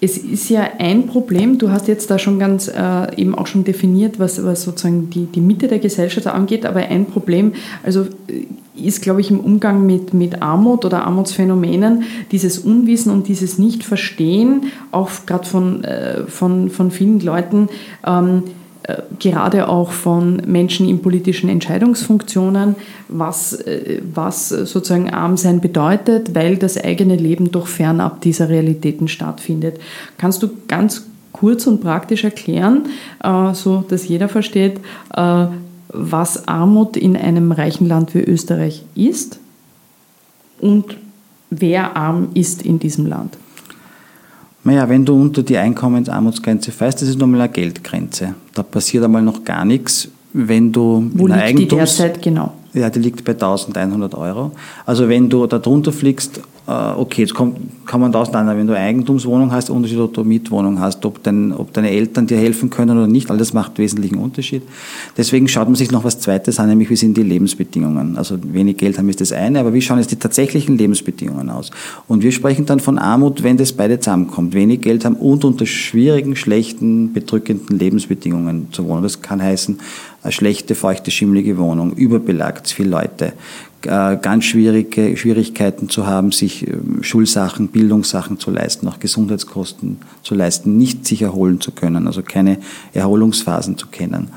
Es 0.00 0.16
ist 0.16 0.48
ja 0.48 0.68
ein 0.78 1.06
Problem, 1.06 1.58
du 1.58 1.70
hast 1.70 1.88
jetzt 1.88 2.10
da 2.10 2.18
schon 2.18 2.38
ganz 2.38 2.68
äh, 2.68 3.14
eben 3.16 3.34
auch 3.34 3.48
schon 3.48 3.64
definiert, 3.64 4.20
was, 4.20 4.44
was 4.44 4.62
sozusagen 4.62 5.10
die, 5.10 5.26
die 5.26 5.40
Mitte 5.40 5.66
der 5.66 5.80
Gesellschaft 5.80 6.26
angeht, 6.28 6.64
aber 6.64 6.80
ein 6.80 7.06
Problem, 7.06 7.52
also 7.82 8.02
äh, 8.28 8.46
ist, 8.80 9.02
glaube 9.02 9.20
ich, 9.20 9.30
im 9.30 9.40
Umgang 9.40 9.84
mit, 9.86 10.14
mit 10.14 10.40
Armut 10.40 10.84
oder 10.84 11.04
Armutsphänomenen 11.04 12.04
dieses 12.30 12.58
Unwissen 12.58 13.12
und 13.12 13.26
dieses 13.26 13.58
Nicht-Verstehen, 13.58 14.66
auch 14.92 15.10
gerade 15.26 15.48
von, 15.48 15.82
äh, 15.82 16.26
von, 16.28 16.70
von 16.70 16.92
vielen 16.92 17.18
Leuten, 17.18 17.68
ähm, 18.06 18.44
äh, 18.46 18.67
gerade 19.18 19.68
auch 19.68 19.90
von 19.90 20.42
Menschen 20.46 20.88
in 20.88 21.00
politischen 21.00 21.48
Entscheidungsfunktionen, 21.48 22.74
was, 23.08 23.52
äh, 23.52 24.00
was 24.14 24.48
sozusagen 24.48 25.10
Armsein 25.10 25.60
bedeutet, 25.60 26.34
weil 26.34 26.56
das 26.56 26.82
eigene 26.82 27.16
Leben 27.16 27.50
doch 27.50 27.66
fernab 27.66 28.20
dieser 28.22 28.48
Realitäten 28.48 29.08
stattfindet. 29.08 29.78
Kannst 30.16 30.42
du 30.42 30.50
ganz 30.68 31.06
kurz 31.32 31.66
und 31.66 31.80
praktisch 31.80 32.24
erklären, 32.24 32.86
äh, 33.22 33.54
so 33.54 33.84
dass 33.88 34.08
jeder 34.08 34.28
versteht, 34.28 34.80
was 35.90 36.46
Armut 36.46 36.96
in 36.96 37.16
einem 37.16 37.50
reichen 37.50 37.88
Land 37.88 38.14
wie 38.14 38.20
Österreich 38.20 38.84
ist 38.94 39.38
und 40.60 40.98
wer 41.50 41.96
arm 41.96 42.28
ist 42.34 42.62
in 42.62 42.78
diesem 42.78 43.06
Land? 43.06 43.38
Naja, 44.64 44.88
wenn 44.88 45.04
du 45.04 45.14
unter 45.14 45.42
die 45.42 45.56
Einkommensarmutsgrenze 45.56 46.72
fällst, 46.72 47.02
das 47.02 47.08
ist 47.08 47.18
nochmal 47.18 47.42
eine 47.42 47.52
Geldgrenze. 47.52 48.34
Da 48.54 48.62
passiert 48.62 49.04
einmal 49.04 49.22
noch 49.22 49.44
gar 49.44 49.64
nichts. 49.64 50.08
Wenn 50.32 50.72
du 50.72 51.10
Wo 51.14 51.26
liegt 51.26 51.38
Eigentums, 51.38 51.68
die 51.70 51.76
derzeit 51.76 52.22
genau? 52.22 52.52
Ja, 52.74 52.90
die 52.90 52.98
liegt 52.98 53.24
bei 53.24 53.32
1100 53.32 54.14
Euro. 54.14 54.52
Also 54.84 55.08
wenn 55.08 55.30
du 55.30 55.46
da 55.46 55.58
drunter 55.58 55.90
fliegst, 55.90 56.40
okay, 56.70 57.22
jetzt 57.22 57.34
kommt, 57.34 57.56
kann 57.86 58.00
man 58.00 58.12
da 58.12 58.20
auseinander, 58.20 58.54
wenn 58.54 58.66
du 58.66 58.76
Eigentumswohnung 58.76 59.52
hast, 59.52 59.70
Unterschied, 59.70 59.98
ob 59.98 60.12
du 60.12 60.22
Mietwohnung 60.22 60.78
hast, 60.80 61.02
ob, 61.06 61.22
dein, 61.22 61.52
ob 61.52 61.72
deine 61.72 61.90
Eltern 61.90 62.26
dir 62.26 62.36
helfen 62.36 62.68
können 62.68 62.98
oder 62.98 63.06
nicht, 63.06 63.30
alles 63.30 63.54
macht 63.54 63.78
wesentlichen 63.78 64.18
Unterschied. 64.18 64.62
Deswegen 65.16 65.48
schaut 65.48 65.68
man 65.68 65.76
sich 65.76 65.90
noch 65.90 66.04
was 66.04 66.20
Zweites 66.20 66.60
an, 66.60 66.68
nämlich 66.68 66.90
wie 66.90 66.96
sind 66.96 67.16
die 67.16 67.22
Lebensbedingungen. 67.22 68.18
Also 68.18 68.36
wenig 68.52 68.76
Geld 68.76 68.98
haben 68.98 69.08
ist 69.08 69.22
das 69.22 69.32
eine, 69.32 69.60
aber 69.60 69.72
wie 69.72 69.80
schauen 69.80 69.98
jetzt 69.98 70.10
die 70.10 70.16
tatsächlichen 70.16 70.76
Lebensbedingungen 70.76 71.48
aus? 71.48 71.70
Und 72.06 72.22
wir 72.22 72.32
sprechen 72.32 72.66
dann 72.66 72.80
von 72.80 72.98
Armut, 72.98 73.42
wenn 73.42 73.56
das 73.56 73.72
beide 73.72 73.98
zusammenkommt. 73.98 74.52
Wenig 74.52 74.82
Geld 74.82 75.06
haben 75.06 75.16
und 75.16 75.46
unter 75.46 75.64
schwierigen, 75.64 76.36
schlechten, 76.36 77.14
bedrückenden 77.14 77.78
Lebensbedingungen 77.78 78.68
zu 78.72 78.86
wohnen. 78.86 79.02
Das 79.02 79.22
kann 79.22 79.42
heißen, 79.42 79.78
eine 80.22 80.32
schlechte, 80.32 80.74
feuchte, 80.74 81.10
schimmelige 81.10 81.58
Wohnung, 81.58 81.92
überbelagt, 81.92 82.68
viele 82.68 82.90
Leute, 82.90 83.26
äh, 83.26 83.32
ganz 83.82 84.44
schwierige 84.44 85.16
Schwierigkeiten 85.16 85.88
zu 85.88 86.06
haben, 86.06 86.32
sich 86.32 86.66
ähm, 86.66 87.02
Schulsachen, 87.02 87.68
Bildungssachen 87.68 88.38
zu 88.38 88.50
leisten, 88.50 88.88
auch 88.88 88.98
Gesundheitskosten 88.98 89.98
zu 90.22 90.34
leisten, 90.34 90.76
nicht 90.76 91.06
sich 91.06 91.22
erholen 91.22 91.60
zu 91.60 91.70
können, 91.70 92.06
also 92.06 92.22
keine 92.22 92.58
Erholungsphasen 92.92 93.78
zu 93.78 93.86
kennen, 93.86 94.30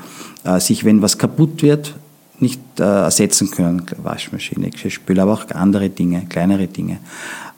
äh, 0.44 0.60
sich, 0.60 0.84
wenn 0.84 1.02
was 1.02 1.18
kaputt 1.18 1.62
wird, 1.62 1.94
nicht 2.38 2.60
äh, 2.78 2.82
ersetzen 2.82 3.50
können, 3.50 3.82
Waschmaschine, 4.02 4.70
Geschirrspüler, 4.70 5.24
aber 5.24 5.32
auch 5.32 5.50
andere 5.50 5.90
Dinge, 5.90 6.26
kleinere 6.28 6.66
Dinge. 6.66 6.98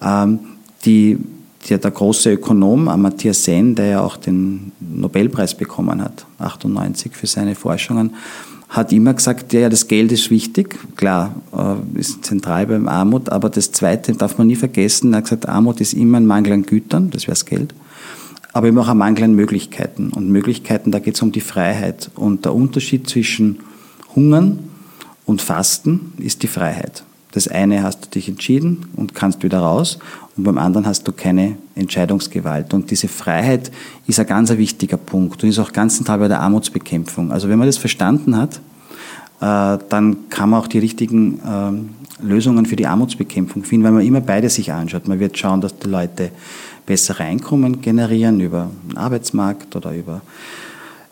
Ähm, 0.03 0.39
die, 0.85 1.19
der, 1.69 1.79
der 1.79 1.91
große 1.91 2.33
Ökonom 2.33 2.89
Amartya 2.89 3.33
Sen, 3.33 3.75
der 3.75 3.87
ja 3.87 4.01
auch 4.01 4.17
den 4.17 4.73
Nobelpreis 4.81 5.55
bekommen 5.55 6.03
hat, 6.03 6.27
98 6.39 7.13
für 7.15 7.27
seine 7.27 7.55
Forschungen, 7.55 8.15
hat 8.75 8.93
immer 8.93 9.15
gesagt, 9.15 9.53
ja, 9.53 9.69
das 9.69 9.87
Geld 9.87 10.11
ist 10.11 10.31
wichtig, 10.31 10.77
klar, 10.97 11.37
äh, 11.57 11.99
ist 11.99 12.25
zentral 12.25 12.67
beim 12.67 12.89
Armut, 12.89 13.29
aber 13.29 13.49
das 13.49 13.71
Zweite 13.71 14.13
darf 14.15 14.37
man 14.37 14.49
nie 14.49 14.57
vergessen, 14.57 15.13
er 15.13 15.19
hat 15.19 15.25
gesagt, 15.25 15.49
Armut 15.49 15.81
ist 15.81 15.95
immer 15.95 16.19
ein 16.19 16.27
Mangel 16.27 16.55
an 16.55 16.63
Gütern, 16.65 17.11
das 17.11 17.23
wäre 17.23 17.33
das 17.33 17.47
Geld, 17.47 17.73
aber 18.53 18.67
immer 18.67 18.83
auch 18.83 18.89
ein 18.89 18.99
Mangel 18.99 19.25
an 19.25 19.35
Möglichkeiten. 19.35 20.11
Und 20.11 20.29
Möglichkeiten, 20.29 20.91
da 20.91 20.99
geht 20.99 21.15
es 21.15 21.23
um 21.23 21.33
die 21.33 21.41
Freiheit. 21.41 22.11
Und 22.15 22.45
der 22.45 22.55
Unterschied 22.55 23.09
zwischen 23.09 23.61
Hungern 24.15 24.59
und 25.25 25.41
Fasten 25.41 26.13
ist 26.19 26.43
die 26.43 26.49
Freiheit. 26.49 27.05
Das 27.33 27.49
eine 27.49 27.83
hast 27.83 28.05
du 28.05 28.11
dich 28.11 28.29
entschieden 28.29 28.87
und 28.95 29.15
kannst 29.15 29.43
wieder 29.43 29.59
raus 29.59 29.99
und 30.37 30.45
beim 30.45 30.59
anderen 30.59 30.87
hast 30.87 31.07
du 31.07 31.13
keine 31.13 31.57
Entscheidungsgewalt. 31.75 32.75
Und 32.75 32.91
diese 32.91 33.09
Freiheit 33.09 33.71
ist 34.07 34.19
ein 34.19 34.27
ganz 34.27 34.51
wichtiger 34.51 34.97
Punkt 34.97 35.43
und 35.43 35.49
ist 35.49 35.59
auch 35.59 35.73
ganz 35.73 35.97
zentral 35.97 36.19
bei 36.19 36.29
der 36.29 36.41
Armutsbekämpfung. 36.41 37.31
Also 37.31 37.49
wenn 37.49 37.59
man 37.59 37.69
das 37.69 37.79
verstanden 37.79 38.37
hat, 38.37 38.61
äh, 39.41 39.79
dann 39.89 40.29
kann 40.31 40.51
man 40.51 40.61
auch 40.61 40.67
die 40.67 40.79
richtigen 40.79 41.41
ähm, 41.47 41.91
Lösungen 42.21 42.67
für 42.67 42.77
die 42.77 42.87
Armutsbekämpfung 42.87 43.65
finden, 43.65 43.85
weil 43.85 43.93
man 43.93 44.07
immer 44.07 44.21
beide 44.21 44.49
sich 44.49 44.73
anschaut. 44.73 45.07
Man 45.07 45.21
wird 45.21 45.39
schauen, 45.39 45.61
dass 45.61 45.79
die 45.79 45.89
Leute 45.89 46.31
bessere 46.87 47.25
Einkommen 47.25 47.81
generieren 47.81 48.41
über 48.41 48.71
den 48.89 48.97
Arbeitsmarkt 48.97 49.75
oder 49.77 49.95
über 49.95 50.21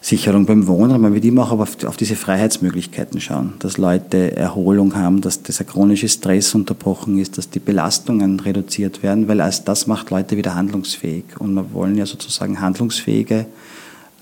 Sicherung 0.05 0.47
beim 0.47 0.67
Wohnen. 0.67 1.01
Man 1.01 1.15
wird 1.15 1.25
immer 1.25 1.45
auch 1.45 1.61
auf, 1.61 1.85
auf, 1.85 1.97
diese 1.97 2.17
Freiheitsmöglichkeiten 2.17 3.21
schauen, 3.21 3.55
dass 3.61 3.79
Leute 3.79 4.37
Erholung 4.37 4.97
haben, 4.97 5.21
dass 5.21 5.43
dieser 5.43 5.63
chronische 5.63 6.09
Stress 6.09 6.57
unterbrochen 6.57 7.19
ist, 7.19 7.39
dass 7.39 7.51
die 7.51 7.61
Belastungen 7.61 8.41
reduziert 8.41 9.05
werden, 9.05 9.29
weil 9.29 9.41
als 9.41 9.63
das 9.63 9.87
macht 9.87 10.11
Leute 10.11 10.37
wieder 10.37 10.57
handlungsfähig. 10.57 11.25
Und 11.39 11.55
wir 11.55 11.73
wollen 11.73 11.97
ja 11.97 12.05
sozusagen 12.05 12.61
handlungsfähige 12.61 13.47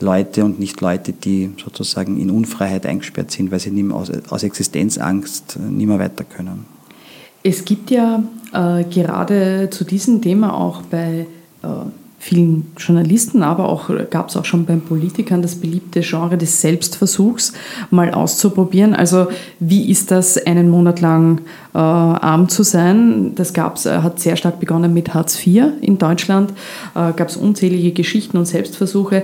Leute 0.01 0.45
und 0.45 0.61
nicht 0.61 0.83
Leute, 0.83 1.15
die 1.15 1.51
sozusagen 1.63 2.21
in 2.21 2.31
Unfreiheit 2.31 2.85
eingesperrt 2.85 3.31
sind, 3.31 3.51
weil 3.51 3.61
sie 3.61 3.71
nicht 3.71 3.91
aus, 3.91 4.11
aus 4.29 4.43
Existenzangst 4.43 5.59
nicht 5.59 5.87
mehr 5.87 5.99
weiter 5.99 6.25
können. 6.25 6.67
Es 7.43 7.65
gibt 7.65 7.91
ja 7.91 8.23
äh, 8.53 8.85
gerade 8.85 9.69
zu 9.71 9.85
diesem 9.85 10.21
Thema 10.21 10.53
auch 10.53 10.83
bei 10.83 11.27
äh, 11.63 11.67
vielen 12.23 12.71
Journalisten, 12.77 13.43
aber 13.43 13.71
auch 13.71 13.91
gab 14.11 14.29
es 14.29 14.37
auch 14.37 14.45
schon 14.45 14.67
beim 14.67 14.83
Politikern 14.83 15.41
das 15.41 15.55
beliebte 15.55 16.01
Genre 16.01 16.37
des 16.37 16.61
Selbstversuchs 16.61 17.55
mal 17.91 18.13
auszuprobieren. 18.13 18.95
Also 18.95 19.29
wie 19.59 19.91
ist 19.91 20.11
das, 20.11 20.37
einen 20.37 20.69
Monat 20.69 21.01
lang 21.01 21.41
äh, 21.75 21.79
arm 21.79 22.49
zu 22.49 22.63
sein? 22.63 23.33
Das 23.35 23.53
gab's, 23.53 23.87
äh, 23.87 23.99
hat 23.99 24.21
sehr 24.21 24.37
stark 24.37 24.61
begonnen 24.61 24.93
mit 24.95 25.15
Hartz 25.15 25.47
IV 25.47 25.65
in 25.81 25.99
Deutschland. 25.99 26.51
Äh, 26.95 27.13
gab 27.13 27.29
es 27.29 27.37
unzählige 27.37 27.93
Geschichten 27.93 28.37
und 28.37 28.47
Selbstversuche. 28.47 29.23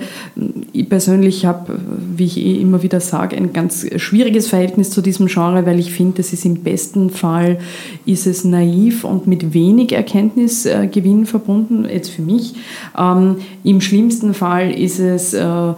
Ich 0.73 0.89
persönlich 0.89 1.47
habe, 1.47 1.79
wie 2.17 2.25
ich 2.25 2.39
eh 2.39 2.61
immer 2.61 2.83
wieder 2.83 3.01
sage, 3.01 3.37
ein 3.37 3.53
ganz 3.53 3.87
schwieriges 3.97 4.49
Verhältnis 4.49 4.91
zu 4.91 5.03
diesem 5.03 5.27
Genre, 5.27 5.67
weil 5.67 5.79
ich 5.79 5.93
finde, 5.93 6.21
es 6.21 6.33
ist 6.33 6.45
im 6.45 6.63
besten 6.63 7.11
Fall 7.11 7.59
ist 8.05 8.27
es 8.27 8.45
naiv 8.45 9.05
und 9.05 9.27
mit 9.27 9.55
wenig 9.55 9.93
Erkenntnisgewinn 9.93 11.27
verbunden, 11.27 11.87
jetzt 11.91 12.11
für 12.11 12.23
mich. 12.23 12.55
Ähm, 12.99 13.37
Im 13.65 13.81
schlimmsten 13.81 14.35
Fall 14.35 14.71
ist 14.71 14.99
es 14.99 15.35
äh, 15.35 15.73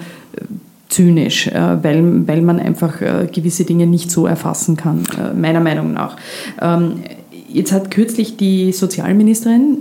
zynisch, 0.89 1.49
äh, 1.49 1.82
weil, 1.82 2.26
weil 2.26 2.43
man 2.43 2.59
einfach 2.59 3.01
äh, 3.01 3.28
gewisse 3.32 3.64
Dinge 3.64 3.86
nicht 3.86 4.11
so 4.11 4.26
erfassen 4.26 4.76
kann, 4.76 5.05
äh, 5.18 5.34
meiner 5.34 5.61
Meinung 5.61 5.93
nach. 5.93 6.16
Ähm, 6.61 7.03
Jetzt 7.51 7.72
hat 7.72 7.91
kürzlich 7.91 8.36
die 8.36 8.72
Sozialministerin 8.72 9.78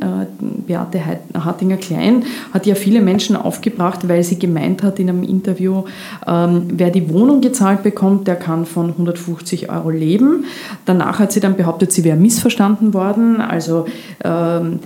Beate 0.67 1.01
Hartinger-Klein 1.33 2.23
hat 2.53 2.65
ja 2.65 2.75
viele 2.75 3.01
Menschen 3.01 3.35
aufgebracht, 3.35 4.07
weil 4.07 4.23
sie 4.23 4.39
gemeint 4.39 4.83
hat 4.83 4.99
in 4.99 5.09
einem 5.09 5.23
Interview, 5.23 5.83
ähm, 6.25 6.67
wer 6.69 6.91
die 6.91 7.09
Wohnung 7.09 7.41
gezahlt 7.41 7.83
bekommt, 7.83 8.25
der 8.25 8.37
kann 8.37 8.65
von 8.65 8.91
150 8.91 9.69
Euro 9.69 9.89
leben. 9.89 10.45
Danach 10.85 11.19
hat 11.19 11.33
sie 11.33 11.41
dann 11.41 11.57
behauptet, 11.57 11.91
sie 11.91 12.05
wäre 12.05 12.15
missverstanden 12.15 12.93
worden. 12.93 13.41
Also 13.41 13.85
ähm, 14.23 14.79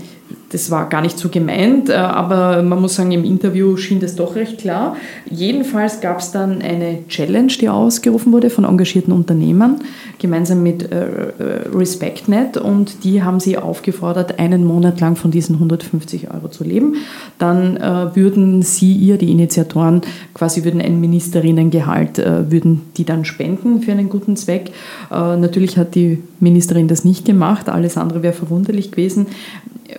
das 0.52 0.70
war 0.70 0.90
gar 0.90 1.02
nicht 1.02 1.18
so 1.18 1.30
gemeint, 1.30 1.90
äh, 1.90 1.94
aber 1.94 2.62
man 2.62 2.82
muss 2.82 2.96
sagen, 2.96 3.12
im 3.12 3.24
Interview 3.24 3.78
schien 3.78 4.00
das 4.00 4.16
doch 4.16 4.36
recht 4.36 4.60
klar. 4.60 4.96
Jedenfalls 5.30 6.02
gab 6.02 6.20
es 6.20 6.32
dann 6.32 6.62
eine 6.62 7.08
Challenge, 7.08 7.52
die 7.60 7.70
ausgerufen 7.70 8.34
wurde 8.34 8.50
von 8.50 8.66
engagierten 8.66 9.14
Unternehmern, 9.14 9.80
gemeinsam 10.20 10.64
mit 10.64 10.92
äh, 10.92 11.06
äh, 11.06 11.70
RespectNet 11.74 12.58
und 12.58 13.04
die 13.04 13.24
haben 13.24 13.40
sie 13.40 13.58
aufgefordert, 13.58 14.40
einen 14.40 14.66
Monat 14.66 15.00
lang 15.00 15.16
von 15.16 15.32
diesen 15.32 15.56
150 15.56 16.32
Euro 16.32 16.50
zu 16.50 16.64
leben. 16.64 16.96
Dann 17.38 17.80
würden 18.14 18.62
sie 18.62 18.94
ihr, 18.94 19.18
die 19.18 19.32
Initiatoren, 19.32 20.02
quasi 20.34 20.64
würden 20.64 20.82
ein 20.82 21.00
Ministerinnengehalt, 21.00 22.18
würden 22.18 22.82
die 22.98 23.06
dann 23.06 23.26
spenden 23.26 23.82
für 23.82 23.92
einen 23.92 24.10
guten 24.10 24.36
Zweck. 24.36 24.72
Natürlich 25.10 25.78
hat 25.78 25.96
die 25.96 26.22
Ministerin 26.40 26.88
das 26.88 27.06
nicht 27.06 27.26
gemacht, 27.26 27.70
alles 27.70 27.98
andere 27.98 28.24
wäre 28.24 28.34
verwunderlich 28.34 28.92
gewesen. 28.92 29.28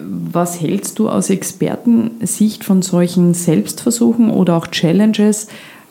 Was 0.01 0.61
hältst 0.61 0.99
du 0.99 1.09
aus 1.09 1.30
Expertensicht 1.30 2.64
von 2.64 2.82
solchen 2.82 3.34
Selbstversuchen 3.34 4.30
oder 4.30 4.57
auch 4.57 4.66
Challenges? 4.68 5.49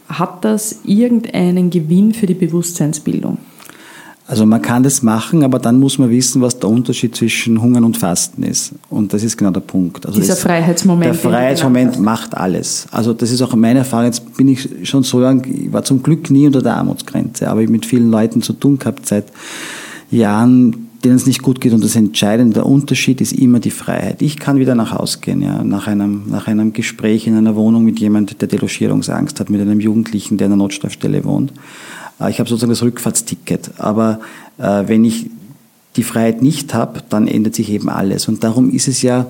Hat 0.07 0.43
das 0.43 0.79
irgendeinen 0.83 1.69
Gewinn 1.69 2.13
für 2.13 2.25
die 2.25 2.33
Bewusstseinsbildung? 2.33 3.37
Also 4.31 4.45
man 4.45 4.61
kann 4.61 4.81
das 4.81 5.01
machen, 5.01 5.43
aber 5.43 5.59
dann 5.59 5.77
muss 5.77 5.97
man 5.97 6.09
wissen, 6.09 6.41
was 6.41 6.57
der 6.57 6.69
Unterschied 6.69 7.13
zwischen 7.15 7.61
Hungern 7.61 7.83
und 7.83 7.97
Fasten 7.97 8.43
ist. 8.43 8.71
Und 8.89 9.11
das 9.11 9.23
ist 9.23 9.35
genau 9.35 9.51
der 9.51 9.59
Punkt. 9.59 10.05
Also 10.05 10.21
Dieser 10.21 10.37
Freiheitsmoment. 10.37 11.05
Der 11.05 11.13
Freiheitsmoment 11.15 11.99
macht 11.99 12.37
alles. 12.37 12.87
Also 12.91 13.11
das 13.13 13.29
ist 13.29 13.41
auch 13.41 13.53
meine 13.55 13.79
Erfahrung. 13.79 14.05
Jetzt 14.05 14.37
bin 14.37 14.47
ich 14.47 14.87
schon 14.87 15.03
so 15.03 15.19
lange, 15.19 15.45
ich 15.47 15.73
war 15.73 15.83
zum 15.83 16.01
Glück 16.01 16.29
nie 16.29 16.47
unter 16.47 16.61
der 16.61 16.77
Armutsgrenze, 16.77 17.49
aber 17.49 17.61
ich 17.61 17.69
mit 17.69 17.85
vielen 17.85 18.09
Leuten 18.09 18.41
zu 18.41 18.53
tun 18.53 18.79
gehabt 18.79 19.05
seit 19.05 19.25
Jahren, 20.11 20.87
denen 21.03 21.15
es 21.15 21.25
nicht 21.25 21.41
gut 21.41 21.61
geht. 21.61 21.73
Und 21.73 21.83
das 21.83 21.95
Entscheidende, 21.95 22.55
der 22.55 22.65
Unterschied 22.65 23.21
ist 23.21 23.33
immer 23.33 23.59
die 23.59 23.71
Freiheit. 23.71 24.21
Ich 24.21 24.37
kann 24.37 24.57
wieder 24.57 24.75
nach 24.75 24.91
Hause 24.91 25.19
gehen, 25.19 25.41
ja, 25.41 25.63
nach 25.63 25.87
einem, 25.87 26.29
nach 26.29 26.47
einem 26.47 26.73
Gespräch 26.73 27.27
in 27.27 27.35
einer 27.35 27.55
Wohnung 27.55 27.83
mit 27.83 27.99
jemandem, 27.99 28.37
der 28.37 28.47
Delogierungsangst 28.47 29.39
hat, 29.39 29.49
mit 29.49 29.61
einem 29.61 29.79
Jugendlichen, 29.79 30.37
der 30.37 30.47
in 30.47 30.53
einer 30.53 30.63
Notstrafstelle 30.63 31.23
wohnt. 31.23 31.53
Äh, 32.19 32.29
ich 32.29 32.39
habe 32.39 32.49
sozusagen 32.49 32.71
das 32.71 32.83
Rückfahrtsticket. 32.83 33.71
Aber 33.77 34.19
äh, 34.57 34.83
wenn 34.87 35.03
ich 35.03 35.29
die 35.95 36.03
Freiheit 36.03 36.41
nicht 36.41 36.73
habe, 36.73 37.01
dann 37.09 37.27
ändert 37.27 37.55
sich 37.55 37.69
eben 37.69 37.89
alles. 37.89 38.27
Und 38.27 38.43
darum 38.43 38.69
ist 38.69 38.87
es 38.87 39.01
ja 39.01 39.27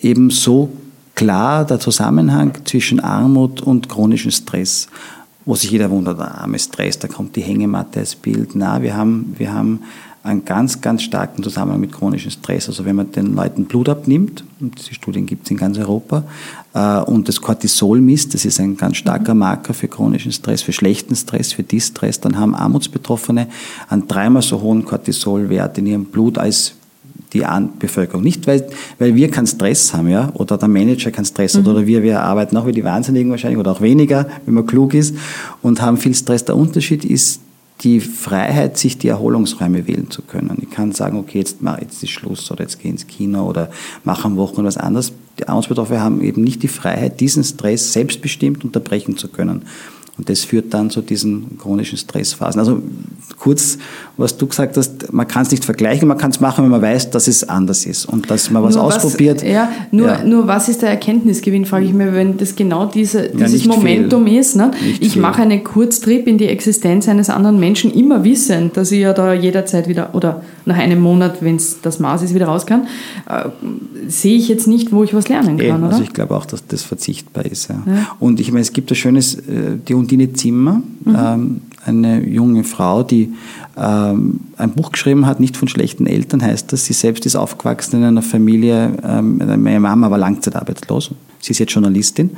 eben 0.00 0.30
so 0.30 0.70
klar 1.14 1.66
der 1.66 1.80
Zusammenhang 1.80 2.52
zwischen 2.64 3.00
Armut 3.00 3.60
und 3.60 3.88
chronischem 3.88 4.30
Stress 4.30 4.88
wo 5.44 5.54
sich 5.56 5.70
jeder 5.70 5.90
wundert, 5.90 6.20
arme 6.20 6.58
Stress, 6.58 6.98
da 6.98 7.08
kommt 7.08 7.36
die 7.36 7.42
Hängematte 7.42 8.00
als 8.00 8.14
Bild. 8.14 8.50
Na, 8.54 8.82
wir 8.82 8.96
haben, 8.96 9.34
wir 9.38 9.52
haben 9.52 9.80
einen 10.24 10.44
ganz, 10.44 10.80
ganz 10.80 11.02
starken 11.02 11.42
Zusammenhang 11.42 11.80
mit 11.80 11.92
chronischem 11.92 12.30
Stress. 12.30 12.68
Also 12.68 12.84
wenn 12.84 12.94
man 12.94 13.10
den 13.10 13.34
Leuten 13.34 13.64
Blut 13.64 13.88
abnimmt, 13.88 14.44
und 14.60 14.78
diese 14.78 14.94
Studien 14.94 15.26
gibt 15.26 15.44
es 15.44 15.50
in 15.50 15.56
ganz 15.56 15.78
Europa, 15.78 16.22
äh, 16.74 17.00
und 17.00 17.28
das 17.28 17.40
Cortisol 17.40 18.00
misst, 18.00 18.32
das 18.34 18.44
ist 18.44 18.60
ein 18.60 18.76
ganz 18.76 18.98
starker 18.98 19.34
Marker 19.34 19.74
für 19.74 19.88
chronischen 19.88 20.30
Stress, 20.30 20.62
für 20.62 20.72
schlechten 20.72 21.16
Stress, 21.16 21.52
für 21.52 21.64
Distress, 21.64 22.20
dann 22.20 22.38
haben 22.38 22.54
Armutsbetroffene 22.54 23.48
einen 23.88 24.06
dreimal 24.06 24.42
so 24.42 24.60
hohen 24.60 24.84
Cortisolwert 24.84 25.78
in 25.78 25.86
ihrem 25.86 26.04
Blut 26.04 26.38
als 26.38 26.74
die 27.32 27.44
Bevölkerung. 27.78 28.22
Nicht, 28.22 28.46
weil, 28.46 28.68
weil 28.98 29.14
wir 29.14 29.30
keinen 29.30 29.46
Stress 29.46 29.92
haben, 29.94 30.08
ja, 30.08 30.30
oder 30.34 30.58
der 30.58 30.68
Manager 30.68 31.10
keinen 31.10 31.24
Stress 31.24 31.54
mhm. 31.56 31.66
oder 31.66 31.86
wir, 31.86 32.02
wir 32.02 32.20
arbeiten 32.20 32.56
auch 32.56 32.66
wie 32.66 32.72
die 32.72 32.84
Wahnsinnigen 32.84 33.30
wahrscheinlich 33.30 33.58
oder 33.58 33.72
auch 33.72 33.80
weniger, 33.80 34.28
wenn 34.44 34.54
man 34.54 34.66
klug 34.66 34.94
ist 34.94 35.16
und 35.62 35.80
haben 35.80 35.96
viel 35.96 36.14
Stress. 36.14 36.44
Der 36.44 36.56
Unterschied 36.56 37.04
ist 37.04 37.40
die 37.82 38.00
Freiheit, 38.00 38.78
sich 38.78 38.98
die 38.98 39.08
Erholungsräume 39.08 39.86
wählen 39.86 40.10
zu 40.10 40.22
können. 40.22 40.58
Ich 40.62 40.70
kann 40.70 40.92
sagen, 40.92 41.18
okay, 41.18 41.38
jetzt, 41.38 41.62
mach, 41.62 41.80
jetzt 41.80 42.02
ist 42.02 42.10
Schluss 42.10 42.50
oder 42.50 42.62
jetzt 42.62 42.80
geh 42.80 42.88
ins 42.88 43.06
Kino 43.06 43.48
oder 43.48 43.70
mach 44.04 44.24
am 44.24 44.36
Wochenende 44.36 44.68
was 44.68 44.76
anderes. 44.76 45.12
Die 45.38 45.48
Armutsbetroffenen 45.48 46.00
haben 46.00 46.22
eben 46.22 46.42
nicht 46.42 46.62
die 46.62 46.68
Freiheit, 46.68 47.20
diesen 47.20 47.42
Stress 47.42 47.92
selbstbestimmt 47.92 48.64
unterbrechen 48.64 49.16
zu 49.16 49.28
können. 49.28 49.62
Und 50.18 50.28
das 50.28 50.40
führt 50.40 50.74
dann 50.74 50.90
zu 50.90 51.00
diesen 51.00 51.58
chronischen 51.58 51.96
Stressphasen. 51.96 52.58
Also 52.58 52.82
kurz, 53.38 53.78
was 54.18 54.36
du 54.36 54.46
gesagt 54.46 54.76
hast, 54.76 55.10
man 55.12 55.26
kann 55.26 55.42
es 55.42 55.50
nicht 55.50 55.64
vergleichen, 55.64 56.06
man 56.06 56.18
kann 56.18 56.30
es 56.30 56.40
machen, 56.40 56.64
wenn 56.64 56.70
man 56.70 56.82
weiß, 56.82 57.10
dass 57.10 57.28
es 57.28 57.48
anders 57.48 57.86
ist 57.86 58.04
und 58.04 58.30
dass 58.30 58.50
man 58.50 58.62
was 58.62 58.74
nur 58.74 58.84
ausprobiert. 58.84 59.42
Was, 59.42 59.48
ja, 59.48 59.70
nur, 59.90 60.08
ja. 60.08 60.22
nur 60.22 60.46
was 60.46 60.68
ist 60.68 60.82
der 60.82 60.90
Erkenntnisgewinn, 60.90 61.64
frage 61.64 61.86
ich 61.86 61.94
mir, 61.94 62.12
wenn 62.12 62.36
das 62.36 62.54
genau 62.54 62.86
diese, 62.86 63.30
dieses 63.30 63.64
ja, 63.64 63.72
Momentum 63.72 64.26
viel. 64.26 64.38
ist. 64.38 64.54
Ne? 64.54 64.70
Ich 65.00 65.14
viel. 65.14 65.22
mache 65.22 65.42
einen 65.42 65.64
Kurztrip 65.64 66.26
in 66.26 66.36
die 66.36 66.46
Existenz 66.46 67.08
eines 67.08 67.30
anderen 67.30 67.58
Menschen, 67.58 67.92
immer 67.92 68.22
wissend, 68.22 68.76
dass 68.76 68.92
ich 68.92 69.00
ja 69.00 69.14
da 69.14 69.32
jederzeit 69.32 69.88
wieder, 69.88 70.14
oder 70.14 70.42
nach 70.66 70.76
einem 70.76 71.00
Monat, 71.00 71.38
wenn 71.40 71.56
es 71.56 71.80
das 71.80 71.98
Maß 71.98 72.22
ist, 72.22 72.34
wieder 72.34 72.46
raus 72.46 72.66
kann, 72.66 72.86
äh, 73.28 73.48
sehe 74.06 74.36
ich 74.36 74.48
jetzt 74.48 74.68
nicht, 74.68 74.92
wo 74.92 75.02
ich 75.04 75.14
was 75.14 75.28
lernen 75.28 75.56
kann. 75.56 75.66
Eben, 75.66 75.78
oder? 75.78 75.92
Also 75.92 76.02
ich 76.02 76.12
glaube 76.12 76.36
auch, 76.36 76.44
dass 76.44 76.66
das 76.66 76.82
verzichtbar 76.82 77.46
ist. 77.46 77.70
Ja. 77.70 77.82
Und 78.20 78.40
ich 78.40 78.52
meine, 78.52 78.62
es 78.62 78.72
gibt 78.72 78.90
ein 78.90 78.94
schönes, 78.94 79.34
äh, 79.34 79.78
die 79.88 79.94
Undine 80.02 80.32
Zimmer, 80.32 80.82
mhm. 81.04 81.16
ähm, 81.16 81.60
eine 81.84 82.24
junge 82.26 82.64
Frau, 82.64 83.02
die 83.02 83.32
ein 83.80 84.72
Buch 84.74 84.92
geschrieben 84.92 85.26
hat, 85.26 85.40
nicht 85.40 85.56
von 85.56 85.68
schlechten 85.68 86.06
Eltern 86.06 86.42
heißt 86.42 86.72
das. 86.72 86.84
Sie 86.84 86.92
selbst 86.92 87.24
ist 87.26 87.36
aufgewachsen 87.36 87.96
in 87.96 88.04
einer 88.04 88.22
Familie, 88.22 88.92
ähm, 89.02 89.38
meine 89.38 89.80
Mama 89.80 90.10
war 90.10 90.18
langzeitarbeitslos. 90.18 91.10
Sie 91.42 91.50
ist 91.50 91.58
jetzt 91.58 91.72
Journalistin 91.72 92.30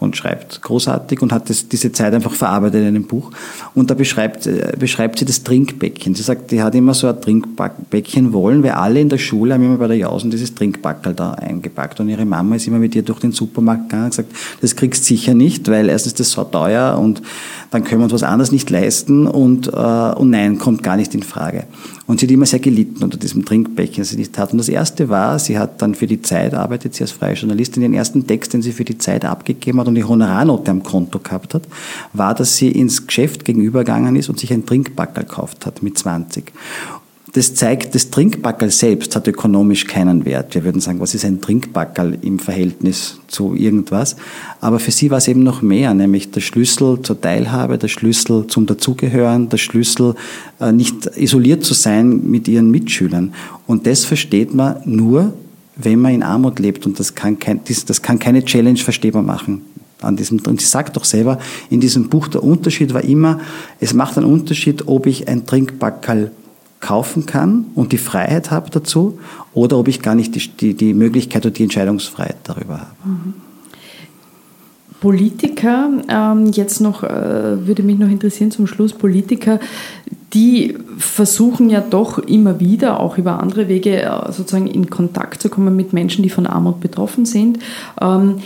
und 0.00 0.18
schreibt 0.18 0.60
großartig 0.60 1.22
und 1.22 1.32
hat 1.32 1.48
das, 1.48 1.68
diese 1.68 1.92
Zeit 1.92 2.12
einfach 2.12 2.32
verarbeitet 2.32 2.82
in 2.82 2.88
einem 2.88 3.04
Buch. 3.04 3.30
Und 3.74 3.90
da 3.90 3.94
beschreibt, 3.94 4.46
äh, 4.46 4.74
beschreibt 4.78 5.18
sie 5.18 5.24
das 5.24 5.42
Trinkbäckchen. 5.44 6.14
Sie 6.14 6.22
sagt, 6.22 6.50
die 6.50 6.62
hat 6.62 6.74
immer 6.74 6.92
so 6.92 7.06
ein 7.06 7.18
Trinkbäckchen 7.18 8.34
wollen, 8.34 8.62
weil 8.62 8.72
alle 8.72 9.00
in 9.00 9.08
der 9.08 9.16
Schule 9.16 9.54
haben 9.54 9.64
immer 9.64 9.78
bei 9.78 9.88
der 9.88 9.96
Jausen 9.96 10.30
dieses 10.30 10.54
Trinkbackel 10.54 11.14
da 11.14 11.32
eingepackt. 11.32 12.00
Und 12.00 12.10
ihre 12.10 12.26
Mama 12.26 12.56
ist 12.56 12.66
immer 12.66 12.78
mit 12.78 12.94
ihr 12.94 13.02
durch 13.02 13.20
den 13.20 13.32
Supermarkt 13.32 13.88
gegangen 13.88 14.04
und 14.04 14.10
gesagt, 14.10 14.32
das 14.60 14.76
kriegst 14.76 15.04
du 15.04 15.06
sicher 15.06 15.32
nicht, 15.32 15.66
weil 15.70 15.88
erstens 15.88 16.12
ist 16.12 16.20
das 16.20 16.30
so 16.32 16.44
teuer 16.44 16.98
und 16.98 17.22
dann 17.70 17.84
können 17.84 18.00
wir 18.00 18.04
uns 18.04 18.12
was 18.12 18.24
anderes 18.24 18.52
nicht 18.52 18.68
leisten 18.68 19.26
und, 19.26 19.68
äh, 19.68 19.70
und 19.70 20.30
nein, 20.30 20.58
kommt 20.58 20.79
gar 20.82 20.96
nicht 20.96 21.14
in 21.14 21.22
Frage. 21.22 21.64
Und 22.06 22.20
sie 22.20 22.26
hat 22.26 22.30
immer 22.32 22.46
sehr 22.46 22.58
gelitten 22.58 23.02
unter 23.02 23.18
diesem 23.18 23.44
Trinkbäckchen, 23.44 24.02
das 24.02 24.10
sie 24.10 24.16
nicht 24.16 24.36
hat. 24.38 24.52
Und 24.52 24.58
das 24.58 24.68
erste 24.68 25.08
war, 25.08 25.38
sie 25.38 25.58
hat 25.58 25.80
dann 25.82 25.94
für 25.94 26.06
die 26.06 26.22
Zeit, 26.22 26.54
arbeitet 26.54 26.94
sie 26.94 27.04
als 27.04 27.12
freie 27.12 27.34
Journalistin, 27.34 27.82
den 27.82 27.94
ersten 27.94 28.26
Text, 28.26 28.52
den 28.52 28.62
sie 28.62 28.72
für 28.72 28.84
die 28.84 28.98
Zeit 28.98 29.24
abgegeben 29.24 29.80
hat 29.80 29.88
und 29.88 29.94
die 29.94 30.04
Honorarnote 30.04 30.70
am 30.70 30.82
Konto 30.82 31.18
gehabt 31.18 31.54
hat, 31.54 31.62
war, 32.12 32.34
dass 32.34 32.56
sie 32.56 32.70
ins 32.70 33.06
Geschäft 33.06 33.44
gegenübergegangen 33.44 34.16
ist 34.16 34.28
und 34.28 34.38
sich 34.38 34.52
ein 34.52 34.66
Trinkbackel 34.66 35.24
gekauft 35.24 35.66
hat 35.66 35.82
mit 35.82 35.98
20. 35.98 36.52
Das 37.32 37.54
zeigt, 37.54 37.94
das 37.94 38.10
Trinkbackel 38.10 38.70
selbst 38.70 39.14
hat 39.14 39.28
ökonomisch 39.28 39.86
keinen 39.86 40.24
Wert. 40.24 40.54
Wir 40.54 40.64
würden 40.64 40.80
sagen, 40.80 40.98
was 40.98 41.14
ist 41.14 41.24
ein 41.24 41.40
Trinkbackel 41.40 42.18
im 42.22 42.40
Verhältnis 42.40 43.20
zu 43.28 43.54
irgendwas? 43.54 44.16
Aber 44.60 44.80
für 44.80 44.90
sie 44.90 45.10
war 45.10 45.18
es 45.18 45.28
eben 45.28 45.44
noch 45.44 45.62
mehr, 45.62 45.94
nämlich 45.94 46.32
der 46.32 46.40
Schlüssel 46.40 47.00
zur 47.02 47.20
Teilhabe, 47.20 47.78
der 47.78 47.86
Schlüssel 47.86 48.48
zum 48.48 48.66
Dazugehören, 48.66 49.48
der 49.48 49.58
Schlüssel 49.58 50.16
äh, 50.60 50.72
nicht 50.72 51.06
isoliert 51.16 51.62
zu 51.62 51.74
sein 51.74 52.28
mit 52.28 52.48
ihren 52.48 52.70
Mitschülern. 52.70 53.32
Und 53.68 53.86
das 53.86 54.04
versteht 54.04 54.52
man 54.52 54.80
nur, 54.84 55.32
wenn 55.76 56.00
man 56.00 56.14
in 56.14 56.22
Armut 56.24 56.58
lebt. 56.58 56.84
Und 56.84 56.98
das 56.98 57.14
kann, 57.14 57.38
kein, 57.38 57.60
das 57.86 58.02
kann 58.02 58.18
keine 58.18 58.44
Challenge 58.44 58.78
verstehbar 58.78 59.22
machen. 59.22 59.62
An 60.02 60.16
diesem, 60.16 60.40
und 60.46 60.60
sie 60.60 60.66
sagt 60.66 60.96
doch 60.96 61.04
selber 61.04 61.38
in 61.68 61.78
diesem 61.78 62.08
Buch, 62.08 62.26
der 62.26 62.42
Unterschied 62.42 62.94
war 62.94 63.04
immer, 63.04 63.38
es 63.80 63.92
macht 63.92 64.16
einen 64.16 64.26
Unterschied, 64.26 64.88
ob 64.88 65.06
ich 65.06 65.28
ein 65.28 65.46
Trinkbackerl 65.46 66.32
kaufen 66.80 67.26
kann 67.26 67.66
und 67.74 67.92
die 67.92 67.98
Freiheit 67.98 68.50
habe 68.50 68.70
dazu 68.70 69.18
oder 69.52 69.78
ob 69.78 69.88
ich 69.88 70.00
gar 70.02 70.14
nicht 70.14 70.34
die, 70.34 70.48
die, 70.48 70.74
die 70.74 70.94
Möglichkeit 70.94 71.44
oder 71.44 71.54
die 71.54 71.64
Entscheidungsfreiheit 71.64 72.38
darüber 72.44 72.80
habe. 72.80 72.94
Mhm. 73.04 73.34
Politiker, 75.00 75.90
ähm, 76.08 76.46
jetzt 76.52 76.80
noch, 76.80 77.02
äh, 77.02 77.66
würde 77.66 77.82
mich 77.82 77.98
noch 77.98 78.08
interessieren 78.10 78.50
zum 78.50 78.66
Schluss, 78.66 78.92
Politiker, 78.92 79.58
die 80.34 80.76
versuchen 81.00 81.70
ja 81.70 81.80
doch 81.80 82.18
immer 82.18 82.60
wieder, 82.60 83.00
auch 83.00 83.18
über 83.18 83.40
andere 83.40 83.68
Wege, 83.68 84.02
äh, 84.02 84.32
sozusagen 84.32 84.66
in 84.66 84.90
Kontakt 84.90 85.42
zu 85.42 85.48
kommen 85.48 85.74
mit 85.74 85.92
Menschen, 85.92 86.22
die 86.22 86.30
von 86.30 86.46
Armut 86.46 86.80
betroffen 86.80 87.24
sind. 87.24 87.58
Ähm, 88.00 88.36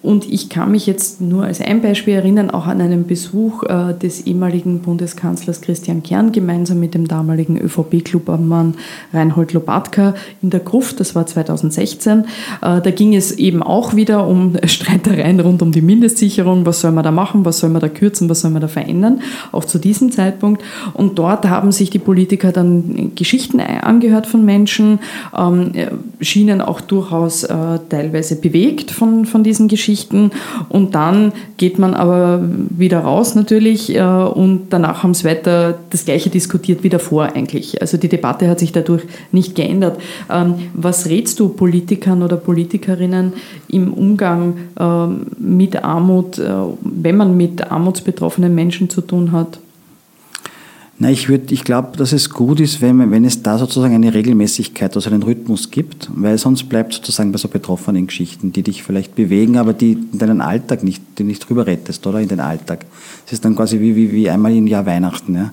und 0.00 0.30
ich 0.30 0.48
kann 0.48 0.70
mich 0.70 0.86
jetzt 0.86 1.20
nur 1.20 1.44
als 1.44 1.60
ein 1.60 1.82
Beispiel 1.82 2.14
erinnern, 2.14 2.50
auch 2.50 2.66
an 2.66 2.80
einen 2.80 3.06
Besuch 3.06 3.64
äh, 3.64 3.94
des 3.94 4.26
ehemaligen 4.26 4.80
Bundeskanzlers 4.80 5.60
Christian 5.60 6.04
Kern 6.04 6.30
gemeinsam 6.30 6.78
mit 6.78 6.94
dem 6.94 7.08
damaligen 7.08 7.58
ÖVP-Klubobmann 7.58 8.74
Reinhold 9.12 9.54
Lobatka 9.54 10.14
in 10.40 10.50
der 10.50 10.60
Gruft, 10.60 11.00
das 11.00 11.16
war 11.16 11.26
2016. 11.26 12.20
Äh, 12.20 12.24
da 12.60 12.90
ging 12.90 13.14
es 13.16 13.32
eben 13.32 13.62
auch 13.62 13.96
wieder 13.96 14.26
um 14.26 14.56
Streitereien 14.64 15.40
rund 15.40 15.62
um 15.62 15.72
die 15.72 15.82
Mindestsicherung, 15.82 16.64
was 16.64 16.80
soll 16.80 16.92
man 16.92 17.04
da 17.04 17.10
machen, 17.10 17.44
was 17.44 17.58
soll 17.58 17.70
man 17.70 17.80
da 17.80 17.88
kürzen, 17.88 18.28
was 18.28 18.42
soll 18.42 18.52
man 18.52 18.62
da 18.62 18.68
verändern, 18.68 19.20
auch 19.50 19.64
zu 19.64 19.78
diesem 19.78 20.12
Zeitpunkt. 20.12 20.62
Und 20.94 21.18
dort 21.18 21.48
haben 21.48 21.72
sich 21.72 21.90
die 21.90 21.97
Politiker 22.00 22.52
dann 22.52 23.12
Geschichten 23.14 23.60
angehört 23.60 24.26
von 24.26 24.44
Menschen, 24.44 25.00
ähm, 25.36 25.72
schienen 26.20 26.60
auch 26.60 26.80
durchaus 26.80 27.44
äh, 27.44 27.54
teilweise 27.88 28.36
bewegt 28.36 28.90
von, 28.90 29.24
von 29.24 29.42
diesen 29.42 29.68
Geschichten 29.68 29.88
Geschichten 29.88 30.30
und 30.68 30.94
dann 30.94 31.32
geht 31.56 31.78
man 31.78 31.94
aber 31.94 32.42
wieder 32.70 33.00
raus 33.00 33.34
natürlich 33.34 33.94
äh, 33.94 34.02
und 34.02 34.66
danach 34.70 35.02
haben 35.02 35.14
sie 35.14 35.24
weiter 35.24 35.78
das 35.90 36.04
Gleiche 36.04 36.30
diskutiert 36.30 36.82
wie 36.82 36.88
davor 36.88 37.32
eigentlich. 37.34 37.80
Also 37.80 37.96
die 37.96 38.08
Debatte 38.08 38.48
hat 38.48 38.58
sich 38.58 38.72
dadurch 38.72 39.02
nicht 39.32 39.54
geändert. 39.54 40.00
Ähm, 40.30 40.54
was 40.74 41.08
rätst 41.08 41.40
du 41.40 41.48
Politikern 41.48 42.22
oder 42.22 42.36
Politikerinnen 42.36 43.32
im 43.68 43.92
Umgang 43.92 44.58
ähm, 44.78 45.26
mit 45.38 45.82
Armut, 45.82 46.38
äh, 46.38 46.50
wenn 46.80 47.16
man 47.16 47.36
mit 47.36 47.70
armutsbetroffenen 47.70 48.54
Menschen 48.54 48.90
zu 48.90 49.00
tun 49.00 49.32
hat? 49.32 49.58
Na, 51.00 51.10
ich 51.10 51.28
würde, 51.28 51.54
ich 51.54 51.62
glaube, 51.62 51.96
dass 51.96 52.12
es 52.12 52.28
gut 52.28 52.58
ist, 52.58 52.80
wenn, 52.80 53.12
wenn 53.12 53.24
es 53.24 53.44
da 53.44 53.56
sozusagen 53.56 53.94
eine 53.94 54.12
Regelmäßigkeit, 54.12 54.96
also 54.96 55.08
einen 55.08 55.22
Rhythmus 55.22 55.70
gibt, 55.70 56.10
weil 56.12 56.38
sonst 56.38 56.64
bleibt 56.64 56.92
sozusagen 56.92 57.30
bei 57.30 57.38
so 57.38 57.46
betroffenen 57.46 58.08
Geschichten, 58.08 58.52
die 58.52 58.64
dich 58.64 58.82
vielleicht 58.82 59.14
bewegen, 59.14 59.58
aber 59.58 59.74
die 59.74 59.92
in 59.92 60.18
deinen 60.18 60.40
Alltag 60.40 60.82
nicht, 60.82 61.00
die 61.18 61.22
nicht 61.22 61.48
drüber 61.48 61.68
rettest, 61.68 62.04
oder? 62.08 62.20
In 62.20 62.26
den 62.26 62.40
Alltag. 62.40 62.84
Es 63.24 63.32
ist 63.32 63.44
dann 63.44 63.54
quasi 63.54 63.78
wie, 63.78 63.94
wie, 63.94 64.10
wie 64.10 64.28
einmal 64.28 64.52
im 64.52 64.66
Jahr 64.66 64.86
Weihnachten, 64.86 65.36
ja. 65.36 65.52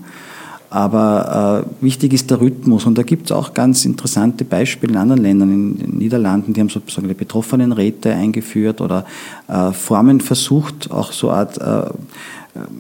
Aber 0.72 1.64
äh, 1.80 1.86
wichtig 1.86 2.12
ist 2.12 2.32
der 2.32 2.42
Rhythmus 2.42 2.86
und 2.86 2.98
da 2.98 3.04
gibt 3.04 3.28
es 3.28 3.32
auch 3.32 3.54
ganz 3.54 3.86
interessante 3.86 4.44
Beispiele 4.44 4.94
in 4.94 4.98
anderen 4.98 5.22
Ländern, 5.22 5.52
in 5.52 5.78
den 5.78 5.98
Niederlanden, 6.00 6.54
die 6.54 6.60
haben 6.60 6.70
sozusagen 6.70 7.08
die 7.08 7.14
Betroffenenräte 7.14 8.12
eingeführt 8.12 8.82
oder 8.82 9.06
äh, 9.48 9.72
Formen 9.72 10.20
versucht, 10.20 10.92
auch 10.92 11.12
so 11.12 11.30
Art 11.30 11.60
äh, 11.60 11.92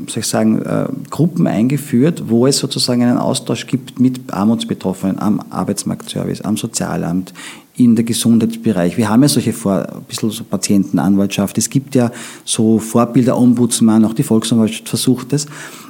soll 0.08 0.22
ich 0.22 0.28
sagen, 0.28 0.62
äh, 0.62 0.88
Gruppen 1.10 1.48
eingeführt, 1.48 2.24
wo 2.28 2.48
es 2.48 2.58
sozusagen 2.58 3.04
einen 3.04 3.18
Austausch 3.18 3.68
gibt 3.68 4.00
mit 4.00 4.34
Armutsbetroffenen 4.34 5.20
am 5.20 5.42
Arbeitsmarktservice, 5.50 6.42
am 6.42 6.56
Sozialamt, 6.56 7.34
in 7.78 7.96
der 7.96 8.06
Gesundheitsbereich. 8.06 8.96
Wir 8.98 9.10
haben 9.10 9.24
ja 9.24 9.28
solche 9.28 9.52
Vor 9.52 9.80
ein 9.80 10.04
bisschen 10.08 10.32
so 10.32 10.46
Patientenanwaltschaft. 10.46 11.58
Es 11.58 11.70
gibt 11.70 11.94
ja 11.94 12.10
so 12.46 12.80
Vorbilder, 12.80 13.38
Ombudsmann, 13.38 14.06
auch 14.06 14.14
die 14.14 14.24
Volksanwaltschaft 14.24 14.88
versucht 14.88 15.34
es. 15.34 15.46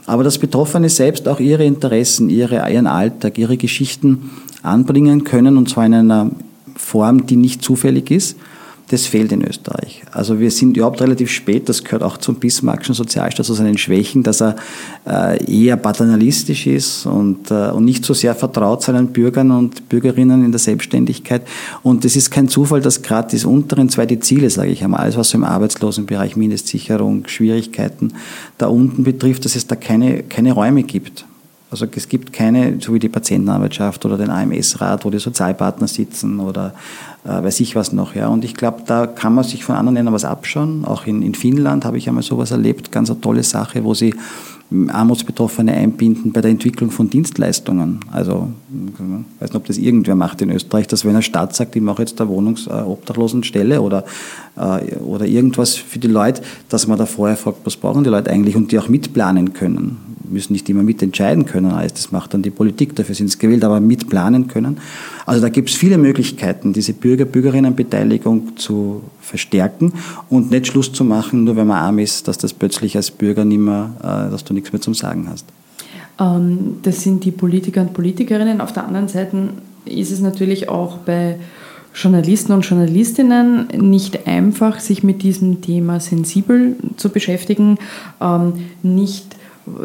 Aber 0.08 0.24
dass 0.24 0.40
Betroffene 0.40 0.90
selbst 0.90 1.28
auch 1.28 1.40
ihre 1.40 1.64
Interessen, 1.64 2.30
ihre, 2.30 2.72
ihren 2.72 2.88
Alltag, 2.88 3.38
ihre 3.38 3.58
Geschichten 3.58 4.32
anbringen 4.64 5.24
können 5.24 5.58
und 5.58 5.70
zwar 5.70 5.86
in 5.86 5.94
einer 5.94 6.32
Form, 6.76 7.28
die 7.28 7.36
nicht 7.36 7.62
zufällig 7.62 8.10
ist 8.10 8.36
das 8.90 9.08
fehlt 9.08 9.32
in 9.32 9.44
Österreich. 9.44 10.04
Also 10.12 10.40
wir 10.40 10.52
sind 10.52 10.78
überhaupt 10.78 11.02
relativ 11.02 11.32
spät, 11.32 11.68
das 11.70 11.84
gehört 11.84 12.04
auch 12.04 12.18
zum 12.18 12.36
Bismarckschen 12.36 12.94
Sozialstaat, 12.94 13.46
zu 13.46 13.54
seinen 13.54 13.78
Schwächen, 13.78 14.22
dass 14.22 14.42
er 14.42 14.56
äh, 15.08 15.44
eher 15.46 15.76
paternalistisch 15.78 16.68
ist 16.68 17.06
und, 17.06 17.50
äh, 17.50 17.72
und 17.72 17.86
nicht 17.86 18.06
so 18.06 18.14
sehr 18.14 18.36
vertraut 18.36 18.84
seinen 18.84 19.08
Bürgern 19.08 19.52
und 19.52 19.90
Bürgerinnen 19.90 20.46
in 20.46 20.52
der 20.52 20.60
Selbstständigkeit. 20.60 21.42
Und 21.82 22.06
es 22.06 22.16
ist 22.16 22.30
kein 22.30 22.48
Zufall, 22.48 22.82
dass 22.82 23.02
gerade 23.02 23.30
diese 23.32 23.48
unteren 23.48 23.90
zwei 23.90 24.06
die 24.06 24.20
Ziele, 24.20 24.50
sage 24.50 24.70
ich 24.70 24.84
einmal, 24.84 25.02
alles 25.02 25.18
was 25.18 25.30
so 25.30 25.38
im 25.38 25.44
Arbeitslosenbereich, 25.44 26.36
Mindestsicherung, 26.36 27.28
Schwierigkeiten 27.28 28.14
da 28.58 28.68
unten 28.68 29.04
betrifft, 29.04 29.46
dass 29.46 29.56
es 29.56 29.66
da 29.66 29.76
keine, 29.76 30.24
keine 30.24 30.52
Räume 30.54 30.84
gibt 30.84 31.26
Also 31.72 31.88
es 31.96 32.08
gibt 32.08 32.32
keine, 32.32 32.80
so 32.80 32.94
wie 32.94 33.00
die 33.00 33.10
Patientenarbeitschaft 33.10 34.06
oder 34.06 34.18
den 34.18 34.30
AMS-Rat, 34.30 35.04
wo 35.04 35.10
die 35.10 35.20
Sozialpartner 35.20 35.88
sitzen 35.88 36.40
oder 36.40 36.74
äh, 37.26 37.30
weiß 37.30 37.60
ich 37.60 37.76
was 37.76 37.92
noch. 37.92 38.16
Ja. 38.16 38.28
Und 38.28 38.46
ich 38.46 38.54
glaube, 38.54 38.84
da 38.86 39.08
kann 39.08 39.34
man 39.34 39.44
sich 39.44 39.66
von 39.66 39.76
anderen 39.76 39.96
Ländern 39.96 40.14
was 40.14 40.26
abschauen. 40.26 40.86
Auch 40.86 41.08
in, 41.08 41.22
in 41.22 41.34
Finnland 41.34 41.84
habe 41.84 41.98
ich 41.98 42.08
einmal 42.08 42.24
sowas 42.24 42.52
erlebt, 42.52 42.92
ganz 42.92 43.10
eine 43.10 43.20
tolle 43.20 43.44
Sache, 43.44 43.84
wo 43.84 43.94
sie 43.94 44.14
Armutsbetroffene 44.72 45.74
einbinden 45.74 46.32
bei 46.32 46.42
der 46.42 46.50
Entwicklung 46.50 46.90
von 46.90 47.10
Dienstleistungen. 47.10 48.00
Also, 48.12 48.50
ich 48.72 49.00
weiß 49.42 49.50
nicht, 49.50 49.56
ob 49.56 49.66
das 49.66 49.78
irgendwer 49.78 50.16
macht 50.16 50.42
in 50.42 50.50
Österreich, 50.50 50.88
dass 50.88 51.06
wenn 51.06 51.12
eine 51.12 51.22
Stadt 51.22 51.56
sagt, 51.56 51.76
ich 51.76 51.82
mache 51.84 52.02
jetzt 52.02 52.20
eine 52.20 52.30
Wohnungsobdachlosenstelle 52.30 53.80
oder, 53.82 54.06
äh, 54.58 54.96
oder 54.96 55.26
irgendwas 55.26 55.76
für 55.76 56.00
die 56.00 56.08
Leute, 56.08 56.42
dass 56.68 56.88
man 56.88 56.98
da 56.98 57.06
vorher 57.06 57.38
fragt, 57.38 57.60
was 57.64 57.78
brauchen 57.78 58.04
die 58.04 58.10
Leute 58.10 58.32
eigentlich 58.32 58.56
und 58.56 58.72
die 58.72 58.80
auch 58.80 58.90
mitplanen 58.90 59.54
können. 59.54 60.15
Müssen 60.30 60.54
nicht 60.54 60.70
immer 60.70 60.84
mitentscheiden 60.84 61.46
können, 61.46 61.72
alles 61.72 61.94
das 61.94 62.12
macht 62.12 62.34
dann 62.34 62.42
die 62.42 62.50
Politik, 62.50 62.96
dafür 62.96 63.16
sind 63.16 63.32
sie 63.32 63.38
gewählt, 63.38 63.64
aber 63.64 63.80
mitplanen 63.80 64.48
können. 64.48 64.78
Also 65.26 65.42
da 65.42 65.50
gibt 65.50 65.70
es 65.70 65.76
viele 65.76 65.98
Möglichkeiten, 65.98 66.74
diese 66.74 66.94
Bürger-Bürgerinnenbeteiligung 66.94 68.58
zu 68.58 69.02
verstärken 69.22 69.94
und 70.30 70.52
nicht 70.52 70.68
Schluss 70.68 70.92
zu 70.92 71.04
machen, 71.04 71.44
nur 71.44 71.56
wenn 71.56 71.68
man 71.68 71.78
arm 71.78 72.00
ist, 72.00 72.28
dass 72.28 72.38
das 72.38 72.54
plötzlich 72.54 72.96
als 72.96 73.12
Bürger 73.12 73.46
nicht 73.46 73.60
mehr, 73.60 73.92
äh, 74.00 74.32
dass 74.32 74.44
du 74.44 74.54
nichts 74.54 74.72
mehr 74.72 74.82
zum 74.82 74.94
Sagen 74.94 75.28
hast. 75.30 75.46
Ähm, 76.20 76.78
das 76.84 77.02
sind 77.02 77.24
die 77.24 77.32
Politiker 77.32 77.82
und 77.82 77.94
Politikerinnen. 77.94 78.62
Auf 78.62 78.74
der 78.74 78.86
anderen 78.86 79.08
Seite 79.08 79.50
ist 79.86 80.12
es 80.12 80.20
natürlich 80.20 80.70
auch 80.70 80.98
bei 80.98 81.38
Journalisten 81.96 82.52
und 82.52 82.66
Journalistinnen 82.66 83.68
nicht 83.78 84.28
einfach, 84.28 84.80
sich 84.80 85.04
mit 85.04 85.24
diesem 85.24 85.62
Thema 85.62 86.00
sensibel 86.02 86.76
zu 86.98 87.10
beschäftigen, 87.10 87.78
ähm, 88.22 88.54
nicht 88.84 89.35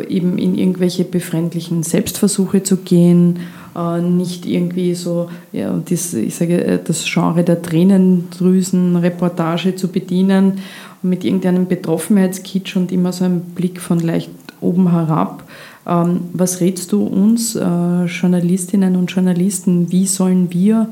eben 0.09 0.39
in 0.39 0.57
irgendwelche 0.57 1.05
befremdlichen 1.05 1.83
Selbstversuche 1.83 2.63
zu 2.63 2.79
gehen, 2.79 3.41
äh, 3.77 4.01
nicht 4.01 4.47
irgendwie 4.47 4.95
so, 4.95 5.29
ja, 5.53 5.79
das, 5.89 6.15
ich 6.15 6.35
sage, 6.35 6.65
äh, 6.65 6.79
das 6.83 7.05
Genre 7.05 7.45
der 7.45 7.61
Tränendrüsen-Reportage 7.63 9.77
zu 9.77 9.89
bedienen 9.89 10.61
mit 11.03 11.25
irgendeinem 11.25 11.67
Betroffenheitskitsch 11.67 12.77
und 12.77 12.93
immer 12.93 13.13
so 13.13 13.25
einem 13.25 13.41
Blick 13.41 13.81
von 13.81 13.99
leicht 14.01 14.31
oben 14.61 14.91
herab. 14.91 15.45
Ähm, 15.87 16.21
was 16.33 16.61
rätst 16.61 16.93
du 16.93 17.05
uns, 17.05 17.57
äh, 17.57 18.05
Journalistinnen 18.05 18.97
und 18.97 19.11
Journalisten, 19.11 19.91
wie 19.91 20.07
sollen 20.07 20.53
wir 20.53 20.89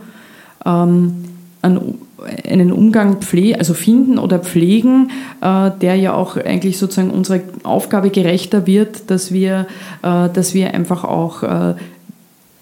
ähm, 0.64 1.12
einen 2.48 2.72
Umgang 2.72 3.20
pflegen, 3.20 3.58
also 3.58 3.74
finden 3.74 4.18
oder 4.18 4.38
pflegen, 4.38 5.10
der 5.42 5.94
ja 5.94 6.14
auch 6.14 6.36
eigentlich 6.36 6.78
sozusagen 6.78 7.10
unserer 7.10 7.40
Aufgabe 7.62 8.10
gerechter 8.10 8.66
wird, 8.66 9.10
dass 9.10 9.32
wir, 9.32 9.66
dass 10.02 10.54
wir 10.54 10.74
einfach 10.74 11.04
auch 11.04 11.44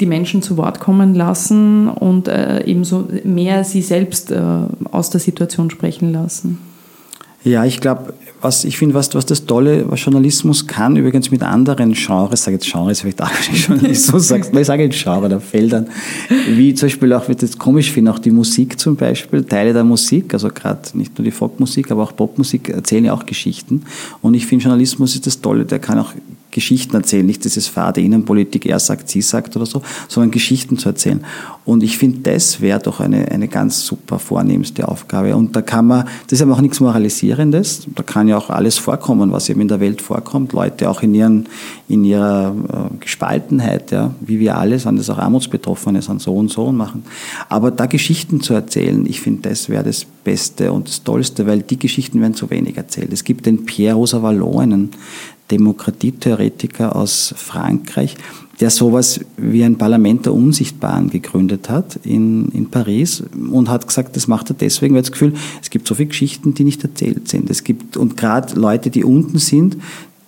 die 0.00 0.06
Menschen 0.06 0.42
zu 0.42 0.56
Wort 0.56 0.80
kommen 0.80 1.14
lassen 1.14 1.88
und 1.88 2.28
äh, 2.28 2.64
ebenso 2.64 3.08
mehr 3.24 3.64
sie 3.64 3.82
selbst 3.82 4.30
äh, 4.30 4.40
aus 4.90 5.10
der 5.10 5.20
Situation 5.20 5.70
sprechen 5.70 6.12
lassen. 6.12 6.58
Ja, 7.44 7.64
ich 7.64 7.80
glaube, 7.80 8.12
was 8.40 8.64
ich 8.64 8.76
finde, 8.76 8.94
was, 8.94 9.14
was 9.14 9.26
das 9.26 9.46
Tolle, 9.46 9.84
was 9.88 10.04
Journalismus 10.04 10.66
kann, 10.66 10.96
übrigens 10.96 11.30
mit 11.30 11.42
anderen 11.42 11.92
Genres, 11.92 12.44
sage 12.44 12.56
jetzt 12.56 12.70
Genres, 12.70 13.00
vielleicht 13.00 13.22
auch 13.22 13.30
nicht 13.50 13.68
Journalismus 13.68 14.28
sagst, 14.28 14.54
ich 14.54 14.66
sage 14.66 14.84
jetzt 14.84 15.02
Genre, 15.02 15.28
da 15.28 15.40
dann, 15.68 15.88
wie 16.48 16.74
zum 16.74 16.86
Beispiel 16.86 17.12
auch, 17.12 17.28
wird 17.28 17.42
jetzt 17.42 17.58
komisch 17.58 17.90
finden, 17.90 18.10
auch 18.10 18.18
die 18.18 18.30
Musik 18.30 18.78
zum 18.78 18.96
Beispiel, 18.96 19.44
Teile 19.44 19.72
der 19.72 19.84
Musik, 19.84 20.34
also 20.34 20.48
gerade 20.48 20.80
nicht 20.94 21.18
nur 21.18 21.24
die 21.24 21.30
Folkmusik, 21.30 21.90
aber 21.90 22.02
auch 22.02 22.14
Popmusik 22.14 22.68
erzählen 22.68 23.06
ja 23.06 23.14
auch 23.14 23.26
Geschichten. 23.26 23.82
Und 24.22 24.34
ich 24.34 24.46
finde, 24.46 24.64
Journalismus 24.64 25.14
ist 25.14 25.26
das 25.26 25.40
Tolle, 25.40 25.64
der 25.64 25.78
kann 25.78 25.98
auch 25.98 26.12
Geschichten 26.56 26.96
erzählen, 26.96 27.26
nicht 27.26 27.44
dieses 27.44 27.66
fade 27.66 28.00
Innenpolitik, 28.00 28.64
er 28.64 28.78
sagt, 28.78 29.10
sie 29.10 29.20
sagt 29.20 29.54
oder 29.56 29.66
so, 29.66 29.82
sondern 30.08 30.30
Geschichten 30.30 30.78
zu 30.78 30.88
erzählen. 30.88 31.22
Und 31.66 31.82
ich 31.82 31.98
finde, 31.98 32.20
das 32.20 32.62
wäre 32.62 32.80
doch 32.80 32.98
eine, 32.98 33.30
eine 33.30 33.46
ganz 33.46 33.84
super 33.84 34.18
vornehmste 34.18 34.88
Aufgabe. 34.88 35.36
Und 35.36 35.54
da 35.54 35.60
kann 35.60 35.86
man, 35.86 36.06
das 36.24 36.38
ist 36.38 36.42
aber 36.42 36.54
auch 36.54 36.62
nichts 36.62 36.80
Moralisierendes, 36.80 37.88
da 37.94 38.02
kann 38.02 38.26
ja 38.26 38.38
auch 38.38 38.48
alles 38.48 38.78
vorkommen, 38.78 39.32
was 39.32 39.50
eben 39.50 39.60
in 39.60 39.68
der 39.68 39.80
Welt 39.80 40.00
vorkommt. 40.00 40.54
Leute 40.54 40.88
auch 40.88 41.02
in, 41.02 41.14
ihren, 41.14 41.46
in 41.88 42.04
ihrer 42.04 42.54
äh, 42.72 42.96
Gespaltenheit, 43.00 43.90
ja, 43.90 44.14
wie 44.20 44.40
wir 44.40 44.56
alle, 44.56 44.78
sind 44.78 44.98
das 44.98 45.10
auch 45.10 45.18
Armutsbetroffene, 45.18 46.00
sind 46.00 46.22
so 46.22 46.34
und 46.34 46.50
so 46.50 46.64
und 46.64 46.76
machen. 46.78 47.04
Aber 47.50 47.70
da 47.70 47.84
Geschichten 47.84 48.40
zu 48.40 48.54
erzählen, 48.54 49.04
ich 49.04 49.20
finde, 49.20 49.50
das 49.50 49.68
wäre 49.68 49.84
das 49.84 50.06
Beste 50.24 50.72
und 50.72 50.88
das 50.88 51.04
Tollste, 51.04 51.46
weil 51.46 51.60
die 51.60 51.78
Geschichten 51.78 52.20
werden 52.22 52.34
zu 52.34 52.48
wenig 52.48 52.78
erzählt. 52.78 53.12
Es 53.12 53.24
gibt 53.24 53.44
den 53.44 53.66
Pierre 53.66 53.96
Rosa 53.96 54.22
Vallon, 54.22 54.62
einen 54.62 54.90
Demokratietheoretiker 55.50 56.96
aus 56.96 57.34
Frankreich, 57.36 58.16
der 58.60 58.70
sowas 58.70 59.20
wie 59.36 59.64
ein 59.64 59.76
Parlament 59.76 60.26
der 60.26 60.34
Unsichtbaren 60.34 61.10
gegründet 61.10 61.68
hat 61.68 61.98
in, 62.04 62.48
in 62.48 62.70
Paris 62.70 63.22
und 63.50 63.68
hat 63.68 63.86
gesagt, 63.86 64.16
das 64.16 64.28
macht 64.28 64.50
er 64.50 64.56
deswegen, 64.58 64.94
weil 64.94 65.02
das 65.02 65.12
Gefühl, 65.12 65.34
es 65.62 65.70
gibt 65.70 65.86
so 65.86 65.94
viele 65.94 66.08
Geschichten, 66.08 66.54
die 66.54 66.64
nicht 66.64 66.82
erzählt 66.82 67.28
sind. 67.28 67.50
Es 67.50 67.64
gibt, 67.64 67.96
und 67.96 68.16
gerade 68.16 68.58
Leute, 68.58 68.90
die 68.90 69.04
unten 69.04 69.38
sind, 69.38 69.76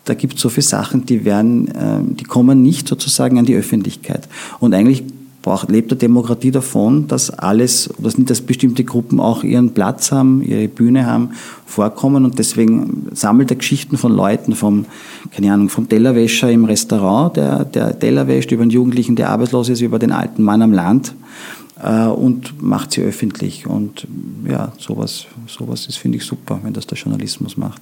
da 0.04 0.14
gibt 0.14 0.34
es 0.34 0.40
so 0.40 0.48
viele 0.48 0.64
Sachen, 0.64 1.04
die 1.06 1.24
werden, 1.24 1.68
äh, 1.68 2.00
die 2.02 2.24
kommen 2.24 2.62
nicht 2.62 2.88
sozusagen 2.88 3.38
an 3.38 3.44
die 3.44 3.54
Öffentlichkeit. 3.54 4.28
Und 4.58 4.74
eigentlich 4.74 5.04
braucht, 5.48 5.70
lebt 5.70 5.90
der 5.90 5.96
Demokratie 5.96 6.50
davon, 6.50 7.08
dass 7.08 7.30
alles, 7.30 7.88
dass 7.96 8.16
dass 8.18 8.42
bestimmte 8.42 8.84
Gruppen 8.84 9.18
auch 9.18 9.44
ihren 9.44 9.72
Platz 9.72 10.12
haben, 10.12 10.42
ihre 10.42 10.68
Bühne 10.68 11.06
haben, 11.06 11.30
vorkommen. 11.64 12.26
Und 12.26 12.38
deswegen 12.38 13.06
sammelt 13.14 13.50
er 13.50 13.56
Geschichten 13.56 13.96
von 13.96 14.12
Leuten, 14.12 14.54
vom, 14.54 14.84
keine 15.34 15.54
Ahnung, 15.54 15.70
vom 15.70 15.88
Tellerwäscher 15.88 16.50
im 16.52 16.66
Restaurant, 16.66 17.38
der, 17.38 17.64
der 17.64 17.98
Teller 17.98 18.28
wäscht, 18.28 18.52
über 18.52 18.60
einen 18.60 18.70
Jugendlichen, 18.70 19.16
der 19.16 19.30
arbeitslos 19.30 19.70
ist, 19.70 19.80
über 19.80 19.98
den 19.98 20.12
alten 20.12 20.42
Mann 20.42 20.60
am 20.60 20.72
Land 20.72 21.14
äh, 21.82 22.04
und 22.04 22.62
macht 22.62 22.92
sie 22.92 23.00
öffentlich. 23.00 23.66
Und 23.66 24.06
ja, 24.46 24.72
sowas, 24.76 25.28
sowas 25.46 25.86
ist, 25.86 25.96
finde 25.96 26.18
ich, 26.18 26.24
super, 26.24 26.60
wenn 26.62 26.74
das 26.74 26.86
der 26.86 26.98
Journalismus 26.98 27.56
macht. 27.56 27.80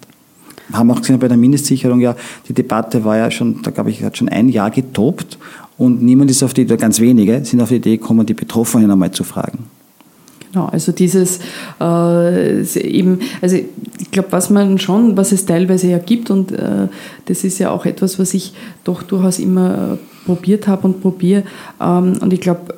Haben 0.72 0.92
auch 0.92 1.00
gesehen 1.00 1.18
bei 1.18 1.28
der 1.28 1.36
Mindestsicherung, 1.36 2.00
ja, 2.00 2.14
die 2.48 2.52
Debatte 2.52 3.04
war 3.04 3.16
ja 3.16 3.30
schon, 3.32 3.62
da 3.62 3.72
glaube 3.72 3.90
ich, 3.90 4.04
hat 4.04 4.16
schon 4.16 4.28
ein 4.28 4.48
Jahr 4.48 4.70
getobt 4.70 5.38
und 5.78 6.02
niemand 6.02 6.30
ist 6.30 6.42
auf 6.42 6.54
die 6.54 6.62
Idee, 6.62 6.76
ganz 6.76 7.00
wenige 7.00 7.44
sind 7.44 7.60
auf 7.60 7.68
die 7.68 7.76
Idee 7.76 7.96
gekommen, 7.96 8.26
die 8.26 8.34
Betroffenen 8.34 8.90
einmal 8.90 9.10
zu 9.10 9.24
fragen. 9.24 9.66
Genau, 10.52 10.66
also 10.66 10.92
dieses 10.92 11.40
äh, 11.80 12.62
eben, 12.80 13.18
also 13.42 13.56
ich 13.56 14.10
glaube, 14.10 14.28
was 14.30 14.48
man 14.48 14.78
schon, 14.78 15.16
was 15.16 15.32
es 15.32 15.44
teilweise 15.44 15.88
ja 15.88 15.98
gibt 15.98 16.30
und 16.30 16.52
äh, 16.52 16.88
das 17.26 17.44
ist 17.44 17.58
ja 17.58 17.70
auch 17.70 17.84
etwas, 17.84 18.18
was 18.18 18.32
ich 18.32 18.54
doch 18.84 19.02
durchaus 19.02 19.38
immer 19.38 19.98
äh, 19.98 20.24
probiert 20.24 20.66
habe 20.66 20.86
und 20.86 21.02
probiere 21.02 21.42
ähm, 21.80 22.18
und 22.20 22.32
ich 22.32 22.40
glaube, 22.40 22.74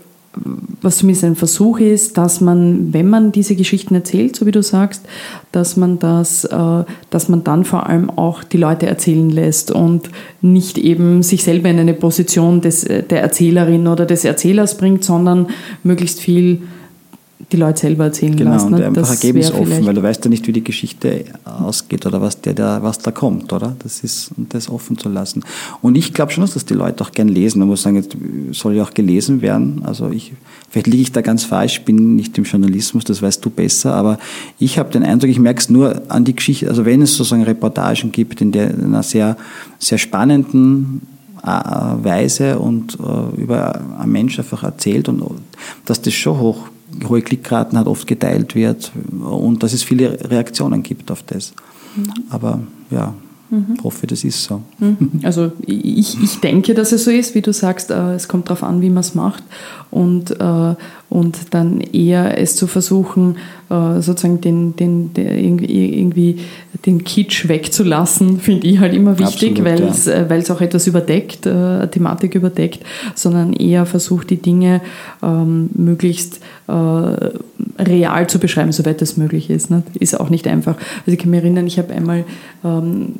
was 0.80 0.98
zumindest 0.98 1.24
ein 1.24 1.36
Versuch 1.36 1.80
ist, 1.80 2.16
dass 2.18 2.40
man, 2.40 2.92
wenn 2.92 3.08
man 3.08 3.32
diese 3.32 3.56
Geschichten 3.56 3.94
erzählt, 3.94 4.36
so 4.36 4.46
wie 4.46 4.50
du 4.50 4.62
sagst, 4.62 5.04
dass 5.52 5.76
man 5.76 5.98
das, 5.98 6.44
äh, 6.44 6.84
dass 7.10 7.28
man 7.28 7.44
dann 7.44 7.64
vor 7.64 7.88
allem 7.88 8.10
auch 8.10 8.44
die 8.44 8.58
Leute 8.58 8.86
erzählen 8.86 9.30
lässt 9.30 9.70
und 9.70 10.10
nicht 10.40 10.78
eben 10.78 11.22
sich 11.22 11.44
selber 11.44 11.68
in 11.68 11.78
eine 11.78 11.94
Position 11.94 12.60
des, 12.60 12.82
der 12.84 13.22
Erzählerin 13.22 13.86
oder 13.86 14.06
des 14.06 14.24
Erzählers 14.24 14.76
bringt, 14.76 15.04
sondern 15.04 15.48
möglichst 15.82 16.20
viel 16.20 16.62
die 17.50 17.56
Leute 17.56 17.80
selber 17.80 18.04
erzählen 18.04 18.36
genau, 18.36 18.50
lassen. 18.50 18.72
Genau, 18.72 18.88
und 18.88 18.98
einfach 18.98 19.10
ergebnisoffen, 19.10 19.86
weil 19.86 19.94
du 19.94 20.02
weißt 20.02 20.24
ja 20.24 20.28
nicht, 20.28 20.46
wie 20.46 20.52
die 20.52 20.62
Geschichte 20.62 21.24
ausgeht 21.44 22.04
oder 22.04 22.20
was, 22.20 22.40
der, 22.42 22.52
der, 22.52 22.82
was 22.82 22.98
da 22.98 23.10
kommt, 23.10 23.52
oder? 23.52 23.74
Das 23.78 24.00
ist, 24.00 24.32
und 24.36 24.52
das 24.52 24.68
offen 24.68 24.98
zu 24.98 25.08
lassen. 25.08 25.42
Und 25.80 25.96
ich 25.96 26.12
glaube 26.12 26.30
schon, 26.30 26.42
dass 26.42 26.54
das 26.54 26.66
die 26.66 26.74
Leute 26.74 27.02
auch 27.02 27.12
gern 27.12 27.28
lesen. 27.28 27.60
Man 27.60 27.68
muss 27.68 27.82
sagen, 27.82 27.96
jetzt 27.96 28.14
soll 28.52 28.74
ja 28.74 28.82
auch 28.82 28.92
gelesen 28.92 29.40
werden. 29.40 29.82
Also 29.84 30.10
ich, 30.10 30.34
vielleicht 30.68 30.88
liege 30.88 31.02
ich 31.02 31.12
da 31.12 31.22
ganz 31.22 31.44
falsch, 31.44 31.82
bin 31.84 32.16
nicht 32.16 32.36
im 32.36 32.44
Journalismus, 32.44 33.04
das 33.04 33.22
weißt 33.22 33.42
du 33.42 33.48
besser, 33.48 33.94
aber 33.94 34.18
ich 34.58 34.78
habe 34.78 34.90
den 34.90 35.02
Eindruck, 35.02 35.30
ich 35.30 35.38
merke 35.38 35.60
es 35.60 35.70
nur 35.70 36.02
an 36.08 36.24
die 36.24 36.36
Geschichte, 36.36 36.68
also 36.68 36.84
wenn 36.84 37.00
es 37.00 37.16
sozusagen 37.16 37.44
Reportagen 37.44 38.12
gibt, 38.12 38.42
in 38.42 38.52
der 38.52 38.70
in 38.70 38.84
einer 38.84 39.02
sehr, 39.02 39.38
sehr 39.78 39.96
spannenden 39.96 41.00
äh, 41.42 41.48
Weise 41.48 42.58
und 42.58 42.98
äh, 43.00 43.40
über 43.40 43.80
einen 43.98 44.12
Mensch 44.12 44.38
einfach 44.38 44.64
erzählt 44.64 45.08
und 45.08 45.22
dass 45.86 46.02
das 46.02 46.12
schon 46.12 46.38
hoch 46.38 46.68
hohe 47.08 47.22
Klickraten 47.22 47.78
hat, 47.78 47.86
oft 47.86 48.06
geteilt 48.06 48.54
wird 48.54 48.92
und 49.20 49.62
dass 49.62 49.72
es 49.72 49.82
viele 49.82 50.30
Reaktionen 50.30 50.82
gibt 50.82 51.10
auf 51.10 51.22
das. 51.22 51.52
Mhm. 51.96 52.12
Aber 52.30 52.60
ja, 52.90 53.14
Mhm. 53.50 53.74
Ich 53.78 53.84
hoffe, 53.84 54.06
das 54.06 54.24
ist 54.24 54.44
so. 54.44 54.62
Mhm. 54.78 55.20
Also 55.22 55.52
ich, 55.64 56.22
ich 56.22 56.40
denke, 56.40 56.74
dass 56.74 56.92
es 56.92 57.04
so 57.04 57.10
ist, 57.10 57.34
wie 57.34 57.40
du 57.40 57.52
sagst, 57.52 57.90
äh, 57.90 58.14
es 58.14 58.28
kommt 58.28 58.48
darauf 58.48 58.62
an, 58.62 58.82
wie 58.82 58.90
man 58.90 59.00
es 59.00 59.14
macht 59.14 59.42
und, 59.90 60.30
äh, 60.32 60.74
und 61.10 61.54
dann 61.54 61.80
eher 61.80 62.38
es 62.38 62.54
zu 62.54 62.66
versuchen, 62.66 63.36
äh, 63.70 64.00
sozusagen 64.00 64.40
den, 64.40 64.76
den, 64.76 65.14
den 65.14 65.58
irgendwie 65.64 66.40
den 66.84 67.02
Kitsch 67.04 67.48
wegzulassen, 67.48 68.40
finde 68.40 68.66
ich 68.66 68.78
halt 68.78 68.94
immer 68.94 69.18
wichtig, 69.18 69.64
weil 69.64 69.82
es 69.82 70.06
ja. 70.06 70.54
auch 70.54 70.60
etwas 70.60 70.86
überdeckt, 70.86 71.46
eine 71.46 71.90
Thematik 71.90 72.34
überdeckt, 72.34 72.80
sondern 73.14 73.52
eher 73.52 73.86
versucht, 73.86 74.30
die 74.30 74.36
Dinge 74.36 74.80
ähm, 75.22 75.70
möglichst 75.74 76.40
real 77.78 78.26
zu 78.26 78.38
beschreiben, 78.38 78.72
soweit 78.72 79.00
das 79.00 79.16
möglich 79.16 79.48
ist. 79.48 79.70
Ne? 79.70 79.82
Ist 79.98 80.20
auch 80.20 80.28
nicht 80.28 80.46
einfach. 80.46 80.76
Also 80.76 81.12
ich 81.12 81.18
kann 81.18 81.30
mich 81.30 81.40
erinnern, 81.40 81.66
ich 81.66 81.78
habe 81.78 81.94
einmal 81.94 82.24
ähm, 82.62 83.14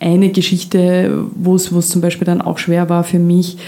eine 0.00 0.30
Geschichte, 0.30 1.24
wo 1.34 1.54
es 1.54 1.88
zum 1.88 2.00
Beispiel 2.00 2.26
dann 2.26 2.42
auch 2.42 2.58
schwer 2.58 2.88
war 2.88 3.04
für 3.04 3.20
mich, 3.20 3.58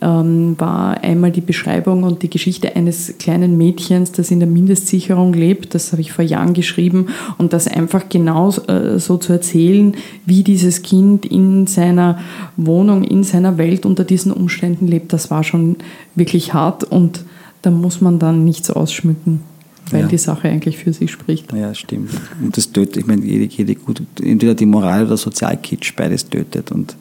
ähm, 0.00 0.54
war 0.58 1.02
einmal 1.02 1.30
die 1.30 1.40
Beschreibung 1.40 2.02
und 2.02 2.22
die 2.22 2.30
Geschichte 2.30 2.74
eines 2.76 3.18
kleinen 3.18 3.58
Mädchens, 3.58 4.12
das 4.12 4.30
in 4.30 4.40
der 4.40 4.48
Mindestsicherung 4.48 5.32
lebt. 5.32 5.74
Das 5.74 5.92
habe 5.92 6.00
ich 6.00 6.12
vor 6.12 6.24
Jahren 6.24 6.54
geschrieben 6.54 7.08
und 7.38 7.52
das 7.52 7.68
einfach 7.68 8.08
genau 8.08 8.50
äh, 8.68 8.98
so 8.98 9.18
zu 9.18 9.32
erzählen, 9.32 9.94
wie 10.24 10.42
dieses 10.42 10.82
Kind 10.82 11.26
in 11.26 11.66
seiner 11.66 12.18
Wohnung, 12.56 13.04
in 13.04 13.22
seiner 13.24 13.58
Welt 13.58 13.84
unter 13.84 14.04
diesen 14.04 14.32
Umständen 14.32 14.86
lebt, 14.86 15.12
das 15.12 15.30
war 15.30 15.44
schon 15.44 15.76
wirklich 16.14 16.54
hart 16.54 16.84
und 16.84 17.24
da 17.62 17.70
muss 17.70 18.00
man 18.00 18.18
dann 18.18 18.44
nichts 18.44 18.70
ausschmücken 18.70 19.40
weil 19.90 20.02
ja. 20.02 20.06
die 20.06 20.18
Sache 20.18 20.48
eigentlich 20.48 20.78
für 20.78 20.92
sich 20.92 21.10
spricht. 21.10 21.52
Ja, 21.52 21.74
stimmt. 21.74 22.10
Und 22.40 22.56
das 22.56 22.72
tötet, 22.72 22.98
ich 22.98 23.06
meine, 23.06 23.24
jede, 23.24 23.44
jede 23.44 23.74
gut, 23.74 24.02
entweder 24.22 24.54
die 24.54 24.64
Moral 24.64 25.06
oder 25.06 25.16
Sozialkitsch, 25.16 25.94
beides 25.96 26.28
tötet 26.28 26.70
und 26.72 26.96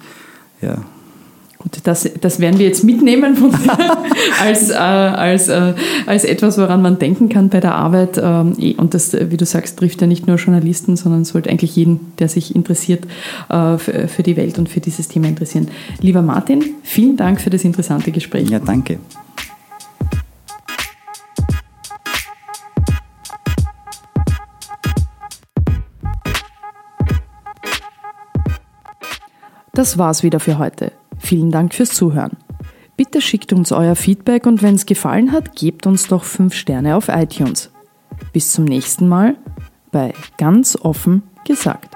ja. 0.62 0.84
Gut, 1.62 1.78
das, 1.84 2.10
das 2.20 2.40
werden 2.40 2.58
wir 2.58 2.66
jetzt 2.66 2.84
mitnehmen 2.84 3.38
als, 4.42 4.72
äh, 4.72 4.74
als, 4.74 5.48
äh, 5.48 5.76
als 6.08 6.24
etwas, 6.24 6.58
woran 6.58 6.82
man 6.82 6.98
denken 6.98 7.30
kann 7.30 7.50
bei 7.50 7.60
der 7.60 7.76
Arbeit. 7.76 8.20
Ähm, 8.22 8.56
eh, 8.58 8.74
und 8.74 8.96
das, 8.96 9.14
wie 9.14 9.38
du 9.38 9.46
sagst, 9.46 9.78
trifft 9.78 10.02
ja 10.02 10.08
nicht 10.08 10.26
nur 10.26 10.38
Journalisten, 10.38 10.96
sondern 10.96 11.24
sollte 11.24 11.52
eigentlich 11.52 11.76
jeden, 11.76 12.14
der 12.18 12.30
sich 12.30 12.56
interessiert, 12.56 13.06
äh, 13.50 13.78
für, 13.78 14.08
für 14.08 14.24
die 14.24 14.38
Welt 14.38 14.58
und 14.58 14.70
für 14.70 14.80
dieses 14.80 15.08
Thema 15.08 15.28
interessieren. 15.28 15.68
Lieber 16.00 16.24
Martin, 16.24 16.64
vielen 16.82 17.16
Dank 17.16 17.40
für 17.40 17.52
das 17.52 17.64
interessante 17.64 18.12
Gespräch. 18.12 18.50
Ja, 18.50 18.58
danke. 18.58 18.98
Das 29.74 30.00
war's 30.00 30.24
wieder 30.24 30.40
für 30.40 30.58
heute. 30.58 30.92
Vielen 31.22 31.52
Dank 31.52 31.74
fürs 31.74 31.92
Zuhören. 31.92 32.38
Bitte 32.98 33.22
schickt 33.22 33.54
uns 33.54 33.72
euer 33.72 33.96
Feedback 33.96 34.46
und 34.46 34.62
wenn 34.62 34.76
es 34.76 34.86
gefallen 34.86 35.32
hat, 35.32 35.56
gebt 35.56 35.88
uns 35.88 36.08
doch 36.08 36.24
5 36.24 36.54
Sterne 36.54 36.96
auf 36.96 37.08
iTunes. 37.08 37.72
Bis 38.34 38.52
zum 38.52 38.66
nächsten 38.66 39.08
Mal 39.08 39.38
bei 39.92 40.14
Ganz 40.38 40.78
offen 40.82 41.24
gesagt. 41.46 41.96